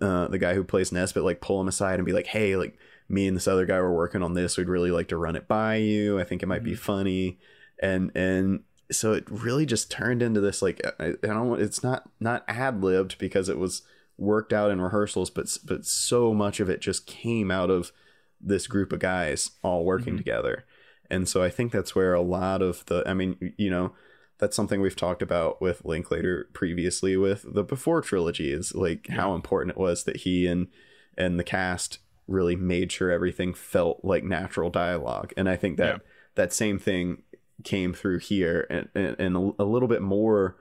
uh, 0.00 0.28
the 0.28 0.38
guy 0.38 0.54
who 0.54 0.64
plays 0.64 0.92
Nesbitt 0.92 1.24
like 1.24 1.40
pull 1.40 1.60
him 1.60 1.68
aside 1.68 1.94
and 1.98 2.06
be 2.06 2.12
like, 2.12 2.26
"Hey, 2.26 2.56
like 2.56 2.78
me 3.08 3.26
and 3.28 3.36
this 3.36 3.48
other 3.48 3.66
guy 3.66 3.80
were 3.80 3.94
working 3.94 4.22
on 4.22 4.34
this. 4.34 4.56
We'd 4.56 4.68
really 4.68 4.90
like 4.90 5.08
to 5.08 5.16
run 5.16 5.36
it 5.36 5.46
by 5.48 5.76
you. 5.76 6.18
I 6.18 6.24
think 6.24 6.42
it 6.42 6.46
might 6.46 6.64
be 6.64 6.74
funny." 6.74 7.38
And 7.80 8.10
and 8.14 8.60
so 8.90 9.12
it 9.12 9.24
really 9.30 9.66
just 9.66 9.90
turned 9.90 10.22
into 10.22 10.40
this 10.40 10.62
like 10.62 10.80
I, 11.00 11.08
I 11.22 11.26
don't. 11.26 11.60
It's 11.60 11.82
not 11.82 12.08
not 12.20 12.44
ad 12.48 12.82
libbed 12.82 13.18
because 13.18 13.48
it 13.48 13.58
was 13.58 13.82
worked 14.18 14.52
out 14.52 14.70
in 14.70 14.80
rehearsals, 14.80 15.28
but 15.30 15.56
but 15.64 15.84
so 15.84 16.32
much 16.32 16.60
of 16.60 16.70
it 16.70 16.80
just 16.80 17.06
came 17.06 17.50
out 17.50 17.70
of 17.70 17.92
this 18.40 18.66
group 18.66 18.92
of 18.92 18.98
guys 18.98 19.50
all 19.62 19.84
working 19.84 20.14
Mhm. 20.14 20.18
together. 20.18 20.64
And 21.10 21.28
so 21.28 21.42
I 21.42 21.50
think 21.50 21.70
that's 21.72 21.94
where 21.94 22.14
a 22.14 22.20
lot 22.22 22.62
of 22.62 22.84
the 22.86 23.02
I 23.06 23.14
mean, 23.14 23.54
you 23.56 23.70
know, 23.70 23.92
that's 24.38 24.54
something 24.56 24.80
we've 24.80 24.96
talked 24.96 25.22
about 25.22 25.60
with 25.62 25.84
Linklater 25.84 26.48
previously 26.52 27.16
with 27.16 27.44
the 27.48 27.62
before 27.62 28.00
trilogy 28.02 28.52
is 28.52 28.74
like 28.74 29.08
how 29.08 29.34
important 29.34 29.76
it 29.76 29.80
was 29.80 30.04
that 30.04 30.18
he 30.18 30.46
and 30.46 30.68
and 31.16 31.38
the 31.38 31.44
cast 31.44 31.98
really 32.28 32.56
made 32.56 32.90
sure 32.92 33.10
everything 33.10 33.54
felt 33.54 34.00
like 34.04 34.24
natural 34.24 34.68
dialogue. 34.68 35.32
And 35.36 35.48
I 35.48 35.56
think 35.56 35.76
that 35.78 35.86
Yeah. 35.96 35.98
that 36.34 36.52
same 36.52 36.78
thing 36.78 37.22
came 37.64 37.94
through 37.94 38.18
here 38.18 38.66
and, 38.68 38.88
and, 38.94 39.16
and 39.18 39.36
a, 39.36 39.62
a 39.62 39.64
little 39.64 39.88
bit 39.88 40.02
more 40.02 40.56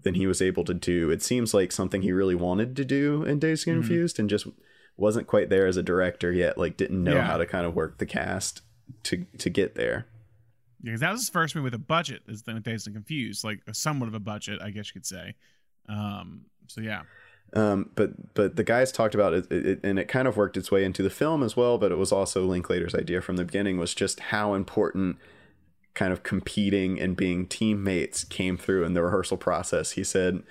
than 0.00 0.14
he 0.14 0.26
was 0.26 0.40
able 0.40 0.64
to 0.64 0.72
do. 0.74 1.10
It 1.10 1.22
seems 1.22 1.52
like 1.52 1.72
something 1.72 2.02
he 2.02 2.12
really 2.12 2.36
wanted 2.36 2.76
to 2.76 2.84
do 2.84 3.24
in 3.24 3.38
Days 3.40 3.64
Mm-hmm. 3.64 3.80
Confused 3.80 4.18
and 4.20 4.30
just 4.30 4.46
wasn't 4.96 5.26
quite 5.26 5.50
there 5.50 5.66
as 5.66 5.76
a 5.76 5.82
director 5.82 6.32
yet, 6.32 6.56
like 6.56 6.76
didn't 6.76 7.02
know 7.04 7.16
Yeah. 7.16 7.24
how 7.26 7.36
to 7.36 7.44
kind 7.46 7.66
of 7.66 7.74
work 7.74 7.98
the 7.98 8.06
cast 8.06 8.62
to 9.02 9.26
to 9.36 9.50
get 9.50 9.74
there. 9.74 10.06
Because 10.82 11.00
that 11.00 11.12
was 11.12 11.22
his 11.22 11.30
first 11.30 11.54
movie 11.54 11.64
with 11.64 11.74
a 11.74 11.78
budget. 11.78 12.22
Is 12.28 12.42
the 12.42 12.52
Dazed 12.54 12.86
and 12.86 12.96
Confused, 12.96 13.44
like 13.44 13.60
somewhat 13.72 14.08
of 14.08 14.14
a 14.14 14.20
budget, 14.20 14.60
I 14.62 14.70
guess 14.70 14.88
you 14.88 14.94
could 14.94 15.06
say. 15.06 15.34
Um, 15.88 16.42
so 16.66 16.80
yeah. 16.80 17.02
Um, 17.54 17.90
but 17.94 18.34
but 18.34 18.56
the 18.56 18.64
guys 18.64 18.92
talked 18.92 19.14
about 19.14 19.32
it, 19.32 19.50
it, 19.50 19.80
and 19.82 19.98
it 19.98 20.06
kind 20.06 20.28
of 20.28 20.36
worked 20.36 20.56
its 20.56 20.70
way 20.70 20.84
into 20.84 21.02
the 21.02 21.10
film 21.10 21.42
as 21.42 21.56
well. 21.56 21.78
But 21.78 21.92
it 21.92 21.98
was 21.98 22.12
also 22.12 22.44
Linklater's 22.44 22.94
idea 22.94 23.20
from 23.20 23.36
the 23.36 23.44
beginning 23.44 23.78
was 23.78 23.94
just 23.94 24.20
how 24.20 24.54
important 24.54 25.16
kind 25.94 26.12
of 26.12 26.22
competing 26.22 27.00
and 27.00 27.16
being 27.16 27.46
teammates 27.46 28.22
came 28.22 28.56
through 28.56 28.84
in 28.84 28.94
the 28.94 29.02
rehearsal 29.02 29.36
process. 29.36 29.92
He 29.92 30.04
said 30.04 30.42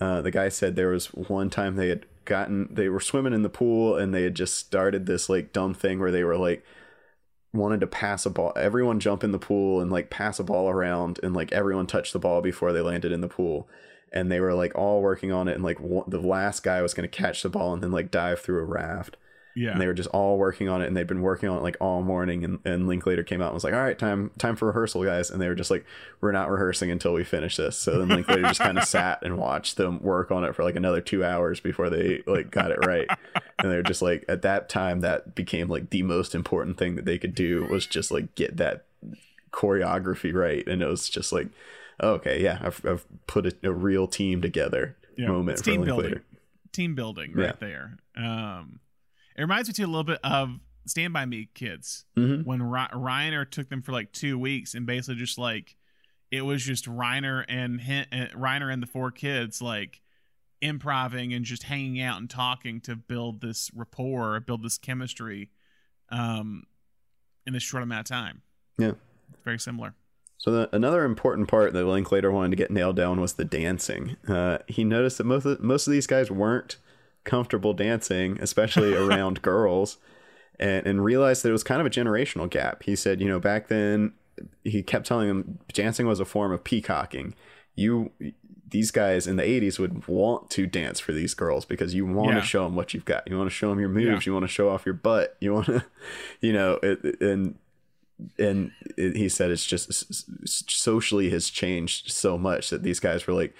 uh, 0.00 0.22
the 0.22 0.30
guy 0.30 0.48
said 0.48 0.76
there 0.76 0.88
was 0.88 1.06
one 1.06 1.50
time 1.50 1.76
they 1.76 1.88
had 1.88 2.06
gotten 2.24 2.68
they 2.72 2.88
were 2.88 3.00
swimming 3.00 3.32
in 3.32 3.42
the 3.42 3.48
pool 3.48 3.96
and 3.96 4.12
they 4.12 4.24
had 4.24 4.34
just 4.34 4.56
started 4.56 5.06
this 5.06 5.28
like 5.28 5.52
dumb 5.52 5.72
thing 5.72 6.00
where 6.00 6.10
they 6.10 6.24
were 6.24 6.36
like 6.36 6.64
wanted 7.56 7.80
to 7.80 7.86
pass 7.86 8.26
a 8.26 8.30
ball 8.30 8.52
everyone 8.56 9.00
jump 9.00 9.24
in 9.24 9.32
the 9.32 9.38
pool 9.38 9.80
and 9.80 9.90
like 9.90 10.10
pass 10.10 10.38
a 10.38 10.44
ball 10.44 10.68
around 10.68 11.18
and 11.22 11.34
like 11.34 11.52
everyone 11.52 11.86
touched 11.86 12.12
the 12.12 12.18
ball 12.18 12.40
before 12.40 12.72
they 12.72 12.80
landed 12.80 13.12
in 13.12 13.20
the 13.20 13.28
pool. 13.28 13.68
And 14.12 14.30
they 14.30 14.40
were 14.40 14.54
like 14.54 14.74
all 14.74 15.02
working 15.02 15.32
on 15.32 15.48
it 15.48 15.54
and 15.54 15.64
like 15.64 15.78
the 15.78 16.20
last 16.20 16.62
guy 16.62 16.80
was 16.80 16.94
going 16.94 17.08
to 17.08 17.16
catch 17.16 17.42
the 17.42 17.48
ball 17.48 17.74
and 17.74 17.82
then 17.82 17.92
like 17.92 18.10
dive 18.10 18.40
through 18.40 18.60
a 18.60 18.64
raft 18.64 19.16
Yeah. 19.56 19.70
and 19.72 19.80
they 19.80 19.86
were 19.86 19.94
just 19.94 20.10
all 20.10 20.36
working 20.36 20.68
on 20.68 20.82
it 20.82 20.86
and 20.86 20.96
they'd 20.96 21.06
been 21.06 21.22
working 21.22 21.48
on 21.48 21.56
it 21.56 21.62
like 21.62 21.76
all 21.80 22.02
morning 22.02 22.44
and, 22.44 22.58
and 22.66 22.86
Linklater 22.86 23.22
came 23.24 23.40
out 23.40 23.46
and 23.46 23.54
was 23.54 23.64
like 23.64 23.72
all 23.72 23.80
right 23.80 23.98
time 23.98 24.30
time 24.38 24.54
for 24.54 24.66
rehearsal 24.66 25.02
guys 25.02 25.30
and 25.30 25.40
they 25.40 25.48
were 25.48 25.54
just 25.54 25.70
like 25.70 25.84
we're 26.20 26.30
not 26.30 26.50
rehearsing 26.50 26.90
until 26.90 27.12
we 27.14 27.24
finish 27.24 27.56
this 27.56 27.76
so 27.76 27.98
then 27.98 28.08
Linklater 28.08 28.42
just 28.42 28.60
kind 28.60 28.76
of 28.76 28.84
sat 28.88 29.18
and 29.22 29.38
watched 29.38 29.76
them 29.78 30.02
work 30.02 30.30
on 30.30 30.44
it 30.44 30.54
for 30.54 30.62
like 30.62 30.76
another 30.76 31.00
two 31.00 31.24
hours 31.24 31.58
before 31.58 31.88
they 31.88 32.22
like 32.26 32.50
got 32.50 32.70
it 32.70 32.84
right 32.86 33.08
and 33.58 33.70
they 33.72 33.76
were 33.76 33.82
just 33.82 34.02
like 34.02 34.24
at 34.28 34.42
that 34.42 34.68
time 34.68 35.00
that 35.00 35.34
became 35.34 35.68
like 35.68 35.88
the 35.90 36.02
most 36.02 36.34
important 36.34 36.76
thing 36.78 36.94
that 36.96 37.06
they 37.06 37.16
could 37.18 37.34
do 37.34 37.64
was 37.70 37.86
just 37.86 38.10
like 38.10 38.34
get 38.34 38.58
that 38.58 38.84
choreography 39.52 40.34
right 40.34 40.66
and 40.68 40.82
it 40.82 40.86
was 40.86 41.08
just 41.08 41.32
like 41.32 41.48
okay 42.02 42.42
yeah 42.42 42.58
I've, 42.60 42.84
I've 42.84 43.04
put 43.26 43.46
a, 43.46 43.54
a 43.62 43.72
real 43.72 44.06
team 44.06 44.42
together 44.42 44.96
yeah. 45.16 45.28
moment 45.28 45.52
It's 45.58 45.62
for 45.62 45.70
team 45.70 45.80
Linklater 45.82 46.08
building. 46.08 46.22
Team 46.72 46.94
building 46.94 47.32
right 47.32 47.46
Yeah. 47.46 47.52
there. 47.58 47.96
Um, 48.18 48.80
it 49.36 49.40
reminds 49.42 49.68
me 49.68 49.74
too 49.74 49.84
a 49.84 49.86
little 49.86 50.04
bit 50.04 50.20
of 50.24 50.58
Stand 50.86 51.12
by 51.12 51.26
Me 51.26 51.48
kids 51.54 52.04
hmm 52.16 52.42
when 52.42 52.62
Ry- 52.62 52.90
Reiner 52.92 53.48
took 53.48 53.68
them 53.68 53.82
for 53.82 53.92
like 53.92 54.12
two 54.12 54.38
weeks 54.38 54.74
and 54.74 54.86
basically 54.86 55.16
just 55.16 55.38
like 55.38 55.76
it 56.30 56.42
was 56.42 56.62
just 56.62 56.86
Reiner 56.86 57.44
and 57.48 57.80
uh, 57.80 58.36
Reiner 58.36 58.72
and 58.72 58.82
the 58.82 58.86
four 58.86 59.10
kids 59.10 59.62
like 59.62 60.00
improvising 60.60 61.32
and 61.32 61.44
just 61.44 61.64
hanging 61.64 62.00
out 62.00 62.18
and 62.18 62.28
talking 62.28 62.80
to 62.82 62.96
build 62.96 63.40
this 63.40 63.70
rapport, 63.74 64.40
build 64.40 64.62
this 64.62 64.78
chemistry, 64.78 65.50
um, 66.10 66.64
in 67.46 67.52
this 67.52 67.62
short 67.62 67.82
amount 67.82 68.10
of 68.10 68.16
time. 68.16 68.42
Yeah. 68.78 68.92
very 69.44 69.58
similar. 69.58 69.94
So 70.38 70.50
the, 70.50 70.68
another 70.72 71.04
important 71.04 71.48
part 71.48 71.72
that 71.72 71.84
Linklater 71.84 72.30
wanted 72.30 72.50
to 72.50 72.56
get 72.56 72.70
nailed 72.70 72.96
down 72.96 73.20
was 73.20 73.34
the 73.34 73.44
dancing. 73.44 74.16
Uh, 74.28 74.58
he 74.66 74.84
noticed 74.84 75.18
that 75.18 75.24
most 75.24 75.44
of, 75.46 75.60
most 75.60 75.86
of 75.86 75.92
these 75.92 76.06
guys 76.06 76.30
weren't 76.30 76.76
comfortable 77.26 77.74
dancing, 77.74 78.38
especially 78.40 78.94
around 79.04 79.42
girls, 79.42 79.98
and 80.58 80.86
and 80.86 81.04
realized 81.04 81.42
that 81.42 81.50
it 81.50 81.52
was 81.52 81.62
kind 81.64 81.80
of 81.82 81.86
a 81.86 81.90
generational 81.90 82.48
gap. 82.48 82.84
He 82.84 82.96
said, 82.96 83.20
you 83.20 83.28
know, 83.28 83.38
back 83.38 83.68
then 83.68 84.14
he 84.64 84.82
kept 84.82 85.06
telling 85.06 85.28
them 85.28 85.58
dancing 85.72 86.06
was 86.06 86.20
a 86.20 86.24
form 86.24 86.52
of 86.52 86.64
peacocking. 86.64 87.34
You 87.74 88.10
these 88.68 88.90
guys 88.90 89.26
in 89.28 89.36
the 89.36 89.44
80s 89.44 89.78
would 89.78 90.08
want 90.08 90.50
to 90.50 90.66
dance 90.66 90.98
for 90.98 91.12
these 91.12 91.34
girls 91.34 91.64
because 91.64 91.94
you 91.94 92.04
want 92.04 92.30
Yeah. 92.34 92.40
to 92.40 92.46
show 92.46 92.64
them 92.64 92.74
what 92.74 92.92
you've 92.92 93.04
got. 93.04 93.28
You 93.28 93.38
want 93.38 93.48
to 93.48 93.54
show 93.54 93.70
them 93.70 93.78
your 93.78 93.88
moves. 93.88 94.26
Yeah. 94.26 94.30
You 94.30 94.34
want 94.34 94.42
to 94.42 94.48
show 94.52 94.68
off 94.70 94.84
your 94.84 94.94
butt. 94.94 95.36
You 95.40 95.54
want 95.54 95.66
to, 95.66 95.84
you 96.40 96.52
know, 96.52 96.78
it, 96.82 97.04
it- 97.04 97.20
and 97.20 97.58
and 98.38 98.72
it, 98.96 99.14
he 99.14 99.28
said 99.28 99.50
it's 99.50 99.64
just 99.66 99.92
socially 100.48 101.30
has 101.30 101.50
changed 101.50 102.10
so 102.10 102.38
much 102.38 102.70
that 102.70 102.82
these 102.82 102.98
guys 102.98 103.26
were 103.26 103.34
like, 103.34 103.54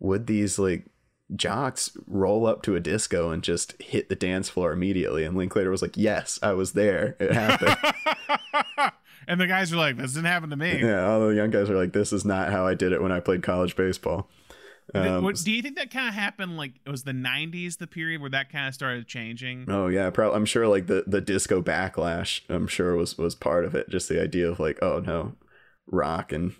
would 0.00 0.26
these 0.26 0.58
like 0.58 0.86
jocks 1.34 1.96
roll 2.06 2.46
up 2.46 2.62
to 2.62 2.74
a 2.74 2.80
disco 2.80 3.30
and 3.30 3.42
just 3.42 3.80
hit 3.80 4.08
the 4.08 4.16
dance 4.16 4.48
floor 4.48 4.72
immediately? 4.72 5.24
And 5.24 5.36
Linklater 5.36 5.70
was 5.70 5.82
like, 5.82 5.96
yes, 5.96 6.38
I 6.42 6.52
was 6.52 6.72
there. 6.72 7.16
It 7.20 7.32
happened. 7.32 7.76
and 9.28 9.40
the 9.40 9.46
guys 9.46 9.70
were 9.70 9.78
like, 9.78 9.96
"This 9.96 10.14
didn't 10.14 10.26
happen 10.26 10.50
to 10.50 10.56
me." 10.56 10.80
yeah, 10.80 11.06
all 11.06 11.20
the 11.28 11.34
young 11.34 11.50
guys 11.50 11.68
are 11.70 11.76
like, 11.76 11.92
this 11.92 12.12
is 12.12 12.24
not 12.24 12.50
how 12.50 12.66
I 12.66 12.74
did 12.74 12.92
it 12.92 13.02
when 13.02 13.12
I 13.12 13.20
played 13.20 13.42
college 13.42 13.76
baseball. 13.76 14.28
Um, 14.94 15.22
what- 15.22 15.36
do 15.36 15.52
you 15.52 15.60
think 15.60 15.76
that 15.76 15.90
kind 15.90 16.08
of 16.08 16.14
happened? 16.14 16.56
Like 16.56 16.72
it 16.86 16.90
was 16.90 17.04
the 17.04 17.12
'90s, 17.12 17.76
the 17.76 17.86
period 17.86 18.22
where 18.22 18.30
that 18.30 18.50
kind 18.50 18.66
of 18.68 18.74
started 18.74 19.06
changing. 19.06 19.66
Oh 19.68 19.88
yeah, 19.88 20.08
probably. 20.10 20.36
I'm 20.36 20.46
sure 20.46 20.66
like 20.66 20.86
the 20.86 21.04
the 21.06 21.20
disco 21.20 21.60
backlash. 21.60 22.40
I'm 22.48 22.66
sure 22.66 22.96
was 22.96 23.18
was 23.18 23.34
part 23.34 23.66
of 23.66 23.74
it. 23.74 23.90
Just 23.90 24.08
the 24.08 24.20
idea 24.22 24.50
of 24.50 24.58
like, 24.58 24.78
oh 24.82 25.00
no, 25.00 25.34
rock 25.86 26.32
and 26.32 26.54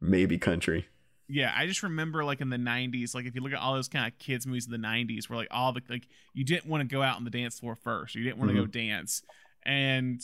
maybe 0.00 0.38
country. 0.38 0.88
Yeah, 1.32 1.52
I 1.56 1.66
just 1.66 1.82
remember 1.82 2.24
like 2.24 2.40
in 2.40 2.50
the 2.50 2.56
'90s, 2.56 3.14
like 3.14 3.24
if 3.26 3.34
you 3.34 3.40
look 3.40 3.52
at 3.52 3.58
all 3.58 3.74
those 3.74 3.88
kind 3.88 4.06
of 4.12 4.18
kids 4.18 4.46
movies 4.46 4.66
in 4.66 4.72
the 4.72 4.78
'90s, 4.78 5.28
where 5.28 5.36
like 5.38 5.48
all 5.50 5.72
the 5.72 5.82
like 5.88 6.08
you 6.34 6.44
didn't 6.44 6.66
want 6.66 6.80
to 6.80 6.92
go 6.92 7.02
out 7.02 7.16
on 7.16 7.24
the 7.24 7.30
dance 7.30 7.60
floor 7.60 7.74
first, 7.76 8.14
you 8.14 8.24
didn't 8.24 8.38
want 8.38 8.50
to 8.50 8.56
go 8.56 8.66
dance, 8.66 9.22
and 9.64 10.20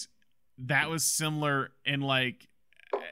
that 0.58 0.90
was 0.90 1.04
similar 1.04 1.70
in 1.84 2.00
like 2.00 2.48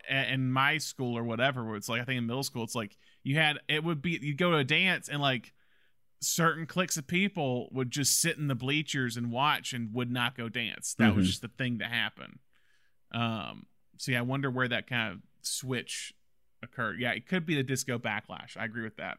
in 0.09 0.51
my 0.53 0.79
school 0.79 1.17
or 1.17 1.23
whatever. 1.25 1.65
Where 1.65 1.77
it's 1.77 1.89
like 1.89 2.01
I 2.01 2.05
think 2.05 2.19
in 2.19 2.27
middle 2.27 2.43
school, 2.43 2.65
it's 2.65 2.75
like 2.75 2.97
you 3.23 3.37
had 3.37 3.59
it 3.69 3.85
would 3.85 4.03
be 4.03 4.19
you'd 4.21 4.39
go 4.39 4.51
to 4.51 4.57
a 4.57 4.65
dance 4.65 5.09
and 5.09 5.21
like 5.21 5.53
certain 6.21 6.67
cliques 6.67 6.97
of 6.97 7.07
people 7.07 7.69
would 7.71 7.91
just 7.91 8.19
sit 8.21 8.39
in 8.39 8.49
the 8.49 8.55
bleachers 8.55 9.17
and 9.17 9.31
watch 9.31 9.73
and 9.73 9.93
would 9.93 10.11
not 10.11 10.37
go 10.37 10.49
dance. 10.49 10.95
That 10.95 11.15
was 11.15 11.27
Mhm. 11.27 11.29
just 11.29 11.43
the 11.43 11.49
thing 11.49 11.79
to 11.79 11.85
happen. 11.87 12.39
Um. 13.13 13.67
So 13.99 14.11
yeah, 14.13 14.19
I 14.19 14.23
wonder 14.23 14.51
where 14.51 14.67
that 14.69 14.87
kind 14.89 15.13
of 15.13 15.21
switch 15.43 16.13
occurred. 16.65 16.99
Yeah, 17.01 17.13
it 17.13 17.27
could 17.29 17.47
be 17.47 17.55
the 17.55 17.63
disco 17.63 17.99
backlash. 17.99 18.57
I 18.57 18.65
agree 18.65 18.83
with 18.85 18.97
that. 18.97 19.19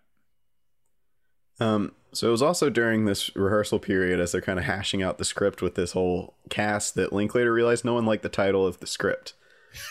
Um, 1.59 1.93
so 2.11 2.27
it 2.27 2.31
was 2.31 2.41
also 2.41 2.69
during 2.69 3.05
this 3.05 3.33
rehearsal 3.35 3.79
period 3.79 4.19
as 4.19 4.31
they're 4.33 4.41
kind 4.41 4.59
of 4.59 4.65
hashing 4.65 5.01
out 5.01 5.17
the 5.17 5.25
script 5.25 5.61
with 5.61 5.75
this 5.75 5.93
whole 5.93 6.35
cast 6.49 6.95
that 6.95 7.13
Linklater 7.13 7.53
realized 7.53 7.85
no 7.85 7.93
one 7.93 8.05
liked 8.05 8.23
the 8.23 8.29
title 8.29 8.67
of 8.67 8.79
the 8.79 8.87
script. 8.87 9.33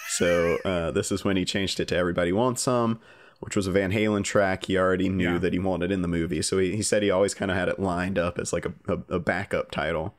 So 0.08 0.58
uh, 0.64 0.90
this 0.90 1.10
is 1.10 1.24
when 1.24 1.36
he 1.36 1.44
changed 1.44 1.80
it 1.80 1.88
to 1.88 1.96
Everybody 1.96 2.32
Wants 2.32 2.62
Some, 2.62 3.00
which 3.40 3.56
was 3.56 3.66
a 3.66 3.70
Van 3.72 3.92
Halen 3.92 4.24
track 4.24 4.64
he 4.66 4.76
already 4.78 5.08
knew 5.08 5.32
Yeah. 5.32 5.38
that 5.38 5.52
he 5.52 5.58
wanted 5.58 5.90
in 5.90 6.02
the 6.02 6.08
movie. 6.08 6.42
So 6.42 6.58
he, 6.58 6.76
he 6.76 6.82
said 6.82 7.02
he 7.02 7.10
always 7.10 7.34
kind 7.34 7.50
of 7.50 7.56
had 7.56 7.68
it 7.68 7.78
lined 7.80 8.18
up 8.18 8.38
as 8.38 8.52
like 8.52 8.66
a, 8.66 8.72
a, 8.88 9.14
a 9.16 9.18
backup 9.18 9.70
title. 9.70 10.14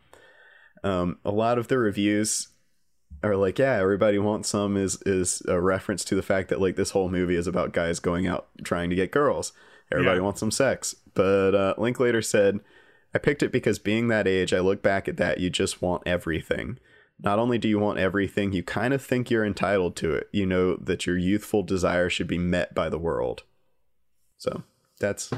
Um, 0.83 1.17
a 1.25 1.31
lot 1.31 1.57
of 1.57 1.67
the 1.67 1.77
reviews 1.79 2.47
are 3.23 3.35
like, 3.35 3.57
yeah, 3.59 3.73
Everybody 3.79 4.19
Wants 4.19 4.49
Some 4.49 4.77
is 4.77 5.01
is 5.05 5.41
a 5.47 5.59
reference 5.59 6.05
to 6.05 6.15
the 6.15 6.21
fact 6.23 6.49
that 6.49 6.61
like 6.61 6.75
this 6.75 6.91
whole 6.91 7.09
movie 7.09 7.35
is 7.35 7.47
about 7.47 7.73
guys 7.73 7.99
going 7.99 8.27
out 8.27 8.47
trying 8.63 8.89
to 8.89 8.95
get 8.95 9.11
girls. 9.11 9.51
Everybody 9.91 10.17
Yeah. 10.17 10.23
wants 10.23 10.39
some 10.39 10.51
sex. 10.51 10.95
But 11.13 11.55
uh, 11.55 11.73
Linklater 11.77 12.21
said, 12.21 12.59
I 13.13 13.17
picked 13.17 13.43
it 13.43 13.51
because 13.51 13.79
being 13.79 14.07
that 14.09 14.27
age, 14.27 14.53
I 14.53 14.59
look 14.59 14.81
back 14.83 15.07
at 15.07 15.17
that, 15.17 15.39
you 15.39 15.49
just 15.49 15.81
want 15.81 16.03
everything. 16.05 16.79
Not 17.23 17.39
only 17.39 17.57
do 17.57 17.69
you 17.69 17.79
want 17.79 17.97
everything, 17.99 18.51
you 18.51 18.61
kind 18.61 18.93
of 18.93 19.01
think 19.01 19.29
you're 19.31 19.45
entitled 19.45 19.95
to 19.97 20.11
it. 20.11 20.27
You 20.33 20.45
know 20.45 20.75
that 20.75 21.05
your 21.05 21.17
youthful 21.17 21.63
desire 21.63 22.09
should 22.09 22.27
be 22.27 22.37
met 22.37 22.75
by 22.75 22.89
the 22.89 22.99
world. 22.99 23.43
So 24.37 24.63
that's 24.99 25.31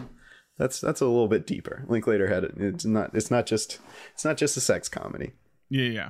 that's 0.57 0.81
that's 0.81 1.01
a 1.01 1.05
little 1.05 1.27
bit 1.27 1.45
deeper. 1.45 1.85
Linklater 1.87 2.27
had 2.27 2.43
it. 2.43 2.53
It's 2.57 2.85
not 2.85 3.13
it's 3.13 3.29
not 3.29 3.45
just 3.45 3.79
it's 4.13 4.25
not 4.25 4.37
just 4.37 4.57
a 4.57 4.61
sex 4.61 4.89
comedy. 4.89 5.33
Yeah, 5.69 5.89
yeah. 5.89 6.09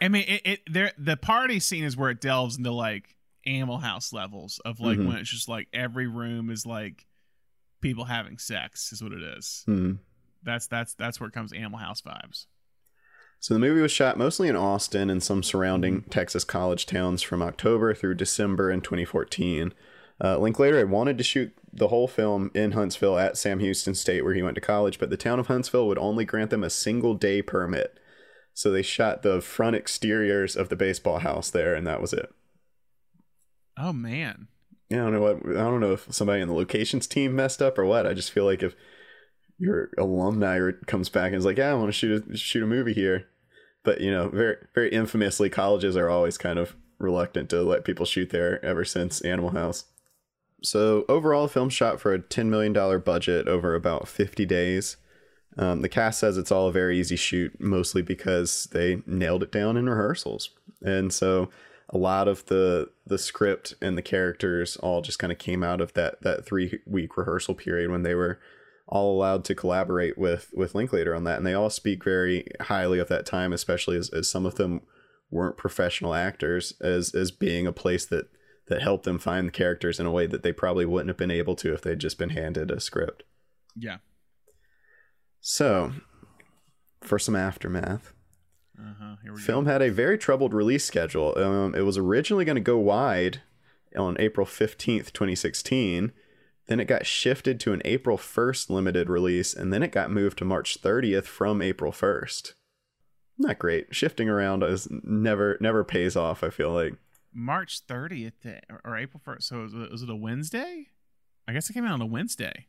I 0.00 0.08
mean, 0.08 0.24
it, 0.28 0.42
it 0.44 0.60
there 0.70 0.92
the 0.98 1.16
party 1.16 1.60
scene 1.60 1.84
is 1.84 1.96
where 1.96 2.10
it 2.10 2.20
delves 2.20 2.56
into 2.58 2.72
like 2.72 3.16
Animal 3.44 3.78
House 3.78 4.12
levels 4.12 4.60
of 4.64 4.80
like 4.80 4.98
Mhm. 4.98 5.06
when 5.08 5.16
it's 5.16 5.30
just 5.30 5.48
like 5.48 5.68
every 5.72 6.06
room 6.06 6.50
is 6.50 6.66
like 6.66 7.06
people 7.80 8.04
having 8.04 8.38
sex 8.38 8.92
is 8.92 9.02
what 9.02 9.12
it 9.12 9.22
is. 9.22 9.62
Hmm. 9.66 9.92
That's 10.42 10.66
that's 10.66 10.94
that's 10.94 11.20
where 11.20 11.28
it 11.28 11.32
comes 11.32 11.52
Animal 11.52 11.78
House 11.78 12.02
vibes. 12.02 12.46
So 13.38 13.52
the 13.54 13.60
movie 13.60 13.82
was 13.82 13.92
shot 13.92 14.16
mostly 14.16 14.48
in 14.48 14.56
Austin 14.56 15.10
and 15.10 15.22
some 15.22 15.42
surrounding 15.42 16.02
Texas 16.04 16.42
college 16.42 16.86
towns 16.86 17.22
from 17.22 17.42
October 17.42 17.94
through 17.94 18.14
December 18.14 18.70
in 18.70 18.80
2014. 18.80 19.74
Uh, 20.22 20.38
Linklater 20.38 20.78
had 20.78 20.88
wanted 20.90 21.18
to 21.18 21.24
shoot 21.24 21.52
the 21.70 21.88
whole 21.88 22.08
film 22.08 22.50
in 22.54 22.72
Huntsville 22.72 23.18
at 23.18 23.36
Sam 23.36 23.58
Houston 23.60 23.94
State, 23.94 24.24
where 24.24 24.32
he 24.32 24.40
went 24.42 24.54
to 24.54 24.62
college, 24.62 24.98
but 24.98 25.10
the 25.10 25.18
town 25.18 25.38
of 25.38 25.48
Huntsville 25.48 25.86
would 25.86 25.98
only 25.98 26.24
grant 26.24 26.48
them 26.50 26.64
a 26.64 26.70
single 26.70 27.12
day 27.12 27.42
permit. 27.42 28.00
So 28.56 28.70
they 28.70 28.80
shot 28.80 29.22
the 29.22 29.42
front 29.42 29.76
exteriors 29.76 30.56
of 30.56 30.70
the 30.70 30.76
baseball 30.76 31.18
house 31.18 31.50
there, 31.50 31.74
and 31.74 31.86
that 31.86 32.00
was 32.00 32.14
it. 32.14 32.32
Oh 33.76 33.92
man. 33.92 34.48
Yeah, 34.88 35.02
I 35.02 35.10
don't 35.10 35.12
know 35.12 35.20
what 35.20 35.56
I 35.56 35.60
don't 35.64 35.80
know 35.80 35.92
if 35.92 36.06
somebody 36.10 36.40
in 36.40 36.48
the 36.48 36.54
locations 36.54 37.06
team 37.06 37.36
messed 37.36 37.60
up 37.60 37.78
or 37.78 37.84
what. 37.84 38.06
I 38.06 38.14
just 38.14 38.32
feel 38.32 38.46
like 38.46 38.62
if 38.62 38.74
your 39.58 39.90
alumni 39.98 40.70
comes 40.86 41.10
back 41.10 41.26
and 41.26 41.34
is 41.34 41.44
like, 41.44 41.58
"Yeah, 41.58 41.70
I 41.70 41.74
want 41.74 41.88
to 41.88 41.92
shoot 41.92 42.32
a 42.32 42.36
shoot 42.38 42.62
a 42.62 42.66
movie 42.66 42.94
here," 42.94 43.26
but 43.84 44.00
you 44.00 44.10
know, 44.10 44.30
very 44.30 44.56
very 44.74 44.88
infamously, 44.88 45.50
colleges 45.50 45.94
are 45.94 46.08
always 46.08 46.38
kind 46.38 46.58
of 46.58 46.76
reluctant 46.98 47.50
to 47.50 47.60
let 47.62 47.84
people 47.84 48.06
shoot 48.06 48.30
there 48.30 48.64
ever 48.64 48.86
since 48.86 49.20
Animal 49.20 49.50
House. 49.50 49.84
So 50.62 51.04
overall, 51.10 51.46
the 51.46 51.52
film 51.52 51.68
shot 51.68 52.00
for 52.00 52.14
a 52.14 52.22
ten 52.22 52.48
million 52.48 52.72
dollar 52.72 52.98
budget 52.98 53.48
over 53.48 53.74
about 53.74 54.08
fifty 54.08 54.46
days. 54.46 54.96
Um, 55.58 55.82
the 55.82 55.88
cast 55.88 56.20
says 56.20 56.36
it's 56.36 56.52
all 56.52 56.68
a 56.68 56.72
very 56.72 56.98
easy 56.98 57.16
shoot, 57.16 57.58
mostly 57.58 58.02
because 58.02 58.68
they 58.72 59.02
nailed 59.06 59.42
it 59.42 59.52
down 59.52 59.76
in 59.76 59.88
rehearsals, 59.88 60.50
and 60.82 61.12
so 61.12 61.48
a 61.90 61.98
lot 61.98 62.28
of 62.28 62.44
the 62.46 62.90
the 63.06 63.18
script 63.18 63.74
and 63.80 63.96
the 63.96 64.02
characters 64.02 64.76
all 64.78 65.02
just 65.02 65.18
kind 65.18 65.32
of 65.32 65.38
came 65.38 65.62
out 65.62 65.80
of 65.80 65.94
that 65.94 66.20
that 66.22 66.44
three 66.44 66.80
week 66.84 67.16
rehearsal 67.16 67.54
period 67.54 67.90
when 67.90 68.02
they 68.02 68.14
were 68.14 68.38
all 68.88 69.16
allowed 69.16 69.44
to 69.44 69.54
collaborate 69.54 70.18
with 70.18 70.50
with 70.54 70.74
Linklater 70.74 71.14
on 71.14 71.24
that, 71.24 71.38
and 71.38 71.46
they 71.46 71.54
all 71.54 71.70
speak 71.70 72.04
very 72.04 72.46
highly 72.62 72.98
of 72.98 73.08
that 73.08 73.26
time, 73.26 73.52
especially 73.52 73.96
as, 73.96 74.10
as 74.10 74.28
some 74.28 74.46
of 74.46 74.56
them 74.56 74.82
weren't 75.30 75.56
professional 75.56 76.14
actors, 76.14 76.74
as 76.80 77.14
as 77.14 77.30
being 77.30 77.66
a 77.66 77.72
place 77.72 78.04
that 78.06 78.28
that 78.68 78.82
helped 78.82 79.04
them 79.04 79.18
find 79.18 79.48
the 79.48 79.52
characters 79.52 80.00
in 80.00 80.06
a 80.06 80.10
way 80.10 80.26
that 80.26 80.42
they 80.42 80.52
probably 80.52 80.84
wouldn't 80.84 81.08
have 81.08 81.16
been 81.16 81.30
able 81.30 81.54
to 81.56 81.72
if 81.72 81.82
they'd 81.82 81.98
just 81.98 82.18
been 82.18 82.30
handed 82.30 82.70
a 82.70 82.80
script. 82.80 83.22
Yeah. 83.76 83.98
So, 85.48 85.92
for 87.02 87.20
some 87.20 87.36
aftermath, 87.36 88.12
Uh-huh. 88.76 89.14
Film 89.36 89.64
go. 89.64 89.70
had 89.70 89.80
a 89.80 89.90
very 89.92 90.18
troubled 90.18 90.52
release 90.52 90.84
schedule. 90.84 91.38
Um, 91.38 91.72
it 91.76 91.82
was 91.82 91.96
originally 91.96 92.44
going 92.44 92.56
to 92.56 92.60
go 92.60 92.78
wide 92.78 93.42
on 93.96 94.16
April 94.18 94.44
15th, 94.44 95.12
2016. 95.12 96.12
Then 96.66 96.80
it 96.80 96.86
got 96.86 97.06
shifted 97.06 97.60
to 97.60 97.72
an 97.72 97.80
April 97.84 98.18
1st 98.18 98.70
limited 98.70 99.08
release, 99.08 99.54
and 99.54 99.72
then 99.72 99.84
it 99.84 99.92
got 99.92 100.10
moved 100.10 100.36
to 100.38 100.44
March 100.44 100.82
30th 100.82 101.26
from 101.26 101.62
April 101.62 101.92
1st. 101.92 102.54
Not 103.38 103.60
great. 103.60 103.94
Shifting 103.94 104.28
around 104.28 104.64
is 104.64 104.88
never 104.90 105.56
never 105.60 105.84
pays 105.84 106.16
off. 106.16 106.42
I 106.42 106.50
feel 106.50 106.72
like. 106.72 106.94
March 107.32 107.86
30th 107.86 108.60
or 108.84 108.96
April 108.96 109.22
1st. 109.24 109.42
So 109.44 109.68
was 109.92 110.02
it 110.02 110.10
a 110.10 110.16
Wednesday? 110.16 110.88
I 111.46 111.52
guess 111.52 111.70
it 111.70 111.74
came 111.74 111.84
out 111.84 111.92
on 111.92 112.02
a 112.02 112.06
Wednesday, 112.06 112.66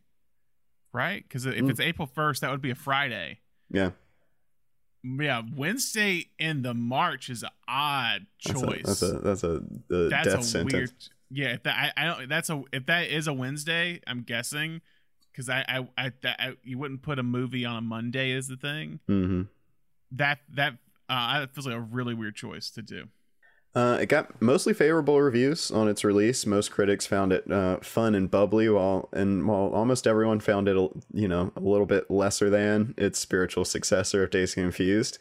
right? 0.98 1.22
Because 1.22 1.46
if 1.46 1.54
Mm. 1.54 1.70
it's 1.70 1.80
April 1.80 2.08
1st, 2.08 2.40
that 2.40 2.50
would 2.50 2.60
be 2.60 2.70
a 2.70 2.74
Friday. 2.74 3.38
Yeah, 3.70 3.92
Yeah, 5.04 5.42
Wednesday 5.54 6.26
in 6.38 6.62
the 6.62 6.74
March 6.74 7.30
is 7.30 7.42
an 7.44 7.50
odd 7.68 8.26
that's 8.44 8.60
a 8.62 8.66
choice. 8.66 8.82
that's 8.84 9.02
a 9.02 9.12
that's 9.20 9.44
a, 9.44 9.62
a 9.94 10.08
That's 10.08 10.24
death 10.28 10.40
a 10.40 10.42
sentence. 10.42 10.72
weird. 10.72 10.92
Yeah, 11.30 11.52
if 11.54 11.62
that 11.62 11.76
I, 11.96 12.02
I 12.02 12.04
don't. 12.06 12.28
That's 12.28 12.50
a 12.50 12.62
if 12.72 12.86
that 12.86 13.08
is 13.08 13.26
a 13.28 13.32
Wednesday, 13.32 14.00
I'm 14.06 14.22
guessing 14.22 14.80
because 15.30 15.48
I 15.48 15.64
I, 15.68 15.88
I, 16.06 16.12
that, 16.22 16.36
I 16.40 16.54
you 16.64 16.78
wouldn't 16.78 17.02
put 17.02 17.18
a 17.18 17.22
movie 17.22 17.64
on 17.64 17.76
a 17.76 17.80
Monday 17.82 18.30
is 18.32 18.48
the 18.48 18.56
thing. 18.56 18.98
hmm 19.06 19.42
That 20.12 20.40
that 20.54 20.74
uh, 21.08 21.40
that 21.40 21.54
feels 21.54 21.66
like 21.66 21.76
a 21.76 21.80
really 21.80 22.14
weird 22.14 22.34
choice 22.34 22.70
to 22.70 22.82
do. 22.82 23.08
Uh, 23.74 23.98
it 24.00 24.06
got 24.08 24.40
mostly 24.40 24.72
favorable 24.72 25.20
reviews 25.20 25.70
on 25.70 25.88
its 25.88 26.02
release. 26.02 26.46
Most 26.46 26.70
critics 26.70 27.06
found 27.06 27.32
it 27.32 27.50
uh, 27.50 27.76
fun 27.80 28.14
and 28.14 28.30
bubbly, 28.30 28.68
while 28.68 29.08
and 29.12 29.46
while 29.46 29.68
almost 29.68 30.06
everyone 30.06 30.40
found 30.40 30.68
it, 30.68 30.76
you 31.12 31.28
know, 31.28 31.52
a 31.54 31.60
little 31.60 31.86
bit 31.86 32.10
lesser 32.10 32.50
than 32.50 32.94
its 32.96 33.18
spiritual 33.18 33.64
successor 33.64 34.24
of 34.24 34.34
and 34.34 34.52
Confused. 34.52 35.18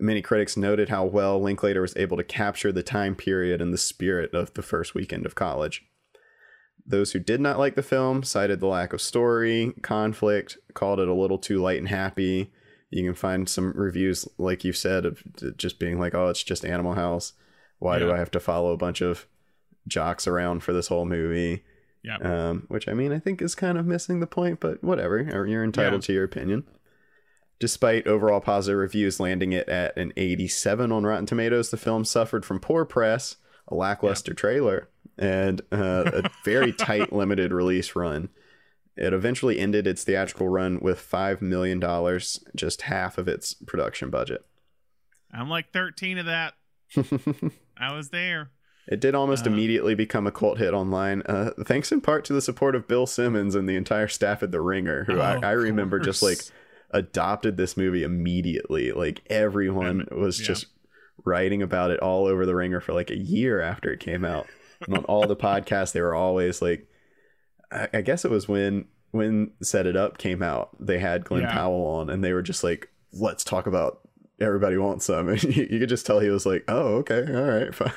Many 0.00 0.22
critics 0.22 0.56
noted 0.56 0.88
how 0.88 1.04
well 1.04 1.40
Linklater 1.40 1.80
was 1.82 1.96
able 1.96 2.16
to 2.16 2.24
capture 2.24 2.72
the 2.72 2.82
time 2.82 3.14
period 3.14 3.60
and 3.60 3.72
the 3.72 3.78
spirit 3.78 4.32
of 4.32 4.54
the 4.54 4.62
first 4.62 4.94
weekend 4.94 5.26
of 5.26 5.34
college. 5.34 5.84
Those 6.86 7.12
who 7.12 7.18
did 7.18 7.40
not 7.40 7.58
like 7.58 7.74
the 7.74 7.82
film 7.82 8.22
cited 8.22 8.60
the 8.60 8.66
lack 8.66 8.92
of 8.92 9.00
story, 9.02 9.74
conflict, 9.82 10.56
called 10.72 11.00
it 11.00 11.08
a 11.08 11.14
little 11.14 11.38
too 11.38 11.60
light 11.60 11.78
and 11.78 11.88
happy. 11.88 12.50
You 12.90 13.04
can 13.04 13.14
find 13.14 13.48
some 13.48 13.72
reviews, 13.72 14.26
like 14.38 14.64
you 14.64 14.72
said, 14.72 15.04
of 15.04 15.22
just 15.56 15.78
being 15.78 15.98
like, 15.98 16.14
"Oh, 16.14 16.28
it's 16.28 16.42
just 16.42 16.64
Animal 16.64 16.94
House." 16.94 17.34
Why 17.78 17.98
do 17.98 18.12
I 18.12 18.18
have 18.18 18.30
to 18.32 18.40
follow 18.40 18.72
a 18.72 18.76
bunch 18.76 19.00
of 19.00 19.26
jocks 19.86 20.26
around 20.26 20.62
for 20.62 20.72
this 20.72 20.88
whole 20.88 21.04
movie? 21.04 21.64
Yeah. 22.02 22.16
Um, 22.18 22.64
which 22.68 22.88
I 22.88 22.94
mean, 22.94 23.12
I 23.12 23.18
think 23.18 23.42
is 23.42 23.54
kind 23.54 23.76
of 23.78 23.86
missing 23.86 24.20
the 24.20 24.26
point, 24.26 24.60
but 24.60 24.82
whatever. 24.82 25.20
You're 25.46 25.64
entitled 25.64 26.02
Yeah. 26.02 26.06
to 26.06 26.12
your 26.12 26.24
opinion. 26.24 26.64
Despite 27.60 28.06
overall 28.06 28.40
positive 28.40 28.78
reviews 28.78 29.18
landing 29.18 29.52
it 29.52 29.68
at 29.68 29.96
an 29.96 30.12
87 30.16 30.92
on 30.92 31.04
Rotten 31.04 31.26
Tomatoes, 31.26 31.70
the 31.70 31.76
film 31.76 32.04
suffered 32.04 32.44
from 32.44 32.60
poor 32.60 32.84
press, 32.84 33.36
a 33.66 33.74
lackluster 33.74 34.32
trailer, 34.32 34.88
and 35.18 35.60
uh, 35.72 36.04
a 36.22 36.30
very 36.44 36.72
tight 36.72 37.12
limited 37.12 37.52
release 37.52 37.96
run. 37.96 38.28
It 38.96 39.12
eventually 39.12 39.58
ended 39.58 39.86
its 39.88 40.04
theatrical 40.04 40.48
run 40.48 40.78
with 40.80 40.98
$5 41.00 41.40
million, 41.42 41.80
just 42.56 42.82
half 42.82 43.18
of 43.18 43.26
its 43.28 43.54
production 43.54 44.08
budget. 44.10 44.44
I'm 45.32 45.48
like 45.50 45.72
13 45.72 46.18
of 46.18 46.26
that. 46.26 46.54
I 47.80 47.94
was 47.94 48.10
there. 48.10 48.50
It 48.86 49.00
did 49.00 49.14
almost 49.14 49.46
Uh, 49.46 49.50
immediately 49.50 49.94
become 49.94 50.26
a 50.26 50.32
cult 50.32 50.58
hit 50.58 50.72
online, 50.72 51.22
uh, 51.26 51.50
thanks 51.66 51.92
in 51.92 52.00
part 52.00 52.24
to 52.26 52.32
the 52.32 52.40
support 52.40 52.74
of 52.74 52.88
Bill 52.88 53.06
Simmons 53.06 53.54
and 53.54 53.68
the 53.68 53.76
entire 53.76 54.08
staff 54.08 54.42
at 54.42 54.50
The 54.50 54.60
Ringer, 54.62 55.04
who 55.04 55.18
Oh, 55.18 55.20
I, 55.20 55.38
I 55.42 55.50
remember 55.52 55.98
just 55.98 56.22
like 56.22 56.38
adopted 56.90 57.56
this 57.56 57.76
movie 57.76 58.02
immediately. 58.02 58.92
Like 58.92 59.20
everyone 59.28 60.06
was 60.10 60.40
yeah. 60.40 60.46
just 60.46 60.66
writing 61.24 61.62
about 61.62 61.90
it 61.90 62.00
all 62.00 62.26
over 62.26 62.46
The 62.46 62.54
Ringer 62.54 62.80
for 62.80 62.94
like 62.94 63.10
a 63.10 63.18
year 63.18 63.60
after 63.60 63.92
it 63.92 64.00
came 64.00 64.24
out. 64.24 64.46
and 64.86 64.96
on 64.98 65.04
all 65.04 65.26
the 65.26 65.36
podcasts, 65.48 65.92
they 65.92 66.00
were 66.00 66.14
always 66.14 66.62
like, 66.62 66.88
I, 67.70 67.88
I 67.92 68.00
guess 68.00 68.24
it 68.24 68.30
was 68.30 68.48
when 68.48 68.86
when 69.10 69.50
Set 69.62 69.86
It 69.86 69.96
Up 69.96 70.18
came 70.18 70.42
out, 70.42 70.70
they 70.80 70.98
had 70.98 71.24
Glen 71.24 71.42
Yeah. 71.42 71.52
Powell 71.52 71.84
on, 71.86 72.10
and 72.10 72.22
they 72.24 72.32
were 72.32 72.42
just 72.42 72.64
like, 72.64 72.88
let's 73.12 73.44
talk 73.44 73.66
about. 73.66 74.00
Everybody 74.40 74.76
wants 74.76 75.06
some. 75.06 75.28
And 75.28 75.42
you, 75.56 75.66
you 75.70 75.78
could 75.80 75.88
just 75.88 76.06
tell 76.06 76.20
he 76.20 76.28
was 76.30 76.46
like, 76.46 76.64
"Oh, 76.68 76.96
okay, 76.98 77.24
all 77.28 77.42
right, 77.42 77.74
fine." 77.74 77.92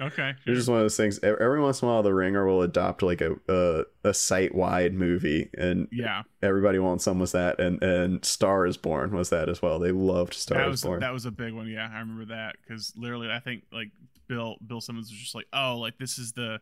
Okay. 0.00 0.30
It's 0.44 0.56
just 0.58 0.68
one 0.68 0.78
of 0.78 0.84
those 0.84 0.96
things. 0.96 1.20
Every 1.22 1.60
once 1.60 1.80
in 1.80 1.86
a 1.88 1.92
while, 1.92 2.02
The 2.02 2.12
Ringer 2.12 2.44
will 2.46 2.62
adopt 2.62 3.00
like 3.02 3.20
a 3.20 3.36
a, 3.48 3.84
a 4.02 4.12
site 4.14 4.54
wide 4.54 4.92
movie, 4.92 5.50
and 5.56 5.86
Yeah. 5.92 6.22
everybody 6.42 6.78
wants 6.80 7.04
some 7.04 7.18
was 7.20 7.32
that, 7.32 7.60
and 7.60 7.82
and 7.82 8.24
Star 8.24 8.66
is 8.66 8.76
Born 8.76 9.12
was 9.14 9.30
that 9.30 9.48
as 9.48 9.62
well. 9.62 9.78
They 9.78 9.92
loved 9.92 10.34
Star 10.34 10.58
that 10.58 10.66
is 10.66 10.70
was 10.72 10.82
Born. 10.82 11.00
that 11.00 11.12
was 11.12 11.26
a 11.26 11.30
big 11.30 11.54
one. 11.54 11.68
Yeah, 11.68 11.88
I 11.92 12.00
remember 12.00 12.24
that 12.26 12.56
because 12.62 12.92
literally, 12.96 13.30
I 13.30 13.38
think 13.38 13.64
like 13.72 13.90
Bill 14.26 14.56
Bill 14.66 14.80
Simmons 14.80 15.10
was 15.10 15.18
just 15.20 15.34
like, 15.34 15.46
oh, 15.52 15.78
like 15.78 15.96
this 15.98 16.18
is 16.18 16.32
the 16.32 16.60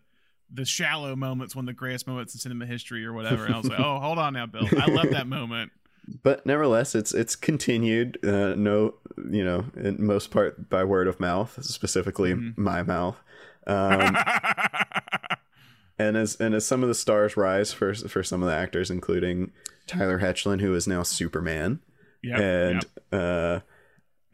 the 0.54 0.66
shallow 0.66 1.16
moments, 1.16 1.56
one 1.56 1.62
of 1.64 1.66
the 1.68 1.72
greatest 1.72 2.06
moments 2.06 2.34
in 2.34 2.40
cinema 2.40 2.66
history, 2.66 3.06
or 3.06 3.14
whatever. 3.14 3.46
And 3.46 3.54
I 3.54 3.56
was 3.56 3.66
like, 3.66 3.80
oh, 3.84 3.98
hold 3.98 4.18
on 4.18 4.34
now, 4.34 4.44
Bill. 4.44 4.68
I 4.78 4.90
love 4.90 5.08
that 5.12 5.26
moment. 5.26 5.72
But 6.22 6.44
nevertheless, 6.44 6.94
it's 6.94 7.14
it's 7.14 7.36
continued. 7.36 8.18
Uh, 8.24 8.54
no, 8.54 8.94
you 9.30 9.44
know, 9.44 9.64
in 9.76 10.04
most 10.04 10.30
part 10.30 10.68
by 10.68 10.82
word 10.84 11.06
of 11.08 11.20
mouth, 11.20 11.58
specifically 11.64 12.32
Mhm. 12.34 12.58
my 12.58 12.82
mouth. 12.82 13.16
Um, 13.66 14.16
and 15.98 16.16
as 16.16 16.36
and 16.40 16.54
as 16.54 16.66
some 16.66 16.82
of 16.82 16.88
the 16.88 16.94
stars 16.94 17.36
rise 17.36 17.72
for 17.72 17.94
for 17.94 18.22
some 18.22 18.42
of 18.42 18.48
the 18.48 18.54
actors, 18.54 18.90
including 18.90 19.52
Tyler 19.86 20.18
Hoechlin, 20.20 20.60
who 20.60 20.74
is 20.74 20.86
now 20.86 21.02
Superman. 21.02 21.80
yep, 22.22 22.38
and 22.40 22.74
yep. 22.74 23.02
uh 23.12 23.60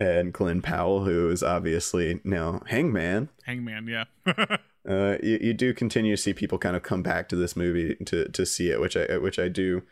and 0.00 0.32
Glen 0.32 0.62
Powell, 0.62 1.04
who 1.04 1.28
is 1.28 1.42
obviously 1.42 2.20
now 2.24 2.62
Hangman. 2.66 3.28
Hangman, 3.44 3.86
yeah. 3.88 4.04
Uh, 4.88 5.18
you, 5.22 5.38
you 5.42 5.52
do 5.52 5.74
continue 5.74 6.16
to 6.16 6.22
see 6.22 6.32
people 6.32 6.56
kind 6.56 6.74
of 6.74 6.82
come 6.82 7.02
back 7.02 7.28
to 7.28 7.36
this 7.36 7.54
movie 7.54 7.94
to 8.06 8.26
to 8.30 8.46
see 8.46 8.70
it, 8.70 8.80
which 8.80 8.96
I 8.96 9.18
which 9.18 9.38
I 9.38 9.48
do. 9.48 9.82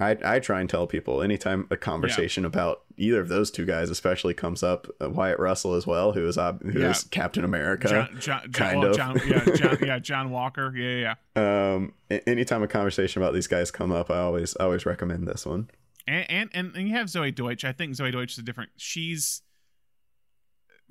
I 0.00 0.16
I 0.24 0.38
try 0.40 0.60
and 0.60 0.68
tell 0.68 0.86
people 0.86 1.22
anytime 1.22 1.66
a 1.70 1.76
conversation 1.76 2.44
about 2.44 2.82
either 2.96 3.20
of 3.20 3.28
those 3.28 3.50
two 3.50 3.64
guys, 3.64 3.90
especially 3.90 4.34
comes 4.34 4.62
up, 4.62 4.88
uh, 5.00 5.08
Wyatt 5.08 5.38
Russell 5.38 5.74
as 5.74 5.86
well, 5.86 6.12
who 6.12 6.26
is 6.26 6.36
ob- 6.36 6.62
who 6.62 6.80
is 6.80 7.04
Yeah. 7.04 7.08
Captain 7.10 7.44
America. 7.44 7.88
John, 7.88 8.16
John, 8.20 8.52
kind 8.52 8.80
well, 8.80 8.90
of. 8.90 8.96
John, 8.96 9.20
yeah, 9.26 9.44
John, 9.54 9.78
yeah, 9.80 9.98
John 10.00 10.30
Walker, 10.30 10.72
yeah, 10.76 10.96
yeah. 10.96 11.14
yeah. 11.36 11.74
Um, 11.74 11.92
anytime 12.26 12.62
a 12.62 12.68
conversation 12.68 13.22
about 13.22 13.34
these 13.34 13.46
guys 13.46 13.70
come 13.70 13.92
up, 13.92 14.10
I 14.10 14.18
always 14.18 14.56
I 14.58 14.64
always 14.64 14.84
recommend 14.84 15.28
this 15.28 15.46
one. 15.46 15.70
And, 16.08 16.30
and 16.30 16.50
and 16.52 16.76
and 16.76 16.88
you 16.88 16.94
have 16.96 17.06
Zoey 17.06 17.34
Deutch. 17.34 17.64
I 17.64 17.72
think 17.72 17.94
Zoey 17.94 18.10
Deutch 18.12 18.32
is 18.32 18.38
a 18.38 18.42
different. 18.42 18.70
She's 18.76 19.42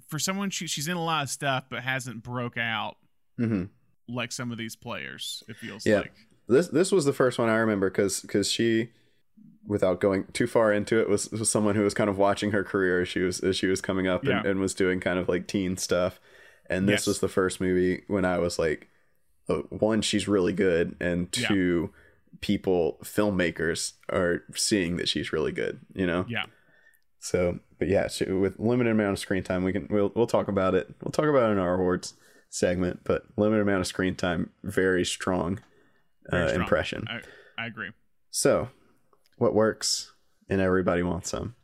for 0.07 0.19
someone 0.19 0.49
she, 0.49 0.67
she's 0.67 0.87
in 0.87 0.97
a 0.97 1.03
lot 1.03 1.23
of 1.23 1.29
stuff, 1.29 1.65
but 1.69 1.83
hasn't 1.83 2.23
broke 2.23 2.57
out 2.57 2.97
Mm-hmm. 3.39 3.63
like 4.07 4.31
some 4.31 4.51
of 4.51 4.59
these 4.59 4.75
players. 4.75 5.43
It 5.47 5.55
feels 5.57 5.85
Yeah. 5.85 6.01
like. 6.01 6.13
This 6.47 6.67
this 6.67 6.91
was 6.91 7.05
the 7.05 7.13
first 7.13 7.39
one 7.39 7.49
I 7.49 7.55
remember 7.55 7.89
because 7.89 8.21
because 8.21 8.51
she, 8.51 8.89
without 9.67 9.99
going 10.01 10.25
too 10.33 10.47
far 10.47 10.71
into 10.73 10.99
it, 10.99 11.09
was 11.09 11.29
was 11.31 11.49
someone 11.49 11.75
who 11.75 11.83
was 11.83 11.93
kind 11.93 12.09
of 12.09 12.17
watching 12.17 12.51
her 12.51 12.63
career 12.63 13.01
as 13.01 13.07
she 13.09 13.19
was 13.21 13.39
as 13.41 13.55
she 13.57 13.67
was 13.67 13.81
coming 13.81 14.07
up 14.07 14.21
and, 14.23 14.31
Yeah. 14.43 14.49
and 14.51 14.59
was 14.59 14.73
doing 14.73 14.99
kind 14.99 15.17
of 15.19 15.27
like 15.29 15.47
teen 15.47 15.77
stuff, 15.77 16.19
and 16.69 16.87
this 16.87 17.01
Yes. 17.01 17.07
was 17.07 17.19
the 17.19 17.27
first 17.29 17.61
movie 17.61 18.03
when 18.07 18.25
I 18.25 18.37
was 18.39 18.59
like, 18.59 18.89
oh, 19.49 19.61
one, 19.69 20.01
she's 20.01 20.27
really 20.27 20.53
good, 20.53 20.95
and 20.99 21.27
Yeah. 21.37 21.47
two, 21.47 21.93
people 22.41 22.99
filmmakers 23.03 23.93
are 24.11 24.43
seeing 24.55 24.97
that 24.97 25.07
she's 25.07 25.31
really 25.31 25.51
good, 25.51 25.79
you 25.93 26.05
know. 26.07 26.25
Yeah. 26.27 26.45
So, 27.19 27.59
but 27.79 27.87
yeah, 27.87 28.07
she, 28.09 28.25
with 28.25 28.59
limited 28.59 28.91
amount 28.91 29.13
of 29.13 29.19
screen 29.19 29.43
time, 29.43 29.63
we 29.63 29.71
can 29.71 29.87
we'll 29.89 30.11
we'll 30.15 30.27
talk 30.27 30.47
about 30.49 30.75
it. 30.75 30.93
We'll 31.01 31.11
talk 31.11 31.27
about 31.27 31.49
it 31.49 31.53
in 31.53 31.59
our 31.59 31.75
awards 31.75 32.15
segment, 32.49 32.99
but 33.05 33.23
limited 33.37 33.61
amount 33.61 33.79
of 33.81 33.87
screen 33.87 34.15
time, 34.15 34.49
very 34.63 35.05
strong, 35.05 35.59
Very 36.29 36.43
uh, 36.43 36.47
strong. 36.49 36.61
impression. 36.63 37.07
I, 37.09 37.21
I 37.63 37.67
agree. 37.67 37.91
So, 38.29 38.69
what 39.37 39.53
works 39.53 40.11
and 40.49 40.61
everybody 40.61 41.03
wants 41.03 41.31
them. 41.31 41.55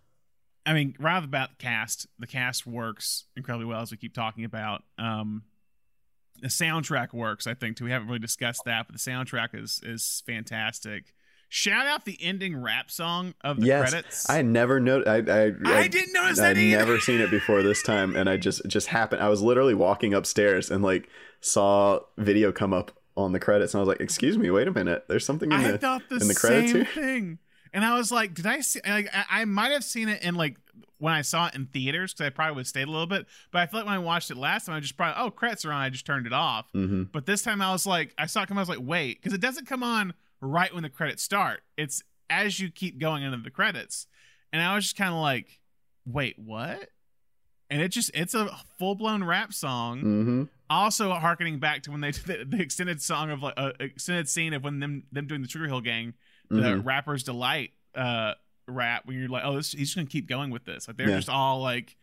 I 0.65 0.73
mean, 0.73 0.95
rather 0.99 1.25
about 1.25 1.49
the 1.49 1.55
cast, 1.55 2.07
the 2.19 2.27
cast 2.27 2.67
works 2.67 3.25
incredibly 3.35 3.65
well 3.65 3.81
as 3.81 3.91
we 3.91 3.97
keep 3.97 4.13
talking 4.13 4.43
about. 4.43 4.83
Um, 4.97 5.43
the 6.41 6.47
soundtrack 6.47 7.13
works, 7.13 7.47
I 7.47 7.53
think 7.53 7.77
too. 7.77 7.85
We 7.85 7.91
haven't 7.91 8.07
really 8.07 8.19
discussed 8.19 8.65
that, 8.65 8.87
but 8.87 8.93
the 8.93 8.99
soundtrack 9.11 9.53
is 9.53 9.81
is 9.83 10.23
fantastic. 10.25 11.13
shout 11.49 11.87
out 11.87 12.05
the 12.05 12.17
ending 12.21 12.61
rap 12.61 12.91
song 12.91 13.33
of 13.41 13.59
the 13.59 13.67
yes, 13.67 13.89
credits. 13.89 14.29
I 14.29 14.41
never 14.43 14.79
know. 14.79 15.03
I 15.05 15.17
I, 15.17 15.51
I 15.65 15.87
didn't 15.87 16.13
notice 16.13 16.39
I'd 16.39 16.55
that 16.55 16.57
either. 16.57 16.77
never 16.77 16.99
seen 16.99 17.19
it 17.21 17.31
before 17.31 17.63
this 17.63 17.81
time, 17.81 18.15
and 18.15 18.29
I 18.29 18.37
just 18.37 18.61
just 18.67 18.87
happened. 18.87 19.21
I 19.21 19.29
was 19.29 19.41
literally 19.41 19.73
walking 19.73 20.13
upstairs 20.13 20.69
and 20.69 20.83
like 20.83 21.09
saw 21.41 21.99
video 22.17 22.51
come 22.51 22.73
up 22.73 22.91
on 23.17 23.31
the 23.33 23.39
credits, 23.39 23.73
and 23.73 23.79
I 23.79 23.81
was 23.81 23.87
like, 23.87 23.99
"Excuse 23.99 24.37
me, 24.37 24.49
wait 24.51 24.67
a 24.67 24.71
minute. 24.71 25.05
There's 25.09 25.25
something 25.25 25.51
in 25.51 25.57
I 25.57 25.71
the 25.71 26.01
in 26.21 26.27
the 26.27 26.35
credits 26.35 26.71
same 26.71 26.85
here?" 26.85 26.85
thing, 26.85 27.39
and 27.73 27.83
I 27.85 27.97
was 27.97 28.11
like, 28.11 28.33
"Did 28.33 28.45
I 28.45 28.61
see?" 28.61 28.79
Like, 28.87 29.09
I, 29.13 29.41
I 29.41 29.45
might 29.45 29.71
have 29.71 29.83
seen 29.83 30.09
it 30.09 30.21
in 30.23 30.35
like 30.35 30.57
when 30.97 31.13
I 31.13 31.21
saw 31.21 31.47
it 31.47 31.55
in 31.55 31.65
theaters 31.67 32.13
because 32.13 32.27
I 32.27 32.29
probably 32.29 32.55
would 32.55 32.61
have 32.61 32.67
stayed 32.67 32.87
a 32.87 32.91
little 32.91 33.07
bit. 33.07 33.25
But 33.51 33.59
I 33.61 33.65
feel 33.67 33.79
like 33.79 33.85
when 33.87 33.95
I 33.95 33.99
watched 33.99 34.31
it 34.31 34.37
last 34.37 34.65
time, 34.65 34.75
I 34.75 34.79
just 34.79 34.97
probably 34.97 35.21
oh 35.23 35.31
credits 35.31 35.63
are 35.65 35.71
on. 35.71 35.81
I 35.81 35.89
just 35.89 36.05
turned 36.05 36.27
it 36.27 36.33
off. 36.33 36.69
hmm 36.73 37.03
But 37.03 37.25
this 37.25 37.41
time 37.41 37.61
I 37.61 37.71
was 37.71 37.85
like, 37.85 38.13
I 38.17 38.25
saw 38.25 38.43
it 38.43 38.47
come. 38.47 38.57
I 38.57 38.61
was 38.61 38.69
like, 38.69 38.79
wait, 38.81 39.21
because 39.21 39.33
it 39.33 39.41
doesn't 39.41 39.67
come 39.67 39.83
on 39.83 40.13
right 40.41 40.73
when 40.73 40.83
the 40.83 40.89
credits 40.89 41.23
start. 41.23 41.61
It's 41.77 42.03
as 42.29 42.59
you 42.59 42.69
keep 42.69 42.99
going 42.99 43.23
into 43.23 43.37
the 43.37 43.49
credits, 43.51 44.07
and 44.53 44.61
I 44.61 44.75
was 44.75 44.85
just 44.85 44.95
kind 44.97 45.13
of 45.13 45.19
like, 45.19 45.59
wait, 46.05 46.37
what? 46.37 46.89
And 47.71 47.81
it 47.81 47.89
just 47.89 48.11
it's 48.13 48.33
a 48.33 48.49
full 48.77 48.95
blown 48.95 49.23
rap 49.23 49.53
song. 49.53 49.99
hmm 50.01 50.43
Also 50.71 51.11
harkening 51.13 51.59
back 51.59 51.83
to 51.83 51.91
when 51.91 52.01
they 52.01 52.11
did 52.11 52.25
the, 52.25 52.45
the 52.45 52.61
extended 52.61 53.01
song 53.01 53.29
of 53.31 53.41
like 53.43 53.53
uh, 53.57 53.71
extended 53.79 54.27
scene 54.27 54.53
of 54.53 54.63
when 54.63 54.79
them 54.79 55.03
them 55.11 55.27
doing 55.27 55.41
the 55.43 55.47
Sugarhill 55.47 55.83
Gang, 55.83 56.13
the 56.49 56.61
Mhm. 56.61 56.85
rappers 56.85 57.23
delight 57.23 57.71
uh 57.95 58.33
rap. 58.67 59.05
When 59.05 59.17
you're 59.19 59.27
like, 59.29 59.43
oh, 59.45 59.55
this, 59.55 59.71
he's 59.71 59.87
just 59.89 59.95
gonna 59.95 60.07
keep 60.07 60.27
going 60.27 60.49
with 60.51 60.65
this. 60.65 60.87
Like 60.87 60.97
they're 60.97 61.09
Yeah. 61.09 61.15
just 61.17 61.29
all 61.29 61.61
like 61.61 61.95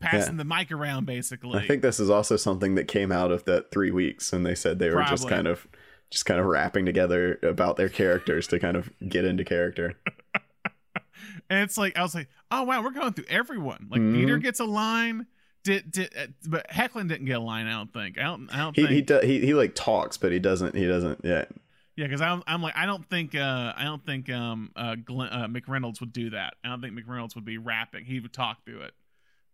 passing 0.00 0.36
the 0.36 0.44
mic 0.44 0.70
around 0.72 1.06
basically. 1.06 1.58
I 1.58 1.66
think 1.66 1.82
this 1.82 1.98
is 2.00 2.10
also 2.10 2.36
something 2.36 2.74
that 2.74 2.86
came 2.88 3.10
out 3.12 3.30
of 3.32 3.44
that 3.44 3.70
three 3.70 3.90
weeks, 3.90 4.32
and 4.32 4.44
they 4.44 4.54
said 4.54 4.78
they 4.78 4.90
were 4.90 5.02
just 5.04 5.28
kind 5.28 5.46
of 5.46 5.66
just 6.10 6.24
kind 6.26 6.38
of 6.38 6.46
rapping 6.46 6.86
together 6.86 7.38
about 7.42 7.76
their 7.76 7.88
characters 7.88 8.46
to 8.48 8.58
kind 8.60 8.76
of 8.76 8.90
get 9.08 9.24
into 9.24 9.42
character. 9.44 9.94
and 11.50 11.60
it's 11.62 11.76
like 11.78 11.96
I 11.98 12.02
was 12.02 12.14
like, 12.14 12.28
oh 12.50 12.62
wow, 12.64 12.82
we're 12.82 12.90
going 12.90 13.12
through 13.12 13.26
everyone. 13.28 13.88
Like 13.90 14.00
Mhm. 14.00 14.14
Peter 14.14 14.38
gets 14.38 14.60
a 14.60 14.64
line. 14.64 15.26
Did 15.64 15.90
did 15.90 16.12
uh, 16.16 16.26
but 16.48 16.68
Hoechlin 16.70 17.08
didn't 17.08 17.26
get 17.26 17.38
a 17.38 17.40
line? 17.40 17.66
I 17.66 17.72
don't 17.72 17.92
think. 17.92 18.18
I 18.18 18.22
don't. 18.24 18.48
I 18.50 18.58
don't 18.58 18.76
He 18.76 18.82
think. 18.82 18.94
he, 18.94 19.02
do, 19.02 19.20
he 19.22 19.40
he 19.40 19.54
like 19.54 19.74
talks, 19.74 20.16
but 20.16 20.30
he 20.30 20.38
doesn't 20.38 20.76
he 20.76 20.86
doesn't 20.86 21.20
yeah. 21.24 21.46
Yeah, 21.96 22.06
because 22.06 22.20
I'm 22.20 22.42
I'm 22.46 22.62
like 22.62 22.76
I 22.76 22.84
don't 22.84 23.08
think 23.08 23.34
uh 23.34 23.72
I 23.74 23.84
don't 23.84 24.04
think 24.04 24.30
um 24.30 24.70
uh, 24.76 24.96
Glenn, 24.96 25.30
uh 25.30 25.48
McReynolds 25.48 26.00
would 26.00 26.12
do 26.12 26.30
that. 26.30 26.54
I 26.62 26.68
don't 26.68 26.82
think 26.82 26.94
McReynolds 26.98 27.34
would 27.34 27.44
be 27.44 27.58
rapping. 27.58 28.04
He 28.04 28.20
would 28.20 28.34
talk 28.34 28.64
through 28.64 28.82
it. 28.82 28.94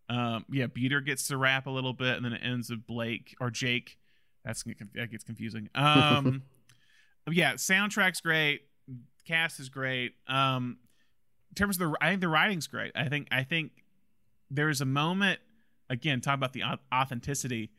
Um 0.09 0.45
yeah, 0.51 0.67
Beuter 0.67 0.99
gets 0.99 1.27
to 1.27 1.37
rap 1.37 1.67
a 1.67 1.69
little 1.69 1.93
bit, 1.93 2.17
and 2.17 2.25
then 2.25 2.33
it 2.33 2.41
ends 2.43 2.69
with 2.69 2.85
Blake 2.85 3.35
or 3.39 3.49
Jake. 3.49 3.97
That's 4.43 4.63
that 4.63 5.11
gets 5.11 5.23
confusing. 5.23 5.69
Um, 5.75 6.43
yeah, 7.31 7.53
soundtrack's 7.53 8.19
great. 8.19 8.63
Cast 9.25 9.61
is 9.61 9.69
great. 9.69 10.15
Um, 10.27 10.77
in 11.51 11.55
terms 11.55 11.79
of 11.79 11.91
the, 11.91 11.97
I 12.01 12.09
think 12.09 12.19
the 12.19 12.27
writing's 12.27 12.67
great. 12.67 12.91
I 12.95 13.07
think 13.07 13.29
I 13.31 13.43
think 13.43 13.71
there's 14.51 14.81
a 14.81 14.85
moment 14.85 15.39
again 15.89 16.19
talk 16.19 16.35
about 16.35 16.51
the 16.51 16.63
authenticity 16.93 17.71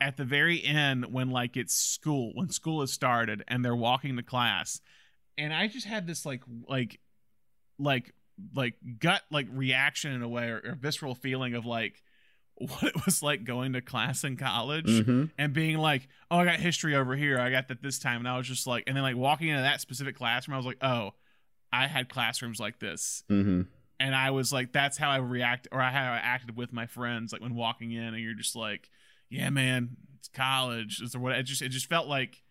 at 0.00 0.16
the 0.16 0.24
very 0.24 0.62
end 0.62 1.12
when 1.12 1.30
like 1.30 1.56
it's 1.56 1.74
school 1.74 2.32
when 2.34 2.50
school 2.50 2.80
has 2.80 2.92
started 2.92 3.42
and 3.48 3.64
they're 3.64 3.74
walking 3.74 4.16
to 4.16 4.22
class 4.22 4.80
and 5.36 5.52
i 5.52 5.66
just 5.66 5.86
had 5.86 6.06
this 6.06 6.24
like 6.24 6.42
like 6.68 7.00
like 7.78 8.14
like 8.54 8.74
gut 8.98 9.22
like 9.30 9.46
reaction 9.52 10.12
in 10.12 10.22
a 10.22 10.28
way 10.28 10.48
or, 10.48 10.62
or 10.64 10.74
visceral 10.74 11.14
feeling 11.14 11.54
of 11.54 11.66
like 11.66 12.02
what 12.54 12.82
it 12.82 13.04
was 13.04 13.22
like 13.22 13.44
going 13.44 13.72
to 13.74 13.80
class 13.80 14.24
in 14.24 14.36
college 14.36 15.04
hmm 15.04 15.24
and 15.38 15.52
being 15.52 15.78
like, 15.78 16.08
"Oh, 16.32 16.38
I 16.38 16.44
got 16.44 16.58
history 16.58 16.96
over 16.96 17.14
here. 17.14 17.38
I 17.38 17.50
got 17.52 17.68
that 17.68 17.80
this 17.80 18.00
time." 18.00 18.18
And 18.18 18.28
I 18.28 18.36
was 18.36 18.48
just 18.48 18.66
like, 18.66 18.82
and 18.88 18.96
then 18.96 19.04
like 19.04 19.14
walking 19.14 19.46
into 19.48 19.62
that 19.62 19.80
specific 19.80 20.16
classroom, 20.16 20.54
I 20.54 20.56
was 20.56 20.66
like, 20.66 20.82
"Oh, 20.82 21.12
I 21.72 21.86
had 21.86 22.08
classrooms 22.08 22.58
like 22.58 22.80
this." 22.80 23.22
hmm 23.28 23.62
And 24.00 24.16
I 24.16 24.32
was 24.32 24.52
like, 24.52 24.72
"That's 24.72 24.98
how 24.98 25.10
I 25.10 25.18
react, 25.18 25.68
or 25.70 25.80
how 25.80 26.12
I 26.12 26.16
acted 26.16 26.56
with 26.56 26.72
my 26.72 26.86
friends, 26.86 27.32
like 27.32 27.40
when 27.40 27.54
walking 27.54 27.92
in." 27.92 28.02
And 28.02 28.18
you're 28.18 28.34
just 28.34 28.56
like, 28.56 28.90
"Yeah, 29.30 29.50
man, 29.50 29.96
it's 30.18 30.28
college." 30.28 31.00
It's 31.02 31.16
what? 31.16 31.32
It 31.32 31.44
just 31.44 31.62
it 31.62 31.68
just 31.70 31.86
felt 31.86 32.06
like 32.08 32.42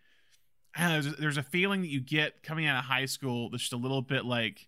know. 0.77 1.01
There's, 1.01 1.15
there's 1.17 1.37
a 1.37 1.43
feeling 1.43 1.81
that 1.81 1.89
you 1.89 1.99
get 2.01 2.43
coming 2.43 2.65
out 2.65 2.77
of 2.79 2.85
high 2.85 3.05
school 3.05 3.49
that's 3.49 3.63
just 3.63 3.73
a 3.73 3.77
little 3.77 4.01
bit 4.01 4.25
like 4.25 4.67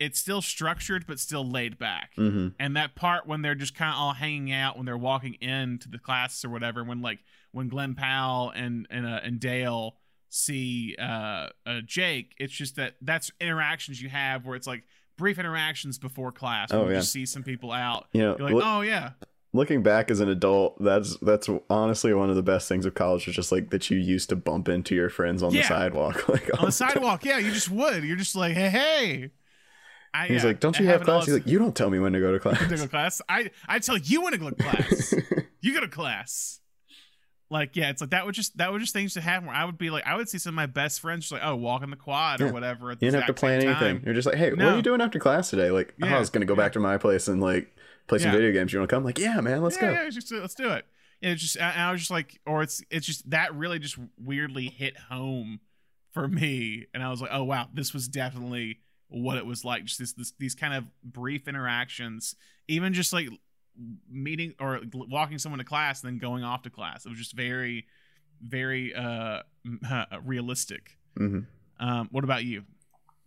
it's 0.00 0.18
still 0.18 0.42
structured 0.42 1.06
but 1.06 1.20
still 1.20 1.48
laid 1.48 1.78
back 1.78 2.10
hmm 2.16 2.48
and 2.58 2.76
that 2.76 2.96
part 2.96 3.24
when 3.24 3.40
they're 3.42 3.54
just 3.54 3.76
kind 3.76 3.92
of 3.92 3.96
all 4.00 4.14
hanging 4.14 4.50
out 4.50 4.76
when 4.76 4.84
they're 4.84 4.96
walking 4.98 5.34
into 5.34 5.88
the 5.88 5.98
class 5.98 6.44
or 6.44 6.48
whatever 6.50 6.82
when 6.82 7.00
like 7.00 7.20
when 7.52 7.68
glen 7.68 7.94
powell 7.94 8.50
and 8.54 8.86
and, 8.90 9.06
uh, 9.06 9.20
and 9.22 9.38
dale 9.38 9.94
see 10.28 10.96
uh, 10.98 11.46
uh 11.66 11.80
jake 11.86 12.32
it's 12.38 12.52
just 12.52 12.74
that 12.76 12.94
that's 13.02 13.30
interactions 13.40 14.02
you 14.02 14.08
have 14.08 14.44
where 14.44 14.56
it's 14.56 14.66
like 14.66 14.82
brief 15.16 15.38
interactions 15.38 15.98
before 15.98 16.32
class 16.32 16.70
Oh, 16.72 16.86
you 16.86 16.92
yeah. 16.94 16.98
just 16.98 17.12
see 17.12 17.24
some 17.26 17.44
people 17.44 17.70
out 17.70 18.06
You 18.12 18.22
know, 18.22 18.36
you're 18.38 18.50
like 18.50 18.64
oh 18.66 18.80
yeah 18.80 19.10
looking 19.52 19.82
back 19.82 20.10
as 20.10 20.20
an 20.20 20.28
adult, 20.28 20.82
that's 20.82 21.16
that's 21.18 21.48
honestly 21.68 22.12
one 22.14 22.30
of 22.30 22.36
the 22.36 22.42
best 22.42 22.68
things 22.68 22.86
of 22.86 22.94
college 22.94 23.28
is 23.28 23.34
just 23.34 23.52
like 23.52 23.70
that 23.70 23.90
you 23.90 23.98
used 23.98 24.28
to 24.30 24.36
bump 24.36 24.68
into 24.68 24.94
your 24.94 25.10
friends 25.10 25.42
on 25.42 25.52
Yeah. 25.52 25.62
the 25.62 25.68
sidewalk. 25.68 26.28
Like 26.28 26.44
on 26.54 26.56
the 26.56 26.56
time. 26.62 26.70
sidewalk 26.72 27.24
yeah 27.24 27.38
you 27.38 27.52
just 27.52 27.70
would 27.70 28.04
you're 28.04 28.16
just 28.16 28.34
like 28.36 28.54
hey 28.54 28.68
hey 28.70 29.30
I, 30.14 30.26
He's 30.28 30.42
yeah, 30.42 30.48
like, 30.48 30.60
"Don't 30.60 30.78
you 30.78 30.84
have 30.86 31.02
class?" 31.04 31.24
He's 31.24 31.32
like, 31.32 31.46
"You 31.46 31.58
don't 31.58 31.74
tell 31.74 31.88
me 31.88 31.98
when 31.98 32.12
to 32.12 32.20
go 32.20 32.36
to 32.36 32.38
to 32.38 32.44
go 32.50 32.54
class." 32.54 32.80
to 32.82 32.88
class 32.88 33.22
i 33.30 33.50
i 33.66 33.78
tell 33.78 33.96
you 33.96 34.20
when 34.22 34.32
to 34.32 34.38
go 34.38 34.50
to 34.50 34.56
class 34.56 35.14
you 35.60 35.72
go 35.74 35.80
to 35.80 35.88
class. 35.88 36.58
Like, 37.50 37.76
yeah, 37.76 37.90
it's 37.90 38.00
like 38.00 38.10
that 38.10 38.24
would 38.24 38.34
just 38.34 38.56
that 38.56 38.72
would 38.72 38.80
just 38.80 38.94
things 38.94 39.12
to 39.14 39.20
happen 39.20 39.46
where 39.46 39.54
I 39.54 39.66
would 39.66 39.76
be 39.76 39.90
like 39.90 40.06
I 40.06 40.16
would 40.16 40.26
see 40.26 40.38
some 40.38 40.52
of 40.52 40.56
my 40.56 40.64
best 40.64 41.00
friends 41.00 41.24
just 41.24 41.32
like, 41.32 41.42
oh, 41.44 41.54
walk 41.54 41.82
in 41.82 41.90
the 41.90 41.96
quad 41.96 42.40
or 42.40 42.50
whatever 42.50 42.90
at 42.90 43.02
You 43.02 43.10
didn't 43.10 43.24
have 43.24 43.26
to 43.26 43.38
plan 43.38 43.60
anything. 43.60 43.96
time. 43.98 44.02
You're 44.06 44.14
just 44.14 44.26
like, 44.26 44.36
"Hey, 44.36 44.50
what 44.52 44.60
are 44.62 44.76
you 44.76 44.80
doing 44.80 45.02
after 45.02 45.18
class 45.18 45.50
today?" 45.50 45.70
Like, 45.70 45.92
oh, 46.02 46.06
I 46.06 46.18
was 46.18 46.30
gonna 46.30 46.46
go 46.46 46.54
yeah. 46.54 46.60
back 46.62 46.72
to 46.72 46.80
my 46.80 46.96
place 46.96 47.28
and 47.28 47.42
like 47.42 47.70
play 48.06 48.18
some 48.18 48.30
Yeah. 48.30 48.36
video 48.36 48.52
games. 48.52 48.72
You 48.72 48.78
want 48.80 48.88
to 48.90 48.96
come? 48.96 49.04
Like, 49.04 49.18
yeah, 49.18 49.40
man, 49.40 49.62
let's 49.62 49.76
yeah, 49.76 49.82
go. 49.88 49.92
Yeah, 49.92 50.10
just, 50.10 50.32
let's 50.32 50.54
do 50.54 50.70
it. 50.70 50.86
Yeah, 51.20 51.30
it's 51.30 51.42
just 51.42 51.60
I, 51.60 51.88
I 51.88 51.92
was 51.92 52.00
just 52.00 52.10
like, 52.10 52.40
or 52.46 52.62
it's 52.62 52.82
it's 52.90 53.06
just 53.06 53.28
that 53.30 53.54
really 53.54 53.78
just 53.78 53.96
weirdly 54.18 54.66
hit 54.68 54.96
home 54.98 55.60
for 56.12 56.26
me, 56.28 56.86
and 56.92 57.02
I 57.02 57.10
was 57.10 57.20
like, 57.22 57.30
oh 57.32 57.44
wow, 57.44 57.68
this 57.72 57.94
was 57.94 58.08
definitely 58.08 58.80
what 59.08 59.36
it 59.36 59.46
was 59.46 59.64
like. 59.64 59.84
Just 59.84 59.98
this, 60.00 60.12
this 60.14 60.32
these 60.38 60.54
kind 60.54 60.74
of 60.74 60.84
brief 61.04 61.46
interactions, 61.46 62.34
even 62.66 62.92
just 62.92 63.12
like 63.12 63.28
meeting 64.10 64.54
or 64.60 64.80
walking 64.92 65.38
someone 65.38 65.58
to 65.58 65.64
class 65.64 66.02
and 66.02 66.12
then 66.12 66.18
going 66.18 66.44
off 66.44 66.62
to 66.62 66.70
class. 66.70 67.06
It 67.06 67.08
was 67.08 67.18
just 67.18 67.34
very, 67.34 67.86
very 68.42 68.94
uh 68.94 69.42
realistic. 70.24 70.96
hmm 71.16 71.40
Um, 71.78 72.08
what 72.10 72.24
about 72.24 72.44
you? 72.44 72.64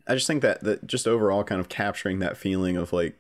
I 0.08 0.14
just 0.16 0.28
think 0.28 0.42
that 0.42 0.62
that 0.64 0.86
just 0.86 1.08
overall 1.08 1.44
kind 1.44 1.60
of 1.62 1.70
capturing 1.70 2.20
that 2.20 2.38
feeling 2.38 2.78
of 2.78 2.92
like 2.94 3.20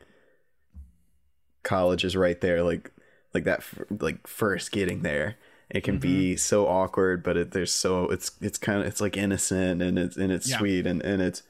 college 1.66 2.06
is 2.06 2.16
right 2.16 2.40
there, 2.40 2.64
like 2.64 2.92
like 3.34 3.44
that 3.44 3.60
f- 3.60 3.84
like 4.00 4.26
first 4.26 4.72
getting 4.72 5.02
there. 5.02 5.36
It 5.70 5.84
can 5.84 5.98
be 5.98 6.32
mm-hmm. 6.32 6.38
so 6.38 6.68
awkward, 6.68 7.24
but 7.24 7.36
it, 7.36 7.52
there's 7.52 7.74
so 7.74 8.06
it's 8.10 8.32
it's 8.40 8.58
kind 8.58 8.82
of 8.82 8.88
it's 8.88 9.02
like 9.02 9.18
innocent 9.18 9.82
and 9.82 10.00
it's 10.00 10.16
and 10.16 10.32
it's 10.32 10.50
Yeah. 10.50 10.60
sweet 10.60 10.88
and 10.88 11.02
and 11.02 11.22
it's 11.22 11.44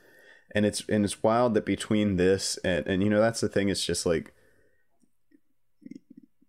and 0.56 0.66
it's 0.66 0.84
and 0.90 1.06
it's 1.06 1.22
wild 1.22 1.54
that 1.54 1.66
between 1.66 2.16
this 2.16 2.58
and 2.64 2.88
and 2.88 3.04
you 3.04 3.10
know 3.10 3.20
that's 3.20 3.42
the 3.42 3.50
thing. 3.50 3.70
It's 3.70 3.86
just 3.86 4.06
like 4.06 4.34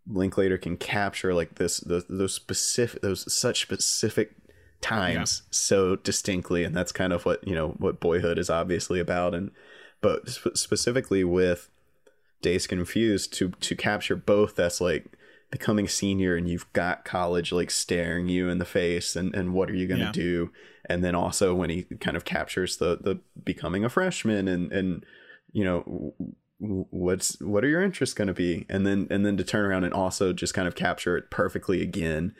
Linklater 0.08 0.56
can 0.56 0.76
capture 0.76 1.34
like 1.34 1.56
this 1.56 1.78
those, 1.78 2.04
those 2.08 2.32
specific 2.32 3.02
those 3.02 3.30
such 3.32 3.62
specific 3.62 4.36
times 4.80 5.42
so 5.50 5.96
distinctly 5.96 6.62
and 6.62 6.76
that's 6.76 6.92
kind 6.92 7.12
of 7.12 7.24
what 7.24 7.46
you 7.46 7.54
know 7.54 7.70
what 7.78 7.98
boyhood 7.98 8.38
is 8.38 8.50
obviously 8.50 9.00
about 9.00 9.34
and 9.34 9.50
but 10.00 10.28
sp- 10.28 10.54
specifically 10.54 11.24
with 11.24 11.70
Dazed 12.46 12.68
Confused 12.68 13.32
to 13.34 13.48
to 13.68 13.74
capture 13.74 14.14
both 14.16 14.54
that's 14.54 14.80
like 14.80 15.04
becoming 15.50 15.86
senior 15.88 16.36
and 16.36 16.48
you've 16.48 16.70
got 16.72 17.04
college 17.04 17.50
like 17.52 17.70
staring 17.70 18.28
you 18.28 18.48
in 18.48 18.58
the 18.58 18.64
face 18.64 19.16
and 19.16 19.34
and 19.34 19.52
what 19.52 19.68
are 19.70 19.74
you 19.74 19.86
going 19.88 20.00
to 20.00 20.06
Yeah. 20.06 20.12
do 20.12 20.50
and 20.88 21.02
then 21.04 21.14
also 21.14 21.54
when 21.54 21.70
he 21.70 21.82
kind 22.00 22.16
of 22.16 22.24
captures 22.24 22.76
the 22.76 22.98
the 23.00 23.20
becoming 23.44 23.84
a 23.84 23.88
freshman 23.88 24.46
and 24.48 24.72
and 24.72 25.04
you 25.52 25.64
know 25.64 26.14
what's 26.58 27.40
what 27.40 27.64
are 27.64 27.68
your 27.68 27.82
interests 27.82 28.14
going 28.14 28.28
to 28.28 28.34
be 28.34 28.64
and 28.68 28.86
then 28.86 29.06
and 29.10 29.24
then 29.26 29.36
to 29.36 29.44
turn 29.44 29.64
around 29.64 29.84
and 29.84 29.92
also 29.94 30.32
just 30.32 30.54
kind 30.54 30.66
of 30.68 30.74
capture 30.74 31.16
it 31.16 31.30
perfectly 31.30 31.82
again 31.82 32.34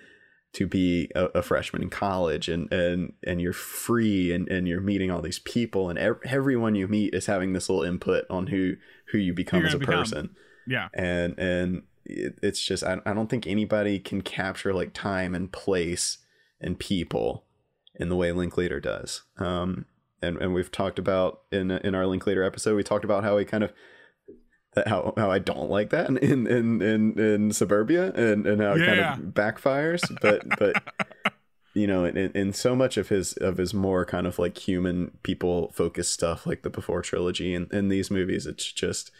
to 0.57 0.67
be 0.67 1.11
a, 1.15 1.27
a 1.27 1.43
freshman 1.43 1.83
in 1.83 1.91
college 1.91 2.49
and 2.49 2.73
and 2.73 3.13
and 3.27 3.43
you're 3.43 3.53
free 3.53 4.33
and 4.33 4.49
and 4.49 4.67
you're 4.67 4.81
meeting 4.81 5.11
all 5.11 5.21
these 5.21 5.39
people 5.41 5.91
and 5.91 5.99
ev- 5.99 6.19
everyone 6.25 6.75
you 6.75 6.89
meet 6.89 7.15
is 7.15 7.27
having 7.27 7.53
this 7.53 7.69
little 7.69 7.85
input 7.85 8.25
on 8.31 8.47
who 8.47 8.73
who 9.13 9.19
you 9.19 9.35
become 9.35 9.67
as 9.67 9.75
a 9.75 9.79
become. 9.79 9.99
person. 9.99 10.31
Yeah, 10.67 10.89
and 10.95 11.39
and 11.39 11.83
it, 12.07 12.39
it's 12.43 12.65
just 12.65 12.83
I, 12.83 12.97
I 13.05 13.13
don't 13.13 13.29
think 13.29 13.47
anybody 13.47 13.99
can 13.99 14.23
capture 14.23 14.73
like 14.73 14.95
time 14.95 15.35
and 15.35 15.53
place 15.53 16.19
and 16.59 16.79
people 16.79 17.45
in 17.95 18.09
the 18.09 18.17
way 18.17 18.33
Linklater 18.33 18.81
does. 18.81 19.25
Um 19.37 19.85
and 20.23 20.39
and 20.39 20.55
we've 20.55 20.73
talked 20.73 20.99
about 20.99 21.43
in 21.53 21.71
in 21.71 21.95
our 21.95 22.07
Linklater 22.07 22.43
episode 22.43 22.77
we 22.77 22.83
talked 22.83 23.05
about 23.05 23.25
how 23.25 23.37
he 23.37 23.45
kind 23.45 23.63
of 23.63 23.75
how 24.87 25.15
how 25.17 25.31
I 25.31 25.39
don't 25.39 25.71
like 25.71 25.91
that 25.91 26.09
in 26.09 26.47
in 26.47 26.83
in, 26.83 27.19
in 27.19 27.53
suburbia 27.53 28.13
and 28.13 28.47
and 28.47 28.61
how 28.61 28.75
it 28.75 28.83
Yeah. 28.83 28.85
kind 28.85 29.01
of 29.01 29.35
backfires 29.35 30.17
but 30.21 30.55
but 30.57 30.79
you 31.75 31.87
know, 31.87 32.05
in, 32.07 32.17
in 32.17 32.53
so 32.53 32.75
much 32.75 32.97
of 32.97 33.09
his 33.11 33.35
of 33.35 33.59
his 33.59 33.75
more 33.75 34.05
kind 34.07 34.27
of 34.27 34.39
like 34.39 34.57
human 34.59 35.19
people 35.23 35.71
focused 35.73 36.13
stuff, 36.13 36.47
like 36.47 36.63
the 36.63 36.71
Before 36.71 37.03
trilogy 37.03 37.55
and 37.55 37.71
in 37.73 37.89
these 37.89 38.11
movies, 38.11 38.47
it's 38.47 38.73
just 38.73 39.11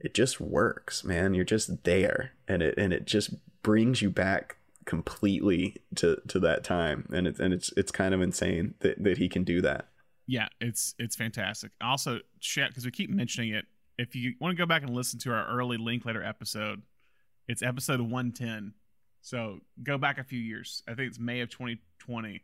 it 0.00 0.14
just 0.14 0.40
works, 0.40 1.04
man. 1.04 1.34
You're 1.34 1.44
just 1.44 1.84
there, 1.84 2.32
and 2.48 2.62
it 2.62 2.76
and 2.78 2.92
it 2.92 3.06
just 3.06 3.34
brings 3.62 4.02
you 4.02 4.10
back 4.10 4.56
completely 4.84 5.76
to 5.96 6.20
to 6.28 6.40
that 6.40 6.64
time, 6.64 7.08
and 7.12 7.26
it's 7.28 7.40
and 7.40 7.54
it's 7.54 7.72
it's 7.76 7.92
kind 7.92 8.14
of 8.14 8.22
insane 8.22 8.74
that 8.80 9.02
that 9.04 9.18
he 9.18 9.28
can 9.28 9.44
do 9.44 9.60
that. 9.62 9.86
Yeah, 10.26 10.48
it's 10.60 10.94
it's 10.98 11.16
fantastic. 11.16 11.72
Also, 11.80 12.20
chat 12.40 12.68
because 12.70 12.84
we 12.84 12.90
keep 12.90 13.10
mentioning 13.10 13.50
it. 13.54 13.66
If 13.98 14.14
you 14.14 14.34
want 14.40 14.56
to 14.56 14.60
go 14.60 14.66
back 14.66 14.82
and 14.82 14.90
listen 14.90 15.18
to 15.20 15.32
our 15.32 15.46
early 15.46 15.76
Linklater 15.76 16.22
episode, 16.22 16.82
it's 17.48 17.62
episode 17.62 18.00
110. 18.00 18.74
So 19.20 19.60
go 19.82 19.98
back 19.98 20.18
a 20.18 20.24
few 20.24 20.38
years. 20.38 20.82
I 20.88 20.94
think 20.94 21.08
it's 21.08 21.18
May 21.18 21.40
of 21.40 21.50
2020. 21.50 22.42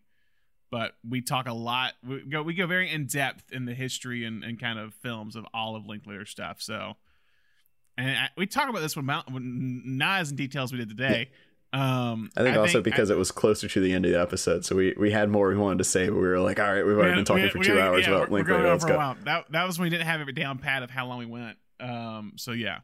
But 0.70 0.92
we 1.08 1.22
talk 1.22 1.48
a 1.48 1.54
lot. 1.54 1.94
We 2.06 2.20
go 2.28 2.42
we 2.42 2.52
go 2.54 2.66
very 2.66 2.90
in 2.90 3.06
depth 3.06 3.52
in 3.52 3.64
the 3.64 3.72
history 3.72 4.24
and, 4.24 4.44
and 4.44 4.60
kind 4.60 4.78
of 4.78 4.92
films 4.94 5.34
of 5.34 5.46
all 5.54 5.76
of 5.76 5.86
Linklater 5.86 6.26
stuff. 6.26 6.60
So, 6.60 6.96
and 7.96 8.10
I, 8.10 8.28
we 8.36 8.46
talk 8.46 8.68
about 8.68 8.80
this 8.80 8.94
Mount, 8.94 9.26
not 9.30 10.20
as 10.20 10.30
in 10.30 10.36
detail 10.36 10.64
as 10.64 10.72
we 10.72 10.78
did 10.78 10.90
today. 10.90 11.30
Um, 11.72 12.30
I 12.34 12.42
think 12.42 12.56
I 12.56 12.60
also 12.60 12.74
think 12.74 12.84
because 12.84 13.10
I, 13.10 13.14
it 13.14 13.18
was 13.18 13.30
closer 13.30 13.68
to 13.68 13.80
the 13.80 13.92
end 13.92 14.06
of 14.06 14.12
the 14.12 14.20
episode, 14.20 14.64
so 14.64 14.74
we, 14.74 14.94
we 14.98 15.10
had 15.10 15.28
more 15.28 15.48
we 15.48 15.56
wanted 15.56 15.78
to 15.78 15.84
say, 15.84 16.08
but 16.08 16.14
we 16.14 16.22
were 16.26 16.40
like, 16.40 16.58
all 16.58 16.72
right, 16.72 16.84
we've 16.84 16.96
already 16.96 17.16
been 17.16 17.26
talking 17.26 17.42
we, 17.42 17.50
for 17.50 17.58
two 17.58 17.74
we, 17.74 17.80
hours 17.80 18.06
yeah, 18.06 18.14
about 18.14 18.30
Linklater. 18.30 18.66
Let's 18.66 18.86
go. 18.86 19.14
That 19.24 19.44
that 19.50 19.66
was 19.66 19.78
when 19.78 19.86
we 19.86 19.90
didn't 19.90 20.06
have 20.06 20.26
it 20.26 20.32
down 20.32 20.58
pat 20.58 20.82
of 20.82 20.90
how 20.90 21.06
long 21.06 21.18
we 21.18 21.26
went. 21.26 21.58
Um, 21.78 22.32
so 22.36 22.52
yeah, 22.52 22.78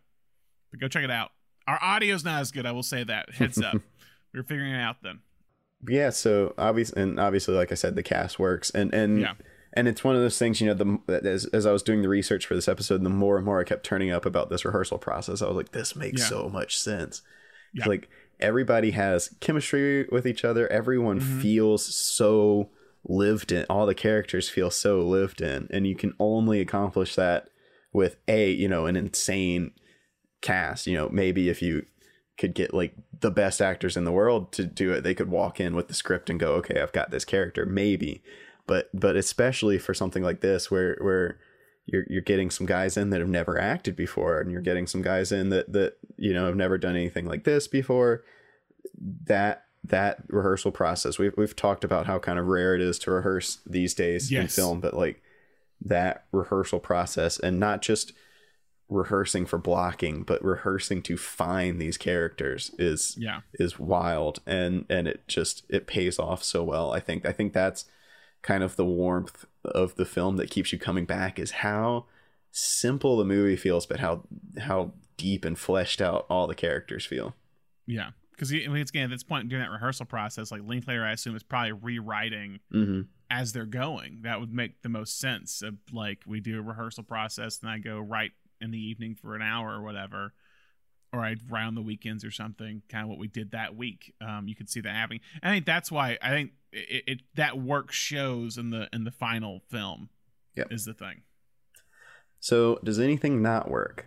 but 0.70 0.81
go 0.81 0.89
check 0.89 1.02
it 1.02 1.11
out. 1.11 1.31
Our 1.66 1.82
audio's 1.82 2.24
not 2.24 2.43
as 2.43 2.51
good. 2.51 2.66
I 2.66 2.73
will 2.73 2.82
say 2.82 3.05
that. 3.05 3.31
Heads 3.31 3.61
up. 3.61 3.74
we 4.35 4.40
are 4.40 4.43
figuring 4.43 4.74
it 4.74 4.81
out 4.81 4.97
then. 5.02 5.20
Yeah. 5.89 6.11
So 6.11 6.52
obviously, 6.59 7.02
and 7.02 7.19
obviously, 7.19 7.55
like 7.55 7.73
I 7.73 7.77
said, 7.77 7.97
the 7.97 8.02
cast 8.02 8.39
works, 8.39 8.69
and 8.70 8.93
and 8.93 9.20
yeah. 9.20 9.32
and 9.73 9.89
it's 9.89 10.05
one 10.05 10.15
of 10.15 10.20
those 10.20 10.39
things. 10.39 10.61
You 10.61 10.74
know, 10.74 10.74
the 11.06 11.23
as 11.24 11.47
as 11.47 11.65
I 11.65 11.73
was 11.73 11.82
doing 11.82 12.02
the 12.02 12.09
research 12.11 12.44
for 12.44 12.55
this 12.55 12.69
episode, 12.69 13.02
the 13.02 13.09
more 13.09 13.36
and 13.36 13.47
more 13.47 13.61
I 13.61 13.65
kept 13.65 13.85
turning 13.85 14.11
up 14.11 14.27
about 14.27 14.51
this 14.51 14.66
rehearsal 14.66 14.98
process, 14.98 15.40
I 15.40 15.47
was 15.47 15.56
like, 15.56 15.73
this 15.73 15.97
makes 15.97 16.20
yeah. 16.20 16.28
so 16.28 16.48
much 16.51 16.78
sense. 16.78 17.23
Yeah. 17.73 17.89
Like 17.89 18.11
everybody 18.40 18.93
has 18.93 19.35
chemistry 19.40 20.06
with 20.11 20.27
each 20.27 20.44
other. 20.44 20.70
Everyone 20.70 21.20
mm-hmm. 21.20 21.40
feels 21.40 21.85
so 21.85 22.70
lived 23.05 23.52
in. 23.52 23.66
All 23.69 23.86
the 23.86 23.94
characters 23.94 24.48
feel 24.48 24.70
so 24.70 25.01
lived 25.01 25.40
in, 25.40 25.69
and 25.70 25.86
you 25.86 25.94
can 25.94 26.15
only 26.19 26.61
accomplish 26.61 27.15
that 27.15 27.48
with 27.93 28.16
a 28.28 28.51
you 28.51 28.69
know 28.69 28.86
an 28.86 28.97
insane 28.97 29.73
cast. 30.43 30.86
You 30.86 30.97
know, 30.97 31.09
maybe 31.11 31.48
if 31.48 31.62
you 31.62 31.86
could 32.36 32.55
get 32.55 32.74
like 32.74 32.94
the 33.20 33.31
best 33.31 33.62
actors 33.62 33.97
in 33.97 34.05
the 34.05 34.12
world 34.12 34.52
to 34.52 34.65
do 34.65 34.93
it, 34.93 35.02
they 35.02 35.15
could 35.15 35.31
walk 35.31 35.61
in 35.61 35.74
with 35.74 35.89
the 35.89 35.94
script 35.94 36.28
and 36.28 36.40
go, 36.40 36.55
okay, 36.55 36.81
I've 36.81 36.93
got 36.93 37.11
this 37.11 37.24
character, 37.24 37.65
maybe. 37.65 38.23
But 38.66 38.89
but 38.94 39.16
especially 39.16 39.78
for 39.78 39.94
something 39.94 40.23
like 40.23 40.40
this, 40.40 40.70
where 40.70 40.97
where 41.01 41.39
you're 41.86 42.05
you're 42.09 42.23
getting 42.23 42.51
some 42.51 42.66
guys 42.66 42.97
in 42.97 43.11
that 43.11 43.20
have 43.20 43.28
never 43.28 43.61
acted 43.61 43.97
before, 43.97 44.40
and 44.40 44.51
you're 44.51 44.61
mm-hmm. 44.61 44.65
getting 44.65 44.86
some 44.86 45.02
guys 45.02 45.32
in 45.32 45.51
that 45.51 45.73
that 45.73 45.98
you 46.16 46.32
know 46.32 46.47
have 46.47 46.56
never 46.56 46.78
done 46.78 46.97
anything 46.97 47.27
like 47.27 47.44
this 47.44 47.69
before. 47.69 48.24
That 49.27 49.65
that 49.85 50.23
rehearsal 50.28 50.73
process, 50.73 51.19
we've 51.19 51.35
we've 51.36 51.56
talked 51.56 51.85
about 51.85 52.06
how 52.06 52.19
kind 52.19 52.39
of 52.39 52.47
rare 52.47 52.74
it 52.74 52.81
is 52.81 52.98
to 53.01 53.11
rehearse 53.11 53.59
these 53.66 53.94
days 53.94 54.32
yes. 54.32 54.43
in 54.43 54.48
film, 54.48 54.81
but 54.81 54.94
like 54.94 55.23
that 55.85 56.24
rehearsal 56.32 56.81
process, 56.81 57.39
and 57.39 57.61
not 57.61 57.82
just 57.82 58.12
rehearsing 58.90 59.47
for 59.47 59.59
blocking 59.59 60.23
but 60.23 60.44
rehearsing 60.44 61.02
to 61.02 61.16
find 61.16 61.81
these 61.81 61.97
characters 61.97 62.70
is 62.78 63.16
yeah 63.19 63.40
is 63.55 63.78
wild 63.78 64.40
and 64.47 64.85
and 64.90 65.09
it 65.09 65.27
just 65.27 65.65
it 65.70 65.86
pays 65.86 66.19
off 66.19 66.44
so 66.44 66.62
well 66.62 66.93
i 66.93 67.01
think 67.01 67.24
i 67.24 67.32
think 67.32 67.55
that's 67.55 67.86
kind 68.45 68.62
of 68.62 68.77
the 68.77 68.85
warmth 68.85 69.47
of 69.65 69.97
the 69.97 70.05
film 70.05 70.37
that 70.37 70.51
keeps 70.51 70.71
you 70.71 70.79
coming 70.79 71.07
back 71.07 71.39
is 71.39 71.51
how 71.51 72.05
simple 72.53 73.16
the 73.16 73.25
movie 73.25 73.57
feels 73.57 73.87
but 73.87 73.99
how 73.99 74.23
how 74.61 74.93
deep 75.16 75.45
and 75.45 75.59
fleshed 75.59 76.01
out 76.01 76.27
all 76.29 76.47
the 76.47 76.55
characters 76.55 77.07
feel 77.07 77.35
yeah 77.87 78.11
because 78.31 78.53
I 78.53 78.66
mean, 78.69 78.77
again 78.77 79.05
at 79.05 79.11
this 79.11 79.23
point 79.25 79.49
during 79.49 79.65
that 79.65 79.71
rehearsal 79.71 80.07
process 80.07 80.53
like 80.53 80.61
linklater 80.62 81.05
i 81.05 81.12
assume 81.12 81.35
is 81.35 81.43
probably 81.43 81.73
rewriting 81.73 82.61
mm-hmm. 82.73 83.03
as 83.31 83.53
they're 83.53 83.65
going 83.65 84.21
that 84.23 84.39
would 84.39 84.53
make 84.53 84.83
the 84.83 84.89
most 84.89 85.19
sense 85.19 85.62
of 85.62 85.75
like 85.91 86.21
we 86.27 86.41
do 86.41 86.59
a 86.59 86.62
rehearsal 86.62 87.03
process 87.03 87.59
and 87.62 87.71
i 87.71 87.79
go 87.79 87.99
write 87.99 88.33
in 88.61 88.71
the 88.71 88.79
evening 88.79 89.15
for 89.15 89.35
an 89.35 89.43
hour 89.43 89.71
or 89.71 89.83
whatever 89.83 90.35
or 91.15 91.25
I'd 91.25 91.49
write 91.49 91.65
on 91.65 91.77
the 91.77 91.83
weekends 91.83 92.25
or 92.25 92.33
something, 92.33 92.83
kind 92.89 93.05
of 93.05 93.09
what 93.09 93.19
we 93.19 93.29
did 93.29 93.53
that 93.53 93.77
week. 93.77 94.12
Um, 94.21 94.49
you 94.49 94.57
could 94.57 94.69
see 94.69 94.81
that 94.81 94.93
happening. 94.93 95.21
I 95.43 95.51
think 95.51 95.65
that's 95.65 95.91
why 95.91 96.19
I 96.21 96.31
think 96.31 96.53
it, 96.75 97.05
it 97.07 97.21
that 97.35 97.59
work 97.59 97.93
shows 97.93 98.59
in 98.59 98.71
the 98.71 98.89
in 98.93 99.05
the 99.05 99.11
final 99.11 99.61
film. 99.71 100.09
Yep. 100.57 100.69
is 100.71 100.85
the 100.85 100.95
thing. 100.95 101.23
So, 102.39 102.79
does 102.85 103.01
anything 103.01 103.43
not 103.43 103.71
work? 103.71 104.07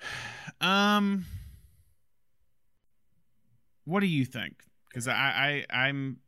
Um, 0.60 1.26
what 3.84 3.98
do 3.98 4.06
you 4.06 4.24
think? 4.24 4.62
Because 4.88 5.08
I, 5.08 5.64
I 5.70 5.86
I'm 5.88 6.18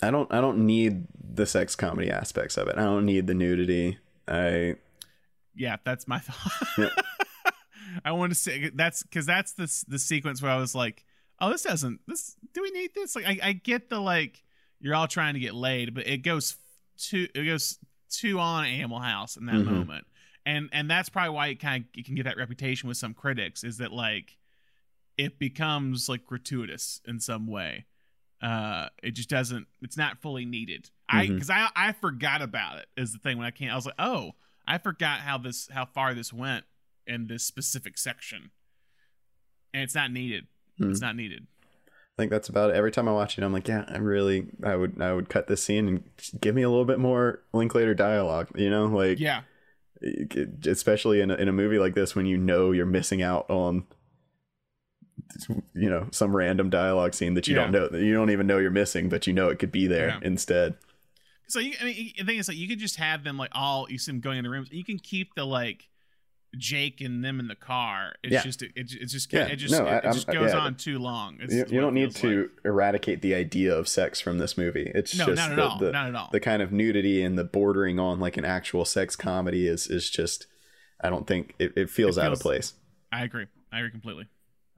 I 0.00 0.12
don't 0.12 0.32
I 0.32 0.40
don't 0.40 0.66
need 0.66 1.06
the 1.18 1.46
sex 1.46 1.74
comedy 1.74 2.10
aspects 2.10 2.56
of 2.56 2.68
it. 2.68 2.78
I 2.78 2.84
don't 2.84 3.04
need 3.04 3.26
the 3.26 3.34
nudity. 3.34 3.98
I 4.28 4.76
yeah, 5.54 5.76
that's 5.84 6.06
my 6.06 6.18
thought. 6.20 6.92
I 8.04 8.12
want 8.12 8.30
to 8.30 8.38
say 8.38 8.70
that's 8.72 9.02
because 9.02 9.26
that's 9.26 9.52
the 9.52 9.84
the 9.88 9.98
sequence 9.98 10.40
where 10.40 10.52
I 10.52 10.58
was 10.58 10.74
like, 10.74 11.04
oh, 11.40 11.50
this 11.50 11.62
doesn't 11.62 12.00
this. 12.06 12.36
Do 12.52 12.62
we 12.62 12.70
need 12.70 12.94
this? 12.94 13.14
Like, 13.16 13.26
I, 13.26 13.38
I 13.42 13.52
get 13.52 13.88
the 13.88 14.00
like 14.00 14.42
you're 14.80 14.94
all 14.94 15.08
trying 15.08 15.34
to 15.34 15.40
get 15.40 15.54
laid, 15.54 15.94
but 15.94 16.06
it 16.06 16.18
goes 16.18 16.56
too 16.96 17.28
it 17.34 17.44
goes 17.44 17.78
too 18.10 18.38
on 18.38 18.64
Animal 18.66 19.00
House 19.00 19.36
in 19.36 19.46
that 19.46 19.56
mm-hmm. 19.56 19.74
moment, 19.74 20.06
and 20.46 20.68
and 20.72 20.90
that's 20.90 21.08
probably 21.08 21.34
why 21.34 21.48
it 21.48 21.60
kind 21.60 21.84
of 21.96 22.04
can 22.04 22.14
get 22.14 22.24
that 22.24 22.36
reputation 22.36 22.88
with 22.88 22.96
some 22.96 23.14
critics 23.14 23.64
is 23.64 23.78
that 23.78 23.92
like 23.92 24.36
it 25.16 25.38
becomes 25.38 26.08
like 26.08 26.24
gratuitous 26.24 27.00
in 27.06 27.20
some 27.20 27.46
way. 27.46 27.86
Uh, 28.40 28.88
it 29.02 29.12
just 29.12 29.28
doesn't. 29.28 29.66
It's 29.82 29.96
not 29.96 30.18
fully 30.18 30.44
needed. 30.44 30.90
Mm-hmm. 31.10 31.18
I 31.18 31.26
because 31.28 31.50
I 31.50 31.68
I 31.74 31.92
forgot 31.92 32.42
about 32.42 32.78
it 32.78 32.86
is 32.96 33.12
the 33.12 33.18
thing 33.18 33.38
when 33.38 33.46
I 33.46 33.50
can't. 33.50 33.72
I 33.72 33.76
was 33.76 33.86
like, 33.86 33.96
oh 33.98 34.34
I 34.68 34.76
forgot 34.76 35.20
how 35.20 35.38
this 35.38 35.68
how 35.72 35.86
far 35.86 36.12
this 36.12 36.30
went 36.30 36.66
in 37.06 37.26
this 37.26 37.42
specific 37.42 37.96
section, 37.96 38.50
and 39.72 39.82
it's 39.82 39.94
not 39.94 40.12
needed. 40.12 40.46
Mm-hmm. 40.80 40.90
It's 40.90 41.00
not 41.00 41.16
needed. 41.16 41.46
I 41.86 42.22
think 42.22 42.30
that's 42.30 42.48
about 42.48 42.70
it. 42.70 42.76
Every 42.76 42.90
time 42.90 43.08
I 43.08 43.12
watch 43.12 43.38
it, 43.38 43.44
I'm 43.44 43.52
like, 43.52 43.68
yeah, 43.68 43.84
I 43.88 43.98
really, 43.98 44.48
I 44.64 44.74
would, 44.74 45.00
I 45.00 45.12
would 45.12 45.28
cut 45.28 45.46
this 45.46 45.62
scene 45.62 45.86
and 45.86 46.04
give 46.40 46.54
me 46.54 46.62
a 46.62 46.68
little 46.68 46.84
bit 46.84 46.98
more 46.98 47.42
Linklater 47.52 47.94
dialogue. 47.94 48.48
You 48.56 48.70
know, 48.70 48.86
like 48.86 49.20
yeah, 49.20 49.42
especially 50.66 51.20
in 51.20 51.30
a, 51.30 51.34
in 51.34 51.48
a 51.48 51.52
movie 51.52 51.78
like 51.78 51.94
this 51.94 52.16
when 52.16 52.26
you 52.26 52.36
know 52.36 52.72
you're 52.72 52.86
missing 52.86 53.22
out 53.22 53.48
on 53.48 53.86
you 55.74 55.90
know 55.90 56.08
some 56.10 56.34
random 56.34 56.70
dialogue 56.70 57.12
scene 57.12 57.34
that 57.34 57.46
you 57.46 57.54
yeah. 57.54 57.62
don't 57.62 57.72
know 57.72 57.88
that 57.88 58.00
you 58.00 58.14
don't 58.14 58.30
even 58.30 58.46
know 58.46 58.58
you're 58.58 58.70
missing 58.70 59.08
but 59.08 59.26
you 59.26 59.32
know 59.32 59.48
it 59.48 59.58
could 59.58 59.72
be 59.72 59.86
there 59.86 60.08
yeah. 60.08 60.18
instead 60.22 60.76
so 61.48 61.60
you, 61.60 61.74
I 61.80 61.84
mean, 61.84 62.12
the 62.18 62.24
thing 62.24 62.38
is, 62.38 62.46
like, 62.46 62.58
you 62.58 62.68
could 62.68 62.78
just 62.78 62.96
have 62.96 63.24
them 63.24 63.38
like 63.38 63.50
all 63.52 63.86
you 63.90 63.98
see 63.98 64.12
them 64.12 64.20
going 64.20 64.36
in 64.36 64.44
the 64.44 64.50
rooms. 64.50 64.68
You 64.70 64.84
can 64.84 64.98
keep 64.98 65.34
the 65.34 65.44
like 65.44 65.87
Jake 66.56 67.00
and 67.00 67.24
them 67.24 67.40
in 67.40 67.48
the 67.48 67.54
car. 67.54 68.14
It's 68.22 68.32
yeah. 68.32 68.42
just 68.42 68.62
it, 68.62 68.72
it's 68.74 69.12
just 69.12 69.32
yeah. 69.32 69.46
it 69.46 69.56
just 69.56 69.72
no, 69.72 69.86
it, 69.86 70.04
it 70.04 70.12
just 70.12 70.26
goes 70.26 70.52
yeah. 70.52 70.58
on 70.58 70.74
too 70.76 70.98
long. 70.98 71.38
you, 71.48 71.64
you 71.68 71.80
don't 71.80 71.94
need 71.94 72.14
to 72.16 72.42
like. 72.42 72.50
eradicate 72.64 73.22
the 73.22 73.34
idea 73.34 73.74
of 73.74 73.88
sex 73.88 74.20
from 74.20 74.38
this 74.38 74.56
movie. 74.56 74.90
It's 74.94 75.16
no, 75.16 75.26
just 75.26 75.36
not 75.36 75.50
at 75.50 75.56
the, 75.56 75.62
all. 75.64 75.78
The, 75.78 75.92
not 75.92 76.08
at 76.08 76.14
all. 76.14 76.28
The 76.32 76.40
kind 76.40 76.62
of 76.62 76.72
nudity 76.72 77.22
and 77.22 77.38
the 77.38 77.44
bordering 77.44 77.98
on 77.98 78.18
like 78.18 78.36
an 78.36 78.44
actual 78.44 78.84
sex 78.84 79.16
comedy 79.16 79.66
is 79.66 79.86
is 79.86 80.10
just. 80.10 80.46
I 81.00 81.10
don't 81.10 81.28
think 81.28 81.54
it, 81.60 81.74
it, 81.76 81.90
feels, 81.90 82.16
feels 82.16 82.18
out 82.18 82.32
of 82.32 82.40
place. 82.40 82.72
I 83.12 83.22
agree. 83.22 83.46
I 83.70 83.78
agree 83.78 83.92
completely. 83.92 84.26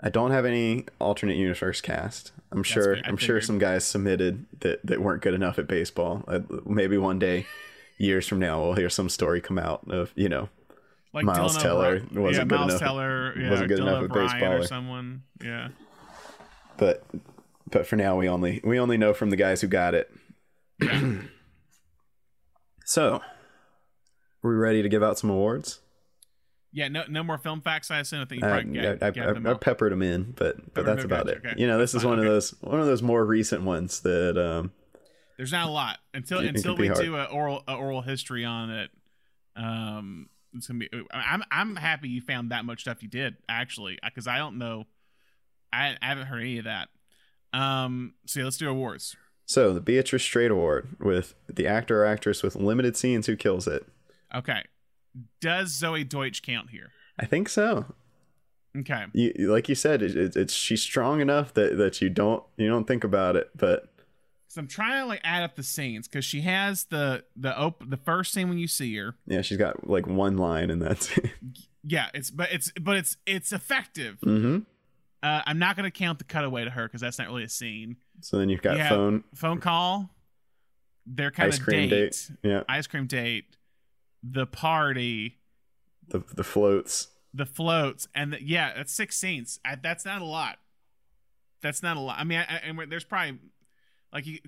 I 0.02 0.08
don't 0.08 0.30
have 0.30 0.44
any 0.44 0.86
alternate 0.98 1.36
universe 1.36 1.80
cast. 1.80 2.32
I'm 2.52 2.62
sure. 2.62 2.98
I'm 3.04 3.16
sure 3.16 3.40
some 3.40 3.58
guys 3.58 3.84
submitted 3.84 4.46
that 4.60 4.84
that 4.84 5.00
weren't 5.00 5.22
good 5.22 5.34
enough 5.34 5.58
at 5.58 5.66
baseball. 5.66 6.24
Uh, 6.26 6.40
maybe 6.64 6.96
one 6.98 7.18
day, 7.18 7.46
years 7.98 8.26
from 8.26 8.38
now, 8.38 8.62
we'll 8.62 8.74
hear 8.74 8.90
some 8.90 9.08
story 9.08 9.40
come 9.40 9.58
out 9.58 9.82
of 9.88 10.12
you 10.14 10.28
know, 10.28 10.48
like 11.12 11.24
Miles 11.24 11.56
Dylan 11.56 11.62
Teller 11.62 11.96
O'Brien. 11.96 12.22
wasn't 12.22 12.34
yeah, 12.34 12.44
good 12.44 12.58
Miles 12.58 12.70
enough. 12.70 12.80
Teller, 12.80 13.38
yeah, 13.38 13.50
wasn't 13.50 13.68
good 13.68 13.78
Dylan 13.80 13.88
enough 13.88 14.04
at 14.04 14.12
baseball 14.12 14.52
or 14.52 14.66
someone. 14.66 15.22
Yeah. 15.42 15.68
But 16.76 17.04
but 17.70 17.86
for 17.86 17.96
now, 17.96 18.16
we 18.16 18.28
only 18.28 18.60
we 18.64 18.78
only 18.78 18.96
know 18.96 19.12
from 19.12 19.30
the 19.30 19.36
guys 19.36 19.60
who 19.60 19.66
got 19.68 19.94
it. 19.94 20.10
so, 22.84 23.14
are 23.14 24.50
we 24.50 24.54
ready 24.54 24.82
to 24.82 24.88
give 24.88 25.02
out 25.02 25.18
some 25.18 25.30
awards? 25.30 25.80
Yeah, 26.72 26.88
no, 26.88 27.02
no 27.08 27.22
more 27.24 27.36
film 27.36 27.60
facts. 27.60 27.90
I 27.90 27.98
assume. 27.98 28.22
I 28.22 28.24
think 28.26 28.42
you 28.42 28.48
probably 28.48 28.78
uh, 28.78 28.94
get, 28.94 29.18
I, 29.18 29.20
I, 29.20 29.32
I, 29.32 29.50
I 29.50 29.54
peppered 29.54 29.92
them 29.92 30.02
in, 30.02 30.32
but 30.36 30.72
but 30.72 30.86
that's 30.86 31.04
about 31.04 31.28
it. 31.28 31.38
Okay. 31.38 31.54
You 31.58 31.66
know, 31.66 31.78
this 31.78 31.92
that's 31.92 32.02
is 32.02 32.04
fine. 32.04 32.10
one 32.10 32.20
okay. 32.20 32.28
of 32.28 32.34
those 32.34 32.54
one 32.60 32.80
of 32.80 32.86
those 32.86 33.02
more 33.02 33.24
recent 33.24 33.62
ones 33.62 34.00
that. 34.00 34.38
um 34.38 34.70
There's 35.36 35.52
not 35.52 35.68
a 35.68 35.70
lot 35.72 35.98
until 36.14 36.38
until 36.38 36.76
we 36.76 36.86
hard. 36.86 37.00
do 37.00 37.16
a 37.16 37.24
oral 37.24 37.62
a 37.66 37.74
oral 37.74 38.02
history 38.02 38.44
on 38.44 38.70
it. 38.70 38.90
Um, 39.56 40.29
it's 40.54 40.66
gonna 40.66 40.80
be. 40.80 40.88
I'm 41.12 41.42
I'm 41.50 41.76
happy 41.76 42.08
you 42.08 42.20
found 42.20 42.50
that 42.50 42.64
much 42.64 42.82
stuff 42.82 43.02
you 43.02 43.08
did 43.08 43.36
actually, 43.48 43.98
because 44.04 44.26
I 44.26 44.38
don't 44.38 44.58
know. 44.58 44.84
I, 45.72 45.96
I 46.02 46.06
haven't 46.06 46.26
heard 46.26 46.40
any 46.40 46.58
of 46.58 46.64
that. 46.64 46.88
Um, 47.52 48.14
so 48.26 48.40
yeah, 48.40 48.44
let's 48.44 48.56
do 48.56 48.68
awards. 48.68 49.16
So 49.46 49.72
the 49.72 49.80
Beatrice 49.80 50.22
Straight 50.22 50.50
Award 50.50 50.96
with 51.00 51.34
the 51.48 51.66
actor 51.66 52.02
or 52.02 52.06
actress 52.06 52.42
with 52.42 52.54
limited 52.54 52.96
scenes 52.96 53.26
who 53.26 53.36
kills 53.36 53.66
it. 53.66 53.86
Okay. 54.34 54.62
Does 55.40 55.72
Zoey 55.72 56.08
Deutch 56.08 56.42
count 56.42 56.70
here? 56.70 56.90
I 57.18 57.26
think 57.26 57.48
so. 57.48 57.86
Okay. 58.78 59.06
You, 59.12 59.32
like 59.52 59.68
you 59.68 59.74
said, 59.74 60.02
it, 60.02 60.16
it, 60.16 60.36
it's 60.36 60.54
she's 60.54 60.82
strong 60.82 61.20
enough 61.20 61.52
that, 61.54 61.76
that 61.78 62.00
you 62.00 62.08
don't 62.08 62.44
you 62.56 62.68
don't 62.68 62.86
think 62.86 63.02
about 63.02 63.34
it, 63.34 63.50
but 63.56 63.89
So 64.50 64.60
I'm 64.60 64.66
trying 64.66 65.00
to 65.00 65.06
like 65.06 65.20
add 65.22 65.44
up 65.44 65.54
the 65.54 65.62
scenes 65.62 66.08
because 66.08 66.24
she 66.24 66.40
has 66.40 66.82
the 66.86 67.22
the 67.36 67.56
op- 67.56 67.88
the 67.88 67.96
first 67.96 68.32
scene 68.32 68.48
when 68.48 68.58
you 68.58 68.66
see 68.66 68.96
her. 68.96 69.14
yeah, 69.24 69.42
she's 69.42 69.58
got 69.58 69.88
like 69.88 70.08
one 70.08 70.36
line 70.38 70.70
and 70.70 70.82
that's 70.82 71.16
it. 71.18 71.30
Yeah, 71.84 72.08
it's 72.14 72.30
but 72.32 72.50
it's 72.50 72.72
but 72.80 72.96
it's 72.96 73.16
it's 73.26 73.52
effective. 73.52 74.18
mm-hmm. 74.20 74.58
Uh, 75.22 75.42
I'm 75.46 75.58
not 75.60 75.76
gonna 75.76 75.90
count 75.92 76.18
the 76.18 76.24
cutaway 76.24 76.64
to 76.64 76.70
her 76.70 76.88
because 76.88 77.00
that's 77.00 77.16
not 77.18 77.28
really 77.28 77.44
a 77.44 77.48
scene. 77.48 77.96
So 78.22 78.38
then 78.38 78.48
you've 78.48 78.60
got 78.60 78.76
Yeah. 78.76 78.88
phone, 78.88 79.22
Phone 79.36 79.60
call. 79.60 80.10
Their 81.06 81.30
kind 81.30 81.52
ice 81.52 81.58
of 81.58 81.64
cream 81.64 81.88
date, 81.88 82.28
date. 82.28 82.30
Yeah, 82.42 82.62
ice 82.68 82.86
cream 82.88 83.06
date, 83.06 83.56
the 84.22 84.46
party, 84.46 85.38
the 86.08 86.24
the 86.34 86.44
floats. 86.44 87.06
the 87.32 87.46
floats, 87.46 88.08
and 88.16 88.32
the, 88.32 88.42
yeah, 88.42 88.74
that's 88.74 88.92
six 88.92 89.16
scenes. 89.16 89.60
I, 89.64 89.76
that's 89.76 90.04
not 90.04 90.20
a 90.22 90.24
lot. 90.26 90.58
That's 91.62 91.82
not 91.84 91.96
a 91.96 92.00
lot. 92.00 92.18
I 92.18 92.24
mean, 92.24 92.40
I, 92.40 92.56
I, 92.56 92.56
and 92.64 92.78
there's 92.90 93.04
probably 93.04 93.38
like 94.12 94.26
you, 94.26 94.38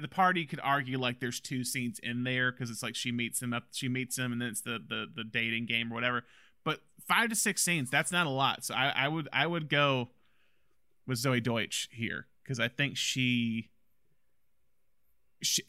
the 0.00 0.08
party 0.08 0.46
could 0.46 0.60
argue 0.62 0.98
like 0.98 1.20
there's 1.20 1.40
two 1.40 1.62
scenes 1.64 1.98
in 1.98 2.24
there 2.24 2.50
because 2.52 2.70
it's 2.70 2.82
like 2.82 2.94
she 2.94 3.12
meets 3.12 3.42
him 3.42 3.52
up, 3.52 3.64
she 3.72 3.88
meets 3.88 4.16
him, 4.18 4.32
and 4.32 4.40
then 4.40 4.48
it's 4.48 4.62
the 4.62 4.78
the 4.86 5.06
the 5.14 5.24
dating 5.24 5.66
game 5.66 5.92
or 5.92 5.94
whatever. 5.94 6.24
But 6.64 6.80
five 7.06 7.28
to 7.30 7.34
six 7.36 7.62
scenes, 7.62 7.90
that's 7.90 8.12
not 8.12 8.26
a 8.26 8.30
lot. 8.30 8.64
So 8.64 8.74
I, 8.74 8.92
I 8.96 9.08
would 9.08 9.28
I 9.32 9.46
would 9.46 9.68
go 9.68 10.08
with 11.06 11.18
Zoey 11.18 11.42
Deutch 11.42 11.88
here 11.92 12.26
because 12.42 12.58
I 12.60 12.68
think 12.68 12.96
she 12.96 13.68
she 15.42 15.62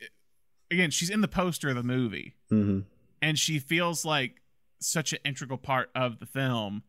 again 0.69 0.91
she's 0.91 1.09
in 1.09 1.21
the 1.21 1.27
poster 1.27 1.69
of 1.69 1.75
the 1.75 1.83
movie 1.83 2.35
Mm-hmm. 2.51 2.79
and 3.21 3.39
she 3.39 3.59
feels 3.59 4.03
like 4.03 4.41
such 4.79 5.13
an 5.13 5.19
integral 5.23 5.57
part 5.57 5.89
of 5.95 6.19
the 6.19 6.25
film 6.25 6.83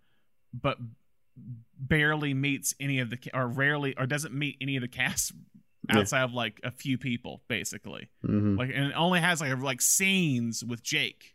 but 0.53 0.79
barely 1.79 2.35
meets 2.35 2.75
any 2.81 2.99
of 2.99 3.11
the 3.11 3.19
or 3.33 3.47
rarely 3.47 3.97
or 3.97 4.07
doesn't 4.07 4.35
meet 4.35 4.57
any 4.61 4.77
of 4.77 4.83
the 4.83 4.89
cast 4.89 5.33
Yeah. 5.89 5.99
outside 5.99 6.23
of 6.23 6.33
like 6.33 6.61
a 6.63 6.71
few 6.71 6.97
people 6.97 7.43
basically 7.49 8.09
Mm-hmm. 8.25 8.57
like 8.57 8.71
and 8.73 8.87
it 8.87 8.95
only 8.97 9.21
has 9.21 9.41
like 9.41 9.57
like 9.61 9.81
scenes 9.81 10.65
with 10.65 10.83
Jake 10.83 11.35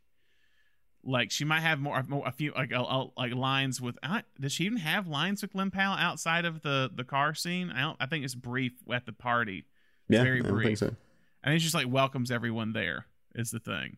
like 1.03 1.32
she 1.32 1.45
might 1.45 1.61
have 1.61 1.80
more, 1.80 2.02
more 2.07 2.28
a 2.28 2.32
few 2.32 2.52
like 2.53 2.72
like 3.18 3.34
lines 3.34 3.80
with 3.82 3.98
uh, 4.03 4.22
does 4.40 4.52
she 4.53 4.65
even 4.65 4.78
have 4.80 5.07
lines 5.07 5.41
with 5.41 5.52
Glen 5.53 5.72
Powell 5.72 5.98
outside 5.98 6.45
of 6.45 6.61
the 6.61 6.90
the 6.94 7.03
car 7.03 7.34
scene 7.34 7.69
I 7.72 7.82
don't 7.82 7.98
I 7.99 8.06
think 8.07 8.26
it's 8.26 8.36
brief 8.36 8.74
at 8.91 9.06
the 9.06 9.14
party 9.14 9.65
Yeah, 10.10 10.24
very 10.24 10.41
brief 10.41 10.65
I 10.65 10.68
think 10.68 10.78
so. 10.78 10.95
I 11.44 11.49
think 11.49 11.60
she 11.61 11.65
just 11.65 11.76
like 11.76 11.88
welcomes 11.90 12.32
everyone 12.32 12.74
there 12.74 13.06
is 13.36 13.52
the 13.52 13.60
thing. 13.60 13.98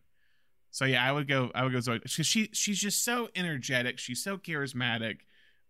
So 0.72 0.84
yeah, 0.84 1.04
I 1.04 1.10
would 1.10 1.26
go. 1.26 1.50
I 1.52 1.64
would 1.64 1.72
go 1.72 1.78
Zoey 1.78 2.00
because 2.02 2.26
she 2.26 2.48
she's 2.52 2.78
just 2.78 3.02
so 3.04 3.28
energetic. 3.34 3.98
She's 3.98 4.22
so 4.22 4.36
charismatic. 4.38 5.20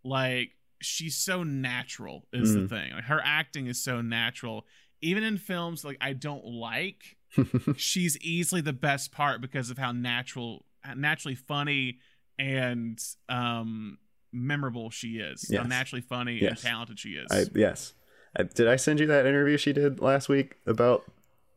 Like 0.04 0.50
she's 0.80 1.16
so 1.16 1.42
natural 1.42 2.26
is 2.32 2.54
the 2.54 2.60
Mhm. 2.60 2.68
thing. 2.68 2.92
Like 2.92 3.04
her 3.04 3.20
acting 3.24 3.66
is 3.66 3.82
so 3.82 4.00
natural. 4.00 4.66
Even 5.02 5.22
in 5.22 5.38
films 5.38 5.84
like 5.84 5.96
I 6.00 6.12
don't 6.12 6.44
like, 6.44 7.16
she's 7.76 8.18
easily 8.18 8.60
the 8.60 8.72
best 8.72 9.12
part 9.12 9.40
because 9.40 9.70
of 9.70 9.78
how 9.78 9.92
natural, 9.92 10.66
naturally 10.96 11.34
funny 11.34 11.98
and 12.38 12.98
um 13.28 13.98
memorable 14.32 14.90
she 14.90 15.18
is. 15.18 15.52
How 15.54 15.64
naturally 15.64 16.00
funny 16.02 16.40
and 16.44 16.56
talented 16.56 16.98
she 16.98 17.10
is. 17.10 17.30
I 17.30 17.44
yes. 17.54 17.94
I, 18.38 18.44
did 18.44 18.68
I 18.68 18.76
send 18.76 19.00
you 19.00 19.06
that 19.08 19.26
interview 19.26 19.56
she 19.56 19.72
did 19.72 19.98
last 20.00 20.28
week 20.28 20.56
about 20.64 21.02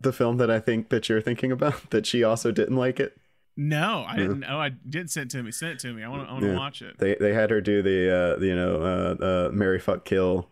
the 0.02 0.12
film 0.12 0.38
that 0.38 0.50
I 0.50 0.60
think 0.60 0.90
that 0.90 1.08
you're 1.08 1.22
thinking 1.22 1.52
about? 1.52 1.76
That 1.92 2.06
she 2.08 2.24
also 2.24 2.52
didn't 2.52 2.78
like 2.78 3.00
it. 3.00 3.16
No, 3.56 4.06
I 4.08 4.16
didn't. 4.18 4.44
Oh, 4.48 4.58
I 4.60 4.70
didn't 4.70 5.12
send 5.12 5.28
it 5.32 5.38
to 5.38 5.44
me. 5.44 5.52
Send 5.52 5.74
it 5.74 5.80
to 5.80 5.94
me. 5.94 6.04
I 6.04 6.10
want 6.10 6.24
to. 6.24 6.30
I 6.30 6.34
want 6.34 6.44
to 6.46 6.52
Yeah. 6.52 6.58
watch 6.58 6.82
it. 6.82 6.98
They 6.98 7.16
they 7.16 7.34
had 7.34 7.50
her 7.52 7.62
do 7.62 7.82
the 7.82 8.38
uh, 8.38 8.40
you 8.44 8.56
know 8.56 8.82
uh, 8.82 9.24
uh, 9.24 9.50
Mary 9.52 9.80
fuck 9.80 10.06
kill 10.06 10.50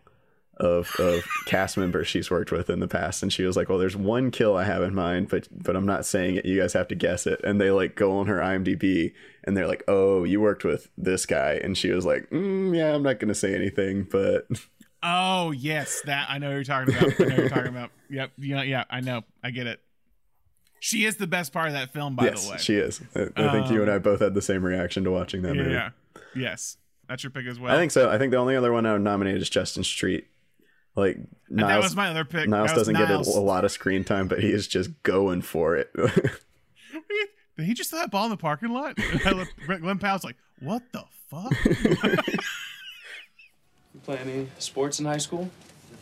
of 0.58 0.94
of 1.00 1.24
cast 1.46 1.76
members 1.76 2.06
she's 2.06 2.30
worked 2.30 2.52
with 2.52 2.70
in 2.70 2.78
the 2.80 2.86
past, 2.88 3.22
and 3.22 3.32
she 3.32 3.44
was 3.44 3.56
like, 3.56 3.68
"Well, 3.68 3.78
there's 3.78 3.96
one 3.96 4.30
kill 4.30 4.56
I 4.56 4.64
have 4.64 4.82
in 4.82 4.94
mind, 4.94 5.28
but 5.28 5.48
but 5.50 5.74
I'm 5.74 5.86
not 5.86 6.06
saying 6.06 6.36
it. 6.36 6.44
You 6.46 6.60
guys 6.60 6.72
have 6.74 6.88
to 6.88 6.94
guess 6.94 7.26
it." 7.26 7.40
And 7.42 7.60
they 7.60 7.70
like 7.70 7.96
go 7.96 8.18
on 8.18 8.26
her 8.28 8.38
IMDb, 8.38 9.12
and 9.44 9.56
they're 9.56 9.66
like, 9.66 9.82
"Oh, 9.88 10.22
you 10.24 10.40
worked 10.40 10.64
with 10.64 10.88
this 10.96 11.26
guy," 11.26 11.54
and 11.54 11.76
she 11.76 11.90
was 11.90 12.04
like, 12.06 12.30
mm, 12.30 12.76
"Yeah, 12.76 12.94
I'm 12.94 13.02
not 13.02 13.18
gonna 13.18 13.34
say 13.34 13.54
anything, 13.54 14.04
but 14.10 14.46
Oh 15.02 15.50
yes, 15.50 16.00
that 16.06 16.26
I 16.30 16.38
know 16.38 16.50
you're 16.50 16.62
talking 16.62 16.94
about. 16.94 17.20
I 17.20 17.24
know 17.24 17.36
you're 17.36 17.48
talking 17.48 17.66
about. 17.66 17.90
Yep. 18.08 18.30
Yeah. 18.38 18.62
Yeah. 18.62 18.84
I 18.88 19.00
know. 19.00 19.22
I 19.42 19.50
get 19.50 19.66
it. 19.66 19.80
She 20.84 21.04
is 21.04 21.16
the 21.16 21.28
best 21.28 21.52
part 21.52 21.68
of 21.68 21.74
that 21.74 21.92
film, 21.92 22.16
by 22.16 22.24
yes, 22.24 22.44
the 22.44 22.50
way. 22.50 22.58
she 22.58 22.74
is." 22.74 23.00
I, 23.14 23.28
I 23.36 23.52
think 23.52 23.70
you 23.70 23.82
and 23.82 23.88
Um, 23.88 23.94
I 23.94 23.98
both 24.00 24.18
had 24.18 24.34
the 24.34 24.42
same 24.42 24.64
reaction 24.64 25.04
to 25.04 25.12
watching 25.12 25.42
that 25.42 25.54
yeah, 25.54 25.62
movie. 25.62 25.74
yeah. 25.74 25.90
Yes. 26.34 26.76
That's 27.08 27.22
your 27.22 27.30
pick 27.30 27.46
as 27.46 27.60
well. 27.60 27.72
I 27.72 27.78
think 27.78 27.92
so. 27.92 28.10
I 28.10 28.18
think 28.18 28.32
the 28.32 28.36
only 28.38 28.56
other 28.56 28.72
one 28.72 28.84
I 28.84 28.92
would 28.94 29.02
nominate 29.02 29.36
is 29.36 29.48
Juston 29.48 29.84
Street. 29.84 30.26
Like 30.96 31.16
And 31.16 31.28
Niles, 31.50 31.68
that 31.70 31.82
was 31.82 31.94
my 31.96 32.08
other 32.08 32.24
pick. 32.24 32.48
Niles 32.48 32.72
doesn't 32.72 32.96
get 32.96 33.10
a, 33.12 33.18
a 33.18 33.40
lot 33.40 33.64
of 33.64 33.70
screen 33.70 34.02
time, 34.02 34.26
but 34.26 34.40
he 34.40 34.50
is 34.50 34.66
just 34.66 34.90
going 35.04 35.40
for 35.42 35.76
it. 35.76 35.90
Did 35.96 37.66
he 37.66 37.74
just 37.74 37.90
throw 37.90 38.00
that 38.00 38.10
ball 38.10 38.24
in 38.24 38.30
the 38.30 38.36
parking 38.36 38.70
lot? 38.70 38.96
Glen 39.66 39.98
Powell's 39.98 40.24
like, 40.24 40.36
"What 40.58 40.82
the 40.92 41.04
fuck?" 41.30 41.52
You 43.94 44.00
play 44.02 44.16
any 44.18 44.48
sports 44.58 44.98
in 44.98 45.06
high 45.06 45.18
school? 45.18 45.48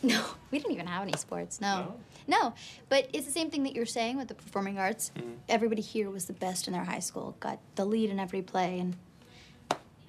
No, 0.03 0.23
we 0.49 0.57
didn't 0.57 0.73
even 0.73 0.87
have 0.87 1.03
any 1.03 1.13
sports. 1.15 1.61
No. 1.61 1.93
No, 2.27 2.53
but 2.89 3.07
it's 3.13 3.25
the 3.25 3.31
same 3.31 3.51
thing 3.51 3.63
that 3.63 3.75
you're 3.75 3.85
saying 3.85 4.17
with 4.17 4.27
the 4.29 4.33
performing 4.33 4.79
arts. 4.79 5.11
Mm-hmm. 5.15 5.31
Everybody 5.49 5.81
here 5.81 6.09
was 6.09 6.25
the 6.25 6.33
best 6.33 6.65
in 6.67 6.73
their 6.73 6.83
high 6.83 6.99
school, 6.99 7.35
got 7.39 7.59
the 7.75 7.85
lead 7.85 8.09
in 8.09 8.19
every 8.19 8.41
play, 8.41 8.79
and 8.79 8.95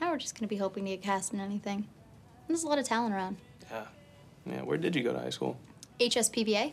now 0.01 0.10
we're 0.10 0.19
just 0.19 0.35
going 0.35 0.44
to 0.44 0.48
be 0.48 0.56
hoping 0.56 0.85
to 0.86 0.90
get 0.93 1.02
cast 1.02 1.32
in 1.35 1.40
anything. 1.40 1.86
There's 2.48 2.64
a 2.64 2.69
lot 2.69 2.78
of 2.78 2.85
talent 2.86 3.14
around. 3.14 3.36
Yeah. 3.70 3.85
Yeah. 4.47 4.62
Where 4.62 4.78
did 4.78 4.94
you 4.97 5.02
go 5.02 5.12
to 5.12 5.19
high 5.19 5.31
school? 5.31 5.56
HSPVA, 6.01 6.73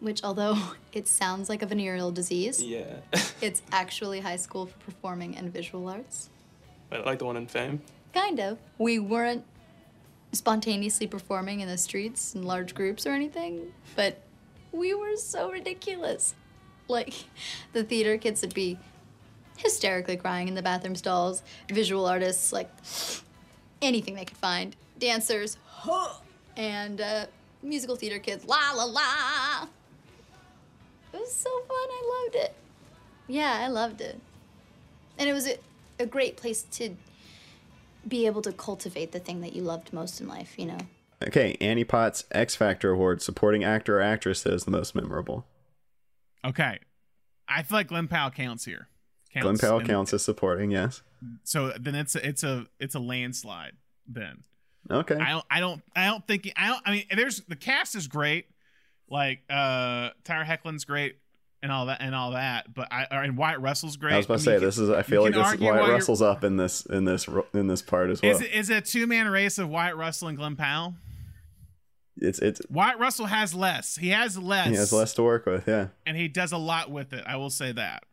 which, 0.00 0.22
although 0.22 0.56
it 0.92 1.08
sounds 1.08 1.48
like 1.48 1.62
a 1.62 1.66
venereal 1.66 2.10
disease, 2.10 2.62
Yeah. 2.62 2.84
it's 3.40 3.62
actually 3.72 4.20
High 4.20 4.36
School 4.36 4.66
for 4.66 4.78
Performing 4.80 5.36
and 5.36 5.52
Visual 5.52 5.88
Arts. 5.88 6.28
like 6.90 7.18
the 7.18 7.24
one 7.24 7.36
in 7.36 7.46
Fame. 7.46 7.80
Kind 8.12 8.40
of. 8.40 8.58
We 8.78 8.98
weren't 8.98 9.44
spontaneously 10.36 11.06
performing 11.06 11.60
in 11.60 11.68
the 11.68 11.78
streets 11.78 12.34
in 12.34 12.42
large 12.42 12.74
groups 12.74 13.06
or 13.06 13.10
anything, 13.10 13.72
but 13.94 14.22
we 14.72 14.94
were 14.94 15.16
so 15.16 15.50
ridiculous. 15.50 16.34
Like, 16.88 17.14
the 17.72 17.82
theater 17.82 18.16
kids 18.18 18.42
would 18.42 18.54
be 18.54 18.78
hysterically 19.56 20.16
crying 20.16 20.48
in 20.48 20.54
the 20.54 20.62
bathroom 20.62 20.94
stalls, 20.94 21.42
visual 21.68 22.06
artists, 22.06 22.52
like 22.52 22.70
anything 23.82 24.14
they 24.14 24.24
could 24.24 24.36
find, 24.36 24.76
dancers, 24.98 25.56
and 26.56 27.00
uh, 27.00 27.26
musical 27.62 27.96
theater 27.96 28.18
kids, 28.18 28.44
la 28.44 28.72
la 28.74 28.84
la. 28.84 29.66
It 31.12 31.20
was 31.20 31.32
so 31.32 31.50
fun. 31.50 31.68
I 31.70 32.22
loved 32.24 32.36
it. 32.36 32.54
Yeah, 33.26 33.58
I 33.60 33.68
loved 33.68 34.00
it. 34.00 34.20
And 35.18 35.28
it 35.28 35.32
was 35.32 35.48
a, 35.48 35.56
a 35.98 36.06
great 36.06 36.36
place 36.36 36.62
to 36.72 36.96
be 38.06 38.26
able 38.26 38.42
to 38.42 38.52
cultivate 38.52 39.12
the 39.12 39.18
thing 39.20 39.40
that 39.40 39.52
you 39.54 39.62
loved 39.62 39.92
most 39.92 40.20
in 40.20 40.28
life, 40.28 40.54
you 40.58 40.66
know? 40.66 40.78
okay, 41.26 41.56
Annie 41.60 41.84
Potts 41.84 42.24
X 42.30 42.54
Factor 42.56 42.90
Award 42.90 43.22
supporting 43.22 43.64
actor 43.64 43.98
or 43.98 44.02
actress 44.02 44.42
that 44.42 44.52
is 44.52 44.64
the 44.64 44.70
most 44.70 44.94
memorable. 44.94 45.46
okay, 46.44 46.78
I 47.48 47.62
feel 47.62 47.78
like 47.78 47.88
Glen 47.88 48.08
Powell 48.08 48.30
counts 48.30 48.64
here. 48.64 48.88
Counts. 49.32 49.44
Glen 49.44 49.58
Powell 49.58 49.78
And 49.80 49.88
counts 49.88 50.12
as 50.14 50.22
supporting, 50.22 50.70
yes. 50.70 51.02
So 51.44 51.72
then 51.78 51.94
it's 51.94 52.14
a, 52.14 52.26
it's 52.28 52.42
a 52.42 52.66
it's 52.78 52.94
a 52.94 52.98
landslide. 53.00 53.72
Then 54.06 54.44
Okay. 54.90 55.16
I 55.16 55.30
don't 55.30 55.44
I 55.50 55.60
don't 55.60 55.82
I 55.94 56.06
don't 56.06 56.26
think 56.26 56.52
I 56.56 56.68
don't 56.68 56.82
I 56.86 56.90
mean 56.92 57.04
there's 57.14 57.40
the 57.42 57.56
cast 57.56 57.94
is 57.94 58.06
great, 58.08 58.46
like 59.08 59.40
uh 59.50 60.10
Tyler 60.24 60.44
Hoechlin's 60.44 60.84
great 60.84 61.16
and 61.66 61.72
all 61.72 61.86
that 61.86 62.00
and 62.00 62.14
all 62.14 62.30
that, 62.30 62.72
but 62.72 62.86
I 62.92 63.06
and 63.10 63.36
Wyatt 63.36 63.60
Russell's 63.60 63.96
great. 63.96 64.14
I 64.14 64.18
was 64.18 64.26
about 64.26 64.34
I 64.34 64.36
to 64.38 64.42
say 64.44 64.58
this 64.58 64.78
is. 64.78 64.88
I 64.88 65.02
feel 65.02 65.22
like 65.22 65.34
this 65.34 65.52
is 65.52 65.60
why 65.60 65.72
while 65.72 65.80
you're- 65.82 65.94
Russell's 65.94 66.22
up 66.22 66.44
in 66.44 66.56
this 66.56 66.86
in 66.86 67.04
this 67.04 67.26
in 67.52 67.66
this 67.66 67.82
part 67.82 68.10
as 68.10 68.22
well. 68.22 68.30
Is 68.30 68.40
it, 68.40 68.52
is 68.52 68.70
it 68.70 68.76
a 68.76 68.80
two 68.80 69.08
man 69.08 69.28
race 69.28 69.58
of 69.58 69.68
Wyatt 69.68 69.96
Russell 69.96 70.28
and 70.28 70.38
Glen 70.38 70.54
Powell? 70.54 70.94
it's 72.18 72.38
it's 72.38 72.60
Wyatt 72.70 72.98
Russell 72.98 73.26
has 73.26 73.54
less. 73.54 73.96
He 73.96 74.10
has 74.10 74.38
less. 74.38 74.68
he 74.68 74.74
has 74.76 74.92
less 74.92 75.12
to 75.14 75.22
work 75.22 75.46
with. 75.46 75.66
Yeah. 75.66 75.88
and 76.06 76.16
he 76.16 76.28
does 76.28 76.52
a 76.52 76.58
lot 76.58 76.90
with 76.90 77.12
it. 77.12 77.24
I 77.26 77.36
will 77.36 77.50
say 77.50 77.72
that. 77.72 78.04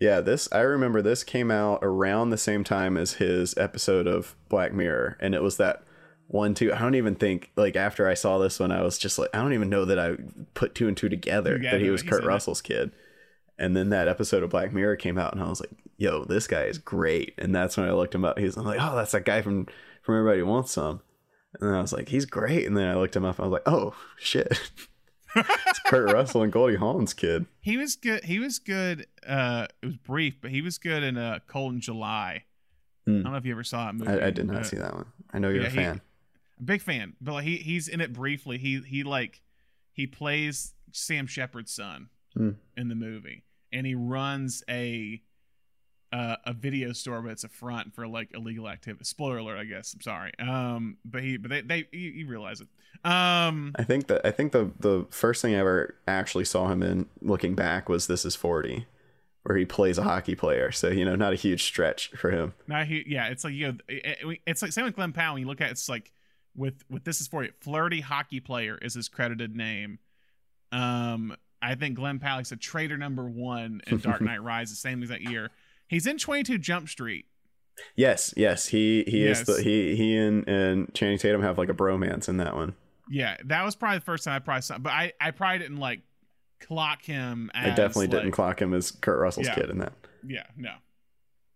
Yeah, 0.00 0.20
this 0.20 0.48
I 0.50 0.60
remember 0.60 1.00
this 1.02 1.22
came 1.22 1.50
out 1.50 1.78
around 1.82 2.30
the 2.30 2.38
same 2.38 2.64
time 2.64 2.96
as 2.96 3.14
his 3.14 3.56
episode 3.56 4.06
of 4.06 4.34
Black 4.48 4.72
Mirror 4.72 5.16
and 5.20 5.34
it 5.34 5.42
was 5.42 5.58
that 5.58 5.84
one 6.26 6.54
two 6.54 6.72
I 6.72 6.78
don't 6.78 6.96
even 6.96 7.14
think 7.14 7.52
like 7.54 7.76
after 7.76 8.08
I 8.08 8.14
saw 8.14 8.38
this 8.38 8.58
one 8.58 8.72
I 8.72 8.82
was 8.82 8.98
just 8.98 9.18
like 9.18 9.28
I 9.32 9.38
don't 9.40 9.52
even 9.52 9.68
know 9.68 9.84
that 9.84 9.98
I 9.98 10.16
put 10.54 10.74
two 10.74 10.88
and 10.88 10.96
two 10.96 11.08
together 11.08 11.58
that 11.58 11.80
he 11.80 11.90
was 11.90 12.02
Kurt 12.02 12.24
it. 12.24 12.26
Russell's 12.26 12.62
kid. 12.62 12.90
And 13.62 13.76
then 13.76 13.90
that 13.90 14.08
episode 14.08 14.42
of 14.42 14.50
Black 14.50 14.72
Mirror 14.72 14.96
came 14.96 15.16
out 15.18 15.32
and 15.32 15.42
I 15.42 15.48
was 15.48 15.60
like, 15.60 15.70
yo, 15.96 16.24
this 16.24 16.46
guy 16.46 16.64
is 16.64 16.78
great. 16.78 17.34
And 17.38 17.54
that's 17.54 17.76
when 17.76 17.88
I 17.88 17.92
looked 17.92 18.14
him 18.14 18.24
up. 18.24 18.38
He's 18.38 18.56
I'm 18.56 18.64
like, 18.64 18.80
oh, 18.80 18.96
that's 18.96 19.12
that 19.12 19.24
guy 19.24 19.40
from 19.40 19.66
from 20.02 20.18
Everybody 20.18 20.42
Wants 20.42 20.72
Some. 20.72 21.00
And 21.60 21.68
then 21.70 21.76
I 21.78 21.80
was 21.80 21.92
like, 21.92 22.08
he's 22.08 22.24
great. 22.26 22.66
And 22.66 22.76
then 22.76 22.88
I 22.88 22.94
looked 22.96 23.14
him 23.14 23.24
up. 23.24 23.38
I 23.38 23.44
was 23.44 23.52
like, 23.52 23.62
oh 23.66 23.94
shit, 24.18 24.58
it's 25.36 25.78
Kurt 25.86 26.12
Russell 26.12 26.42
and 26.42 26.52
Goldie 26.52 26.76
Hawn's 26.76 27.14
kid. 27.14 27.46
He 27.60 27.76
was 27.76 27.94
good. 27.94 28.24
He 28.24 28.38
was 28.40 28.58
good. 28.58 29.06
Uh, 29.26 29.68
it 29.82 29.86
was 29.86 29.96
brief, 29.96 30.34
but 30.42 30.50
he 30.50 30.60
was 30.62 30.78
good 30.78 31.04
in 31.04 31.16
uh, 31.16 31.38
Cold 31.46 31.74
in 31.74 31.80
July. 31.80 32.42
Hmm. 33.06 33.20
I 33.20 33.22
don't 33.22 33.32
know 33.32 33.38
if 33.38 33.46
you 33.46 33.52
ever 33.52 33.62
saw 33.64 33.86
that 33.86 33.94
movie. 33.94 34.10
I, 34.20 34.26
I 34.26 34.30
did 34.30 34.46
not 34.48 34.56
Uh, 34.56 34.64
see 34.64 34.76
that 34.78 34.94
one. 34.94 35.06
I 35.32 35.38
know 35.38 35.48
you're 35.48 35.62
yeah, 35.62 35.68
a 35.68 35.70
he- 35.70 35.76
fan. 35.76 36.00
big 36.64 36.80
fan 36.82 37.14
but 37.20 37.32
like 37.34 37.44
he 37.44 37.56
he's 37.56 37.86
in 37.88 38.00
it 38.00 38.12
briefly 38.12 38.56
he 38.58 38.80
he 38.86 39.02
like 39.04 39.40
he 39.92 40.06
plays 40.06 40.74
sam 40.92 41.26
shepard's 41.26 41.72
son 41.72 42.08
Hmm. 42.34 42.50
in 42.76 42.88
the 42.88 42.94
movie 42.94 43.42
and 43.72 43.86
he 43.86 43.94
runs 43.94 44.62
a 44.68 45.22
uh, 46.12 46.36
a 46.44 46.52
video 46.52 46.92
store 46.92 47.22
but 47.22 47.30
it's 47.30 47.44
a 47.44 47.48
front 47.48 47.94
for 47.94 48.06
like 48.06 48.28
illegal 48.34 48.68
activity. 48.68 49.04
Spoiler 49.04 49.38
alert 49.38 49.56
i 49.58 49.64
guess. 49.64 49.94
I'm 49.94 50.02
sorry. 50.02 50.32
Um 50.38 50.98
but 51.04 51.22
he 51.22 51.36
but 51.38 51.50
they 51.50 51.62
they 51.62 51.88
you, 51.92 52.10
you 52.10 52.26
realize 52.26 52.60
it. 52.60 52.68
Um 53.04 53.72
I 53.76 53.84
think 53.84 54.08
that 54.08 54.20
I 54.26 54.30
think 54.30 54.52
the 54.52 54.70
the 54.78 55.06
first 55.10 55.40
thing 55.42 55.54
I 55.54 55.58
ever 55.58 55.96
actually 56.06 56.44
saw 56.44 56.68
him 56.68 56.82
in, 56.82 57.06
looking 57.22 57.54
back, 57.54 57.88
was 57.88 58.06
This 58.08 58.24
Is 58.26 58.36
Forty, 58.36 58.86
where 59.44 59.56
he 59.56 59.64
plays 59.64 59.96
a 59.96 60.02
hockey 60.02 60.34
player. 60.34 60.70
So 60.70 60.88
you 60.88 61.04
know, 61.06 61.16
not 61.16 61.32
a 61.32 61.36
huge 61.36 61.62
stretch 61.64 62.08
for 62.10 62.30
him. 62.30 62.52
now 62.66 62.84
he 62.84 63.04
yeah 63.06 63.28
it's 63.28 63.42
like 63.44 63.54
you 63.54 63.68
know 63.72 63.78
it- 63.88 64.18
it- 64.22 64.40
it's 64.46 64.60
like 64.60 64.72
same 64.72 64.84
with 64.84 64.94
glen 64.96 65.12
powell. 65.12 65.32
When 65.34 65.40
you 65.42 65.48
look 65.48 65.62
at 65.62 65.68
it, 65.68 65.72
it's 65.72 65.88
like 65.88 66.12
with 66.54 66.84
with 66.90 67.04
this 67.04 67.22
is 67.22 67.26
for 67.28 67.42
you 67.42 67.52
flirty 67.62 68.02
hockey 68.02 68.38
player 68.40 68.76
is 68.82 68.92
his 68.92 69.08
credited 69.08 69.56
name. 69.56 69.98
Um 70.70 71.34
i 71.62 71.74
think 71.74 71.96
glen 71.96 72.18
is 72.40 72.52
a 72.52 72.56
traitor 72.56 72.96
number 72.98 73.24
one 73.28 73.80
in 73.86 73.98
dark 73.98 74.20
knight 74.20 74.42
rises 74.42 74.76
the 74.76 74.80
same 74.80 75.02
that 75.08 75.22
year 75.22 75.50
he's 75.88 76.06
in 76.06 76.18
22 76.18 76.58
jump 76.58 76.88
street 76.88 77.26
Yes, 77.96 78.34
yes, 78.36 78.68
he 78.68 79.02
he 79.06 79.24
is 79.24 79.44
the 79.44 79.62
he 79.62 79.96
he 79.96 80.14
and 80.18 80.46
and 80.46 80.92
Channing 80.94 81.16
Tatum 81.16 81.40
have 81.40 81.56
like 81.56 81.70
a 81.70 81.74
bromance 81.74 82.28
in 82.28 82.36
that 82.36 82.54
one. 82.54 82.74
yeah 83.08 83.38
that 83.46 83.64
was 83.64 83.74
probably 83.74 83.96
the 83.98 84.04
first 84.04 84.24
time 84.24 84.34
i 84.34 84.38
probably 84.40 84.60
saw 84.60 84.76
but 84.76 84.92
i 84.92 85.12
i 85.20 85.30
probably 85.30 85.58
didn't 85.60 85.78
like 85.78 86.00
clock 86.60 87.02
him 87.02 87.50
as 87.54 87.72
I 87.72 87.74
definitely 87.74 88.08
didn't 88.08 88.26
like- 88.26 88.34
clock 88.34 88.60
him 88.60 88.74
as 88.74 88.90
Kurt 88.90 89.18
Russell's 89.18 89.46
Yeah. 89.46 89.54
kid 89.54 89.70
in 89.70 89.78
that. 89.78 89.94
yeah 90.26 90.44
no 90.56 90.74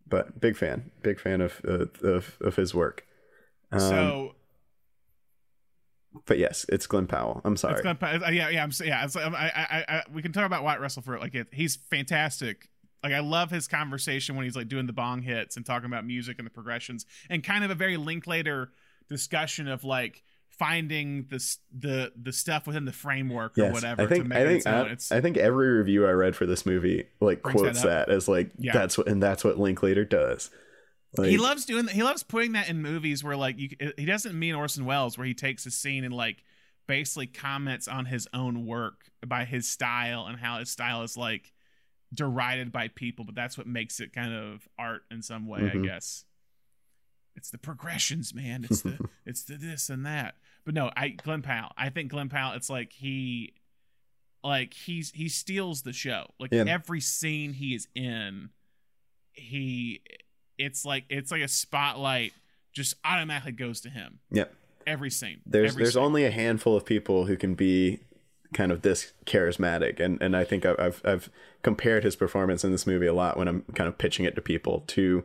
But 0.09 0.41
big 0.41 0.57
fan, 0.57 0.91
big 1.03 1.20
fan 1.20 1.41
of 1.43 1.61
uh, 1.69 1.85
of 2.03 2.39
of 2.41 2.57
his 2.57 2.74
work. 2.74 3.07
Um, 3.73 3.81
so 3.81 4.35
but 6.27 6.39
yes, 6.39 6.65
it's 6.69 6.87
Glen 6.87 7.07
Powell. 7.07 7.41
I'm 7.45 7.57
sorry. 7.57 7.75
It's 7.75 7.83
gonna, 7.83 7.99
uh, 8.01 8.31
yeah, 8.31 8.49
yeah, 8.49 8.63
I'm 8.63 8.71
yeah. 8.85 9.05
It's, 9.05 9.17
um, 9.17 9.35
I, 9.35 9.51
I, 9.55 9.85
I, 9.89 10.03
we 10.13 10.23
can 10.23 10.33
talk 10.33 10.47
about 10.47 10.65
Wyatt 10.65 10.81
Russell 10.81 11.03
for 11.03 11.15
it. 11.15 11.21
like 11.21 11.35
it. 11.35 11.49
He's 11.53 11.77
fantastic. 11.77 12.69
Like 13.03 13.13
I 13.13 13.21
love 13.21 13.51
his 13.51 13.69
conversation 13.69 14.37
when 14.37 14.45
he's 14.45 14.57
like 14.57 14.69
doing 14.69 14.87
the 14.87 14.93
bong 14.93 15.23
hits 15.23 15.57
and 15.57 15.65
talking 15.65 15.87
about 15.87 16.05
music 16.07 16.39
and 16.39 16.47
the 16.47 16.51
progressions, 16.51 17.07
and 17.31 17.45
kind 17.45 17.63
of 17.65 17.71
a 17.71 17.75
very 17.75 17.97
Linklater 17.97 18.73
discussion 19.09 19.69
of 19.69 19.85
like 19.85 20.23
finding 20.49 21.27
the 21.29 21.57
the 21.79 22.13
the 22.21 22.33
stuff 22.33 22.67
within 22.67 22.87
the 22.87 22.93
framework 22.93 23.57
or 23.59 23.65
Yes, 23.65 23.75
whatever 23.75 24.03
I 24.03 24.07
think 24.07 24.25
to 24.25 24.29
make 24.29 24.39
I 24.39 24.41
it 24.43 24.63
think 24.63 24.91
its. 24.93 25.13
I, 25.13 25.19
I 25.19 25.21
think 25.21 25.37
every 25.37 25.69
review 25.69 26.07
I 26.07 26.13
read 26.13 26.35
for 26.35 26.47
this 26.47 26.65
movie 26.65 27.07
like 27.21 27.43
quotes 27.43 27.83
that 27.83 28.07
that, 28.07 28.15
as 28.15 28.27
like 28.27 28.51
Yeah. 28.59 28.73
that's 28.73 28.97
what 28.97 29.07
and 29.07 29.23
that's 29.23 29.45
what 29.45 29.59
Linklater 29.59 30.05
does. 30.05 30.51
Like, 31.19 31.31
he 31.31 31.39
loves 31.39 31.65
doing 31.65 31.87
that. 31.87 31.95
he 31.95 32.03
loves 32.03 32.23
putting 32.23 32.53
that 32.53 32.69
in 32.69 32.81
movies 32.83 33.23
where 33.25 33.37
like 33.37 33.59
you 33.59 33.71
he 33.97 34.05
doesn't 34.05 34.39
mean 34.39 34.55
Orson 34.55 34.85
Welles 34.85 35.17
where 35.19 35.27
he 35.27 35.35
takes 35.35 35.67
a 35.67 35.71
scene 35.71 36.05
and 36.05 36.15
like 36.15 36.43
basically 36.87 37.27
comments 37.27 37.89
on 37.89 38.05
his 38.07 38.29
own 38.33 38.65
work 38.67 39.11
by 39.27 39.45
his 39.45 39.69
style 39.69 40.27
and 40.27 40.39
how 40.39 40.59
his 40.59 40.71
style 40.71 41.03
is 41.03 41.17
like 41.17 41.53
derided 42.15 42.71
by 42.71 42.87
people 42.89 43.25
but 43.25 43.35
that's 43.35 43.59
what 43.59 43.67
makes 43.67 43.99
it 43.99 44.13
kind 44.13 44.33
of 44.33 44.69
art 44.79 45.03
in 45.11 45.21
some 45.23 45.47
way 45.49 45.61
Mhm. 45.61 45.83
I 45.83 45.87
guess 45.87 46.25
it's 47.35 47.51
the 47.51 47.59
progressions 47.59 48.33
man 48.33 48.65
it's 48.65 48.83
the 48.83 48.99
it's 49.27 49.43
the 49.43 49.57
this 49.57 49.91
and 49.91 50.07
that 50.07 50.37
but 50.65 50.75
no 50.75 50.91
I 50.97 51.09
Glen 51.09 51.43
Powell 51.43 51.73
I 51.77 51.91
think 51.91 52.11
Glen 52.13 52.29
Powell 52.29 52.55
it's 52.55 52.71
like 52.71 52.93
he 52.93 53.55
like 54.45 54.73
he's 54.75 55.11
he 55.11 55.29
steals 55.29 55.83
the 55.83 55.93
show 55.93 56.29
like 56.39 56.53
Yeah. 56.53 56.65
every 56.69 57.01
scene 57.01 57.53
he 57.55 57.75
is 57.75 57.89
in 57.97 58.51
he 59.33 60.03
it's 60.59 60.85
like 60.85 61.05
it's 61.09 61.31
like 61.31 61.43
a 61.43 61.49
spotlight 61.49 62.33
just 62.73 62.95
automatically 63.05 63.53
goes 63.53 63.81
to 63.81 63.89
him 63.91 64.19
Yep. 64.33 64.55
every 64.87 65.11
scene 65.11 65.41
There's 65.47 65.73
every 65.73 65.85
there's 65.85 65.95
scene. 65.95 66.03
only 66.03 66.24
a 66.24 66.31
handful 66.31 66.77
of 66.77 66.85
people 66.85 67.27
who 67.27 67.37
can 67.37 67.55
be 67.55 68.01
kind 68.55 68.70
of 68.70 68.83
this 68.83 69.12
charismatic, 69.27 69.99
and 70.01 70.20
and 70.23 70.37
I 70.37 70.45
think 70.45 70.65
I've 70.65 70.78
I've, 70.78 71.03
I've 71.05 71.31
compared 71.62 72.05
his 72.05 72.15
performance 72.16 72.65
in 72.65 72.70
this 72.70 72.87
movie 72.87 73.07
a 73.07 73.12
lot 73.12 73.37
when 73.37 73.49
I'm 73.49 73.62
kind 73.74 73.89
of 73.89 73.99
pitching 73.99 74.24
it 74.24 74.35
to 74.37 74.41
people 74.41 74.85
to 74.89 75.24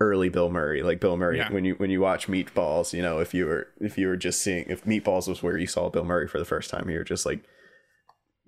early 0.00 0.28
Bill 0.30 0.48
Murray. 0.50 0.82
Like 0.82 0.98
Bill 0.98 1.16
Murray, 1.18 1.36
Yeah. 1.36 1.52
when 1.52 1.64
you 1.64 1.74
when 1.74 1.90
you 1.90 2.00
watch 2.00 2.28
Meatballs, 2.28 2.92
you 2.94 3.02
know 3.02 3.18
if 3.20 3.34
you 3.34 3.46
were 3.46 3.68
if 3.80 3.98
you 3.98 4.08
were 4.08 4.16
just 4.16 4.40
seeing 4.42 4.64
if 4.68 4.84
Meatballs 4.84 5.28
was 5.28 5.42
where 5.42 5.58
you 5.58 5.66
saw 5.66 5.90
Bill 5.90 6.04
Murray 6.04 6.26
for 6.26 6.38
the 6.38 6.44
first 6.46 6.70
time, 6.70 6.88
you're 6.88 7.04
just 7.04 7.26
like 7.26 7.44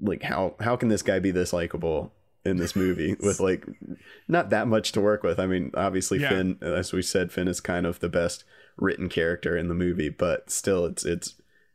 like 0.00 0.22
how 0.22 0.54
how 0.60 0.74
can 0.74 0.88
this 0.88 1.02
guy 1.02 1.18
be 1.18 1.30
this 1.30 1.52
likable 1.52 2.12
in 2.44 2.56
this 2.58 2.76
movie 2.76 3.16
with 3.20 3.40
like 3.40 3.64
not 4.28 4.50
that 4.50 4.68
much 4.68 4.92
to 4.92 5.00
work 5.00 5.22
with. 5.22 5.38
I 5.40 5.46
mean, 5.46 5.70
obviously 5.74 6.20
Yeah. 6.20 6.28
Finn, 6.30 6.58
as 6.60 6.92
we 6.92 7.02
said, 7.02 7.32
Finn 7.32 7.48
is 7.48 7.60
kind 7.60 7.86
of 7.86 8.00
the 8.00 8.08
best 8.08 8.44
written 8.76 9.08
character 9.08 9.56
in 9.56 9.68
the 9.68 9.74
movie, 9.74 10.08
but 10.08 10.50
still, 10.50 10.84
it's 10.84 11.04
it's 11.04 11.34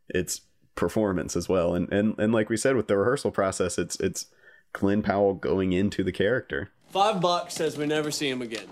it's 0.10 0.42
performance 0.76 1.36
as 1.36 1.50
well. 1.50 1.74
And 1.76 1.92
and 1.92 2.16
and 2.20 2.34
like 2.34 2.50
we 2.50 2.58
said 2.58 2.76
with 2.76 2.88
the 2.88 2.98
rehearsal 2.98 3.32
process, 3.32 3.78
it's 3.78 4.00
it's 4.00 4.28
Glen 4.74 5.02
Powell 5.02 5.34
going 5.34 5.74
into 5.74 6.04
the 6.04 6.12
character. 6.12 6.72
Five 6.90 7.22
bucks 7.22 7.54
says 7.56 7.78
we 7.78 7.86
never 7.86 8.12
see 8.12 8.30
him 8.30 8.42
again. 8.42 8.68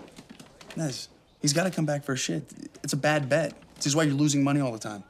Nice. 0.76 1.08
he's 1.40 1.52
got 1.52 1.64
to 1.64 1.70
come 1.70 1.86
back 1.86 2.04
for 2.04 2.12
a 2.12 2.16
shit. 2.16 2.44
It's 2.82 2.92
a 2.92 2.96
bad 2.96 3.28
bet. 3.28 3.54
This 3.76 3.86
is 3.86 3.96
why 3.96 4.04
you're 4.04 4.14
losing 4.14 4.42
money 4.44 4.60
all 4.60 4.72
the 4.72 4.78
time. 4.78 5.04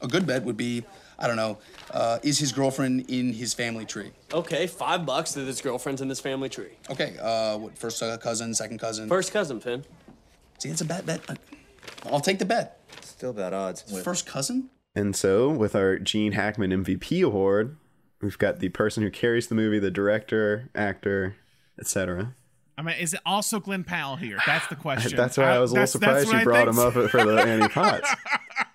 A 0.00 0.08
good 0.08 0.26
bet 0.26 0.44
would 0.44 0.56
be, 0.56 0.84
I 1.18 1.26
don't 1.26 1.36
know, 1.36 1.58
uh, 1.90 2.18
is 2.22 2.38
his 2.38 2.52
girlfriend 2.52 3.08
in 3.10 3.32
his 3.32 3.54
family 3.54 3.84
tree? 3.84 4.10
Okay, 4.32 4.66
five 4.66 5.06
bucks 5.06 5.32
that 5.32 5.46
his 5.46 5.60
girlfriend's 5.60 6.00
in 6.00 6.08
this 6.08 6.20
family 6.20 6.48
tree. 6.48 6.72
Okay, 6.90 7.16
uh, 7.20 7.58
what, 7.58 7.78
first 7.78 8.02
uh, 8.02 8.16
cousin, 8.18 8.54
second 8.54 8.78
cousin? 8.78 9.08
First 9.08 9.32
cousin, 9.32 9.60
Finn. 9.60 9.84
See, 10.58 10.68
it's 10.68 10.80
a 10.80 10.84
bad 10.84 11.06
bet. 11.06 11.20
I'll 12.06 12.20
take 12.20 12.38
the 12.38 12.44
bet. 12.44 12.80
Still 13.00 13.32
bad 13.32 13.52
odds. 13.52 13.82
First 14.02 14.26
cousin? 14.26 14.70
And 14.94 15.16
so, 15.16 15.48
with 15.48 15.74
our 15.74 15.98
Gene 15.98 16.32
Hackman 16.32 16.70
MVP 16.84 17.24
award, 17.24 17.76
we've 18.20 18.38
got 18.38 18.58
the 18.60 18.68
person 18.68 19.02
who 19.02 19.10
carries 19.10 19.48
the 19.48 19.54
movie, 19.54 19.78
the 19.78 19.90
director, 19.90 20.68
actor, 20.74 21.36
etc. 21.78 22.34
I 22.78 22.82
mean 22.82 22.96
is 22.98 23.12
it 23.12 23.20
also 23.26 23.60
Glen 23.60 23.84
Powell 23.84 24.16
here 24.16 24.38
that's 24.46 24.66
the 24.68 24.76
question 24.86 25.14
That's 25.16 25.36
why 25.36 25.44
I 25.44 25.58
was 25.58 25.72
a 25.72 25.74
little 25.74 25.98
that's- 26.00 26.24
that's 26.24 26.30
surprised 26.30 26.38
you 26.40 26.44
brought 26.44 26.68
him 26.68 26.78
up 26.78 26.94
for 27.10 27.24
the 27.24 27.42
Annie 27.42 27.68
Potts. 27.68 28.14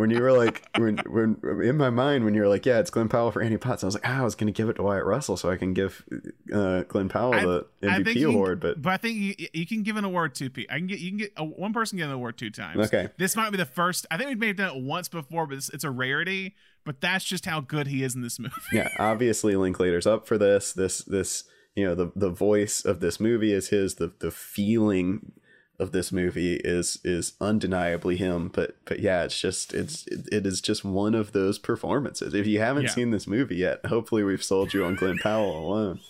when 0.00 0.10
you 0.10 0.20
were 0.20 0.32
like, 0.32 0.66
when, 0.76 0.98
when 1.08 1.36
in 1.62 1.76
my 1.76 1.90
mind, 1.90 2.24
when 2.24 2.34
you 2.34 2.40
were 2.40 2.48
like, 2.48 2.66
yeah, 2.66 2.78
it's 2.80 2.90
Glen 2.90 3.08
Powell 3.08 3.30
for 3.30 3.42
Annie 3.42 3.56
Potts, 3.58 3.84
I 3.84 3.86
was 3.86 3.94
like, 3.94 4.08
ah, 4.08 4.20
I 4.20 4.22
was 4.22 4.34
going 4.34 4.52
to 4.52 4.56
give 4.56 4.68
it 4.68 4.74
to 4.74 4.82
Wyatt 4.82 5.04
Russell 5.04 5.36
so 5.36 5.50
I 5.50 5.56
can 5.56 5.74
give 5.74 6.04
uh, 6.52 6.82
Glen 6.84 7.08
Powell 7.08 7.34
I- 7.34 7.44
the 7.44 7.66
I 7.82 7.96
think 7.96 8.08
MVP 8.08 8.14
you 8.16 8.26
can- 8.26 8.34
award. 8.34 8.60
But 8.60 8.82
but 8.82 8.92
I 8.92 8.96
think 8.96 9.16
you, 9.18 9.46
you 9.52 9.66
can 9.66 9.82
give 9.82 9.96
an 9.96 10.04
award 10.04 10.34
two 10.34 10.50
people. 10.50 10.74
I 10.74 10.78
can 10.78 10.86
get 10.88 10.98
you 10.98 11.10
can 11.10 11.18
get 11.18 11.32
a, 11.36 11.44
one 11.44 11.72
person 11.72 11.98
get 11.98 12.06
an 12.06 12.12
award 12.12 12.38
two 12.38 12.50
times. 12.50 12.86
Okay. 12.86 13.08
This 13.18 13.36
might 13.36 13.50
be 13.50 13.56
the 13.58 13.66
first. 13.66 14.06
I 14.10 14.16
think 14.16 14.30
we 14.30 14.34
may 14.36 14.46
have 14.48 14.56
done 14.56 14.76
it 14.76 14.82
once 14.82 15.08
before, 15.08 15.46
but 15.46 15.56
it's, 15.58 15.68
it's 15.68 15.84
a 15.84 15.90
rarity. 15.90 16.54
But 16.84 17.00
that's 17.02 17.24
just 17.24 17.44
how 17.44 17.60
good 17.60 17.86
he 17.88 18.02
is 18.02 18.14
in 18.14 18.22
this 18.22 18.38
movie. 18.38 18.54
yeah, 18.72 18.88
obviously 18.98 19.54
Linklater's 19.54 20.06
up 20.06 20.26
for 20.26 20.38
this. 20.38 20.72
This 20.72 20.98
this 21.04 21.44
you 21.76 21.84
know 21.84 21.94
the 21.94 22.10
the 22.16 22.30
voice 22.30 22.84
of 22.84 23.00
this 23.00 23.20
movie 23.20 23.52
is 23.52 23.68
his. 23.68 23.96
The 23.96 24.12
the 24.20 24.30
feeling 24.30 25.32
of 25.80 25.92
this 25.92 26.12
movie 26.12 26.54
is 26.56 26.98
is 27.04 27.32
undeniably 27.40 28.16
him. 28.16 28.48
But 28.48 28.76
but 28.84 29.00
yeah, 29.00 29.24
it's 29.24 29.40
just 29.40 29.72
it's 29.74 30.06
it, 30.06 30.46
is 30.46 30.60
just 30.60 30.84
one 30.84 31.14
of 31.14 31.32
those 31.32 31.58
performances. 31.58 32.34
If 32.34 32.46
you 32.46 32.60
haven't 32.60 32.84
Yeah. 32.84 32.90
seen 32.90 33.10
this 33.10 33.26
movie 33.26 33.56
yet, 33.56 33.84
hopefully 33.86 34.22
we've 34.22 34.42
sold 34.44 34.72
you 34.74 34.84
on 34.84 34.94
Glen 34.94 35.18
Powell 35.22 35.66
alone. 35.66 36.00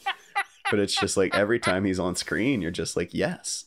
But 0.70 0.80
it's 0.80 0.94
just 0.94 1.16
like 1.16 1.34
every 1.34 1.58
time 1.58 1.84
he's 1.84 1.98
on 1.98 2.16
screen, 2.16 2.62
you're 2.62 2.70
just 2.70 2.96
like 2.96 3.14
yes. 3.14 3.64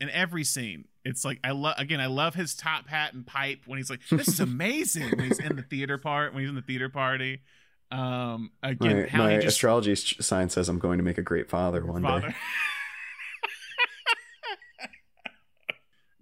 in 0.00 0.10
every 0.10 0.44
scene. 0.44 0.84
It's 1.04 1.24
like 1.24 1.38
I 1.44 1.50
love 1.50 1.74
again. 1.78 2.00
I 2.00 2.06
love 2.06 2.34
his 2.34 2.54
top 2.54 2.88
hat 2.88 3.12
and 3.12 3.26
pipe 3.26 3.60
when 3.66 3.78
he's 3.78 3.90
like, 3.90 4.00
"This 4.10 4.28
is 4.28 4.40
amazing." 4.40 5.10
when 5.10 5.26
he's 5.26 5.38
in 5.38 5.56
the 5.56 5.62
theater 5.62 5.98
part, 5.98 6.32
when 6.32 6.42
he's 6.42 6.48
in 6.50 6.56
the 6.56 6.62
theater 6.62 6.88
party. 6.88 7.42
Um, 7.90 8.50
again, 8.62 9.02
My, 9.02 9.06
how 9.08 9.18
my 9.24 9.34
just 9.36 9.48
astrology 9.48 9.94
sign 9.94 10.48
says 10.48 10.68
I'm 10.68 10.78
going 10.78 10.98
to 10.98 11.04
make 11.04 11.18
a 11.18 11.22
great 11.22 11.48
father 11.50 11.84
one 11.84 12.02
day. 12.02 12.08
father. 12.08 12.34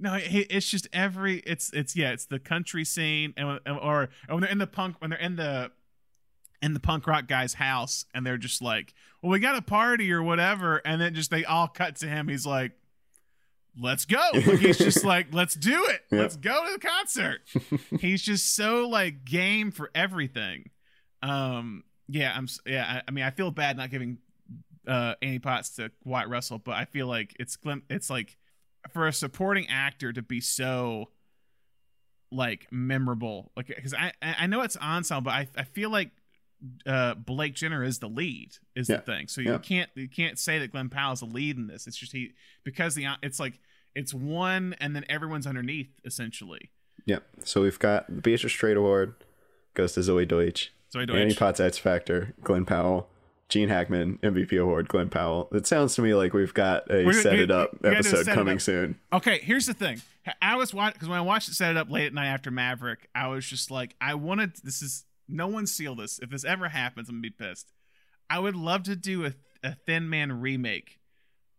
No, 0.03 0.15
it, 0.15 0.49
it's 0.51 0.69
just 0.69 0.89
every. 0.93 1.39
It's 1.47 1.73
it's 1.73 1.95
yeah. 1.95 2.11
It's 2.11 2.27
the 2.27 2.41
country 2.41 2.85
scene, 2.85 3.33
and 3.37 3.61
or, 3.67 3.79
or 3.79 4.09
when 4.29 4.41
they're 4.41 4.51
in 4.51 4.59
the 4.59 4.67
punk 4.67 4.97
when 4.99 5.11
they're 5.11 5.19
in 5.19 5.37
the 5.37 5.71
in 6.61 6.75
the 6.75 6.81
punk 6.81 7.07
rock 7.07 7.29
guy's 7.29 7.55
house, 7.55 8.05
and 8.13 8.27
they're 8.27 8.37
just 8.37 8.61
like, 8.61 8.95
"Well, 9.23 9.31
we 9.31 9.39
got 9.39 9.57
a 9.57 9.63
party 9.63 10.13
or 10.13 10.21
whatever," 10.21 10.83
and 10.85 11.01
then 11.01 11.15
just 11.15 11.31
they 11.31 11.45
all 11.45 11.69
cut 11.69 11.97
to 11.97 12.09
him. 12.09 12.29
He's 12.29 12.45
like. 12.45 12.73
Let's 13.81 14.05
go. 14.05 14.21
Like, 14.35 14.59
he's 14.59 14.77
just 14.77 15.03
like, 15.07 15.29
let's 15.33 15.55
do 15.55 15.87
it. 15.87 16.03
Yep. 16.11 16.21
Let's 16.21 16.37
go 16.37 16.67
to 16.67 16.73
the 16.75 16.79
concert. 16.79 17.41
he's 18.03 18.21
just 18.21 18.55
so 18.55 18.87
like 18.87 19.25
game 19.25 19.71
for 19.71 19.91
everything. 19.95 20.69
Um, 21.23 21.83
yeah, 22.07 22.35
I'm. 22.37 22.49
Yeah, 22.67 22.85
I, 22.87 23.03
I 23.09 23.11
mean, 23.13 23.25
I 23.25 23.31
feel 23.31 23.51
bad 23.51 23.79
not 23.79 23.89
giving 23.91 24.19
uh 24.87 25.15
Annie 25.23 25.39
Potts 25.39 25.77
to 25.77 25.91
Wyatt 26.05 26.29
Russell, 26.29 26.59
but 26.59 26.73
I 26.73 26.85
feel 26.85 27.07
like 27.07 27.35
it's. 27.41 27.57
It's 27.89 28.11
like 28.11 28.37
for 28.91 29.07
a 29.07 29.13
supporting 29.13 29.69
actor 29.69 30.13
to 30.13 30.23
be 30.23 30.41
so 30.41 31.09
like 32.31 32.67
memorable. 32.71 33.53
Like 33.57 33.67
because 33.69 33.95
I 33.95 34.13
I 34.23 34.47
know 34.47 34.63
it's 34.63 34.77
ensemble, 34.77 35.31
but 35.31 35.35
I 35.35 35.49
I 35.57 35.65
feel 35.65 35.91
like 35.91 36.11
uh 36.87 37.15
Blake 37.15 37.55
Jenner 37.55 37.83
is 37.85 37.99
the 37.99 38.09
lead 38.09 38.53
is 38.75 38.89
Yeah. 38.89 38.97
the 38.97 39.03
thing. 39.03 39.29
So 39.29 39.41
you 39.41 39.53
Yeah. 39.53 39.59
can't 39.59 39.91
you 39.95 40.09
can't 40.09 40.39
say 40.39 40.59
that 40.59 40.73
Glen 40.73 40.89
Powell 40.89 41.13
is 41.13 41.21
the 41.21 41.27
lead 41.27 41.57
in 41.57 41.67
this. 41.67 41.87
It's 41.87 41.97
just 41.97 42.13
he 42.13 42.33
because 42.65 42.95
the 42.95 43.07
it's 43.23 43.39
like 43.41 43.59
it's 43.95 44.15
one 44.15 44.75
and 44.81 44.97
then 44.97 45.05
everyone's 45.09 45.47
underneath 45.47 45.91
essentially. 46.05 46.71
Yeah. 47.05 47.19
So 47.45 47.63
we've 47.63 47.79
got 47.79 48.07
the 48.15 48.23
Beatrice 48.23 48.53
Straight 48.53 48.77
Award 48.77 49.15
goes 49.75 49.93
to 49.95 50.01
Zoey 50.01 50.27
Deutch. 50.27 50.73
Zoey 50.95 51.03
Annie 51.13 51.31
Deutch. 51.31 51.39
Potts 51.39 51.61
X 51.61 51.79
Factor, 51.79 52.35
Glen 52.43 52.65
Powell. 52.65 53.09
Gene 53.53 53.69
Hackman, 53.69 54.19
MVP 54.23 54.59
award, 54.59 54.89
Glen 54.89 55.11
Powell. 55.11 55.49
It 55.53 55.67
sounds 55.67 55.95
to 55.97 56.03
me 56.03 56.15
like 56.15 56.33
we've 56.33 56.55
got 56.55 56.91
a 56.91 57.05
We're- 57.05 57.13
set 57.13 57.35
we- 57.35 57.43
it 57.43 57.51
up 57.51 57.73
we 57.75 57.79
gotta 57.91 57.91
do 57.91 57.97
a 57.97 57.99
episode 57.99 58.25
set 58.25 58.35
coming 58.35 58.55
up. 58.55 58.61
soon. 58.63 58.99
Okay, 59.13 59.41
here's 59.43 59.67
the 59.67 59.75
thing. 59.75 60.01
I 60.41 60.57
was 60.57 60.73
watching 60.73 60.95
because 60.95 61.09
when 61.09 61.19
I 61.19 61.23
watched 61.23 61.51
it 61.51 61.55
set 61.55 61.71
it 61.73 61.77
up 61.77 61.91
late 61.91 62.07
at 62.07 62.15
night 62.15 62.29
after 62.29 62.51
Maverick, 62.51 63.09
I 63.15 63.27
was 63.29 63.45
just 63.47 63.71
like, 63.71 63.95
I 64.01 64.15
wanted 64.15 64.53
this 64.65 64.81
is 64.81 65.05
no 65.29 65.49
one 65.49 65.67
seal 65.67 65.95
this. 65.95 66.19
If 66.21 66.31
this 66.31 66.45
ever 66.47 66.69
happens, 66.71 67.11
I'm 67.11 67.17
gonna 67.17 67.23
be 67.23 67.31
pissed. 67.31 67.73
I 68.31 68.39
would 68.39 68.57
love 68.57 68.85
to 68.85 68.97
do 68.97 69.27
a, 69.27 69.35
a 69.63 69.75
Thin 69.87 70.09
Man 70.09 70.41
remake 70.41 70.99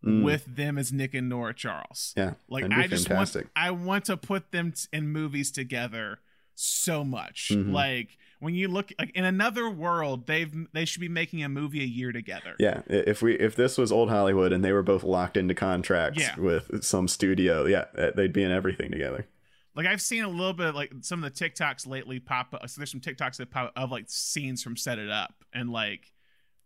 Mm. 0.03 0.24
with 0.24 0.45
them 0.48 0.78
as 0.80 0.91
Nick 0.91 1.14
and 1.14 1.30
Nora 1.30 1.53
Charles. 1.53 2.14
Yeah, 2.18 2.34
Like 2.49 2.65
I 2.72 2.88
just 2.88 3.07
fantastic. 3.07 3.44
want 3.44 3.52
I 3.56 3.72
want 3.72 4.06
to 4.06 4.18
put 4.18 4.52
them 4.52 4.72
t- 4.74 4.88
in 4.91 5.07
movies 5.10 5.49
together 5.52 6.20
so 6.56 7.03
much. 7.06 7.52
Mhm. 7.53 7.72
Like 7.72 8.18
when 8.44 8.53
you 8.53 8.68
look 8.68 8.91
like 8.99 9.11
in 9.15 9.24
another 9.26 9.70
world, 9.70 10.28
they've 10.28 10.53
they 10.74 10.86
should 10.86 11.02
be 11.02 11.07
making 11.10 11.44
a 11.44 11.49
movie 11.49 11.82
a 11.82 11.86
year 11.86 12.11
together. 12.11 12.56
Yeah, 12.60 12.82
if 12.88 13.22
we 13.22 13.34
if 13.40 13.56
this 13.56 13.78
was 13.78 13.91
old 13.91 14.10
Hollywood 14.10 14.52
and 14.53 14.64
they 14.64 14.72
were 14.72 14.84
both 14.84 15.03
locked 15.03 15.38
into 15.38 15.53
contracts 15.56 16.20
Yeah. 16.20 16.38
with 16.40 16.84
some 16.84 17.07
studio, 17.07 17.65
yeah, 17.65 17.86
uh, 17.98 18.11
they'd 18.15 18.34
be 18.34 18.44
in 18.44 18.52
everything 18.52 18.91
together. 18.91 19.28
Like 19.76 19.88
I've 19.88 20.02
seen 20.02 20.24
a 20.24 20.30
little 20.30 20.53
bit 20.53 20.68
of 20.68 20.76
like 20.76 20.91
some 21.02 21.24
of 21.24 21.34
the 21.34 21.49
TikToks 21.49 21.88
lately 21.88 22.20
pop 22.20 22.53
up. 22.53 22.70
So 22.70 22.80
there's 22.80 22.91
some 22.91 23.02
TikToks 23.02 23.38
that 23.38 23.49
pop 23.49 23.72
of 23.76 23.90
like 23.91 24.06
scenes 24.07 24.61
from 24.61 24.78
Set 24.78 24.99
It 24.99 25.10
Up, 25.10 25.34
and 25.52 25.70
like 25.72 26.11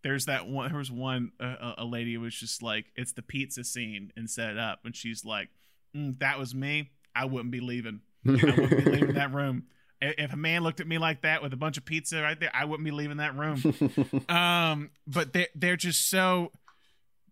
there's 0.02 0.26
that 0.26 0.46
one. 0.46 0.68
There 0.68 0.78
was 0.78 0.90
one 0.90 1.32
uh, 1.40 1.44
a- 1.60 1.74
a 1.78 1.84
lady 1.84 2.16
was 2.18 2.34
just 2.34 2.62
like 2.62 2.86
it's 2.96 3.12
the 3.12 3.22
pizza 3.22 3.64
scene 3.64 4.12
in 4.16 4.26
Set 4.28 4.50
It 4.50 4.58
Up, 4.58 4.80
and 4.84 4.94
she's 4.94 5.24
like, 5.24 5.48
mm, 5.96 6.18
"That 6.18 6.38
was 6.38 6.54
me. 6.54 6.90
I 7.14 7.24
wouldn't 7.24 7.50
be 7.50 7.60
leaving. 7.60 8.00
I 8.26 8.30
wouldn't 8.32 8.84
be 8.84 8.90
leaving 8.90 9.14
that 9.14 9.32
room. 9.32 9.64
If 10.00 10.32
a 10.32 10.36
man 10.36 10.62
looked 10.62 10.80
at 10.80 10.86
me 10.86 10.98
like 10.98 11.22
that 11.22 11.42
with 11.42 11.52
a 11.52 11.56
bunch 11.56 11.76
of 11.76 11.84
pizza 11.84 12.22
right 12.22 12.38
there, 12.38 12.50
I 12.54 12.64
wouldn't 12.64 12.84
be 12.84 12.90
leaving 12.90 13.16
that 13.16 13.36
room." 13.36 13.62
um 14.28 14.90
but 15.06 15.32
they 15.32 15.48
they're 15.54 15.76
just 15.76 16.08
so 16.08 16.52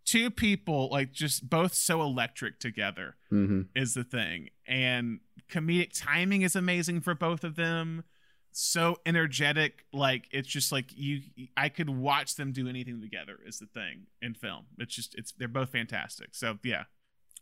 two 0.05 0.31
people 0.31 0.89
like 0.91 1.13
just 1.13 1.51
both 1.51 1.75
so 1.75 2.01
electric 2.01 2.59
together 2.61 3.17
hmm 3.29 3.63
is 3.75 3.95
the 3.95 4.05
thing. 4.05 4.51
And 4.67 5.21
comedic 5.51 5.91
timing 5.93 6.43
is 6.43 6.57
amazing 6.57 7.01
for 7.03 7.15
both 7.15 7.45
of 7.45 7.57
them. 7.57 8.05
So 8.53 8.97
energetic 9.05 9.85
like 9.93 10.29
it's 10.31 10.49
just 10.49 10.73
like 10.73 10.87
you 10.97 11.21
i 11.59 11.69
could 11.69 11.91
watch 11.91 12.37
them 12.37 12.53
do 12.53 12.69
anything 12.69 13.03
together 13.03 13.39
is 13.47 13.59
the 13.59 13.67
thing 13.67 14.07
in 14.23 14.35
film. 14.35 14.67
It's 14.79 14.95
just 14.95 15.15
it's 15.15 15.33
they're 15.33 15.49
both 15.49 15.71
fantastic. 15.71 16.35
So 16.35 16.59
yeah. 16.63 16.85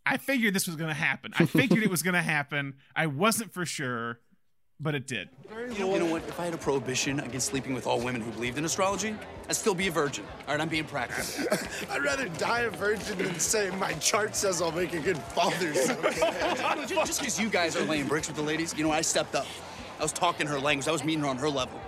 I 0.06 0.18
figured 0.18 0.55
this 0.55 0.66
was 0.66 0.76
gonna 0.76 0.92
happen. 0.92 1.32
I 1.38 1.46
figured 1.46 1.82
it 1.82 1.88
was 1.90 2.02
gonna 2.02 2.22
happen. 2.22 2.74
I 2.94 3.06
wasn't 3.06 3.55
for 3.55 3.64
sure 3.64 4.20
but 4.80 4.94
it 4.94 5.06
did 5.06 5.28
You 5.51 5.78
know, 5.78 5.92
you 5.94 5.98
know 6.01 6.06
what? 6.06 6.22
If 6.28 6.38
I 6.38 6.46
had 6.46 6.55
a 6.55 6.59
prohibition 6.59 7.20
against 7.20 7.46
sleeping 7.46 7.74
with 7.74 7.86
all 7.86 8.01
women 8.01 8.20
who 8.20 8.30
believed 8.32 8.59
in 8.59 8.64
astrology, 8.64 9.16
I'd 9.48 9.56
still 9.56 9.74
be 9.74 9.86
a 9.88 9.90
virgin. 9.90 10.24
All 10.46 10.55
right, 10.55 10.60
I'm 10.60 10.68
being 10.68 10.84
practical. 10.84 11.59
I'd 11.90 12.02
rather 12.02 12.28
die 12.30 12.62
a 12.62 12.70
virgin 12.70 13.18
than 13.18 13.38
say 13.38 13.70
my 13.70 13.92
chart 13.94 14.34
says 14.34 14.60
I'll 14.60 14.72
make 14.72 14.92
a 14.92 15.01
good 15.01 15.18
father. 15.18 15.74
someday." 15.74 16.86
Just 16.86 17.20
because 17.20 17.40
you 17.40 17.48
guys 17.48 17.76
are 17.76 17.84
laying 17.84 18.06
bricks 18.06 18.26
with 18.26 18.36
the 18.36 18.42
ladies, 18.42 18.74
you 18.76 18.84
know, 18.84 18.90
I 18.90 19.01
stepped 19.01 19.34
up. 19.34 19.46
I 19.98 20.02
was 20.02 20.12
talking 20.12 20.46
her 20.46 20.59
language. 20.59 20.88
I 20.88 20.92
was 20.92 21.05
meeting 21.05 21.22
her 21.22 21.28
on 21.28 21.38
her 21.38 21.48
level. 21.48 21.80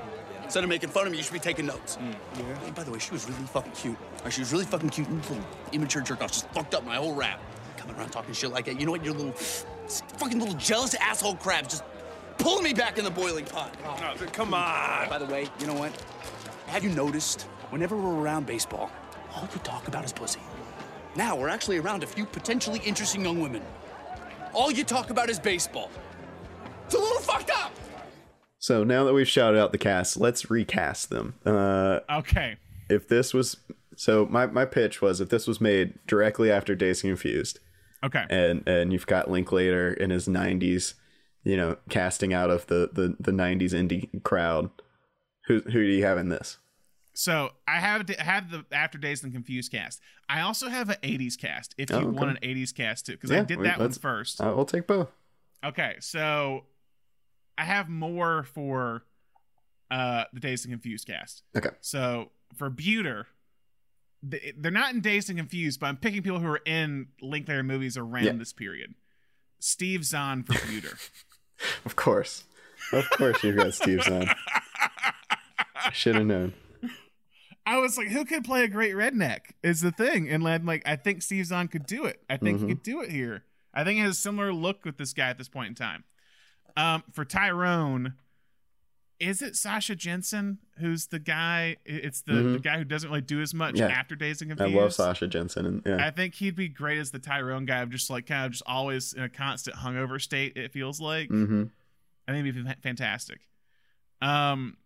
Instead 0.44 0.62
of 0.62 0.70
making 0.70 0.90
fun 0.90 1.06
of 1.06 1.10
me, 1.10 1.18
you 1.18 1.24
should 1.24 1.32
be 1.32 1.40
taking 1.40 1.66
notes. 1.66 1.96
Mm, 1.96 2.14
yeah. 2.38 2.66
And 2.66 2.74
by 2.74 2.84
the 2.84 2.92
way, 2.92 3.00
she 3.00 3.10
was 3.10 3.28
really 3.28 3.42
fucking 3.46 3.72
cute. 3.72 3.96
All 3.96 4.24
right, 4.24 4.32
she 4.32 4.40
was 4.40 4.52
really 4.52 4.64
fucking 4.64 4.90
cute. 4.90 5.08
And 5.08 5.20
little 5.22 5.44
immature 5.72 6.02
jerk 6.02 6.22
off 6.22 6.30
just 6.30 6.48
fucked 6.50 6.74
up 6.74 6.84
my 6.84 6.94
whole 6.94 7.14
rap. 7.14 7.40
Coming 7.76 7.96
around 7.96 8.10
talking 8.10 8.32
shit 8.32 8.52
like 8.52 8.66
that. 8.66 8.78
You 8.78 8.86
know 8.86 8.92
what? 8.92 9.04
You're 9.04 9.14
little, 9.14 9.32
fucking 9.32 10.38
little 10.38 10.54
jealous 10.54 10.94
asshole 10.94 11.34
crabs 11.36 11.68
just 11.70 11.82
pulling 12.38 12.64
me 12.64 12.72
back 12.72 12.98
in 12.98 13.04
the 13.04 13.10
boiling 13.10 13.44
pot. 13.44 13.74
Come 14.32 14.54
on. 14.54 15.08
By 15.08 15.18
the 15.18 15.26
way, 15.26 15.48
you 15.58 15.66
know 15.66 15.74
what? 15.74 15.92
Have 16.66 16.84
you 16.84 16.90
noticed 16.90 17.42
whenever 17.70 17.96
we're 17.96 18.20
around 18.20 18.46
baseball, 18.46 18.90
all 19.34 19.48
we 19.52 19.60
talk 19.60 19.88
about 19.88 20.04
is 20.04 20.12
pussy? 20.12 20.40
Now 21.14 21.36
we're 21.36 21.48
actually 21.48 21.78
around 21.78 22.02
a 22.02 22.06
few 22.06 22.26
potentially 22.26 22.80
interesting 22.84 23.24
young 23.24 23.40
women. 23.40 23.62
All 24.52 24.70
you 24.70 24.84
talk 24.84 25.10
about 25.10 25.30
is 25.30 25.38
baseball. 25.38 25.90
It's 26.86 26.94
a 26.94 26.98
little 26.98 27.20
fucked 27.20 27.50
up. 27.50 27.72
So 28.58 28.84
now 28.84 29.04
that 29.04 29.12
we've 29.12 29.28
shouted 29.28 29.58
out 29.58 29.72
the 29.72 29.78
cast, 29.78 30.16
let's 30.16 30.50
recast 30.50 31.10
them. 31.10 31.34
Uh, 31.44 32.00
okay 32.10 32.56
if 32.88 33.08
this 33.08 33.34
was 33.34 33.56
so, 33.98 34.26
my 34.26 34.46
my 34.46 34.64
pitch 34.64 35.00
was 35.00 35.20
if 35.20 35.30
this 35.30 35.46
was 35.46 35.60
made 35.60 35.94
directly 36.06 36.50
after 36.50 36.74
Dazed 36.74 37.02
Confused, 37.02 37.60
okay 38.04 38.24
and 38.28 38.66
and 38.66 38.92
you've 38.92 39.06
got 39.06 39.30
Linklater 39.30 39.92
in 39.92 40.10
his 40.10 40.28
90s, 40.28 40.94
you 41.46 41.56
know, 41.56 41.76
casting 41.88 42.34
out 42.34 42.50
of 42.50 42.66
the 42.66 42.90
the 42.92 43.16
the 43.20 43.30
90s 43.32 43.72
indie 43.72 44.22
crowd. 44.24 44.68
Who 45.46 45.60
who 45.60 45.70
do 45.72 45.92
you 45.92 46.04
have 46.04 46.18
in 46.18 46.28
this? 46.28 46.58
So 47.14 47.50
I 47.68 47.76
have 47.80 48.04
I 48.18 48.22
have 48.22 48.50
the 48.50 48.64
After 48.72 48.98
Dazed 48.98 49.22
and 49.24 49.32
Confused 49.32 49.70
cast. 49.70 50.00
I 50.28 50.40
also 50.40 50.68
have 50.68 50.90
an 50.90 50.96
'80s 51.02 51.38
cast. 51.38 51.74
If 51.78 51.88
you 51.90 51.96
Oh, 51.96 52.00
okay. 52.00 52.08
want 52.10 52.30
an 52.30 52.38
'80s 52.42 52.74
cast 52.74 53.06
too, 53.06 53.12
because 53.12 53.30
I 53.30 53.42
did 53.42 53.58
we- 53.58 53.64
that 53.64 53.78
one 53.78 53.92
first. 53.92 54.40
Uh, 54.40 54.52
we'll 54.56 54.64
take 54.66 54.86
both. 54.86 55.08
Okay, 55.64 55.96
so 56.00 56.64
I 57.56 57.64
have 57.64 57.88
more 57.88 58.42
for 58.42 59.04
uh 59.90 60.24
the 60.32 60.40
Dazed 60.40 60.64
and 60.66 60.72
Confused 60.74 61.06
cast. 61.06 61.44
Okay. 61.56 61.70
So 61.80 62.32
for 62.56 62.68
Beuter, 62.70 63.28
th- 64.28 64.54
they're 64.58 64.72
not 64.72 64.92
in 64.94 65.00
Dazed 65.00 65.30
and 65.30 65.38
Confused, 65.38 65.78
but 65.80 65.86
I'm 65.86 65.96
picking 65.96 66.22
people 66.22 66.40
who 66.40 66.48
are 66.48 66.60
in 66.66 67.06
Linklater 67.22 67.62
movies 67.62 67.96
around 67.96 68.24
Yeah. 68.24 68.32
this 68.32 68.52
period. 68.52 68.94
Steve 69.60 70.04
Zahn 70.04 70.42
for 70.42 70.54
Beuter. 70.66 70.98
Of 71.84 71.96
course. 71.96 72.44
Of 72.92 73.08
course 73.10 73.42
you've 73.42 73.56
got 73.56 73.74
Steve 73.74 74.02
Zahn. 74.02 74.28
Should 75.92 76.16
have 76.16 76.26
known. 76.26 76.52
I 77.64 77.78
was 77.78 77.98
like, 77.98 78.08
who 78.08 78.24
could 78.24 78.44
play 78.44 78.62
a 78.64 78.68
great 78.68 78.94
redneck? 78.94 79.52
Is 79.62 79.80
the 79.80 79.90
thing, 79.90 80.28
and 80.28 80.44
then 80.46 80.64
like 80.66 80.82
I 80.86 80.96
think 80.96 81.22
Steve 81.22 81.46
Zahn 81.46 81.68
could 81.68 81.86
do 81.86 82.04
it. 82.04 82.22
I 82.30 82.36
think 82.36 82.60
he 82.60 82.64
Mhm. 82.64 82.68
could 82.68 82.82
do 82.82 83.00
it 83.02 83.10
here. 83.10 83.44
I 83.74 83.82
think 83.84 83.96
he 83.96 84.02
has 84.02 84.12
a 84.12 84.20
similar 84.20 84.52
look 84.52 84.84
with 84.84 84.98
this 84.98 85.12
guy 85.12 85.28
at 85.30 85.38
this 85.38 85.48
point 85.48 85.68
in 85.68 85.74
time. 85.74 86.04
Um, 86.76 87.02
for 87.12 87.24
Tyrone, 87.24 88.14
is 89.18 89.40
it 89.42 89.56
Sasha 89.56 89.96
Jensen 89.96 90.58
who's 90.78 91.06
the 91.06 91.18
guy? 91.18 91.76
It's 91.86 92.20
the, 92.20 92.34
the 92.34 92.58
Mhm. 92.58 92.62
guy 92.62 92.78
who 92.78 92.84
doesn't 92.84 93.08
really 93.08 93.22
do 93.22 93.40
as 93.40 93.54
much 93.54 93.78
Yeah. 93.78 93.86
after 93.86 94.14
Dazed 94.14 94.42
and 94.42 94.60
I 94.60 94.66
love 94.66 94.92
Sasha 94.92 95.26
Jensen 95.26 95.64
and 95.66 95.82
yeah. 95.86 96.04
I 96.06 96.10
think 96.10 96.34
he'd 96.34 96.54
be 96.56 96.68
great 96.68 96.98
as 96.98 97.10
the 97.12 97.18
Tyrone 97.18 97.64
guy 97.64 97.78
of 97.80 97.90
just 97.90 98.10
like 98.10 98.26
kind 98.26 98.44
of 98.46 98.52
just 98.52 98.62
always 98.66 99.12
in 99.14 99.22
a 99.22 99.28
constant 99.28 99.76
hungover 99.76 100.20
state. 100.20 100.56
It 100.56 100.72
feels 100.72 101.00
like. 101.00 101.28
mm-hmm. 101.30 101.64
I 102.28 102.32
think 102.32 102.46
it'd 102.46 102.64
be 102.66 102.72
fantastic. 102.82 103.40
Um, 104.20 104.76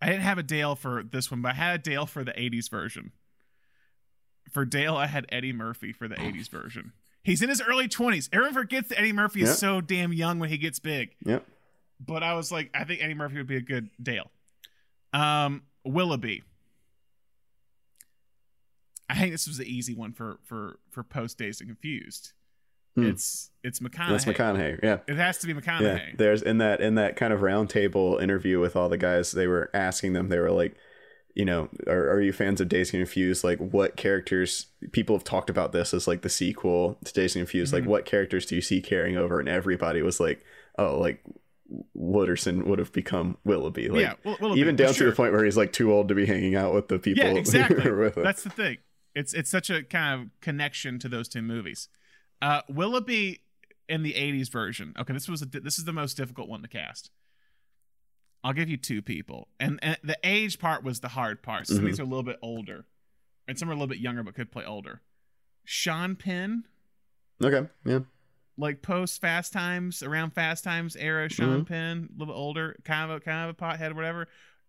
I 0.00 0.06
didn't 0.06 0.22
have 0.22 0.38
a 0.38 0.42
Dale 0.42 0.76
for 0.76 1.02
this 1.02 1.30
one, 1.30 1.42
but 1.42 1.50
I 1.52 1.54
had 1.54 1.80
a 1.80 1.82
Dale 1.82 2.06
for 2.06 2.24
the 2.24 2.32
'80s 2.32 2.70
version. 2.70 3.12
For 4.50 4.64
Dale, 4.64 4.96
I 4.96 5.06
had 5.06 5.26
Eddie 5.30 5.52
Murphy 5.52 5.92
for 5.92 6.08
the 6.08 6.14
'80s 6.14 6.48
version. 6.48 6.92
He's 7.22 7.42
in 7.42 7.50
his 7.50 7.60
early 7.60 7.86
20s. 7.86 8.28
Everyone 8.32 8.54
forgets 8.54 8.88
that 8.88 8.98
Eddie 8.98 9.12
Murphy 9.12 9.42
is 9.42 9.58
so 9.58 9.80
damn 9.82 10.12
young 10.12 10.38
when 10.38 10.48
he 10.48 10.56
gets 10.56 10.78
big. 10.78 11.10
Yep. 11.26 11.44
But 12.04 12.22
I 12.22 12.34
was 12.34 12.50
like, 12.50 12.70
I 12.74 12.84
think 12.84 13.02
Eddie 13.02 13.14
Murphy 13.14 13.36
would 13.36 13.46
be 13.46 13.56
a 13.56 13.62
good 13.62 13.90
Dale. 14.02 14.30
Um, 15.12 15.62
Willoughby. 15.84 16.42
I 19.08 19.14
think 19.16 19.32
this 19.32 19.46
was 19.46 19.58
the 19.58 19.64
easy 19.64 19.94
one 19.94 20.12
for 20.12 20.38
for 20.44 20.78
for 20.90 21.02
post 21.02 21.38
Dazed 21.38 21.60
and 21.60 21.68
Confused. 21.68 22.32
Hmm. 22.94 23.06
It's 23.06 23.50
it's 23.62 23.80
McConaughey. 23.80 24.08
That's 24.08 24.24
McConaughey. 24.24 24.82
Yeah. 24.82 24.98
It 25.06 25.16
has 25.16 25.38
to 25.38 25.46
be 25.46 25.54
McConaughey. 25.54 25.82
Yeah. 25.82 26.14
There's 26.16 26.42
in 26.42 26.58
that 26.58 26.80
in 26.80 26.94
that 26.94 27.16
kind 27.16 27.32
of 27.32 27.40
roundtable 27.40 28.22
interview 28.22 28.60
with 28.60 28.76
all 28.76 28.88
the 28.88 28.98
guys, 28.98 29.32
they 29.32 29.46
were 29.46 29.70
asking 29.74 30.12
them, 30.12 30.28
they 30.28 30.38
were 30.38 30.50
like, 30.50 30.76
you 31.34 31.44
know, 31.44 31.68
are, 31.86 32.10
are 32.10 32.20
you 32.20 32.32
fans 32.32 32.60
of 32.60 32.68
Dazed 32.68 32.94
and 32.94 33.00
Confused? 33.00 33.44
Like 33.44 33.58
what 33.58 33.96
characters 33.96 34.66
people 34.92 35.16
have 35.16 35.24
talked 35.24 35.50
about 35.50 35.72
this 35.72 35.92
as 35.92 36.08
like 36.08 36.22
the 36.22 36.28
sequel 36.28 36.98
to 37.04 37.12
Dazed 37.12 37.36
and 37.36 37.42
Confused. 37.42 37.72
Mm-hmm. 37.72 37.84
Like 37.84 37.90
what 37.90 38.04
characters 38.04 38.46
do 38.46 38.54
you 38.54 38.60
see 38.60 38.80
carrying 38.80 39.16
over? 39.16 39.38
And 39.40 39.48
everybody 39.48 40.02
was 40.02 40.20
like, 40.20 40.44
Oh, 40.78 40.98
like 40.98 41.22
Wooderson 41.96 42.64
would 42.66 42.78
have 42.78 42.92
become 42.92 43.36
Willoughby. 43.44 43.88
Like 43.88 44.00
Yeah, 44.00 44.14
Will- 44.24 44.36
Willoughby, 44.40 44.60
even 44.60 44.76
down 44.76 44.92
to 44.94 45.04
the 45.04 45.12
point 45.12 45.32
where 45.32 45.44
he's 45.44 45.56
like 45.56 45.72
too 45.72 45.92
old 45.92 46.08
to 46.08 46.14
be 46.14 46.26
hanging 46.26 46.54
out 46.56 46.74
with 46.74 46.88
the 46.88 46.98
people 46.98 47.24
yeah, 47.24 47.30
exactly. 47.32 47.90
with 47.90 48.16
him. 48.16 48.24
That's 48.24 48.42
the 48.42 48.50
thing. 48.50 48.78
It's 49.14 49.32
it's 49.34 49.50
such 49.50 49.70
a 49.70 49.82
kind 49.82 50.20
of 50.20 50.40
connection 50.40 50.98
to 51.00 51.08
those 51.08 51.28
two 51.28 51.42
movies. 51.42 51.88
Uh, 52.42 52.62
Willoughby 52.68 53.40
in 53.88 54.02
the 54.02 54.14
'80s 54.14 54.50
version. 54.50 54.94
Okay, 54.98 55.12
this 55.12 55.28
was 55.28 55.42
a, 55.42 55.46
this 55.46 55.78
is 55.78 55.84
the 55.84 55.92
most 55.92 56.16
difficult 56.16 56.48
one 56.48 56.62
to 56.62 56.68
cast. 56.68 57.10
I'll 58.42 58.52
give 58.54 58.70
you 58.70 58.78
two 58.78 59.02
people, 59.02 59.48
and, 59.58 59.78
and 59.82 59.98
the 60.02 60.16
age 60.24 60.58
part 60.58 60.82
was 60.82 61.00
the 61.00 61.08
hard 61.08 61.42
part. 61.42 61.66
Some 61.66 61.78
of 61.78 61.82
these 61.84 62.00
are 62.00 62.04
a 62.04 62.06
little 62.06 62.22
bit 62.22 62.38
older, 62.40 62.86
and 63.46 63.58
some 63.58 63.68
are 63.68 63.72
a 63.72 63.74
little 63.74 63.86
bit 63.86 63.98
younger 63.98 64.22
but 64.22 64.34
could 64.34 64.50
play 64.50 64.64
older. 64.64 65.02
Sean 65.64 66.16
Penn, 66.16 66.64
Okay. 67.42 67.68
Yeah. 67.84 68.00
Like 68.60 68.82
post 68.82 69.20
Fast 69.20 69.52
Times, 69.52 70.02
around 70.02 70.30
Fast 70.34 70.62
Times 70.64 70.94
era, 70.96 71.28
Sean 71.28 71.64
Penn, 71.64 72.08
a 72.14 72.18
little 72.18 72.34
older, 72.34 72.76
kind 72.84 73.10
of 73.10 73.16
a 73.16 73.20
kind 73.20 73.48
of 73.50 73.56
a 73.56 73.58
pothead, 73.60 73.90
or 73.90 73.94
whatever. 73.94 74.28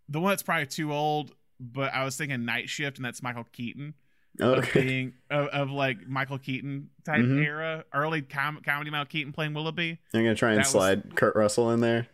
The 0.10 0.20
one 0.20 0.32
that's 0.32 0.44
probably 0.44 0.66
too 0.66 0.92
old, 0.94 1.34
but 1.60 1.94
I 1.94 2.04
was 2.04 2.16
thinking 2.18 2.44
Night 2.46 2.70
Shift, 2.70 2.98
and 2.98 3.06
that's 3.06 3.22
Michael 3.22 3.46
Keaton 3.52 3.94
of 4.40 4.68
being 4.74 5.14
of, 5.30 5.48
of 5.48 5.72
like 5.72 6.08
Michael 6.08 6.38
Keaton 6.40 6.90
type 7.06 7.20
Mhm. 7.22 7.44
era, 7.46 7.84
early 7.94 8.22
com- 8.22 8.62
comedy 8.66 8.90
Michael 8.92 9.06
Keaton 9.08 9.34
playing 9.34 9.54
Willoughby. 9.54 10.00
I'm 10.14 10.22
gonna 10.24 10.36
try 10.36 10.50
and 10.52 10.58
That 10.60 10.62
was- 10.66 10.70
slide 10.72 11.16
Kurt 11.16 11.36
Russell 11.36 11.70
in 11.72 11.82
there. 11.82 12.08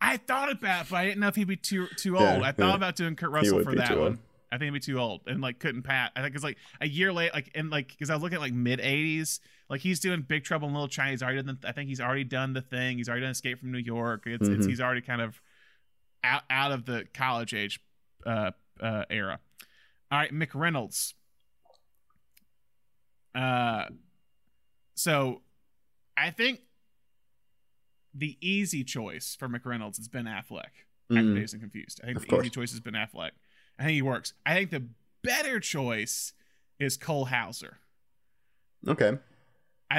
I 0.00 0.16
thought 0.16 0.50
about, 0.50 0.86
it, 0.86 0.90
but 0.90 0.96
I 0.96 1.04
didn't 1.04 1.20
know 1.20 1.28
if 1.28 1.36
he'd 1.36 1.44
be 1.46 1.56
too 1.56 1.86
too 1.96 2.14
Yeah, 2.18 2.34
old. 2.34 2.42
I 2.42 2.52
thought 2.52 2.70
yeah. 2.70 2.74
about 2.76 2.96
doing 2.96 3.14
Kurt 3.16 3.30
Russell 3.30 3.62
for 3.62 3.74
that 3.76 3.90
one. 3.90 3.98
old. 3.98 4.18
I 4.50 4.58
think 4.58 4.64
he'd 4.74 4.80
be 4.80 4.80
too 4.80 4.98
old 4.98 5.22
and 5.26 5.40
like 5.40 5.58
couldn't 5.60 5.82
pat. 5.82 6.12
I 6.14 6.22
think 6.22 6.34
it's 6.34 6.44
like 6.44 6.58
a 6.80 6.88
year 6.88 7.12
late, 7.12 7.32
like 7.32 7.50
and 7.54 7.70
like 7.70 7.88
because 7.88 8.10
I 8.10 8.14
was 8.14 8.22
looking 8.22 8.36
at 8.36 8.40
like 8.42 8.52
mid 8.52 8.80
'80s, 8.80 9.40
like 9.72 9.80
he's 9.80 9.98
doing 10.00 10.20
Big 10.20 10.44
Trouble 10.44 10.68
in 10.68 10.74
Little 10.74 10.86
China. 10.86 11.10
He's 11.12 11.22
already 11.22 11.42
done. 11.42 11.58
The, 11.60 11.68
I 11.68 11.72
think 11.72 11.88
he's 11.88 12.00
already 12.00 12.24
done 12.24 12.52
the 12.52 12.60
thing. 12.60 12.98
He's 12.98 13.08
already 13.08 13.22
done 13.22 13.30
Escape 13.30 13.58
from 13.58 13.72
New 13.72 13.78
York. 13.78 14.24
It's, 14.26 14.46
it's 14.46 14.66
Mhm. 14.66 14.68
he's 14.68 14.80
already 14.82 15.00
kind 15.00 15.22
of 15.22 15.40
out 16.22 16.42
out 16.50 16.72
of 16.72 16.84
the 16.84 17.06
college 17.14 17.54
age 17.54 17.80
uh, 18.26 18.50
uh, 18.80 19.06
era. 19.08 19.40
All 20.10 20.18
right, 20.18 20.30
McReynolds. 20.32 21.14
Uh, 23.34 23.86
so 24.94 25.40
I 26.16 26.30
think 26.30 26.60
the 28.14 28.36
easy 28.42 28.84
choice 28.84 29.34
for 29.38 29.48
McReynolds 29.48 29.96
has 29.96 30.06
been 30.08 30.26
Affleck. 30.26 30.84
After 31.10 31.22
Mhm. 31.22 31.34
Dazed 31.34 31.54
and 31.54 31.62
Confused. 31.62 32.00
I 32.02 32.06
think 32.08 32.18
Of 32.18 32.26
the 32.28 32.36
easy 32.40 32.50
choice 32.50 32.70
has 32.72 32.80
been 32.80 32.94
Affleck. 32.94 33.30
I 33.78 33.84
think 33.84 33.94
he 33.94 34.02
works. 34.02 34.34
I 34.46 34.54
think 34.54 34.70
the 34.70 34.86
better 35.22 35.60
choice 35.60 36.34
is 36.78 36.96
Cole 36.96 37.26
Hauser. 37.26 37.78
Okay. 38.86 39.18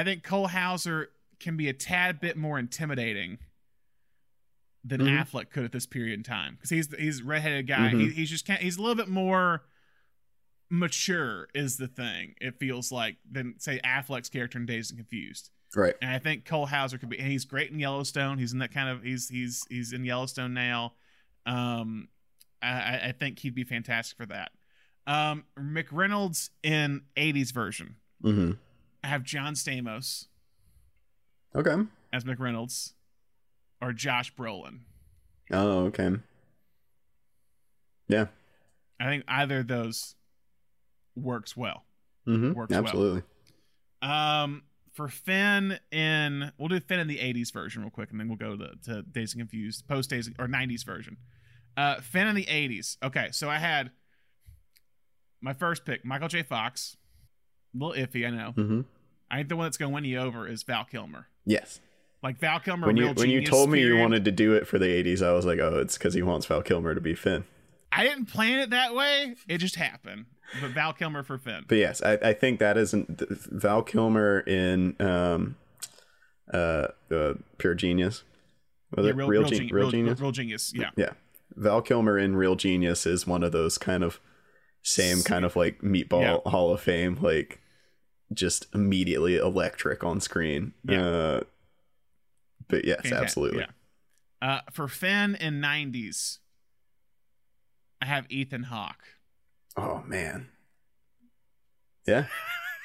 I 0.00 0.04
think 0.04 0.22
Cole 0.22 0.48
Hauser 0.48 1.10
can 1.40 1.56
be 1.56 1.68
a 1.68 1.72
tad 1.72 2.20
bit 2.20 2.36
more 2.36 2.58
intimidating 2.58 3.38
than 4.84 5.00
Mhm. 5.00 5.22
Affleck 5.24 5.50
could 5.50 5.64
at 5.64 5.72
this 5.72 5.86
period 5.86 6.14
in 6.18 6.22
time 6.22 6.54
because 6.54 6.70
he's 6.70 6.94
he's 6.96 7.20
a 7.20 7.24
redheaded 7.24 7.66
guy. 7.66 7.92
Mhm. 7.92 8.00
He, 8.00 8.10
he's 8.10 8.30
just 8.30 8.48
he's 8.48 8.76
a 8.76 8.80
little 8.80 8.94
bit 8.96 9.08
more 9.08 9.64
mature 10.70 11.48
is 11.54 11.76
the 11.76 11.88
thing. 11.88 12.34
It 12.40 12.58
feels 12.58 12.90
like 12.90 13.16
than 13.30 13.54
say 13.58 13.80
Affleck's 13.84 14.28
character 14.28 14.58
in 14.58 14.66
Dazed 14.66 14.90
and 14.90 14.98
Confused. 14.98 15.50
Right. 15.76 15.94
And 16.00 16.10
I 16.10 16.18
think 16.18 16.44
Cole 16.44 16.66
Hauser 16.66 16.98
could 16.98 17.08
be. 17.08 17.18
And 17.18 17.28
he's 17.30 17.44
great 17.44 17.70
in 17.70 17.78
Yellowstone. 17.78 18.38
He's 18.38 18.52
in 18.52 18.58
that 18.60 18.72
kind 18.72 18.88
of. 18.88 19.02
He's 19.02 19.28
he's 19.28 19.64
he's 19.68 19.92
in 19.92 20.04
Yellowstone 20.04 20.54
now. 20.54 20.94
Um, 21.46 22.08
I, 22.62 22.68
I- 22.68 23.00
I 23.08 23.12
think 23.12 23.40
he'd 23.40 23.54
be 23.54 23.64
fantastic 23.64 24.16
for 24.16 24.26
that. 24.26 24.52
Um, 25.06 25.44
McReynolds 25.58 26.50
in 26.62 27.02
'80s 27.16 27.52
version. 27.52 27.96
Mm-hmm. 28.22 28.52
I 29.04 29.08
have 29.08 29.22
John 29.22 29.52
Stamos 29.52 30.28
Okay. 31.54 31.76
as 32.12 32.24
McReynolds, 32.24 32.94
or 33.82 33.92
Josh 33.92 34.34
Brolin. 34.34 34.80
Oh, 35.52 35.84
okay. 35.86 36.10
Yeah. 38.08 38.26
I 38.98 39.04
think 39.04 39.24
either 39.28 39.58
of 39.58 39.68
those 39.68 40.14
works 41.14 41.54
well. 41.54 41.84
Mm-hmm. 42.26 42.54
Works 42.54 42.70
well. 42.70 42.80
Absolutely. 42.80 43.22
Um, 44.00 44.62
for 44.94 45.08
Finn 45.08 45.78
in, 45.92 46.50
we'll 46.56 46.68
do 46.68 46.80
Finn 46.80 47.00
in 47.00 47.06
the 47.08 47.18
'80s 47.18 47.52
version 47.52 47.82
real 47.82 47.90
quick, 47.90 48.10
and 48.10 48.18
then 48.18 48.28
we'll 48.28 48.38
go 48.38 48.56
to, 48.56 48.70
to 48.84 49.02
Dazed 49.02 49.34
and 49.34 49.42
Confused, 49.42 49.86
post 49.86 50.08
Dazed 50.10 50.32
or 50.38 50.46
'90s 50.46 50.84
version. 50.84 51.18
Uh, 51.76 52.00
Finn 52.00 52.26
in 52.26 52.34
the 52.34 52.46
'80s. 52.46 52.96
Okay, 53.02 53.28
so 53.32 53.50
I 53.50 53.58
had 53.58 53.90
my 55.42 55.52
first 55.52 55.84
pick, 55.84 56.04
Michael 56.06 56.28
J. 56.28 56.42
Fox. 56.42 56.96
A 57.74 57.84
little 57.84 58.02
iffy, 58.06 58.26
I 58.26 58.30
know. 58.30 58.52
Mm-hmm. 58.56 58.80
I 59.30 59.36
think 59.36 59.48
the 59.48 59.56
one 59.56 59.66
that's 59.66 59.76
going 59.76 59.90
to 59.90 59.94
win 59.94 60.04
you 60.04 60.18
over 60.18 60.46
is 60.46 60.62
Val 60.62 60.84
Kilmer. 60.84 61.26
Yes. 61.44 61.80
Like 62.22 62.38
Val 62.38 62.58
Kilmer, 62.60 62.86
When 62.86 62.96
you 62.96 63.08
when 63.12 63.28
you 63.30 63.44
told 63.44 63.68
me 63.70 63.80
you 63.82 63.96
wanted 63.98 64.24
to 64.24 64.30
do 64.32 64.54
it 64.54 64.66
for 64.66 64.78
the 64.78 64.86
'80s, 64.86 65.22
I 65.22 65.32
was 65.32 65.44
like, 65.44 65.58
oh, 65.58 65.78
it's 65.78 65.98
because 65.98 66.14
he 66.14 66.22
wants 66.22 66.46
Val 66.46 66.62
Kilmer 66.62 66.94
to 66.94 67.00
be 67.00 67.14
Finn. 67.14 67.44
I 67.92 68.04
didn't 68.04 68.26
plan 68.26 68.58
it 68.60 68.70
that 68.70 68.94
way. 68.94 69.36
It 69.46 69.58
just 69.58 69.76
happened. 69.76 70.26
But 70.60 70.70
Val 70.70 70.92
Kilmer 70.94 71.22
for 71.22 71.36
Finn. 71.38 71.64
But 71.68 71.78
yes, 71.78 72.02
I, 72.02 72.14
I 72.14 72.32
think 72.32 72.60
that 72.60 72.76
isn't 72.78 73.22
Val 73.50 73.82
Kilmer 73.82 74.40
in 74.40 74.96
um, 75.00 75.56
uh, 76.52 76.88
uh, 77.10 77.34
Pure 77.58 77.74
Genius. 77.74 78.22
Was 78.94 79.04
Yeah, 79.04 79.10
it 79.10 79.16
real, 79.16 79.28
Real, 79.28 79.40
real, 79.42 79.50
Gen- 79.50 79.60
Real 79.68 79.72
real- 79.74 79.90
Genius? 79.90 80.20
real 80.20 80.32
genius. 80.32 80.72
Yeah. 80.74 80.90
Yeah. 80.96 81.10
Val 81.56 81.82
Kilmer 81.82 82.18
in 82.18 82.36
Real 82.36 82.56
Genius 82.56 83.06
is 83.06 83.26
one 83.26 83.42
of 83.42 83.52
those 83.52 83.78
kind 83.78 84.02
of 84.02 84.18
same 84.82 85.22
kind 85.22 85.44
of 85.44 85.56
like 85.56 85.80
meatball 85.82 86.22
Yeah. 86.44 86.50
Hall 86.50 86.72
of 86.72 86.80
Fame, 86.80 87.18
like 87.20 87.60
just 88.34 88.66
immediately 88.74 89.36
electric 89.36 90.02
on 90.04 90.20
screen. 90.20 90.72
Yeah. 90.84 91.02
Uh, 91.04 91.40
but 92.68 92.84
yes, 92.84 92.96
Fantastic, 93.02 93.22
absolutely. 93.22 93.58
Yeah. 93.60 94.48
Uh, 94.48 94.60
for 94.72 94.88
Finn 94.88 95.34
in 95.36 95.60
'90s, 95.60 96.38
I 98.02 98.06
have 98.06 98.26
Ethan 98.30 98.64
Hawke 98.64 99.04
Oh 99.76 100.02
man. 100.06 100.48
Yeah. 102.06 102.26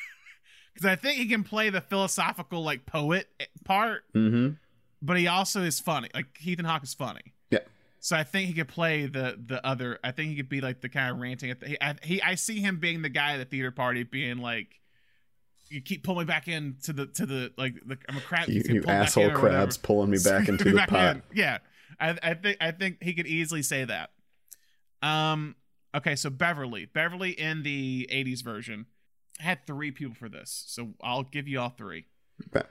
because 0.74 0.86
I 0.86 0.96
think 0.96 1.18
he 1.18 1.28
can 1.28 1.44
play 1.44 1.70
the 1.70 1.82
philosophical 1.82 2.64
like 2.64 2.86
poet 2.86 3.28
part, 3.66 4.04
Mm-hmm. 4.16 4.54
but 5.02 5.18
he 5.18 5.28
also 5.28 5.62
is 5.64 5.80
funny. 5.80 6.10
Like 6.14 6.28
Ethan 6.42 6.66
Hawke 6.66 6.84
is 6.84 6.94
funny. 6.94 7.34
Yeah. 7.52 7.60
So 8.00 8.16
I 8.16 8.24
think 8.24 8.48
he 8.48 8.54
could 8.54 8.70
play 8.70 9.06
the 9.08 9.38
the 9.46 9.66
other. 9.66 10.00
I 10.04 10.12
think 10.12 10.30
he 10.30 10.36
could 10.38 10.50
be 10.50 10.62
like 10.62 10.82
the 10.82 10.90
kind 10.90 11.12
of 11.14 11.20
ranting 11.20 11.52
at 11.52 11.60
the. 11.60 11.68
He, 11.70 11.78
I, 11.82 11.96
he 12.04 12.22
I 12.22 12.36
see 12.36 12.60
him 12.62 12.78
being 12.80 13.02
the 13.02 13.10
guy 13.10 13.34
at 13.34 13.38
the 13.38 13.46
theater 13.46 13.72
party, 13.72 14.04
being 14.04 14.38
like, 14.38 14.80
"You 15.70 15.82
keep 15.82 16.04
pulling 16.04 16.26
me 16.26 16.32
back 16.32 16.48
into 16.48 16.94
the 16.94 17.06
to 17.08 17.26
the 17.26 17.52
like 17.58 17.76
the 17.86 17.98
I'm 18.08 18.18
a 18.18 18.22
crab. 18.22 18.50
You, 18.50 18.62
you 18.68 18.84
asshole 18.88 19.26
in 19.26 19.30
or 19.32 19.34
whatever." 19.36 19.50
crabs 19.58 19.78
pulling 19.78 20.10
me 20.12 20.18
back 20.24 20.48
into 20.50 20.66
Me 20.66 20.72
the 20.72 20.78
back 20.78 20.90
pot. 20.90 21.16
in. 21.18 21.24
Yeah, 21.34 21.58
I, 22.00 22.18
I 22.22 22.34
think 22.34 22.58
I 22.62 22.72
think 22.72 23.02
he 23.04 23.14
could 23.14 23.28
easily 23.28 23.62
say 23.62 23.86
that. 23.86 24.12
Um. 25.02 25.56
Okay, 25.96 26.16
so 26.16 26.30
Beverly, 26.30 26.86
Beverly 26.86 27.32
in 27.32 27.64
the 27.64 28.08
'80s 28.12 28.44
version, 28.44 28.86
had 29.40 29.66
three 29.66 29.90
people 29.92 30.14
for 30.14 30.30
this, 30.30 30.64
so 30.68 30.90
I'll 31.02 31.24
give 31.24 31.48
you 31.48 31.60
all 31.60 31.70
three. 31.72 32.06
Okay. 32.56 32.66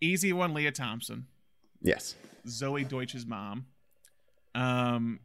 Easy 0.00 0.32
one, 0.32 0.54
Lea 0.54 0.70
Thompson, 0.70 1.26
Yes. 1.82 2.14
Zoey 2.46 2.86
Deutch's 2.88 3.26
mom. 3.26 3.66
Um, 4.54 5.20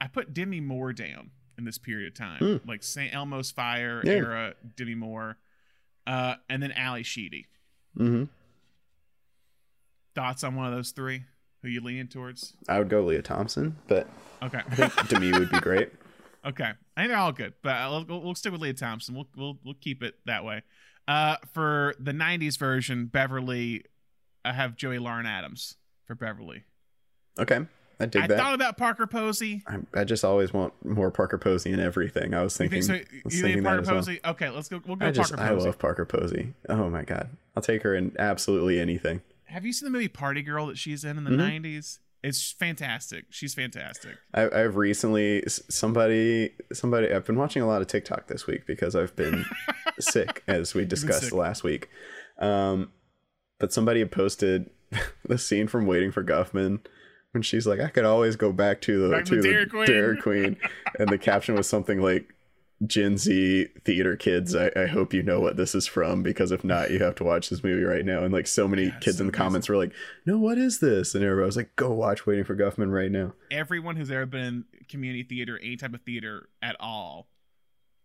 I 0.00 0.08
put 0.08 0.34
Demi 0.34 0.60
Moore 0.60 0.92
down 0.92 1.30
in 1.56 1.64
this 1.64 1.78
period 1.78 2.08
of 2.08 2.14
time, 2.14 2.60
like 2.66 2.82
St. 2.82 3.14
Elmo's 3.14 3.50
Fire 3.50 4.02
Yeah. 4.04 4.12
era, 4.12 4.54
Demi 4.76 4.94
Moore, 4.96 5.38
uh, 6.10 6.34
and 6.48 6.62
then 6.62 6.72
Ally 6.72 7.02
Sheedy. 7.02 7.46
Mm-hmm. 7.98 8.24
Thoughts 10.14 10.42
on 10.44 10.56
one 10.56 10.66
of 10.66 10.72
those 10.72 10.90
three? 10.90 11.22
Who 11.62 11.68
you 11.68 11.80
leaning 11.82 12.08
towards? 12.08 12.54
I 12.68 12.78
would 12.78 12.88
go 12.88 13.02
Lea 13.02 13.22
Thompson, 13.22 13.76
but 13.86 14.08
Okay. 14.42 14.60
I 14.66 14.74
think 14.74 15.08
Demi 15.08 15.32
would 15.32 15.50
be 15.50 15.60
great. 15.60 15.92
Okay, 16.42 16.64
I 16.64 17.00
think 17.00 17.08
they're 17.10 17.18
all 17.18 17.32
good, 17.32 17.52
but 17.62 17.76
uh, 17.76 18.02
we'll, 18.08 18.22
we'll 18.22 18.34
stick 18.34 18.50
with 18.50 18.62
Lea 18.62 18.72
Thompson. 18.72 19.14
We'll 19.14 19.28
we'll 19.36 19.58
we'll 19.62 19.74
keep 19.74 20.02
it 20.02 20.14
that 20.24 20.42
way. 20.42 20.62
Uh, 21.06 21.36
for 21.52 21.94
the 22.00 22.12
'90s 22.12 22.56
version, 22.56 23.04
Beverly, 23.12 23.84
I 24.42 24.54
have 24.54 24.74
Joey 24.74 24.98
Lauren 24.98 25.26
Adams 25.26 25.76
for 26.06 26.14
Beverly. 26.14 26.64
Okay. 27.38 27.58
I 28.00 28.06
dig 28.06 28.22
I 28.22 28.26
that. 28.28 28.38
thought 28.38 28.54
about 28.54 28.76
Parker 28.78 29.06
Posey. 29.06 29.62
I, 29.68 29.78
I 30.00 30.04
just 30.04 30.24
always 30.24 30.52
want 30.52 30.72
more 30.84 31.10
Parker 31.10 31.38
Posey 31.38 31.70
in 31.70 31.80
everything. 31.80 32.32
I 32.34 32.42
was 32.42 32.58
You 32.58 32.68
thinking, 32.68 32.82
think 32.82 33.06
so? 33.08 33.18
You 33.36 33.42
thinking 33.42 33.62
Parker 33.64 33.82
as 33.82 33.86
well. 33.88 33.96
Posey? 33.96 34.20
Okay, 34.24 34.48
let's 34.48 34.68
go. 34.68 34.80
We'll 34.86 34.96
go 34.96 35.06
I 35.06 35.10
just 35.10 35.30
Parker 35.34 35.42
Posey. 35.42 35.52
I 35.52 35.54
Posey. 35.54 35.66
love 35.66 35.78
Parker 35.78 36.04
Posey. 36.06 36.54
Oh 36.68 36.88
my 36.90 37.02
god, 37.02 37.28
I'll 37.54 37.62
take 37.62 37.82
her 37.82 37.94
in 37.94 38.16
absolutely 38.18 38.80
anything. 38.80 39.20
Have 39.44 39.64
you 39.66 39.72
seen 39.72 39.86
the 39.86 39.90
movie 39.90 40.08
Party 40.08 40.42
Girl 40.42 40.66
that 40.68 40.78
she's 40.78 41.04
in 41.04 41.18
in 41.18 41.24
the 41.24 41.30
Mhm. 41.30 41.62
'90s? 41.62 41.98
It's 42.22 42.52
fantastic. 42.52 43.24
She's 43.30 43.54
fantastic. 43.54 44.16
I, 44.34 44.42
I've 44.50 44.76
recently 44.76 45.42
somebody 45.46 46.52
somebody 46.72 47.12
I've 47.12 47.24
been 47.24 47.36
watching 47.36 47.62
a 47.62 47.66
lot 47.66 47.80
of 47.82 47.88
TikTok 47.88 48.26
this 48.28 48.46
week 48.46 48.66
because 48.66 48.94
I've 48.94 49.16
been 49.16 49.44
sick 50.00 50.42
as 50.46 50.74
we 50.74 50.84
discussed 50.84 51.32
last 51.32 51.64
week. 51.64 51.88
Um, 52.38 52.92
but 53.58 53.72
somebody 53.72 54.00
had 54.00 54.10
posted 54.12 54.70
the 55.24 55.38
scene 55.38 55.66
from 55.66 55.86
Waiting 55.86 56.12
for 56.12 56.22
Guffman 56.22 56.80
when 57.32 57.42
she's 57.42 57.66
like, 57.66 57.80
"I 57.80 57.88
could 57.88 58.04
always 58.04 58.36
go 58.36 58.52
back 58.52 58.80
to 58.82 59.08
the 59.08 59.14
Back 59.16 59.24
to 59.26 59.36
to 59.36 59.42
the 59.42 59.48
Dairy 59.48 59.66
Queen." 59.66 59.86
Dairy 59.86 60.16
Queen," 60.20 60.56
and 60.98 61.08
the 61.08 61.18
caption 61.18 61.54
was 61.54 61.68
something 61.68 62.00
like. 62.00 62.34
Gen 62.86 63.18
Z 63.18 63.66
theater 63.84 64.16
kids, 64.16 64.56
I, 64.56 64.70
I 64.74 64.86
hope 64.86 65.12
you 65.12 65.22
know 65.22 65.38
what 65.38 65.58
this 65.58 65.74
is 65.74 65.86
from 65.86 66.22
because 66.22 66.50
if 66.50 66.64
not, 66.64 66.90
you 66.90 66.98
have 67.00 67.14
to 67.16 67.24
watch 67.24 67.50
this 67.50 67.62
movie 67.62 67.84
right 67.84 68.06
now. 68.06 68.24
And 68.24 68.32
like 68.32 68.46
so 68.46 68.66
many 68.66 68.84
it's 68.84 69.04
kids 69.04 69.18
so 69.18 69.24
in 69.24 69.26
the 69.26 69.34
comments 69.34 69.68
were 69.68 69.76
like, 69.76 69.92
"No, 70.24 70.38
what 70.38 70.56
is 70.56 70.80
this?" 70.80 71.14
And 71.14 71.22
everybody 71.22 71.44
was 71.44 71.58
like, 71.58 71.76
"Go 71.76 71.90
watch 71.92 72.24
Waiting 72.24 72.44
for 72.44 72.56
Guffman 72.56 72.90
right 72.90 73.12
now." 73.12 73.34
Everyone 73.50 73.96
who's 73.96 74.10
ever 74.10 74.24
been 74.24 74.64
in 74.72 74.86
community 74.88 75.24
theater, 75.24 75.60
any 75.62 75.76
type 75.76 75.92
of 75.92 76.00
theater 76.00 76.48
at 76.62 76.74
all, 76.80 77.28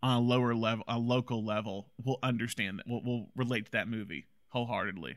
on 0.04 0.18
a 0.18 0.20
lower 0.20 0.54
level, 0.54 0.84
a 0.90 1.00
local 1.00 1.46
level, 1.46 1.88
will 2.04 2.20
understand 2.22 2.80
that. 2.80 2.86
Will 2.90 3.02
will 3.02 3.30
relate 3.34 3.68
to 3.68 3.72
that 3.72 3.88
movie 3.88 4.26
wholeheartedly. 4.50 5.16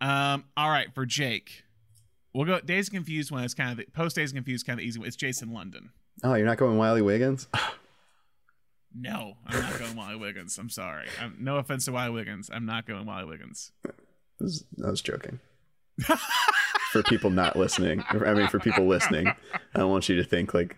Um. 0.00 0.46
All 0.56 0.70
right, 0.70 0.92
for 0.92 1.06
Jake, 1.06 1.62
we'll 2.34 2.46
go. 2.46 2.60
Dazed 2.60 2.92
Confused 2.92 3.30
one 3.30 3.44
is 3.44 3.54
kind 3.54 3.70
of 3.70 3.76
the 3.76 3.84
post 3.92 4.16
Dazed 4.16 4.34
Confused 4.34 4.66
kind 4.66 4.78
of 4.78 4.82
the 4.82 4.88
easy 4.88 4.98
one. 4.98 5.08
It's 5.08 5.16
Jason 5.16 5.52
London. 5.52 5.90
Oh, 6.22 6.34
you're 6.34 6.46
not 6.46 6.58
going 6.58 6.76
Wiley 6.76 7.02
Wiggins? 7.02 7.48
No, 8.92 9.34
I'm 9.46 9.60
not 9.60 9.78
going 9.78 9.94
Wiley 9.94 10.16
Wiggins. 10.16 10.58
I'm 10.58 10.68
sorry. 10.68 11.06
I'm, 11.20 11.36
no 11.38 11.58
offense 11.58 11.84
to 11.84 11.92
Wiley 11.92 12.12
Wiggins. 12.12 12.50
I'm 12.52 12.66
not 12.66 12.88
going 12.88 13.06
Wiley 13.06 13.24
Wiggins. 13.24 13.70
was, 14.40 14.64
I 14.84 14.90
was 14.90 15.00
joking. 15.00 15.38
for 16.90 17.02
people 17.04 17.30
not 17.30 17.54
listening, 17.54 18.02
I 18.10 18.34
mean, 18.34 18.48
for 18.48 18.58
people 18.58 18.86
listening, 18.86 19.28
I 19.28 19.78
don't 19.78 19.90
want 19.90 20.08
you 20.08 20.16
to 20.16 20.24
think 20.24 20.54
like, 20.54 20.76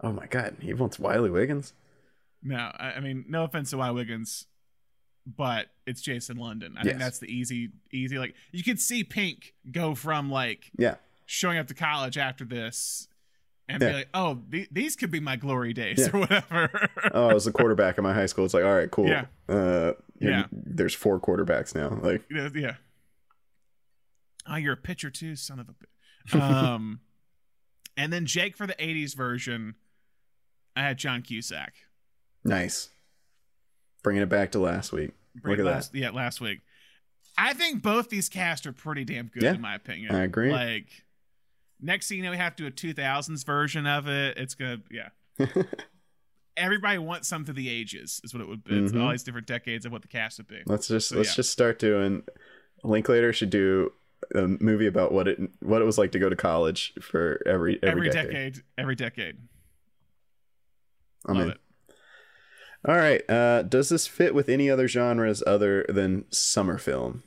oh 0.00 0.12
my 0.12 0.26
god, 0.26 0.56
he 0.60 0.74
wants 0.74 0.98
Wiley 0.98 1.30
Wiggins. 1.30 1.74
No, 2.42 2.56
I, 2.56 2.94
I 2.96 3.00
mean, 3.00 3.24
no 3.28 3.44
offense 3.44 3.70
to 3.70 3.76
Wiley 3.76 3.94
Wiggins, 3.94 4.46
but 5.26 5.66
it's 5.86 6.00
Jason 6.00 6.36
London. 6.36 6.74
I 6.76 6.80
Yes. 6.80 6.86
think 6.86 6.98
that's 6.98 7.18
the 7.18 7.26
easy, 7.28 7.70
easy. 7.92 8.18
Like 8.18 8.34
you 8.52 8.62
could 8.62 8.80
see 8.80 9.04
Pink 9.04 9.54
go 9.70 9.94
from 9.94 10.30
like 10.30 10.70
Yeah, 10.76 10.96
showing 11.26 11.58
up 11.58 11.66
to 11.68 11.74
college 11.74 12.18
after 12.18 12.44
this 12.44 13.08
and 13.68 13.80
Yeah. 13.82 13.88
be 13.88 13.94
like, 13.94 14.08
oh, 14.14 14.42
th- 14.50 14.68
these 14.70 14.96
could 14.96 15.10
be 15.10 15.20
my 15.20 15.36
glory 15.36 15.72
days 15.72 15.98
Yeah. 15.98 16.10
or 16.12 16.20
whatever. 16.20 16.88
oh, 17.14 17.28
I 17.28 17.34
was 17.34 17.44
the 17.46 17.52
quarterback 17.52 17.96
in 17.98 18.04
my 18.04 18.12
high 18.14 18.26
school. 18.26 18.44
It's 18.44 18.54
like, 18.54 18.64
all 18.64 18.74
right, 18.74 18.90
cool. 18.90 19.08
Yeah. 19.08 19.26
Uh, 19.48 19.92
Yeah. 20.20 20.46
There's 20.52 20.94
four 20.94 21.18
quarterbacks 21.20 21.74
now. 21.74 21.88
Like, 22.02 22.24
yeah, 22.30 22.48
yeah. 22.54 22.74
Oh, 24.46 24.56
you're 24.56 24.74
a 24.74 24.76
pitcher 24.76 25.10
too, 25.10 25.36
son 25.36 25.58
of 25.58 25.68
a. 25.68 25.74
Um, 26.38 27.00
and 27.96 28.12
then 28.12 28.24
Jake 28.26 28.56
for 28.56 28.66
the 28.66 28.74
'80s 28.74 29.14
version, 29.14 29.74
I 30.74 30.82
had 30.82 30.96
John 30.98 31.20
Cusack. 31.22 31.74
nice. 32.44 32.88
Bringing 34.04 34.22
it 34.22 34.28
back 34.28 34.52
to 34.52 34.60
last 34.60 34.92
week. 34.92 35.10
Look 35.42 35.58
at 35.58 35.64
last, 35.64 35.92
Yeah, 35.94 36.10
last 36.10 36.40
week. 36.40 36.60
I 37.36 37.52
think 37.54 37.82
both 37.82 38.08
these 38.10 38.28
casts 38.28 38.64
are 38.66 38.72
pretty 38.72 39.04
damn 39.04 39.26
good 39.26 39.42
Yeah, 39.42 39.54
in 39.54 39.60
my 39.60 39.74
opinion. 39.74 40.14
I 40.14 40.22
agree. 40.22 40.52
Like, 40.52 40.86
next 41.80 42.06
thing 42.08 42.18
you 42.18 42.22
know, 42.24 42.30
we 42.30 42.36
have 42.36 42.54
to 42.54 42.62
do 42.62 42.66
a 42.68 42.70
2000s 42.94 43.44
version 43.44 43.86
of 43.88 44.06
it. 44.06 44.36
It's 44.38 44.54
good. 44.54 44.82
Yeah. 44.92 45.08
Everybody 46.56 46.98
wants 46.98 47.26
some 47.26 47.44
through 47.44 47.54
the 47.54 47.68
ages, 47.68 48.20
is 48.22 48.32
what 48.32 48.40
it 48.40 48.46
would 48.48 48.62
be. 48.62 48.74
Mhm. 48.74 49.02
all 49.02 49.10
these 49.10 49.24
different 49.24 49.48
decades 49.48 49.84
of 49.84 49.90
what 49.90 50.02
the 50.02 50.08
cast 50.08 50.38
would 50.38 50.46
be. 50.46 50.60
let's 50.66 50.86
just 50.86 51.08
So, 51.08 51.16
let's 51.16 51.30
yeah. 51.30 51.34
just 51.34 51.50
start 51.50 51.80
doing. 51.80 52.22
Linklater 52.84 53.32
should 53.32 53.50
do 53.50 53.90
a 54.36 54.46
movie 54.46 54.86
about 54.86 55.10
what 55.10 55.26
it 55.26 55.38
what 55.60 55.82
it 55.82 55.84
was 55.84 55.98
like 55.98 56.12
to 56.12 56.18
go 56.20 56.28
to 56.28 56.36
college 56.36 56.92
for 57.02 57.42
every 57.46 57.80
every, 57.82 58.08
Every, 58.08 58.10
decade. 58.10 58.32
decade. 58.54 58.62
Every 58.78 58.94
decade. 58.94 59.38
I 61.26 61.32
Love 61.32 61.40
mean, 61.42 61.50
it. 61.50 61.60
All 62.86 62.96
right. 62.96 63.28
Uh, 63.30 63.62
does 63.62 63.88
this 63.88 64.06
fit 64.06 64.34
with 64.34 64.48
any 64.48 64.68
other 64.70 64.88
genres 64.88 65.42
other 65.46 65.84
than 65.88 66.24
summer 66.30 66.78
film? 66.78 67.22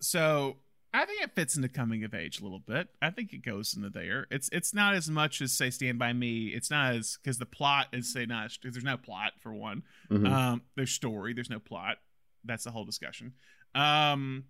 So 0.00 0.56
I 0.94 1.04
think 1.04 1.22
it 1.22 1.32
fits 1.34 1.56
into 1.56 1.68
coming 1.68 2.04
of 2.04 2.14
age 2.14 2.40
a 2.40 2.42
little 2.42 2.58
bit. 2.60 2.88
I 3.02 3.10
think 3.10 3.32
it 3.32 3.44
goes 3.44 3.74
into 3.74 3.90
there. 3.90 4.26
It's 4.30 4.48
it's 4.52 4.72
not 4.74 4.94
as 4.94 5.08
much 5.10 5.40
as 5.40 5.52
say 5.52 5.70
Stand 5.70 5.98
by 5.98 6.12
Me. 6.12 6.48
It's 6.48 6.70
not 6.70 6.94
as 6.94 7.18
because 7.22 7.38
the 7.38 7.46
plot 7.46 7.88
is 7.92 8.12
say 8.12 8.26
not 8.26 8.50
because 8.60 8.74
there's 8.74 8.84
no 8.84 8.96
plot 8.96 9.32
for 9.40 9.52
one. 9.52 9.82
Mhm. 10.10 10.30
Um, 10.30 10.62
there's 10.76 10.90
story. 10.92 11.32
There's 11.34 11.50
no 11.50 11.58
plot. 11.60 11.98
That's 12.44 12.64
the 12.64 12.70
whole 12.70 12.84
discussion. 12.84 13.34
Um, 13.74 14.44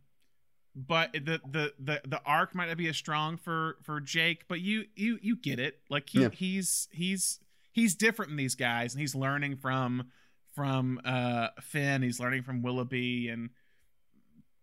but 0.75 1.13
the 1.13 1.41
the 1.51 1.73
the 1.79 2.01
the 2.07 2.21
arc 2.25 2.55
might 2.55 2.69
not 2.69 2.77
be 2.77 2.89
as 2.89 2.97
strong 2.97 3.37
for 3.37 3.77
for 3.83 4.01
Jake, 4.01 4.45
but 4.49 4.61
you 4.61 4.85
you 4.95 5.19
you 5.23 5.35
get 5.37 5.59
it. 5.59 5.81
Like 5.91 6.09
he 6.11 6.23
Yeah. 6.23 6.29
he's 6.33 6.89
he's 6.93 7.41
he's 7.73 7.95
different 7.95 8.31
than 8.31 8.37
these 8.37 8.55
guys, 8.55 8.95
and 8.95 9.01
he's 9.01 9.15
learning 9.15 9.57
from 9.57 10.11
from 10.59 11.01
uh 11.05 11.49
Finn. 11.61 12.03
He's 12.03 12.19
learning 12.19 12.43
from 12.43 12.63
Willoughby, 12.63 13.29
and 13.29 13.51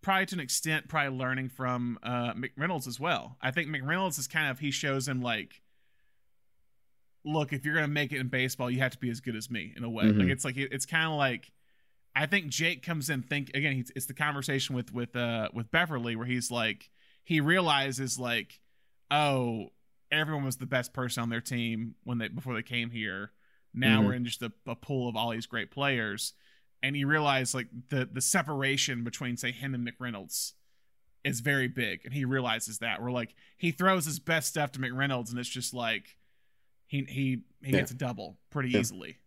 probably 0.01 0.25
to 0.25 0.35
an 0.35 0.41
extent, 0.41 0.89
probably 0.89 1.17
learning 1.17 1.47
from 1.47 1.97
uh 2.03 2.33
McReynolds 2.33 2.85
as 2.85 2.99
well. 2.99 3.37
I 3.41 3.51
think 3.51 3.69
McReynolds 3.69 4.19
is 4.19 4.27
kind 4.27 4.51
of 4.51 4.59
he 4.59 4.71
shows 4.71 5.07
him 5.07 5.21
like. 5.21 5.61
Look, 7.23 7.53
if 7.53 7.65
you're 7.65 7.73
gonna 7.73 7.87
make 7.87 8.11
it 8.11 8.19
in 8.19 8.27
baseball, 8.27 8.69
you 8.69 8.79
have 8.79 8.91
to 8.91 8.99
be 8.99 9.09
as 9.09 9.21
good 9.21 9.35
as 9.37 9.49
me 9.49 9.73
in 9.75 9.83
a 9.85 9.89
way. 9.89 10.03
Mhm. 10.03 10.19
Like 10.19 10.27
it's 10.27 10.45
like 10.45 10.57
it's 10.57 10.85
kind 10.85 11.05
of 11.05 11.13
like 11.13 11.51
I 12.13 12.25
think 12.25 12.49
Jake 12.49 12.83
comes 12.83 13.09
in 13.09 13.23
think 13.23 13.51
again. 13.55 13.73
He's, 13.73 13.91
it's 13.95 14.05
the 14.05 14.13
conversation 14.13 14.75
with 14.75 14.93
with 14.93 15.15
uh 15.15 15.47
with 15.53 15.71
Beverly 15.71 16.15
where 16.17 16.27
he's 16.27 16.51
like 16.51 16.89
he 17.23 17.39
realizes 17.39 18.19
like 18.19 18.59
oh 19.09 19.69
everyone 20.11 20.43
was 20.43 20.57
the 20.57 20.65
best 20.67 20.93
person 20.93 21.23
on 21.23 21.29
their 21.29 21.41
team 21.41 21.95
when 22.03 22.17
they 22.19 22.27
before 22.27 22.53
they 22.53 22.61
came 22.61 22.91
here. 22.91 23.31
Now 23.75 24.01
Mhm. 24.01 24.05
we're 24.05 24.13
in 24.13 24.25
just 24.25 24.41
a, 24.41 24.51
a 24.65 24.75
pool 24.75 25.09
of 25.09 25.15
all 25.15 25.31
these 25.31 25.45
great 25.45 25.69
players, 25.71 26.33
and 26.81 26.95
he 26.95 27.03
realized 27.05 27.53
like 27.53 27.67
the 27.89 28.05
the 28.11 28.21
separation 28.21 29.03
between 29.03 29.37
say 29.37 29.51
him 29.51 29.73
and 29.75 29.87
McReynolds 29.87 30.53
is 31.23 31.39
very 31.41 31.67
big, 31.67 32.01
and 32.05 32.13
he 32.13 32.23
realizes 32.25 32.79
that. 32.79 33.01
We're 33.01 33.11
like 33.11 33.35
he 33.57 33.71
throws 33.71 34.05
his 34.05 34.19
best 34.19 34.49
stuff 34.49 34.71
to 34.73 34.79
McReynolds, 34.79 35.29
and 35.31 35.39
it's 35.39 35.49
just 35.49 35.73
like 35.73 36.17
he 36.87 37.03
he 37.05 37.41
he 37.63 37.71
Yeah. 37.71 37.79
gets 37.79 37.91
a 37.91 37.95
double 37.95 38.37
pretty 38.49 38.69
Yeah. 38.69 38.79
easily. 38.79 39.17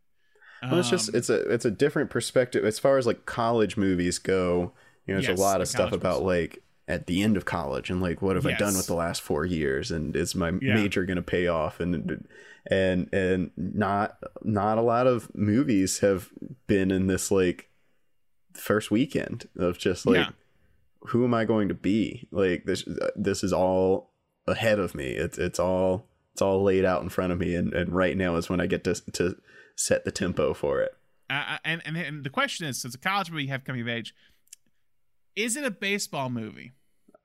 Well, 0.63 0.81
it's 0.81 0.91
just 0.91 1.09
Um, 1.11 1.15
it's 1.15 1.31
a 1.31 1.41
it's 1.53 1.65
a 1.65 1.71
different 1.71 2.11
perspective 2.11 2.65
as 2.65 2.79
far 2.79 2.99
as 2.99 3.07
like 3.07 3.27
college 3.27 3.77
movies 3.77 4.19
go. 4.19 4.73
You 5.07 5.15
know, 5.15 5.21
there's 5.21 5.29
Yes, 5.29 5.39
a 5.39 5.43
lot 5.43 5.61
of 5.61 5.69
stuff 5.69 5.93
about 5.93 6.23
like 6.23 6.63
at 6.89 7.07
the 7.07 7.23
end 7.23 7.37
of 7.37 7.45
college 7.45 7.91
and 7.91 8.01
like 8.01 8.21
what 8.23 8.35
have 8.35 8.47
I 8.47 8.55
done 8.55 8.75
with 8.75 8.87
the 8.87 8.95
last 8.95 9.21
four 9.21 9.45
years 9.45 9.91
and 9.91 10.17
is 10.17 10.35
my 10.35 10.49
Yeah. 10.49 10.75
major 10.75 11.05
going 11.05 11.17
to 11.17 11.23
pay 11.23 11.47
off 11.47 11.79
and 11.81 12.27
and 12.71 13.09
and 13.13 13.51
not 13.57 14.19
not 14.43 14.79
a 14.79 14.83
lot 14.83 15.07
of 15.07 15.33
movies 15.35 15.99
have 16.01 16.31
been 16.67 16.91
in 16.91 17.07
this 17.07 17.31
like 17.31 17.69
first 18.55 18.91
weekend 18.91 19.49
of 19.57 19.79
just 19.79 20.07
like 20.07 20.17
Yeah. 20.17 20.31
who 21.09 21.25
am 21.25 21.35
I 21.35 21.45
going 21.45 21.69
to 21.69 21.75
be 21.75 22.27
like 22.33 22.65
this 22.65 22.85
this 23.15 23.45
is 23.45 23.53
all 23.53 24.15
ahead 24.47 24.79
of 24.79 24.95
me 24.95 25.09
it's 25.09 25.37
it's 25.39 25.59
all 25.61 26.09
it's 26.33 26.41
all 26.43 26.63
laid 26.63 26.85
out 26.85 27.03
in 27.03 27.09
front 27.11 27.33
of 27.33 27.39
me 27.39 27.55
and 27.55 27.73
and 27.75 27.93
right 27.95 28.17
now 28.17 28.37
is 28.37 28.49
when 28.49 28.61
I 28.61 28.67
get 28.67 28.83
to 28.85 28.95
to 29.13 29.37
set 29.77 30.05
the 30.05 30.11
tempo 30.11 30.55
for 30.55 30.81
it. 30.81 30.93
Uh, 31.31 31.59
and, 31.65 31.83
and 31.85 31.97
and 31.97 32.25
the 32.25 32.31
question 32.31 32.67
is, 32.67 32.81
so 32.81 32.89
a 32.93 32.99
college 32.99 33.31
movie 33.31 33.45
you 33.45 33.51
have 33.51 33.63
coming 33.65 33.83
of 33.83 33.89
age. 33.89 34.15
Is 35.39 35.57
it 35.57 35.65
a 35.65 35.71
baseball 35.71 36.31
movie? 36.31 36.73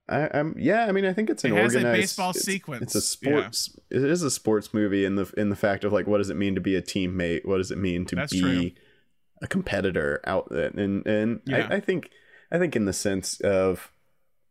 I, 0.10 0.30
I'm 0.34 0.56
yeah. 0.58 0.86
I 0.86 0.92
mean, 0.92 1.06
I 1.06 1.14
think 1.14 1.30
it's 1.30 1.44
an 1.46 1.54
It 1.54 1.62
has 1.62 1.74
a 1.76 1.78
organized 1.80 2.02
baseball 2.02 2.30
it's- 2.32 2.44
sequence, 2.46 2.82
It's 2.84 2.96
a 2.96 3.02
sports. 3.02 3.78
It 3.90 4.04
is 4.04 4.22
a 4.22 4.30
sports 4.30 4.74
movie 4.74 5.06
in 5.06 5.16
the 5.16 5.32
in 5.38 5.50
the 5.50 5.56
fact 5.56 5.84
of 5.84 5.94
like, 5.94 6.08
what 6.08 6.18
does 6.18 6.30
it 6.30 6.36
mean 6.38 6.56
to 6.56 6.62
be 6.62 6.76
a 6.76 6.82
teammate? 6.82 7.46
What 7.46 7.58
does 7.58 7.72
it 7.72 7.78
mean 7.78 8.06
to 8.08 8.16
That's 8.16 8.34
be 8.34 8.40
true. 8.42 8.72
a 9.42 9.48
competitor 9.48 10.22
out 10.26 10.50
there? 10.52 10.72
And 10.76 11.06
and 11.08 11.42
Yeah. 11.46 11.68
I, 11.72 11.76
I 11.76 11.80
think 11.80 12.10
I 12.52 12.58
think 12.60 12.76
in 12.76 12.86
the 12.86 12.94
sense 12.94 13.40
of 13.42 13.92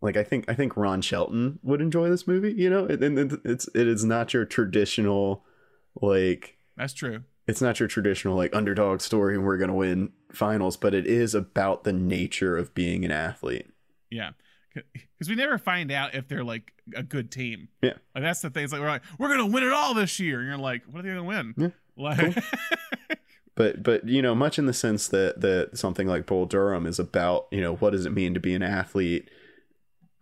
like 0.01 0.17
I 0.17 0.25
think 0.25 0.47
I 0.49 0.55
think 0.55 0.77
Ron 0.77 1.03
Shelton 1.03 1.59
would 1.63 1.83
enjoy 1.83 2.09
this 2.09 2.27
movie. 2.27 2.53
You 2.55 2.71
know, 2.71 2.87
and, 2.87 3.03
and 3.19 3.41
it's 3.45 3.69
it 3.75 3.87
is 3.87 4.05
not 4.05 4.33
your 4.33 4.47
traditional 4.47 5.45
like 6.01 6.57
That's 6.79 6.95
true. 6.95 7.25
It's 7.53 7.61
not 7.61 7.79
your 7.79 7.87
traditional 7.87 8.35
like 8.35 8.57
underdog 8.57 9.03
story 9.03 9.35
and 9.35 9.45
we're 9.45 9.59
gonna 9.59 9.75
win 9.75 10.11
finals, 10.33 10.79
but 10.79 10.95
it 10.95 11.07
is 11.07 11.35
about 11.35 11.85
the 11.85 11.93
nature 11.93 12.57
of 12.57 12.75
being 12.75 13.05
an 13.05 13.11
athlete. 13.11 13.69
Yeah, 14.11 14.31
because 14.73 15.29
we 15.29 15.35
never 15.35 15.59
find 15.59 15.93
out 15.93 16.15
if 16.15 16.29
they're 16.29 16.43
like 16.43 16.73
a 16.97 17.03
good 17.03 17.31
team. 17.31 17.69
Yeah. 17.83 17.93
like, 18.15 18.25
that's 18.25 18.41
the 18.41 18.49
thing. 18.49 18.65
It's 18.65 18.73
like 18.73 18.81
we're 18.81 18.89
like 18.89 19.03
we're 19.19 19.29
gonna 19.29 19.45
win 19.45 19.65
it 19.65 19.73
all 19.73 19.93
this 19.93 20.19
year, 20.19 20.39
and 20.39 20.49
you're 20.49 20.57
like, 20.57 20.85
what 20.91 21.01
are 21.01 21.03
they 21.03 21.09
gonna 21.11 21.25
win? 21.25 21.55
Yeah, 21.59 21.69
Like, 21.95 22.43
but 23.55 23.83
but 23.83 24.09
you 24.09 24.23
know 24.23 24.35
much 24.35 24.59
in 24.59 24.65
the 24.65 24.73
sense 24.73 25.07
that 25.09 25.43
that 25.43 25.77
something 25.77 26.07
like 26.07 26.25
Bull 26.25 26.47
Durham 26.47 26.87
is 26.87 26.99
about 26.99 27.49
you 27.51 27.61
know 27.61 27.77
what 27.77 27.91
does 27.91 28.07
it 28.07 28.15
mean 28.15 28.33
to 28.33 28.41
be 28.41 28.55
an 28.55 28.63
athlete 28.63 29.29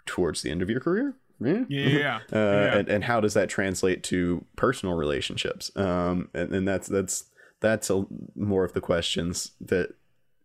towards 0.05 0.43
the 0.43 0.51
end 0.51 0.63
of 0.63 0.69
your 0.69 0.81
career 0.81 1.15
yeah 1.41 1.65
yeah, 1.69 1.89
yeah, 1.89 2.17
uh, 2.33 2.39
yeah. 2.39 2.77
and, 2.79 2.89
and 2.89 3.05
how 3.05 3.21
does 3.21 3.35
that 3.35 3.49
translate 3.49 4.03
to 4.05 4.45
personal 4.57 4.95
relationships 4.95 5.71
um 5.77 6.29
and, 6.35 6.53
and 6.55 6.69
that's 6.69 6.87
that's 6.89 7.25
that's 7.61 7.91
a, 7.91 8.05
more 8.35 8.65
of 8.65 8.73
the 8.73 8.81
questions 8.81 9.53
that 9.61 9.91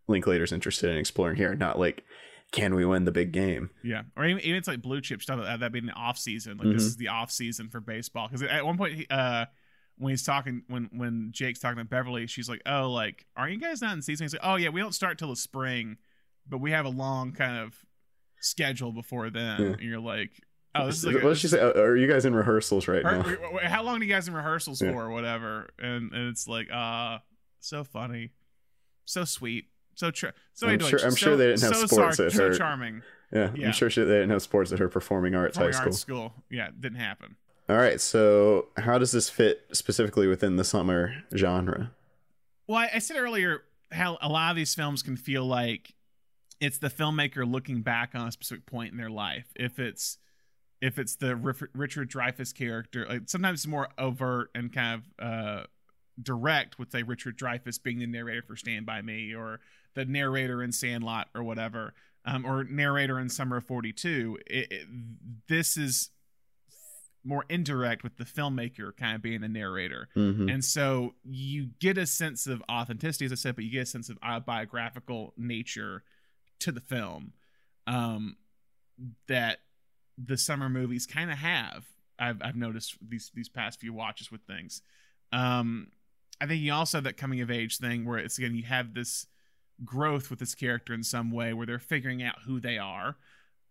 Linklater's 0.08 0.52
interested 0.52 0.90
in 0.90 0.96
exploring 0.96 1.36
here 1.36 1.54
not 1.54 1.78
like 1.78 2.04
can 2.52 2.74
we 2.74 2.84
win 2.84 3.04
the 3.04 3.10
big 3.12 3.32
game 3.32 3.70
Yeah, 3.82 4.02
or 4.16 4.24
even, 4.24 4.40
even 4.42 4.56
it's 4.56 4.68
like 4.68 4.80
blue 4.80 5.00
chip 5.00 5.20
stuff 5.20 5.40
that 5.42 5.60
that 5.60 5.72
being 5.72 5.86
the 5.86 5.92
off 5.92 6.16
season. 6.16 6.58
Like 6.58 6.68
Mhm. 6.68 6.74
this 6.74 6.84
is 6.84 6.96
the 6.96 7.08
off 7.08 7.30
season 7.32 7.68
for 7.68 7.80
baseball. 7.80 8.28
Because 8.28 8.42
at 8.44 8.64
one 8.64 8.78
point, 8.78 8.94
he, 8.94 9.06
uh, 9.10 9.46
when 9.98 10.10
he's 10.12 10.22
talking, 10.22 10.62
when 10.68 10.88
when 10.92 11.30
Jake's 11.32 11.58
talking 11.58 11.78
to 11.78 11.84
Beverly, 11.84 12.28
she's 12.28 12.48
like, 12.48 12.62
"Oh, 12.64 12.92
like, 12.92 13.26
are 13.36 13.48
you 13.48 13.58
guys 13.58 13.82
not 13.82 13.94
in 13.94 14.00
season?" 14.00 14.24
He's 14.26 14.32
like, 14.32 14.44
"Oh 14.44 14.54
yeah, 14.54 14.68
we 14.68 14.80
don't 14.80 14.94
start 14.94 15.18
till 15.18 15.30
the 15.30 15.36
spring, 15.36 15.96
but 16.48 16.58
we 16.58 16.70
have 16.70 16.86
a 16.86 16.88
long 16.90 17.32
kind 17.32 17.58
of 17.58 17.74
schedule 18.40 18.92
before 18.92 19.28
then." 19.28 19.60
Yeah. 19.60 19.66
And 19.72 19.80
you're 19.82 19.98
like, 20.00 20.30
"Oh, 20.82 20.86
this 20.86 20.98
is 20.98 21.04
like." 21.06 21.14
what 21.22 21.30
did 21.30 21.38
she 21.38 21.48
say? 21.48 21.60
Uh, 21.60 21.72
are 21.80 21.96
you 21.96 22.06
guys 22.06 22.24
in 22.24 22.34
rehearsals 22.34 22.88
right 22.88 23.04
Are- 23.04 23.18
now? 23.18 23.58
how 23.68 23.82
long 23.82 24.00
do 24.00 24.06
you 24.06 24.12
guys 24.12 24.28
in 24.28 24.34
rehearsals 24.34 24.80
Yeah. 24.82 24.92
for 24.92 25.04
or 25.04 25.10
whatever? 25.10 25.68
And, 25.78 26.12
and 26.12 26.28
it's 26.28 26.46
like 26.48 26.68
uh 26.72 27.18
so 27.60 27.84
funny. 27.84 28.30
So 29.04 29.24
sweet. 29.24 29.66
So 29.94 30.10
tr- 30.10 30.26
so 30.52 30.66
I'm 30.68 30.78
sure- 30.78 30.98
I'm 31.04 31.10
so- 31.12 31.16
sure 31.16 31.36
they 31.36 31.46
didn't 31.48 31.62
have 31.62 31.76
so 31.76 31.86
sports 31.86 32.16
sar- 32.18 32.26
at 32.26 32.32
so 32.32 32.52
charming. 32.52 33.02
Yeah, 33.32 33.50
Yeah. 33.56 33.66
i'm 33.66 33.72
sure 33.72 33.90
she, 33.90 34.00
they 34.02 34.06
didn't 34.06 34.30
have 34.30 34.42
sports 34.42 34.70
at 34.70 34.78
her 34.78 34.88
performing 34.88 35.34
arts 35.34 35.56
Performing 35.56 35.72
high 35.74 35.78
school. 35.90 36.22
arts 36.22 36.32
school. 36.32 36.44
Yeah 36.50 36.68
it 36.68 36.80
didn't 36.80 36.98
happen. 37.00 37.36
All 37.68 37.76
right 37.76 38.00
so 38.00 38.68
how 38.76 38.98
does 38.98 39.10
this 39.12 39.28
fit 39.28 39.62
specifically 39.72 40.26
within 40.28 40.56
the 40.56 40.64
summer 40.64 41.12
genre? 41.36 41.90
Well 42.68 42.78
I, 42.78 42.90
I 42.94 42.98
said 43.00 43.16
earlier 43.16 43.62
how 43.90 44.18
a 44.22 44.28
lot 44.28 44.50
of 44.50 44.56
these 44.56 44.74
films 44.74 45.02
can 45.02 45.16
feel 45.16 45.44
like 45.44 45.92
it's 46.60 46.78
the 46.78 46.88
filmmaker 46.88 47.50
looking 47.50 47.82
back 47.82 48.10
on 48.14 48.28
a 48.28 48.32
specific 48.32 48.64
point 48.66 48.92
in 48.92 48.96
their 48.98 49.10
life. 49.10 49.46
If 49.56 49.78
it's 49.78 50.18
if 50.80 50.98
it's 50.98 51.16
the 51.16 51.34
richard 51.74 52.10
dreyfuss 52.10 52.54
character 52.54 53.06
like 53.08 53.22
sometimes 53.26 53.60
it's 53.60 53.66
more 53.66 53.88
overt 53.98 54.50
and 54.54 54.72
kind 54.72 55.02
of 55.18 55.24
uh 55.26 55.64
direct 56.22 56.78
with 56.78 56.90
say 56.90 57.02
richard 57.02 57.38
dreyfuss 57.38 57.82
being 57.82 57.98
the 57.98 58.06
narrator 58.06 58.42
for 58.42 58.56
stand 58.56 58.86
by 58.86 59.02
me 59.02 59.34
or 59.34 59.60
the 59.94 60.04
narrator 60.04 60.62
in 60.62 60.72
sandlot 60.72 61.28
or 61.34 61.42
whatever 61.42 61.94
um, 62.26 62.44
or 62.44 62.64
narrator 62.64 63.18
in 63.18 63.28
Summer 63.28 63.58
of 63.58 63.64
42. 63.64 64.38
It, 64.46 64.72
it, 64.72 64.86
this 65.48 65.76
is 65.76 66.10
more 67.24 67.44
indirect 67.48 68.02
with 68.02 68.16
the 68.16 68.24
filmmaker 68.24 68.96
kind 68.96 69.16
of 69.16 69.22
being 69.22 69.40
the 69.40 69.48
narrator. 69.48 70.08
Mhm. 70.14 70.52
And 70.52 70.64
so 70.64 71.14
you 71.24 71.70
get 71.80 71.98
a 71.98 72.06
sense 72.06 72.46
of 72.46 72.62
authenticity, 72.70 73.24
as 73.24 73.32
I 73.32 73.36
said, 73.36 73.56
but 73.56 73.64
you 73.64 73.70
get 73.70 73.82
a 73.82 73.86
sense 73.86 74.08
of 74.08 74.18
autobiographical 74.22 75.34
nature 75.36 76.02
to 76.60 76.72
the 76.72 76.80
film 76.80 77.32
um, 77.86 78.36
that 79.28 79.58
the 80.18 80.36
summer 80.36 80.68
movies 80.68 81.06
kind 81.06 81.30
of 81.30 81.38
have. 81.38 81.84
I've, 82.18 82.40
I've 82.42 82.56
noticed 82.56 82.96
these 83.06 83.30
these 83.34 83.48
past 83.48 83.80
few 83.80 83.92
watches 83.92 84.30
with 84.30 84.40
things. 84.42 84.80
Um, 85.32 85.88
I 86.40 86.46
think 86.46 86.62
you 86.62 86.72
also 86.72 86.98
have 86.98 87.04
that 87.04 87.16
coming 87.16 87.40
of 87.40 87.50
age 87.50 87.78
thing 87.78 88.04
where 88.04 88.18
it's 88.18 88.38
again 88.38 88.54
you 88.54 88.62
have 88.64 88.94
this 88.94 89.26
growth 89.84 90.30
with 90.30 90.38
this 90.38 90.54
character 90.54 90.94
in 90.94 91.02
some 91.02 91.30
way 91.30 91.52
where 91.52 91.66
they're 91.66 91.78
figuring 91.78 92.22
out 92.22 92.36
who 92.46 92.60
they 92.60 92.78
are, 92.78 93.16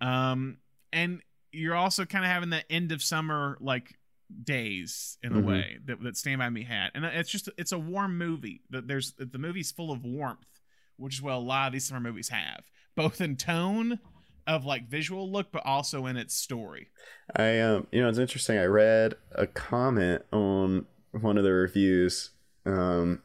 um, 0.01 0.57
and 0.93 1.21
you're 1.51 1.75
also 1.75 2.05
kind 2.05 2.23
of 2.25 2.29
having 2.31 2.49
that 2.51 2.65
end 2.69 2.91
of 2.91 3.01
summer 3.01 3.57
like 3.61 3.97
days 4.43 5.17
in 5.23 5.31
a 5.33 5.35
Mhm. 5.41 5.45
way 5.45 5.77
that, 5.85 6.01
that 6.01 6.17
Stand 6.17 6.39
by 6.39 6.49
Me 6.49 6.63
had, 6.63 6.91
and 6.95 7.05
it's 7.05 7.29
just 7.29 7.49
it's 7.57 7.71
a 7.71 7.79
warm 7.79 8.17
movie. 8.17 8.61
That 8.69 8.87
there's 8.87 9.13
the 9.13 9.37
movie's 9.39 9.71
full 9.71 9.91
of 9.91 10.03
warmth, 10.03 10.59
which 10.97 11.15
is 11.15 11.21
what 11.21 11.33
a 11.33 11.37
lot 11.37 11.67
of 11.67 11.73
these 11.73 11.85
summer 11.85 12.01
movies 12.01 12.29
have, 12.29 12.69
both 12.95 13.21
in 13.21 13.35
tone 13.37 13.99
of 14.47 14.65
like 14.65 14.87
visual 14.87 15.31
look, 15.31 15.51
but 15.51 15.65
also 15.65 16.05
in 16.05 16.17
its 16.17 16.35
story. 16.35 16.89
I 17.35 17.59
um 17.59 17.87
you 17.91 18.01
know 18.01 18.09
it's 18.09 18.19
interesting. 18.19 18.57
I 18.57 18.65
read 18.65 19.15
a 19.33 19.47
comment 19.47 20.23
on 20.31 20.85
one 21.11 21.37
of 21.37 21.43
the 21.43 21.53
reviews 21.53 22.31
um 22.65 23.21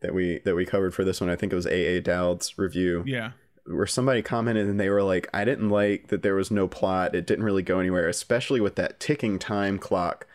that 0.00 0.14
we 0.14 0.40
that 0.44 0.54
we 0.54 0.66
covered 0.66 0.94
for 0.94 1.04
this 1.04 1.20
one. 1.20 1.30
I 1.30 1.36
think 1.36 1.52
it 1.52 1.56
was 1.56 1.66
AA 1.66 2.00
Dowd's 2.02 2.58
review 2.58 3.04
Yeah, 3.06 3.32
where 3.66 3.86
somebody 3.86 4.22
commented 4.22 4.66
and 4.66 4.80
they 4.80 4.88
were 4.88 5.02
like, 5.02 5.28
I 5.32 5.44
didn't 5.44 5.68
like 5.70 6.08
that 6.08 6.22
there 6.22 6.34
was 6.34 6.50
no 6.50 6.66
plot. 6.68 7.14
It 7.14 7.26
didn't 7.26 7.44
really 7.44 7.62
go 7.62 7.78
anywhere, 7.78 8.08
especially 8.08 8.60
with 8.60 8.76
that 8.76 9.00
ticking 9.00 9.38
time 9.38 9.78
clock 9.78 10.26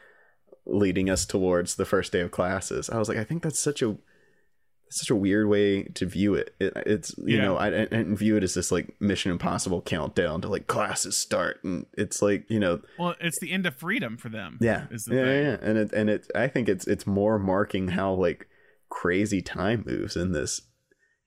leading 0.65 1.10
us 1.10 1.26
towards 1.26 1.76
the 1.76 1.85
first 1.85 2.11
day 2.11 2.22
of 2.22 2.31
classes. 2.31 2.89
I 2.89 2.97
was 2.97 3.07
like, 3.10 3.18
I 3.18 3.23
think 3.23 3.43
that's 3.43 3.60
such 3.60 3.81
a 3.81 3.97
such 4.89 5.09
a 5.09 5.15
weird 5.15 5.47
way 5.49 5.83
to 5.83 6.05
view 6.05 6.35
it. 6.35 6.55
it 6.59 6.73
it's 6.85 7.13
you 7.17 7.37
Yeah. 7.37 7.43
know 7.45 7.57
I, 7.57 7.67
I 7.67 7.85
didn't 7.85 8.17
view 8.17 8.37
it 8.37 8.43
as 8.43 8.53
this 8.53 8.71
like 8.71 8.95
Mission 9.01 9.31
Impossible 9.31 9.81
countdown 9.81 10.41
to 10.41 10.47
like 10.47 10.67
classes 10.67 11.17
start, 11.17 11.63
and 11.63 11.85
it's 11.97 12.21
like 12.21 12.45
you 12.49 12.59
know 12.59 12.81
well, 12.99 13.15
it's 13.19 13.39
the 13.39 13.51
end 13.51 13.65
of 13.65 13.75
freedom 13.75 14.17
for 14.17 14.29
them. 14.29 14.57
yeah 14.61 14.85
yeah, 14.91 14.97
thing. 14.97 15.15
yeah 15.17 15.57
and 15.61 15.77
it 15.77 15.91
and 15.93 16.09
it 16.09 16.27
i 16.35 16.47
think 16.47 16.69
it's 16.69 16.87
it's 16.87 17.05
more 17.07 17.37
marking 17.39 17.89
how 17.89 18.13
like 18.13 18.47
crazy 18.89 19.41
time 19.41 19.83
moves 19.85 20.15
in 20.15 20.31
this 20.31 20.61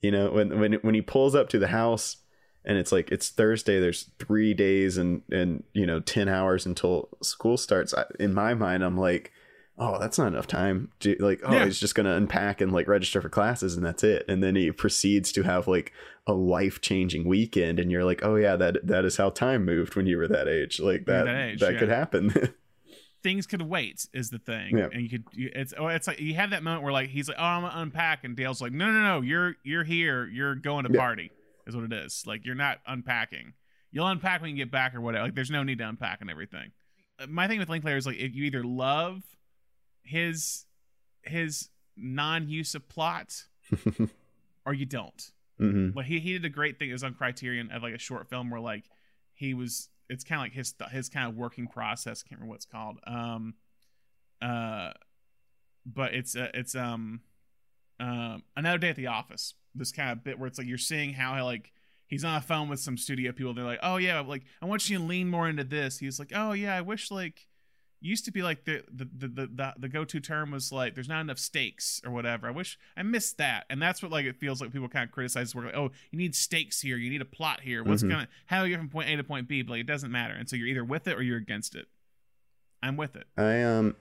you 0.00 0.10
know 0.10 0.30
when 0.30 0.58
when 0.60 0.72
when 0.74 0.94
he 0.94 1.02
pulls 1.02 1.34
up 1.34 1.48
to 1.48 1.58
the 1.58 1.68
house 1.68 2.16
and 2.64 2.78
it's 2.78 2.92
like 2.92 3.10
it's 3.10 3.28
thursday 3.30 3.80
there's 3.80 4.10
three 4.18 4.54
days 4.54 4.96
and 4.96 5.22
and 5.30 5.64
you 5.74 5.84
know 5.84 6.00
10 6.00 6.28
hours 6.28 6.64
until 6.64 7.08
school 7.22 7.56
starts 7.56 7.92
I, 7.92 8.04
in 8.20 8.32
my 8.32 8.54
mind 8.54 8.82
i'm 8.84 8.96
like 8.96 9.32
oh 9.78 9.98
that's 9.98 10.18
not 10.18 10.28
enough 10.28 10.46
time. 10.46 10.90
To 11.00 11.16
like 11.20 11.40
oh 11.44 11.52
Yeah. 11.52 11.64
he's 11.64 11.80
just 11.80 11.94
gonna 11.94 12.14
unpack 12.14 12.60
and 12.60 12.72
like 12.72 12.88
register 12.88 13.20
for 13.20 13.28
classes 13.28 13.76
and 13.76 13.84
that's 13.84 14.04
it. 14.04 14.24
And 14.28 14.42
then 14.42 14.56
he 14.56 14.70
proceeds 14.72 15.32
to 15.32 15.42
have 15.42 15.68
like 15.68 15.92
a 16.26 16.32
life-changing 16.32 17.26
weekend 17.26 17.78
and 17.80 17.90
you're 17.90 18.04
like 18.04 18.22
oh 18.22 18.36
yeah 18.36 18.54
that 18.56 18.86
that 18.86 19.04
is 19.04 19.16
how 19.16 19.30
time 19.30 19.64
moved 19.64 19.96
when 19.96 20.06
you 20.06 20.16
were 20.18 20.28
that 20.28 20.48
age. 20.48 20.80
Like 20.80 21.06
that 21.06 21.24
that 21.24 21.48
age, 21.48 21.60
that 21.60 21.74
yeah. 21.74 21.78
could 21.78 21.88
happen. 21.88 22.32
Things 23.22 23.46
could 23.48 23.62
wait 23.62 24.06
is 24.12 24.30
the 24.30 24.38
thing. 24.38 24.78
Yeah. 24.78 24.88
and 24.92 25.02
you 25.02 25.08
could 25.08 25.24
you, 25.32 25.50
it's 25.54 25.74
oh 25.76 25.88
it's 25.88 26.06
like 26.06 26.20
you 26.20 26.34
have 26.34 26.50
that 26.50 26.62
moment 26.62 26.84
where 26.84 26.92
like 26.92 27.08
he's 27.08 27.28
like 27.28 27.38
oh 27.38 27.42
i'm 27.42 27.62
gonna 27.62 27.80
unpack 27.80 28.22
and 28.24 28.36
dale's 28.36 28.60
like 28.60 28.72
no 28.72 28.90
no 28.92 29.02
no 29.02 29.20
you're 29.22 29.56
you're 29.64 29.84
here. 29.84 30.26
You're 30.26 30.54
going 30.54 30.84
to 30.84 30.90
party 30.90 31.32
is 31.66 31.74
what 31.76 31.84
it 31.84 31.92
is. 31.92 32.24
Like 32.26 32.44
you're 32.44 32.54
not 32.54 32.78
unpacking. 32.86 33.54
You'll 33.90 34.06
unpack 34.06 34.40
when 34.40 34.50
you 34.50 34.56
get 34.56 34.70
back 34.70 34.94
or 34.94 35.00
whatever. 35.00 35.24
Like 35.24 35.34
there's 35.34 35.50
no 35.50 35.62
need 35.62 35.78
to 35.78 35.88
unpack 35.88 36.20
and 36.20 36.30
everything. 36.30 36.72
Uh, 37.18 37.26
my 37.26 37.48
thing 37.48 37.58
with 37.58 37.68
linklater 37.68 37.96
is 37.96 38.06
like 38.06 38.18
if 38.18 38.34
you 38.34 38.44
either 38.44 38.62
love 38.64 39.22
his 40.08 40.66
his 41.22 41.68
non-use 41.96 42.74
of 42.74 42.88
plot 42.88 43.44
or 44.64 44.72
you 44.72 44.86
don't 44.86 45.32
hmm 45.58 45.90
but 45.90 46.04
he, 46.04 46.20
he 46.20 46.32
did 46.34 46.44
a 46.44 46.48
great 46.48 46.78
thing. 46.78 46.88
It 46.88 46.92
was 46.92 47.02
on 47.02 47.14
Criterion 47.14 47.70
of 47.72 47.82
like 47.82 47.94
a 47.94 47.98
short 47.98 48.28
film 48.30 48.48
where 48.50 48.60
like 48.60 48.84
he 49.34 49.54
was. 49.54 49.88
It's 50.08 50.24
kind 50.24 50.40
of 50.40 50.44
like 50.44 50.52
his 50.52 50.74
his 50.92 51.08
kind 51.08 51.28
of 51.28 51.36
working 51.36 51.66
process. 51.66 52.22
Can't 52.22 52.40
remember 52.40 52.50
what 52.50 52.56
it's 52.56 52.64
called. 52.64 52.98
Um, 53.06 53.54
uh, 54.40 54.92
but 55.84 56.14
it's 56.14 56.36
uh, 56.36 56.48
it's 56.54 56.76
um, 56.76 57.22
um, 57.98 58.44
another 58.56 58.78
day 58.78 58.90
at 58.90 58.96
the 58.96 59.08
office. 59.08 59.54
This 59.74 59.90
kind 59.90 60.10
of 60.10 60.22
bit 60.22 60.38
where 60.38 60.46
it's 60.46 60.58
like 60.58 60.68
you're 60.68 60.78
seeing 60.78 61.12
how 61.12 61.44
like 61.44 61.72
he's 62.06 62.24
on 62.24 62.36
a 62.36 62.40
phone 62.40 62.68
with 62.68 62.78
some 62.78 62.96
studio 62.96 63.32
people. 63.32 63.52
They're 63.52 63.64
like, 63.64 63.80
oh 63.82 63.96
yeah, 63.96 64.20
like 64.20 64.44
I 64.62 64.66
want 64.66 64.88
you 64.88 64.98
to 64.98 65.04
lean 65.04 65.28
more 65.28 65.48
into 65.48 65.64
this. 65.64 65.98
He's 65.98 66.20
like, 66.20 66.30
oh 66.34 66.52
yeah, 66.52 66.76
I 66.76 66.82
wish 66.82 67.10
like 67.10 67.47
used 68.00 68.24
to 68.24 68.30
be 68.30 68.42
like 68.42 68.64
the 68.64 68.82
the 68.92 69.04
the 69.16 69.28
the, 69.28 69.46
the, 69.46 69.74
the 69.78 69.88
go-to 69.88 70.20
term 70.20 70.50
was 70.52 70.70
like 70.70 70.94
there's 70.94 71.08
not 71.08 71.20
enough 71.20 71.38
stakes 71.38 72.00
or 72.04 72.12
whatever 72.12 72.46
i 72.46 72.50
wish 72.50 72.78
i 72.96 73.02
missed 73.02 73.38
that 73.38 73.64
and 73.68 73.82
that's 73.82 74.02
what 74.02 74.12
like 74.12 74.24
it 74.24 74.36
feels 74.36 74.60
like 74.60 74.72
people 74.72 74.88
kind 74.88 75.04
of 75.04 75.10
criticize 75.10 75.54
work 75.54 75.64
like 75.66 75.76
oh 75.76 75.90
you 76.10 76.18
need 76.18 76.34
stakes 76.34 76.80
here 76.80 76.96
you 76.96 77.10
need 77.10 77.20
a 77.20 77.24
plot 77.24 77.60
here 77.60 77.82
what's 77.82 78.02
Mhm. 78.04 78.10
gonna 78.10 78.28
how 78.46 78.62
you 78.62 78.70
get 78.70 78.78
from 78.78 78.88
point 78.88 79.08
a 79.10 79.16
to 79.16 79.24
point 79.24 79.48
b 79.48 79.62
but 79.62 79.72
like 79.72 79.80
it 79.80 79.86
doesn't 79.86 80.12
matter 80.12 80.34
and 80.34 80.48
so 80.48 80.54
you're 80.54 80.68
either 80.68 80.84
with 80.84 81.08
it 81.08 81.18
or 81.18 81.22
you're 81.22 81.38
against 81.38 81.74
it 81.74 81.86
i'm 82.82 82.96
with 82.96 83.16
it 83.16 83.26
I 83.36 83.62
um 83.62 83.96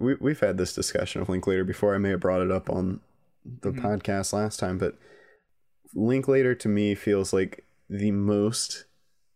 we 0.00 0.14
we've 0.20 0.40
had 0.40 0.56
this 0.56 0.72
discussion 0.72 1.20
of 1.20 1.28
Linklater 1.28 1.64
before. 1.64 1.94
I 1.94 1.98
may 1.98 2.10
have 2.10 2.20
brought 2.20 2.42
it 2.42 2.50
up 2.52 2.70
on 2.70 3.00
the 3.44 3.72
Mhm. 3.72 3.80
podcast 3.80 4.32
last 4.32 4.60
time, 4.60 4.78
but 4.78 4.96
Linklater 5.94 6.54
to 6.54 6.68
me 6.68 6.94
feels 6.94 7.32
like 7.32 7.64
the 7.88 8.12
most 8.12 8.84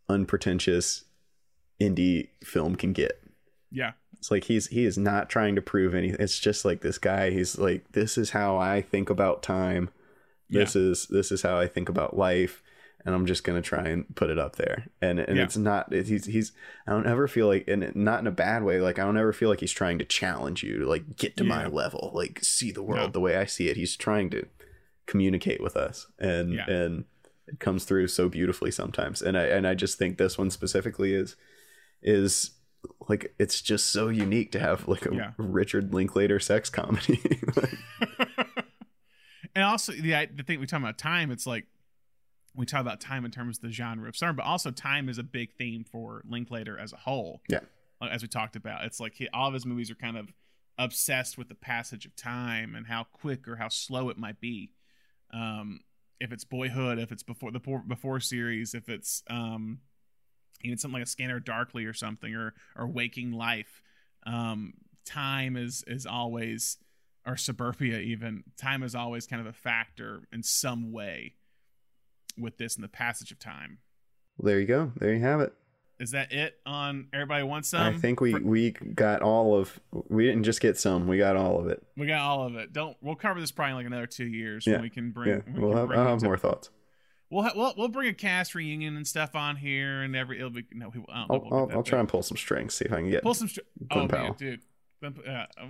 unpretentious 0.09 1.05
indie 1.81 2.28
film 2.45 2.77
can 2.77 2.93
get. 2.93 3.20
Yeah 3.74 3.92
It's 4.18 4.30
like 4.30 4.44
he's 4.44 4.68
he 4.68 4.84
is 4.86 4.96
not 4.96 5.28
trying 5.28 5.55
to 5.56 5.62
prove 5.62 5.94
anything. 5.94 6.16
It's 6.20 6.38
just 6.38 6.64
like 6.64 6.80
this 6.80 6.96
guy. 6.98 7.30
He's 7.30 7.59
like, 7.59 7.92
this 7.92 8.16
is 8.16 8.30
how 8.30 8.56
I 8.56 8.80
think 8.80 9.10
about 9.10 9.42
time. 9.42 9.90
This 10.48 10.74
is 10.76 11.06
this 11.09 11.30
is 11.32 11.42
how 11.42 11.59
I 11.59 11.66
think 11.66 11.88
about 11.88 12.16
life, 12.16 12.62
and 13.05 13.14
I'm 13.14 13.26
just 13.26 13.42
gonna 13.44 13.60
try 13.62 13.88
and 13.88 14.05
put 14.14 14.30
it 14.30 14.38
up 14.38 14.55
there. 14.56 14.86
And 15.02 15.18
and 15.18 15.36
Yeah. 15.36 15.42
it's 15.44 15.56
not. 15.56 15.92
It, 15.92 16.06
he's 16.06 16.26
he's. 16.26 16.52
I 16.86 16.92
don't 16.92 17.06
ever 17.09 17.26
feel 17.28 17.48
like, 17.48 17.66
and 17.66 17.94
not 17.96 18.20
in 18.20 18.26
a 18.28 18.30
bad 18.46 18.62
way. 18.62 18.80
Like 18.80 18.98
I 19.01 19.05
don't 19.05 19.18
ever 19.18 19.32
feel 19.32 19.48
like 19.48 19.60
he's 19.60 19.72
trying 19.72 19.98
to 19.98 20.05
challenge 20.05 20.62
you 20.62 20.78
to 20.78 20.86
like 20.86 21.16
get 21.16 21.36
to 21.38 21.44
my 21.44 21.66
level, 21.66 22.12
like 22.14 22.38
see 22.44 22.70
the 22.70 22.82
world 22.82 23.09
No. 23.09 23.12
the 23.12 23.20
way 23.20 23.36
I 23.36 23.46
see 23.46 23.68
it. 23.68 23.76
He's 23.76 23.96
trying 23.96 24.30
to 24.30 24.46
communicate 25.06 25.60
with 25.62 25.76
us, 25.76 26.06
and 26.18 26.52
Yeah. 26.55 26.70
and 26.70 27.05
it 27.48 27.59
comes 27.60 27.84
through 27.84 28.09
so 28.09 28.28
beautifully 28.28 28.70
sometimes. 28.70 29.20
And 29.22 29.36
I 29.36 29.44
and 29.46 29.66
I 29.66 29.74
just 29.74 29.98
think 29.98 30.16
this 30.18 30.38
one 30.38 30.51
specifically 30.51 31.14
is 31.14 31.36
is 32.02 32.52
like 33.09 33.35
it's 33.39 33.61
just 33.61 33.90
so 33.93 34.09
unique 34.09 34.52
to 34.52 34.59
have 34.59 34.86
like 34.89 35.06
a 35.06 35.15
Yeah. 35.15 35.31
Richard 35.36 35.93
Linklater 35.94 36.40
sex 36.40 36.70
comedy. 36.70 37.20
and 39.55 39.65
also 39.65 39.93
the 39.93 40.28
the 40.35 40.43
thing 40.43 40.61
we 40.61 40.66
talk 40.66 40.81
about 40.81 40.98
time 40.98 41.31
it's 41.31 41.47
like 41.47 41.66
we 42.56 42.65
talk 42.66 42.81
about 42.81 43.01
time 43.01 43.24
in 43.24 43.31
terms 43.31 43.59
of 43.59 43.62
the 43.62 43.70
genre 43.70 44.09
of 44.09 44.16
summer 44.16 44.32
but 44.32 44.44
also 44.44 44.70
time 44.70 45.09
is 45.09 45.19
a 45.19 45.23
big 45.23 45.52
theme 45.52 45.85
for 45.85 46.23
linklater 46.28 46.78
as 46.78 46.93
a 46.93 46.97
whole 46.97 47.40
Yeah. 47.48 47.61
As 48.02 48.23
we 48.23 48.28
talked 48.28 48.56
about 48.56 48.85
it's 48.85 49.01
like 49.01 49.15
he, 49.15 49.28
all 49.32 49.48
of 49.48 49.55
his 49.55 49.65
movies 49.65 49.90
are 49.90 49.94
kind 49.94 50.16
of 50.16 50.32
obsessed 50.78 51.39
with 51.39 51.48
the 51.48 51.55
passage 51.55 52.05
of 52.05 52.15
time 52.16 52.74
and 52.74 52.86
how 52.86 53.05
quick 53.12 53.47
or 53.48 53.56
how 53.56 53.69
slow 53.69 54.09
it 54.09 54.19
might 54.19 54.40
be 54.40 54.73
um 55.32 55.81
if 56.20 56.32
it's 56.32 56.44
boyhood 56.44 56.98
if 56.98 57.12
it's 57.12 57.23
before 57.23 57.51
the 57.51 57.59
before, 57.59 57.82
before 57.86 58.20
series 58.20 58.74
if 58.74 58.89
it's 58.89 59.23
um 59.31 59.78
even 60.62 60.78
something 60.78 60.94
like 61.01 61.06
a 61.06 61.10
scanner 61.10 61.40
darkly 61.40 61.85
or 61.85 61.93
something 61.93 62.35
or 62.35 62.55
or 62.76 62.86
waking 62.86 63.32
life 63.32 63.82
um 64.26 64.72
time 65.05 65.56
is 65.56 65.85
is 65.86 66.06
always 66.06 66.78
or 67.26 67.36
suburbia 67.36 67.98
even 67.98 68.43
time 68.56 68.82
is 68.82 68.94
always 68.94 69.26
kind 69.26 69.40
of 69.40 69.47
a 69.47 69.52
factor 69.52 70.22
in 70.32 70.43
some 70.43 70.93
way 70.93 71.35
with 72.39 72.56
this 72.59 72.76
in 72.76 72.82
the 72.82 72.89
passage 72.89 73.31
of 73.31 73.39
time 73.39 73.78
there 74.43 74.59
you 74.59 74.66
go. 74.66 74.90
There 74.97 75.14
you 75.14 75.20
have 75.20 75.40
it. 75.40 75.52
is 76.01 76.10
that 76.10 76.32
it 76.32 76.56
on 76.66 77.06
everybody 77.12 77.44
wants 77.44 77.68
some 77.68 77.82
I 77.82 77.93
think 77.97 78.20
we 78.20 78.32
For- 78.32 78.40
we 78.40 78.72
got 78.72 79.22
all 79.22 79.55
of. 79.56 79.78
We 80.09 80.26
didn't 80.26 80.43
just 80.43 80.60
get 80.60 80.76
some. 80.76 81.06
We 81.06 81.18
got 81.18 81.36
all 81.36 81.60
of 81.60 81.68
it. 81.68 81.85
we 81.97 82.09
got 82.09 82.20
all 82.22 82.44
of 82.44 82.56
it 82.56 82.72
don't 82.72 82.97
we'll 83.01 83.14
cover 83.14 83.40
this 83.40 83.52
probably 83.52 83.70
in 83.70 83.76
like 83.76 83.86
another 83.86 84.09
two 84.09 84.26
years 84.26 84.66
Yeah. 84.66 84.72
when 84.74 84.82
we 84.82 84.90
can 84.90 85.12
bring 85.12 85.28
Yeah, 85.28 85.40
we 85.55 85.60
we'll 85.60 85.70
can 85.70 85.78
have, 85.89 85.90
I'll 85.93 86.09
have 86.09 86.22
more 86.24 86.36
thoughts. 86.36 86.70
We'll, 87.30 87.51
we'll 87.55 87.74
we'll 87.76 87.88
bring 87.88 88.09
a 88.09 88.14
cast 88.14 88.55
reunion 88.55 88.96
and 88.96 89.06
stuff 89.06 89.34
on 89.34 89.56
here 89.56 90.02
and 90.02 90.14
every 90.14 90.38
it'll 90.38 90.51
be 90.51 90.64
no 90.72 90.88
we, 90.88 91.05
I 91.09 91.26
don't 91.26 91.28
know 91.28 91.34
I'll, 91.51 91.66
we'll 91.66 91.76
I'll, 91.78 91.82
try 91.82 92.01
and 92.01 92.09
pull 92.09 92.22
some 92.22 92.36
strings. 92.36 92.74
See 92.74 92.84
if 92.84 92.92
I 92.92 92.96
can 92.96 93.10
get. 93.10 93.22
pull 93.22 93.34
some 93.34 93.48
str- 93.48 93.60
oh 93.90 94.06
Powell. 94.09 94.22
man, 94.24 94.34
dude 94.38 94.60
uh, 95.05 95.10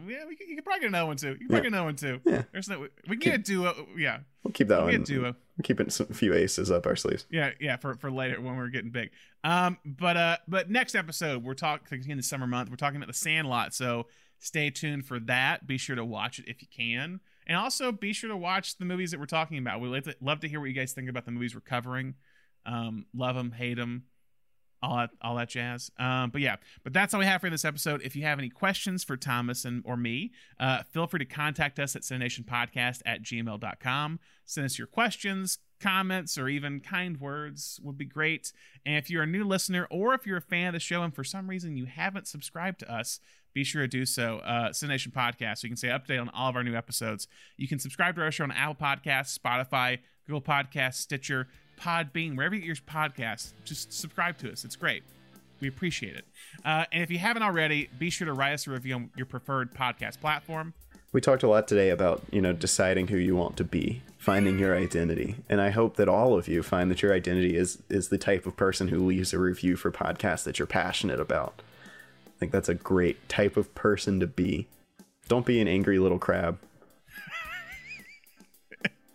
yeah, 0.07 0.25
we 0.29 0.37
can, 0.37 0.49
you 0.49 0.55
can 0.57 0.63
probably 0.65 0.81
get 0.81 0.89
another 0.89 1.07
one 1.07 1.17
too. 1.17 1.31
You 1.31 1.37
can 1.37 1.49
probably 1.49 1.57
Yeah. 1.57 1.63
get 1.63 1.67
another 1.69 1.85
one 1.85 1.97
too. 1.97 2.21
Yeah. 2.25 2.43
There's 2.53 2.69
no, 2.69 2.87
we 3.09 3.17
can 3.17 3.33
get 3.33 3.35
a 3.35 3.43
duo. 3.43 3.89
Yeah, 3.97 4.19
We'll 4.43 4.53
keep 4.53 4.69
that 4.69 4.77
we'll 4.77 4.85
one. 4.87 4.93
get 4.93 5.01
a 5.03 5.05
duo. 5.05 5.35
We're 5.59 5.63
keeping 5.63 5.91
some 5.91 6.07
few 6.09 6.35
aces 6.35 6.71
up 6.71 6.87
our 6.87 6.97
sleeves. 6.97 7.27
Yeah, 7.31 7.51
yeah, 7.61 7.77
for, 7.77 7.95
for 7.97 8.11
later 8.11 8.41
when 8.41 8.57
we're 8.57 8.69
getting 8.69 8.91
big. 8.91 9.11
Um, 9.43 9.79
but 9.85 10.17
uh, 10.17 10.37
but 10.49 10.71
next 10.71 10.95
episode 10.95 11.43
we're 11.43 11.55
talking 11.55 11.87
continue 11.89 12.17
the 12.17 12.23
summer 12.23 12.47
month. 12.47 12.71
We're 12.71 12.77
talking 12.77 12.97
about 12.97 13.09
the 13.09 13.15
Sandlot, 13.15 13.75
so 13.75 14.07
stay 14.39 14.71
tuned 14.71 15.07
for 15.07 15.19
that. 15.21 15.67
Be 15.67 15.79
sure 15.79 15.97
to 15.97 16.05
watch 16.05 16.39
it 16.39 16.47
if 16.49 16.63
you 16.63 16.69
can, 16.75 17.21
and 17.47 17.57
also 17.57 17.93
be 17.93 18.13
sure 18.13 18.31
to 18.31 18.37
watch 18.37 18.79
the 18.79 18.85
movies 18.85 19.11
that 19.11 19.21
we're 19.21 19.27
talking 19.27 19.59
about. 19.59 19.81
We'd 19.81 19.89
love 19.89 20.05
to, 20.05 20.17
love 20.21 20.41
to 20.41 20.49
hear 20.49 20.61
what 20.61 20.67
you 20.67 20.75
guys 20.75 20.93
think 20.93 21.09
about 21.09 21.25
the 21.25 21.31
movies 21.31 21.55
we're 21.55 21.61
covering. 21.61 22.15
Um, 22.67 23.07
love 23.15 23.37
them, 23.37 23.53
hate 23.53 23.77
them, 23.77 24.05
all 24.83 24.97
that, 24.97 25.11
all 25.23 25.37
that 25.37 25.49
jazz. 25.49 25.91
Um, 25.99 26.31
but 26.31 26.41
yeah, 26.41 26.57
but 26.83 26.93
that's 26.93 27.15
all 27.15 27.21
we 27.21 27.27
have 27.27 27.41
for 27.41 27.51
this 27.51 27.65
episode. 27.65 28.03
If 28.03 28.17
you 28.17 28.23
have 28.23 28.39
any 28.39 28.49
questions 28.49 29.05
for 29.05 29.17
Thomas 29.17 29.65
and 29.65 29.83
or 29.85 29.97
me, 29.97 30.33
uh, 30.59 30.83
feel 30.93 31.07
free 31.07 31.19
to 31.19 31.25
contact 31.25 31.79
us 31.79 31.97
at 31.97 32.03
cinenationpodcast 32.03 33.01
at 33.05 33.23
gmail.com. 33.23 34.21
Send 34.45 34.65
us 34.65 34.79
your 34.79 34.87
questions, 34.87 35.59
comments, 35.81 36.39
or 36.39 36.49
even 36.49 36.81
kind 36.81 37.21
words 37.21 37.81
would 37.83 37.99
be 37.99 38.05
great. 38.05 38.53
And 38.85 38.97
if 38.97 39.11
you're 39.11 39.23
a 39.23 39.27
new 39.27 39.45
listener 39.45 39.87
or 39.91 40.15
if 40.15 40.27
you're 40.27 40.39
a 40.39 40.43
fan 40.43 40.69
of 40.69 40.75
the 40.75 40.81
show 40.81 41.03
and 41.03 41.15
for 41.15 41.25
some 41.25 41.49
reason 41.49 41.77
you 41.77 41.87
haven't 41.87 42.29
subscribed 42.29 42.81
to 42.81 42.93
us, 42.93 43.21
be 43.55 43.65
sure 43.65 43.83
to 43.83 43.89
do 43.89 44.05
so. 44.05 44.39
Uh, 44.39 44.71
Cinenation 44.71 45.13
Podcast, 45.13 45.59
so 45.59 45.67
you 45.67 45.71
can 45.71 45.77
stay 45.77 45.89
update 45.89 46.21
on 46.21 46.29
all 46.31 46.51
of 46.51 46.57
our 46.57 46.65
new 46.65 46.75
episodes. 46.75 47.29
You 47.57 47.69
can 47.69 47.79
subscribe 47.79 48.17
to 48.17 48.23
our 48.23 48.33
show 48.33 48.45
on 48.45 48.51
Apple 48.51 48.75
Podcasts, 48.75 49.39
Spotify, 49.39 50.01
Google 50.27 50.43
Podcasts, 50.43 50.95
Stitcher, 50.95 51.49
Podbean, 51.81 52.37
wherever 52.37 52.55
you 52.55 52.61
get 52.61 52.67
your 52.67 52.77
podcasts. 52.77 53.53
Just 53.65 53.93
subscribe 53.93 54.39
to 54.39 54.53
us. 54.53 54.65
It's 54.65 54.77
great. 54.77 55.03
We 55.61 55.69
appreciate 55.69 56.17
it. 56.17 56.25
Uh, 56.65 56.85
and 56.93 57.03
if 57.03 57.11
you 57.11 57.19
haven't 57.19 57.43
already, 57.43 57.89
be 57.99 58.11
sure 58.11 58.27
to 58.27 58.33
write 58.33 58.53
us 58.53 58.67
a 58.67 58.71
review 58.71 58.97
on 58.97 59.11
your 59.17 59.27
preferred 59.27 59.73
podcast 59.73 60.21
platform. 60.21 60.75
We 61.13 61.21
talked 61.21 61.45
a 61.45 61.49
lot 61.49 61.69
today 61.69 61.91
about, 61.91 62.25
you 62.33 62.41
know, 62.41 62.53
deciding 62.53 63.07
who 63.07 63.17
you 63.17 63.37
want 63.37 63.57
to 63.59 63.65
be, 63.65 64.03
finding 64.19 64.59
your 64.59 64.77
identity. 64.77 65.37
And 65.49 65.61
I 65.61 65.71
hope 65.71 65.95
that 65.95 66.09
all 66.09 66.37
of 66.37 66.49
you 66.49 66.65
find 66.65 66.91
that 66.91 67.03
your 67.03 67.15
identity 67.15 67.57
is 67.57 67.81
is 67.89 68.09
the 68.09 68.19
type 68.19 68.47
of 68.47 68.57
person 68.57 68.89
who 68.89 68.99
leaves 69.07 69.33
a 69.33 69.39
review 69.39 69.77
for 69.77 69.93
podcasts 69.93 70.43
that 70.43 70.59
you're 70.59 70.67
passionate 70.67 71.21
about. 71.21 71.63
I 72.35 72.39
think 72.39 72.53
that's 72.53 72.69
a 72.69 72.75
great 72.75 73.29
type 73.29 73.57
of 73.57 73.75
person 73.75 74.21
to 74.21 74.27
be. 74.27 74.67
Don't 75.29 75.47
be 75.47 75.61
an 75.61 75.69
angry 75.69 75.99
little 75.99 76.19
crab. 76.19 76.59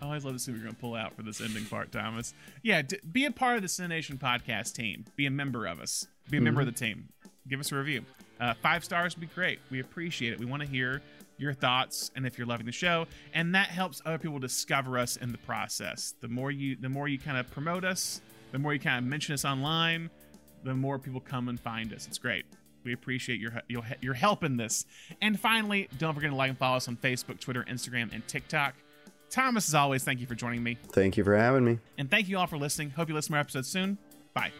I 0.00 0.04
always 0.04 0.24
love 0.24 0.34
to 0.34 0.38
see 0.38 0.52
what 0.52 0.58
you're 0.58 0.64
going 0.64 0.74
to 0.76 0.80
pull 0.80 0.94
out 0.94 1.14
for 1.14 1.22
this 1.22 1.40
ending 1.40 1.64
part, 1.66 1.90
Thomas. 1.90 2.34
Yeah, 2.62 2.82
d- 2.82 3.00
be 3.10 3.24
a 3.24 3.30
part 3.30 3.56
of 3.56 3.62
the 3.62 3.68
Cinenation 3.68 4.18
podcast 4.18 4.74
team. 4.74 5.04
Be 5.16 5.26
a 5.26 5.30
member 5.30 5.66
of 5.66 5.80
us. 5.80 6.06
Be 6.30 6.38
a 6.38 6.40
member 6.40 6.60
of 6.60 6.66
the 6.66 6.72
team. 6.72 7.08
Give 7.48 7.60
us 7.60 7.72
a 7.72 7.76
review. 7.76 8.04
Uh, 8.40 8.54
five 8.62 8.84
stars 8.84 9.16
would 9.16 9.20
be 9.20 9.34
great. 9.34 9.58
We 9.70 9.80
appreciate 9.80 10.32
it. 10.32 10.38
We 10.38 10.46
want 10.46 10.62
to 10.62 10.68
hear 10.68 11.02
your 11.38 11.52
thoughts 11.52 12.10
and 12.16 12.26
if 12.26 12.38
you're 12.38 12.46
loving 12.46 12.66
the 12.66 12.72
show, 12.72 13.06
and 13.34 13.54
that 13.54 13.68
helps 13.68 14.00
other 14.06 14.18
people 14.18 14.38
discover 14.38 14.98
us 14.98 15.16
in 15.16 15.32
the 15.32 15.38
process. 15.38 16.14
The 16.20 16.28
more 16.28 16.50
you, 16.50 16.76
the 16.76 16.88
more 16.88 17.08
you 17.08 17.18
kind 17.18 17.38
of 17.38 17.50
promote 17.50 17.84
us, 17.84 18.20
the 18.52 18.58
more 18.58 18.72
you 18.72 18.80
kind 18.80 18.98
of 18.98 19.04
mention 19.04 19.34
us 19.34 19.44
online, 19.44 20.10
the 20.66 20.74
more 20.74 20.98
people 20.98 21.20
come 21.20 21.48
and 21.48 21.58
find 21.58 21.92
us. 21.92 22.06
It's 22.06 22.18
great. 22.18 22.44
We 22.84 22.92
appreciate 22.92 23.40
your 23.40 23.62
your, 23.68 23.82
your 24.00 24.14
help 24.14 24.44
in 24.44 24.56
this. 24.56 24.84
And 25.20 25.38
finally, 25.38 25.88
don't 25.98 26.14
forget 26.14 26.30
to 26.30 26.36
like 26.36 26.50
and 26.50 26.58
follow 26.58 26.76
us 26.76 26.88
on 26.88 26.96
Facebook, 26.96 27.40
Twitter, 27.40 27.64
Instagram, 27.68 28.12
and 28.12 28.26
TikTok. 28.28 28.74
Thomas, 29.28 29.68
as 29.68 29.74
always, 29.74 30.04
thank 30.04 30.20
you 30.20 30.26
for 30.26 30.36
joining 30.36 30.62
me. 30.62 30.78
Thank 30.92 31.16
you 31.16 31.24
for 31.24 31.36
having 31.36 31.64
me. 31.64 31.78
And 31.98 32.10
thank 32.10 32.28
you 32.28 32.38
all 32.38 32.46
for 32.46 32.58
listening. 32.58 32.90
Hope 32.90 33.08
you 33.08 33.14
listen 33.14 33.28
to 33.28 33.32
more 33.32 33.40
episodes 33.40 33.68
soon. 33.68 33.98
Bye. 34.34 34.52